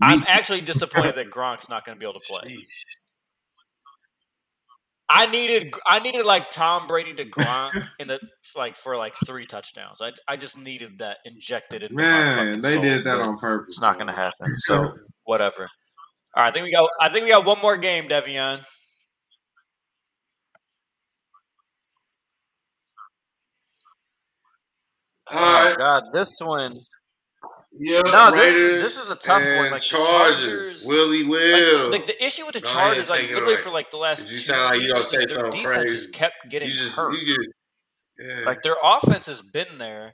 I'm 0.03 0.24
actually 0.26 0.61
disappointed 0.61 1.14
that 1.14 1.30
Gronk's 1.30 1.68
not 1.68 1.84
going 1.86 1.97
to 1.97 2.01
be 2.01 2.05
able 2.09 2.20
to 2.20 2.26
play. 2.28 2.57
Sheesh. 2.57 2.84
I 5.11 5.26
needed 5.26 5.74
I 5.86 6.00
needed 6.00 6.24
like 6.26 6.50
Tom 6.50 6.86
Brady 6.86 7.14
to 7.14 7.24
Gronk 7.30 7.72
in 7.98 8.09
the 8.09 8.20
like 8.56 8.76
for 8.76 8.96
like 8.96 9.14
three 9.26 9.46
touchdowns. 9.46 9.98
I 10.00 10.12
I 10.28 10.36
just 10.36 10.59
needed 10.59 10.98
that 10.98 11.18
injected 11.24 11.82
into 11.82 11.94
my 11.96 12.02
Man, 12.02 12.36
fucking 12.36 12.61
they 12.62 12.74
soul, 12.74 12.82
did 12.82 13.04
that 13.04 13.20
on 13.20 13.38
purpose. 13.38 13.76
It's 13.76 13.80
not 13.80 13.94
going 13.94 14.09
to 14.09 14.12
happen. 14.12 14.48
So 14.59 14.92
whatever. 15.24 15.68
All 16.36 16.42
right, 16.42 16.48
I 16.48 16.52
think 16.52 16.64
we 16.64 16.72
got 16.72 16.88
I 17.00 17.09
think 17.09 17.24
we 17.24 17.30
got 17.30 17.46
one 17.46 17.61
more 17.62 17.76
game, 17.76 18.09
Devion. 18.09 18.64
All 25.30 25.40
right. 25.40 25.74
Oh, 25.74 25.76
God, 25.76 26.04
this 26.12 26.38
one. 26.40 26.78
Yeah, 27.81 28.01
No, 28.01 28.31
this- 28.33 28.41
Raiders 28.55 28.83
this 28.83 28.97
is 28.99 29.11
a 29.12 29.16
tough 29.16 29.43
one, 29.45 29.70
like 29.70 29.81
Chargers. 29.81 30.39
Chargers- 30.41 30.85
Willie 30.87 31.24
Will. 31.24 31.91
like 31.91 32.07
the 32.07 32.24
issue 32.24 32.45
with 32.45 32.55
the 32.55 32.61
Go 32.61 32.68
ahead, 32.68 32.95
Chargers, 32.95 33.11
like 33.11 33.29
literally 33.31 33.57
for 33.57 33.70
like 33.70 33.91
the 33.91 33.97
last, 33.99 34.33
you 34.33 34.39
sound 34.41 34.74
like 34.74 34.83
you 34.83 34.93
gonna 34.93 35.05
say 35.05 35.18
their 35.18 35.29
something 35.29 35.62
defense 35.62 35.76
crazy. 35.76 35.97
just 35.97 36.12
kept 36.12 36.35
getting 36.51 36.68
you 36.68 36.74
just 36.74 36.97
hurt. 36.97 37.14
you 37.14 37.24
get 37.26 37.47
yeah. 38.18 38.45
Like 38.47 38.62
their 38.62 38.76
offense 38.83 39.26
has 39.26 39.43
been 39.43 39.79
there, 39.79 40.12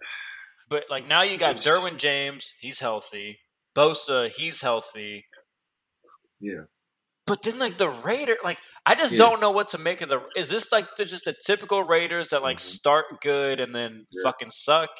but 0.69 0.85
like 0.91 1.07
now 1.07 1.23
you 1.23 1.39
got 1.39 1.57
Derwin 1.57 1.97
James, 1.97 2.53
he's 2.61 2.81
healthy. 2.81 3.39
Bosa, 3.75 4.31
he's 4.31 4.61
healthy. 4.61 5.25
Yeah. 6.41 6.65
But 7.27 7.43
then 7.43 7.59
like 7.59 7.79
the 7.79 7.89
Raider, 7.89 8.37
like 8.45 8.59
I 8.85 8.95
just 8.95 9.13
Yeah. 9.13 9.19
don't 9.21 9.41
know 9.41 9.51
what 9.53 9.71
to 9.71 9.79
make 9.79 10.03
of 10.03 10.11
the. 10.11 10.21
Is 10.37 10.51
this 10.51 10.71
like 10.71 10.87
the, 10.99 11.07
just 11.07 11.27
a 11.27 11.35
typical 11.47 11.83
Raiders 11.83 12.29
that 12.29 12.43
like 12.43 12.59
Mhm. 12.59 12.61
start 12.61 13.07
good 13.23 13.61
and 13.61 13.75
then 13.75 14.07
Yeah. 14.11 14.23
fucking 14.25 14.51
suck, 14.51 14.91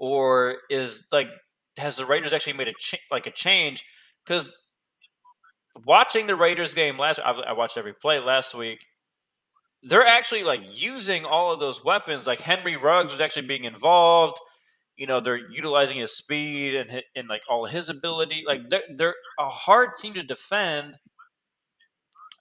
or 0.00 0.56
is 0.68 1.06
like 1.12 1.28
has 1.76 1.96
the 1.96 2.06
Raiders 2.06 2.32
actually 2.32 2.54
made 2.54 2.68
a 2.68 2.74
like 3.10 3.26
a 3.26 3.30
change? 3.30 3.84
Because 4.24 4.46
watching 5.84 6.26
the 6.26 6.36
Raiders 6.36 6.74
game 6.74 6.98
last, 6.98 7.18
I, 7.18 7.32
I 7.32 7.52
watched 7.52 7.76
every 7.76 7.94
play 7.94 8.18
last 8.18 8.54
week. 8.54 8.84
They're 9.82 10.06
actually 10.06 10.44
like 10.44 10.60
using 10.70 11.24
all 11.24 11.52
of 11.52 11.60
those 11.60 11.84
weapons. 11.84 12.26
Like 12.26 12.40
Henry 12.40 12.76
Ruggs 12.76 13.12
was 13.12 13.20
actually 13.20 13.46
being 13.46 13.64
involved. 13.64 14.38
You 14.96 15.06
know, 15.06 15.20
they're 15.20 15.50
utilizing 15.50 15.98
his 15.98 16.16
speed 16.16 16.74
and 16.74 17.02
and 17.16 17.28
like 17.28 17.42
all 17.48 17.66
his 17.66 17.88
ability. 17.88 18.44
Like 18.46 18.68
they're 18.68 18.84
they're 18.96 19.14
a 19.38 19.48
hard 19.48 19.90
team 20.00 20.14
to 20.14 20.22
defend. 20.22 20.96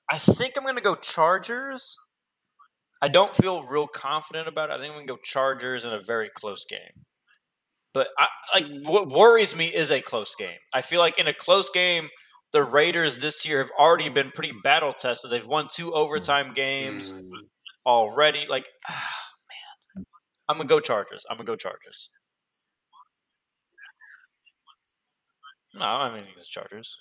I 0.09 0.17
think 0.17 0.53
I'm 0.57 0.63
going 0.63 0.75
to 0.75 0.81
go 0.81 0.95
Chargers. 0.95 1.97
I 3.01 3.07
don't 3.07 3.33
feel 3.33 3.63
real 3.63 3.87
confident 3.87 4.47
about 4.47 4.69
it. 4.69 4.73
I 4.73 4.77
think 4.77 4.93
going 4.93 5.07
to 5.07 5.13
go 5.13 5.19
Chargers 5.23 5.85
in 5.85 5.93
a 5.93 6.01
very 6.01 6.29
close 6.35 6.65
game. 6.65 7.05
But 7.93 8.07
I, 8.17 8.27
like 8.59 8.65
what 8.83 9.09
worries 9.09 9.55
me 9.55 9.67
is 9.67 9.91
a 9.91 10.01
close 10.01 10.33
game. 10.35 10.57
I 10.73 10.81
feel 10.81 10.99
like 10.99 11.19
in 11.19 11.27
a 11.27 11.33
close 11.33 11.69
game, 11.69 12.09
the 12.53 12.63
Raiders 12.63 13.17
this 13.17 13.45
year 13.45 13.59
have 13.59 13.71
already 13.77 14.09
been 14.09 14.31
pretty 14.31 14.53
battle 14.63 14.93
tested. 14.93 15.29
They've 15.31 15.45
won 15.45 15.67
two 15.73 15.93
overtime 15.93 16.53
games 16.53 17.11
Mm. 17.11 17.47
already. 17.85 18.45
Like, 18.47 18.67
ah, 18.87 19.09
man, 19.97 20.05
I'm 20.47 20.57
gonna 20.57 20.67
go 20.69 20.79
Chargers. 20.79 21.23
I'm 21.29 21.37
gonna 21.37 21.47
go 21.47 21.55
Chargers. 21.55 22.09
No, 25.73 25.85
I 25.85 25.97
don't 25.97 26.07
have 26.07 26.15
anything 26.17 26.31
against 26.33 26.51
Chargers. 26.51 26.97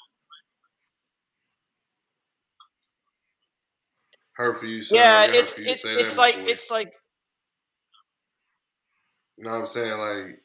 hurt 4.32 4.58
for 4.58 4.66
you. 4.66 4.80
Son. 4.80 4.98
Yeah, 4.98 5.24
It 5.24 5.34
it's 5.34 5.52
for 5.54 5.60
you 5.60 5.66
to 5.66 5.70
it's 5.72 5.84
it's 5.84 6.18
like 6.18 6.34
boy. 6.36 6.44
it's 6.50 6.70
like 6.70 6.92
You 9.36 9.44
know 9.44 9.52
what 9.52 9.58
I'm 9.60 9.66
saying? 9.66 9.98
Like, 9.98 10.42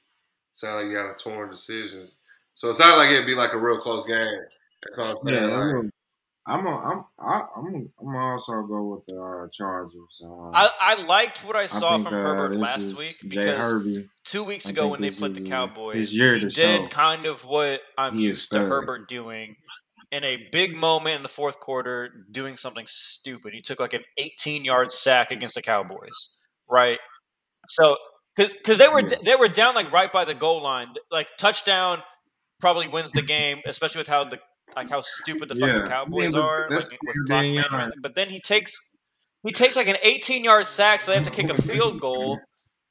sound 0.56 0.78
like 0.78 0.88
you 0.88 0.94
got 0.94 1.12
a 1.12 1.16
torn 1.16 1.50
decision. 1.50 2.06
So 2.54 2.70
it 2.70 2.76
sounded 2.76 2.98
like 2.98 3.12
it'd 3.12 3.26
be 3.26 3.36
like 3.36 3.54
a 3.54 3.58
real 3.58 3.78
close 3.78 4.06
game. 4.06 4.42
That's 4.84 4.98
all 4.98 5.18
I'm 5.18 5.28
Yeah, 5.28 5.42
saying. 5.42 5.54
I'm 5.54 5.68
like, 5.68 5.76
gonna, 5.76 5.90
I'm 6.48 6.68
a, 6.68 6.78
I'm 6.78 7.06
I, 7.20 7.42
I'm 7.58 7.66
gonna, 7.66 7.86
I'm 8.00 8.06
gonna 8.06 8.20
also 8.20 8.62
go 8.64 8.84
with 8.84 9.06
the 9.08 9.22
uh, 9.22 9.48
Chargers. 9.52 10.22
Uh, 10.24 10.52
I, 10.54 10.70
I 10.80 11.06
liked 11.06 11.40
what 11.46 11.56
I 11.56 11.66
saw 11.66 11.96
think, 11.98 12.04
from 12.04 12.14
uh, 12.14 12.18
Herbert 12.18 12.60
last 12.62 12.80
is 12.80 12.98
week 12.98 13.20
Jay 13.22 13.30
because 13.30 13.58
Herbie. 13.58 14.10
two 14.26 14.44
weeks 14.44 14.70
ago 14.70 14.88
when 14.88 15.02
they 15.02 15.08
this 15.08 15.20
played 15.20 15.34
the 15.34 15.50
Cowboys, 15.50 16.10
he 16.12 16.18
did 16.46 16.54
show. 16.54 16.88
kind 16.88 17.26
of 17.26 17.44
what 17.46 17.82
I'm 17.98 18.18
He 18.18 18.24
used 18.26 18.52
to. 18.54 18.60
Herbert 18.60 19.10
doing 19.10 19.56
in 20.12 20.24
a 20.24 20.48
big 20.52 20.78
moment 20.78 21.16
in 21.18 21.24
the 21.24 21.30
fourth 21.30 21.60
quarter, 21.60 22.26
doing 22.32 22.58
something 22.58 22.86
stupid. 22.88 23.54
He 23.54 23.62
took 23.62 23.80
like 23.80 23.94
an 23.94 24.04
18 24.18 24.64
yard 24.64 24.92
sack 24.92 25.32
against 25.32 25.56
the 25.56 25.62
Cowboys, 25.62 26.30
right? 26.70 27.00
So 27.68 27.98
because 28.38 28.78
they 28.78 28.88
were 28.88 29.02
Yeah. 29.02 29.18
they 29.24 29.36
were 29.36 29.48
down 29.48 29.76
like 29.76 29.92
right 29.92 30.12
by 30.12 30.26
the 30.26 30.34
goal 30.34 30.62
line, 30.62 30.88
like 31.12 31.28
touchdown 31.38 32.04
probably 32.60 32.88
wins 32.88 33.12
the 33.12 33.22
game, 33.22 33.62
especially 33.66 34.00
with 34.00 34.08
how 34.08 34.24
the 34.24 34.40
like 34.76 34.90
how 34.90 35.02
stupid 35.02 35.50
the 35.50 35.56
fucking 35.56 35.76
Yeah. 35.76 35.86
Cowboys 35.88 36.34
Yeah, 36.34 36.42
are 36.42 36.62
like, 36.70 36.70
with 36.72 36.90
fair 36.90 36.98
clock 37.28 37.42
game 37.44 37.54
yard. 37.54 37.72
management. 37.72 38.02
But 38.02 38.16
then 38.16 38.30
he 38.30 38.40
takes 38.40 38.78
he 39.44 39.52
takes 39.52 39.76
like 39.76 39.88
an 39.88 39.98
18 40.02 40.44
yard 40.44 40.68
sack, 40.68 41.02
so 41.02 41.12
they 41.12 41.18
have 41.18 41.26
to 41.28 41.32
kick 41.32 41.50
a 41.50 41.62
field 41.62 42.00
goal. 42.00 42.40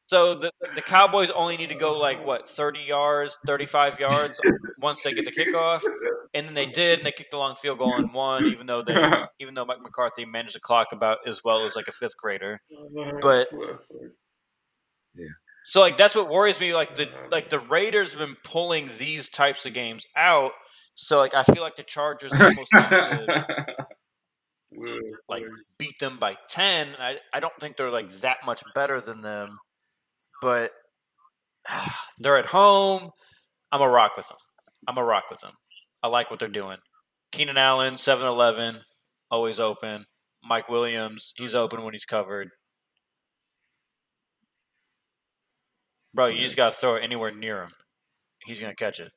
So 0.07 0.35
the 0.35 0.51
the 0.75 0.83
Cowboys 0.83 1.31
only 1.31 1.57
need 1.57 1.71
to 1.71 1.75
go 1.75 1.99
like 1.99 2.25
what 2.25 2.49
30 2.49 2.81
yards, 2.81 3.37
35 3.47 3.99
yards 3.99 4.39
once 4.81 5.03
they 5.03 5.15
get 5.15 5.25
the 5.25 5.33
kickoff, 5.33 5.83
and 6.35 6.47
then 6.47 6.53
they 6.55 6.67
did, 6.67 6.99
and 6.99 7.07
they 7.07 7.13
kicked 7.13 7.33
a 7.33 7.39
long 7.39 7.55
field 7.57 7.79
goal 7.79 7.95
and 7.95 8.13
won, 8.13 8.45
even 8.45 8.67
though 8.67 8.83
they 8.83 8.95
even 9.41 9.55
though 9.55 9.65
Mike 9.65 9.81
McCarthy 9.81 10.27
managed 10.27 10.55
the 10.55 10.61
clock 10.61 10.89
about 10.93 11.19
as 11.27 11.43
well 11.43 11.65
as 11.67 11.75
like 11.75 11.89
a 11.89 11.93
fifth 11.93 12.17
grader. 12.19 12.61
But- 13.23 13.49
So 15.65 15.81
like 15.81 15.97
that's 15.97 16.15
what 16.15 16.29
worries 16.29 16.61
me. 16.61 16.75
Like 16.75 16.95
the 16.97 17.09
uh-huh. 17.09 17.29
like 17.33 17.49
the 17.49 17.59
Raiders 17.59 18.11
have 18.11 18.21
been 18.21 18.37
pulling 18.45 18.91
these 18.99 19.29
types 19.31 19.67
of 19.67 19.73
games 19.73 20.07
out. 20.17 20.53
So 20.93 21.19
like 21.19 21.35
I 21.35 21.43
feel 21.43 21.63
like 21.63 21.77
the 21.77 21.83
Chargers 21.83 22.33
almost 22.33 22.71
to 22.73 23.67
like 25.29 25.45
beat 25.79 25.99
them 25.99 26.19
by 26.19 26.37
ten. 26.49 26.89
I 26.99 27.17
I 27.33 27.41
don't 27.41 27.55
think 27.61 27.77
they're 27.77 27.91
like 27.91 28.21
that 28.21 28.39
much 28.45 28.63
better 28.75 29.01
than 29.01 29.23
them, 29.23 29.59
but 30.43 30.71
they're 32.19 32.37
at 32.37 32.47
home. 32.47 33.11
I'm 33.73 33.81
a 33.81 33.89
rock 33.89 34.17
with 34.17 34.29
them. 34.29 34.39
I'm 34.87 34.99
a 34.99 35.05
rock 35.05 35.25
with 35.31 35.41
them. 35.41 35.53
I 36.03 36.09
like 36.09 36.31
what 36.31 36.39
they're 36.39 36.49
doing. 36.49 36.77
Keenan 37.33 37.59
Allen, 37.59 37.95
7-Eleven, 37.95 38.79
always 39.31 39.59
open. 39.59 40.05
Mike 40.45 40.69
Williams, 40.69 41.33
he's 41.37 41.57
open 41.57 41.83
when 41.83 41.93
he's 41.93 42.05
covered. 42.05 42.51
Bro, 46.15 46.27
you 46.29 46.39
just 46.41 46.57
got 46.57 46.73
to 46.73 46.79
throw 46.79 46.95
it 46.95 47.03
anywhere 47.03 47.35
near 47.35 47.65
him. 47.65 47.71
He's 48.47 48.61
going 48.61 48.73
to 48.73 48.77
catch 48.77 49.01
it. 49.01 49.11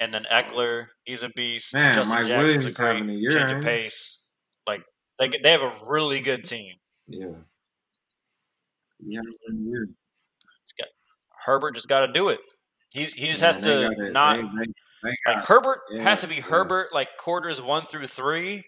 And 0.00 0.12
then 0.12 0.24
Ekeler, 0.32 0.86
he's 1.04 1.22
a 1.22 1.28
beast. 1.30 1.72
Man, 1.74 1.92
Justin 1.94 2.14
Mike 2.16 2.26
Jackson's 2.26 2.44
Williams 2.44 2.66
a 2.66 2.72
great 2.72 2.96
having 2.96 3.10
a 3.10 3.12
year, 3.14 3.30
change 3.30 3.52
of 3.52 3.60
pace. 3.60 4.18
Like 4.66 4.82
they 5.18 5.28
they 5.42 5.50
have 5.52 5.60
a 5.62 5.74
really 5.88 6.20
good 6.20 6.44
team. 6.44 6.74
yeah. 7.06 7.26
Yeah, 9.02 9.20
yeah. 9.52 9.78
It's 10.62 10.72
got, 10.78 10.88
Herbert 11.46 11.74
just 11.74 11.88
got 11.88 12.06
to 12.06 12.12
do 12.12 12.28
it. 12.28 12.40
He's 12.92 13.14
he 13.14 13.26
just 13.28 13.40
Man, 13.40 13.54
has 13.54 13.64
to 13.64 13.94
gotta- 13.96 14.10
not 14.12 14.36
they- 14.36 14.42
they- 14.42 14.72
they 15.02 15.32
like 15.34 15.44
Herbert 15.46 15.78
yeah, 15.94 16.02
has 16.02 16.20
to 16.20 16.26
be 16.26 16.34
yeah. 16.36 16.40
Herbert 16.42 16.88
like 16.92 17.08
quarters 17.18 17.62
one 17.62 17.86
through 17.86 18.06
three, 18.06 18.62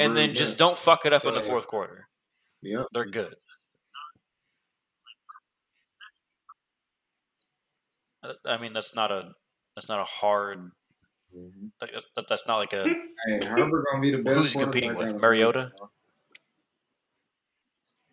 and 0.00 0.16
then 0.16 0.32
just 0.34 0.52
that. 0.52 0.58
don't 0.58 0.78
fuck 0.78 1.04
it 1.04 1.12
up 1.12 1.24
in 1.26 1.34
the 1.34 1.42
fourth 1.42 1.66
quarter. 1.66 2.08
Yeah, 2.62 2.84
They're 2.94 3.04
good. 3.04 3.34
I 8.44 8.58
mean, 8.58 8.72
that's 8.72 8.94
not 8.94 9.10
a 9.10 9.32
that's 9.76 9.88
not 9.88 10.00
a 10.00 10.04
hard. 10.04 10.70
Mhm. 11.36 11.70
like, 11.80 11.90
That, 12.16 12.24
that's 12.28 12.46
not 12.46 12.56
like 12.56 12.72
a 12.72 12.84
Hey, 13.26 13.44
Herbert 13.44 13.84
gonna 13.90 14.00
be 14.00 14.10
the 14.12 14.18
best. 14.22 14.36
Who's 14.36 14.52
he 14.52 14.58
competing 14.58 14.94
with? 14.94 15.14
out 15.14 15.20
Mariota? 15.20 15.72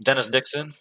Dennis 0.03 0.27
Dixon. 0.27 0.73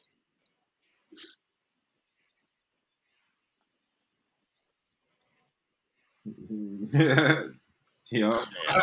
Yup. 6.93 7.55
Yeah. 8.11 8.81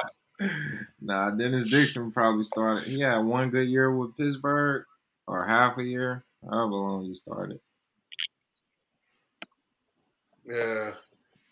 Nah, 0.99 1.31
Dennis 1.31 1.69
Dixon 1.69 2.11
probably 2.11 2.43
started. 2.43 2.83
He 2.85 3.01
had 3.01 3.19
one 3.19 3.49
good 3.49 3.69
year 3.69 3.95
with 3.95 4.17
Pittsburgh, 4.17 4.85
or 5.27 5.45
half 5.45 5.77
a 5.77 5.83
year, 5.83 6.23
however 6.43 6.71
long 6.73 7.05
he 7.05 7.15
started. 7.15 7.59
Yeah. 10.45 10.91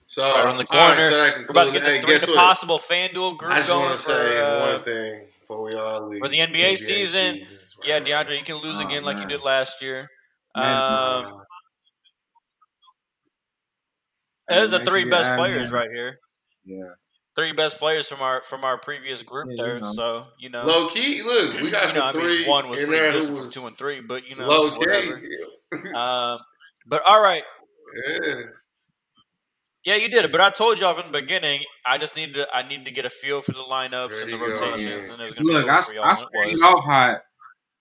So, 0.04 0.24
Right 0.24 0.48
on 0.48 0.58
the 0.58 0.66
all 0.72 0.80
right, 0.80 0.96
corner. 0.96 1.10
so 1.10 1.18
that 1.18 1.36
We're 1.36 1.44
about 1.52 1.66
to 1.66 1.72
concludes. 1.72 1.74
get 1.74 1.84
Hey, 1.84 2.14
this 2.14 2.24
three 2.24 2.34
guess 2.34 2.36
possible 2.38 2.80
FanDuel 2.80 3.38
group 3.38 3.52
I 3.52 3.58
just 3.60 3.76
want 3.76 3.92
to 3.92 3.98
say 4.00 4.40
uh, 4.42 4.68
one 4.70 4.82
thing 4.82 5.26
before 5.40 5.64
we 5.64 5.74
all 5.74 6.08
leave. 6.08 6.20
for 6.20 6.28
the 6.30 6.40
NBA 6.40 6.78
season. 6.80 7.36
seasons, 7.36 7.78
right, 7.80 7.88
Yeah, 7.88 7.94
right. 8.00 8.28
DeAndre, 8.28 8.40
you 8.40 8.44
can 8.44 8.56
lose 8.56 8.78
Oh, 8.78 8.88
again 8.88 9.04
like 9.04 9.20
you 9.20 9.28
did 9.28 9.42
last 9.42 9.82
year. 9.84 10.10
Man, 10.56 10.78
Um, 10.78 11.42
Hey, 14.50 14.56
those 14.56 14.74
are 14.74 14.80
the 14.80 14.86
three 14.90 15.06
best 15.06 15.30
players 15.36 15.68
in. 15.68 15.74
right 15.74 15.90
here. 15.94 16.20
Yeah. 16.66 16.90
Three 17.36 17.52
best 17.54 17.78
players 17.78 18.08
from 18.08 18.22
our 18.22 18.42
from 18.42 18.66
our 18.66 18.80
previous 18.80 19.22
group 19.22 19.48
Yeah, 19.50 19.54
you 19.58 19.62
there. 19.64 19.80
know. 19.80 19.92
So 19.92 20.26
you 20.40 20.50
know, 20.50 20.66
Low 20.66 20.88
key, 20.90 21.22
look, 21.22 21.62
we 21.62 21.70
got 21.70 21.90
you 21.90 21.94
know, 21.94 22.08
the 22.08 22.08
I 22.08 22.12
three 22.12 22.40
mean, 22.40 22.50
one 22.50 22.68
was 22.68 22.80
in 22.80 22.88
pretty 22.88 23.00
there 23.00 23.12
distant 23.14 23.30
who 23.30 23.36
from 23.36 23.44
was 23.44 23.54
two 23.54 23.68
and 23.68 23.78
three, 23.78 24.02
but 24.02 24.28
you 24.28 24.36
know, 24.36 24.48
low 24.48 24.72
whatever. 24.76 25.20
key. 25.20 25.38
Um, 25.96 26.40
but 26.88 27.04
all 27.08 27.22
right, 27.22 27.44
Yeah. 28.24 28.42
Yeah, 29.90 29.96
you 29.96 30.08
did 30.08 30.24
it. 30.26 30.32
But 30.32 30.40
I 30.42 30.52
told 30.52 30.80
y'all 30.80 30.94
from 30.94 31.12
the 31.12 31.20
beginning, 31.20 31.62
I 31.84 31.98
just 31.98 32.16
need 32.16 32.36
to 32.36 32.48
I 32.54 32.62
need 32.68 32.86
to 32.86 32.92
get 32.92 33.06
a 33.06 33.10
feel 33.10 33.42
for 33.42 33.54
the 33.54 33.60
lineups 33.60 34.10
There 34.12 34.22
and 34.22 34.32
the 34.34 34.38
you 34.38 34.46
go, 34.46 34.54
rotations, 34.62 35.02
man. 35.02 35.12
and 35.14 35.22
it 35.22 35.26
was 35.26 35.34
gonna 35.34 35.46
be 35.48 35.54
Look, 35.54 35.64
over 35.64 35.72
I, 35.72 35.82
for 35.82 35.94
y'all 35.94 36.06
I 36.06 36.14
started 36.14 36.62
off 36.62 36.84
hot. 36.86 37.22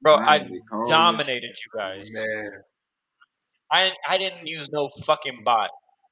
Bro, 0.01 0.17
Now 0.21 0.29
I 0.29 0.37
it 0.37 0.49
be 0.49 0.61
cold. 0.71 0.89
dominated 0.89 1.43
you 1.51 1.79
guys. 1.79 2.11
Man. 2.13 2.51
I 3.71 3.91
I 4.09 4.17
didn't 4.17 4.47
use 4.47 4.71
no 4.73 4.89
fucking 5.05 5.43
bot. 5.45 5.69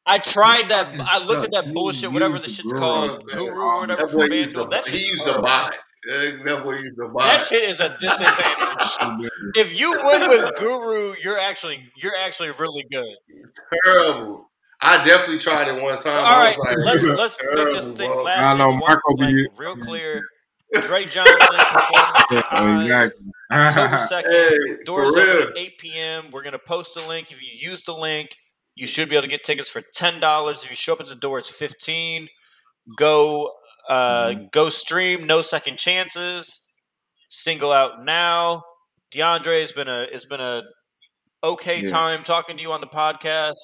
I 0.07 0.19
tried 0.19 0.69
that. 0.69 0.95
I 1.01 1.25
looked 1.25 1.45
at 1.45 1.51
that 1.53 1.67
You 1.67 1.73
bullshit, 1.73 2.13
whatever 2.13 2.39
the 2.39 2.45
the 2.47 2.53
shit's 2.53 2.73
called, 2.75 3.27
Guru 3.29 3.51
or 3.59 3.81
whatever 3.81 4.03
That 4.03 4.11
from 4.11 4.19
boy 4.29 4.35
used 4.35 4.57
a, 4.57 4.65
That 4.67 4.87
he 4.87 4.99
shit's 4.99 5.09
used 5.13 5.29
a 5.29 5.41
bot. 5.41 5.77
That 6.07 6.61
boy 6.63 6.73
used 6.75 6.95
a 7.03 7.09
That 7.15 7.47
shit 7.49 7.65
is 7.65 7.81
a 7.81 7.89
disadvantage. 8.01 9.31
if 9.57 9.79
you 9.81 9.91
win 9.93 10.29
with 10.29 10.53
Guru, 10.61 11.15
you're 11.23 11.39
actually 11.39 11.91
you're 11.97 12.15
actually 12.17 12.51
really 12.53 12.85
good. 12.93 13.17
Terrible. 13.85 14.51
I 14.81 15.03
definitely 15.03 15.39
tried 15.39 15.69
it 15.69 15.81
one 15.83 15.97
time. 15.99 16.13
All 16.19 16.25
I 16.25 16.49
was 16.51 16.59
like, 16.59 16.77
let's 16.85 17.03
let's 17.03 17.19
let's 17.19 17.37
terrible, 17.39 17.73
just 17.73 17.91
think. 17.97 18.15
Last 18.15 18.45
I 18.45 18.57
know 18.59 18.69
we 18.71 18.75
want, 18.75 19.01
Marco 19.07 19.23
like 19.23 19.35
real 19.59 19.77
clear. 19.87 20.23
Dre 20.73 21.05
Johnson 21.05 21.37
performing 21.39 22.91
at 22.91 22.91
Yeah, 22.91 23.09
Highs, 23.51 23.77
October 23.77 23.95
exactly. 23.95 24.09
second. 24.09 24.33
Hey, 24.35 24.85
Doors 24.85 25.17
open 25.17 25.49
at 25.49 25.57
8 25.57 25.79
p.m. 25.79 26.31
We're 26.33 26.43
gonna 26.43 26.59
post 26.59 26.95
the 26.95 27.07
link. 27.07 27.31
If 27.31 27.41
you 27.41 27.49
use 27.71 27.85
the 27.85 27.93
link, 27.95 28.31
you 28.75 28.87
should 28.87 29.09
be 29.09 29.15
able 29.17 29.23
to 29.23 29.29
get 29.29 29.45
tickets 29.45 29.71
for 29.71 29.83
ten 29.95 30.21
dollars. 30.21 30.63
If 30.65 30.71
you 30.71 30.77
show 30.77 30.93
up 30.93 31.01
at 31.01 31.07
the 31.07 31.15
door, 31.15 31.39
it's 31.39 31.49
fifteen. 31.49 32.29
Go, 32.99 33.53
uh, 33.89 34.35
go 34.53 34.69
stream. 34.71 35.27
No 35.27 35.41
second 35.41 35.79
chances. 35.79 36.61
Single 37.31 37.73
out 37.73 38.05
now. 38.05 38.63
DeAndre, 39.15 39.63
it's 39.63 39.73
been 39.73 39.89
a 39.89 40.01
it's 40.03 40.27
been 40.27 40.41
a 40.41 40.63
okay 41.45 41.83
Yeah. 41.83 41.91
time 41.91 42.25
talking 42.25 42.57
to 42.57 42.63
you 42.63 42.73
on 42.73 42.81
the 42.81 42.87
podcast. 42.89 43.55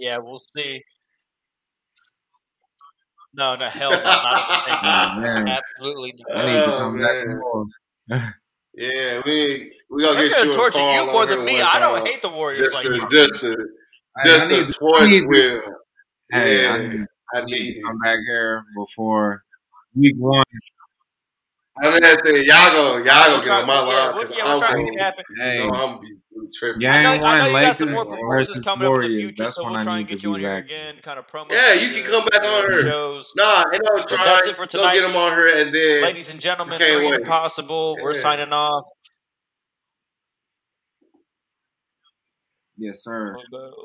Yeah, 0.00 0.16
we'll 0.18 0.38
see. 0.38 0.82
No, 3.34 3.54
no, 3.54 3.66
hell 3.66 3.90
no, 3.90 3.96
not 4.02 4.68
at 4.68 5.46
Oh, 5.46 5.52
Absolutely 5.52 6.14
not. 6.28 6.36
I 6.36 6.52
need 6.52 6.64
to 6.64 6.74
Oh, 6.74 6.92
back 8.08 8.34
Yeah, 8.76 9.20
we 9.26 9.72
we 9.90 10.02
gonna 10.04 10.18
They're 10.20 10.28
get 10.28 10.36
gonna 10.36 10.46
you 10.46 10.52
a 10.52 10.56
torture 10.56 10.78
call 10.78 11.06
you 11.06 11.12
more 11.12 11.26
than 11.26 11.44
me. 11.44 11.60
I 11.60 11.78
don't 11.78 12.06
hate 12.06 12.22
the 12.22 12.28
Warriors 12.30 12.58
Just 12.58 12.74
like 12.76 12.86
to, 12.86 12.94
you. 12.94 13.08
just 13.28 13.40
to, 13.42 13.56
Hey, 14.22 14.22
I 14.22 14.24
just 14.24 14.50
need 14.50 14.66
to 14.68 14.72
to- 14.72 15.06
need 15.08 15.20
to- 15.22 15.26
with. 15.28 15.64
Hey, 16.32 16.66
I 16.68 16.78
need, 16.88 17.06
I 17.34 17.38
I 17.38 17.44
need 17.44 17.52
need 17.52 17.74
to 17.74 17.82
come 17.82 17.98
back 17.98 18.18
here 18.26 18.64
before 18.76 19.42
week 19.94 20.14
one. 20.18 20.42
I 21.82 21.90
mean, 21.92 22.00
that 22.02 22.22
thing, 22.24 22.44
y'all 22.44 22.70
go, 22.72 22.96
y'all 22.98 23.04
go 23.04 23.36
get 23.36 23.44
try, 23.44 23.60
on 23.60 23.66
my 23.66 23.74
yeah, 23.74 23.80
line 23.80 24.14
we'll, 24.14 24.22
because 24.22 24.36
yeah, 24.36 24.44
we'll 24.44 24.52
I'm 24.52 24.58
try 24.58 24.68
to 24.68 24.74
going. 24.74 24.84
make 24.86 24.94
it 24.94 25.00
happen. 25.02 25.24
Hey, 25.38 25.58
No, 25.58 25.70
I'm 25.72 26.00
be 26.00 26.08
tripping. 26.58 26.80
game 26.80 26.90
I 26.90 27.02
know, 27.02 27.10
I 27.10 27.16
know 27.16 27.52
one, 27.52 27.62
you 27.62 27.68
got 27.68 27.76
some 27.76 27.86
Lakers 27.88 27.94
more 27.94 28.04
performances 28.16 28.48
versus 28.54 28.64
coming 28.64 28.86
up 28.88 28.94
in 28.94 29.00
the 29.00 29.08
future, 29.16 29.34
That's 29.44 29.54
so 29.56 29.64
we'll 29.64 29.76
I 29.76 29.82
try 29.84 29.98
and 29.98 30.08
to 30.08 30.14
get 30.14 30.22
you 30.22 30.30
be 30.30 30.34
on 30.34 30.40
here 30.40 30.56
again, 30.56 30.94
kind 31.02 31.18
of 31.18 31.26
promo. 31.26 31.50
Yeah, 31.52 31.74
you 31.74 31.88
can 31.94 32.04
come 32.10 32.24
back 32.26 32.42
on 32.44 32.70
her. 32.70 32.82
shows. 32.82 33.32
Nah, 33.36 33.64
ain't 33.72 33.82
no 33.82 33.96
But 33.96 34.08
that's 34.08 34.12
trying. 34.12 34.50
it 34.50 34.56
for 34.56 34.66
Go 34.66 34.66
get 34.66 34.70
tonight, 34.78 35.00
them 35.00 35.16
on 35.16 35.32
her, 35.32 35.60
and 35.60 35.74
then 35.74 36.02
ladies 36.02 36.30
and 36.30 36.40
gentlemen. 36.40 36.78
Can't 36.78 36.98
Three 36.98 37.08
wait. 37.10 37.20
impossible. 37.20 37.96
We're 38.02 38.14
signing 38.14 38.52
off. 38.52 38.84
Yes, 42.78 43.04
sir. 43.04 43.36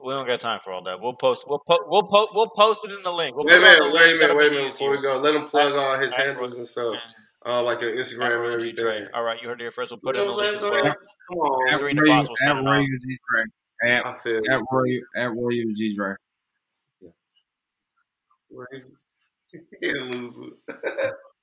We 0.06 0.14
don't 0.14 0.26
got 0.26 0.40
time 0.40 0.62
for 0.64 0.72
all 0.72 0.82
that. 0.84 1.02
We'll 1.02 1.16
post. 1.16 1.46
We'll 1.50 1.62
po- 1.68 1.84
we'll 1.88 2.04
po- 2.04 2.30
we'll 2.34 2.50
post 2.50 2.86
it 2.86 2.92
in 2.92 3.04
the 3.04 3.12
link. 3.12 3.36
We'll 3.36 3.46
wait 3.46 3.58
a 3.58 3.60
put 3.60 3.68
it 3.68 3.82
on 3.82 3.92
minute, 3.92 3.94
wait 3.94 4.16
a 4.16 4.20
minute, 4.20 4.38
wait 4.38 4.48
a 4.48 4.52
minute 4.52 4.72
before 4.72 4.92
we 4.92 5.02
go. 5.02 5.18
Let 5.18 5.36
him 5.36 5.48
plug 5.48 5.74
At- 5.74 5.78
all 5.80 5.98
his 6.00 6.14
at 6.14 6.20
handles 6.20 6.58
and 6.58 6.66
stuff, 6.66 6.94
Roy- 6.94 7.00
uh, 7.46 7.64
like 7.64 7.82
your 7.82 7.92
Instagram 7.92 8.34
and 8.34 8.42
Roy 8.42 8.60
G. 8.60 8.76
everything. 8.78 9.08
All 9.14 9.24
right, 9.24 9.42
you 9.42 9.48
heard 9.48 9.60
it 9.62 9.64
here 9.64 9.72
first. 9.72 9.92
We'll 9.92 10.00
put 10.00 10.16
it 10.16 10.20
You 10.20 10.26
in 10.26 10.32
the 10.32 10.34
know, 10.34 10.38
link 10.38 10.48
let 10.48 10.56
as 10.56 10.62
go. 10.62 10.84
well. 10.84 10.96
Come 11.30 11.38
on, 11.40 11.74
At 11.74 11.80
Three 11.80 11.94
Roy, 11.94 12.04
impossible 12.04 12.36
at 12.44 12.48
signing 12.50 12.66
Roy 12.66 12.80
off. 12.82 12.86
G. 12.86 13.18
Dre. 13.30 13.90
At, 13.92 14.06
I 14.08 14.14
feel 14.14 14.38
at 14.50 14.60
you. 14.60 14.66
Roy, 14.72 15.00
at 15.16 15.32
Roy 15.36 15.50
G. 15.76 15.96
Dre. 15.96 16.16
He'll 19.82 20.04
lose 20.06 20.40
it. 20.40 21.14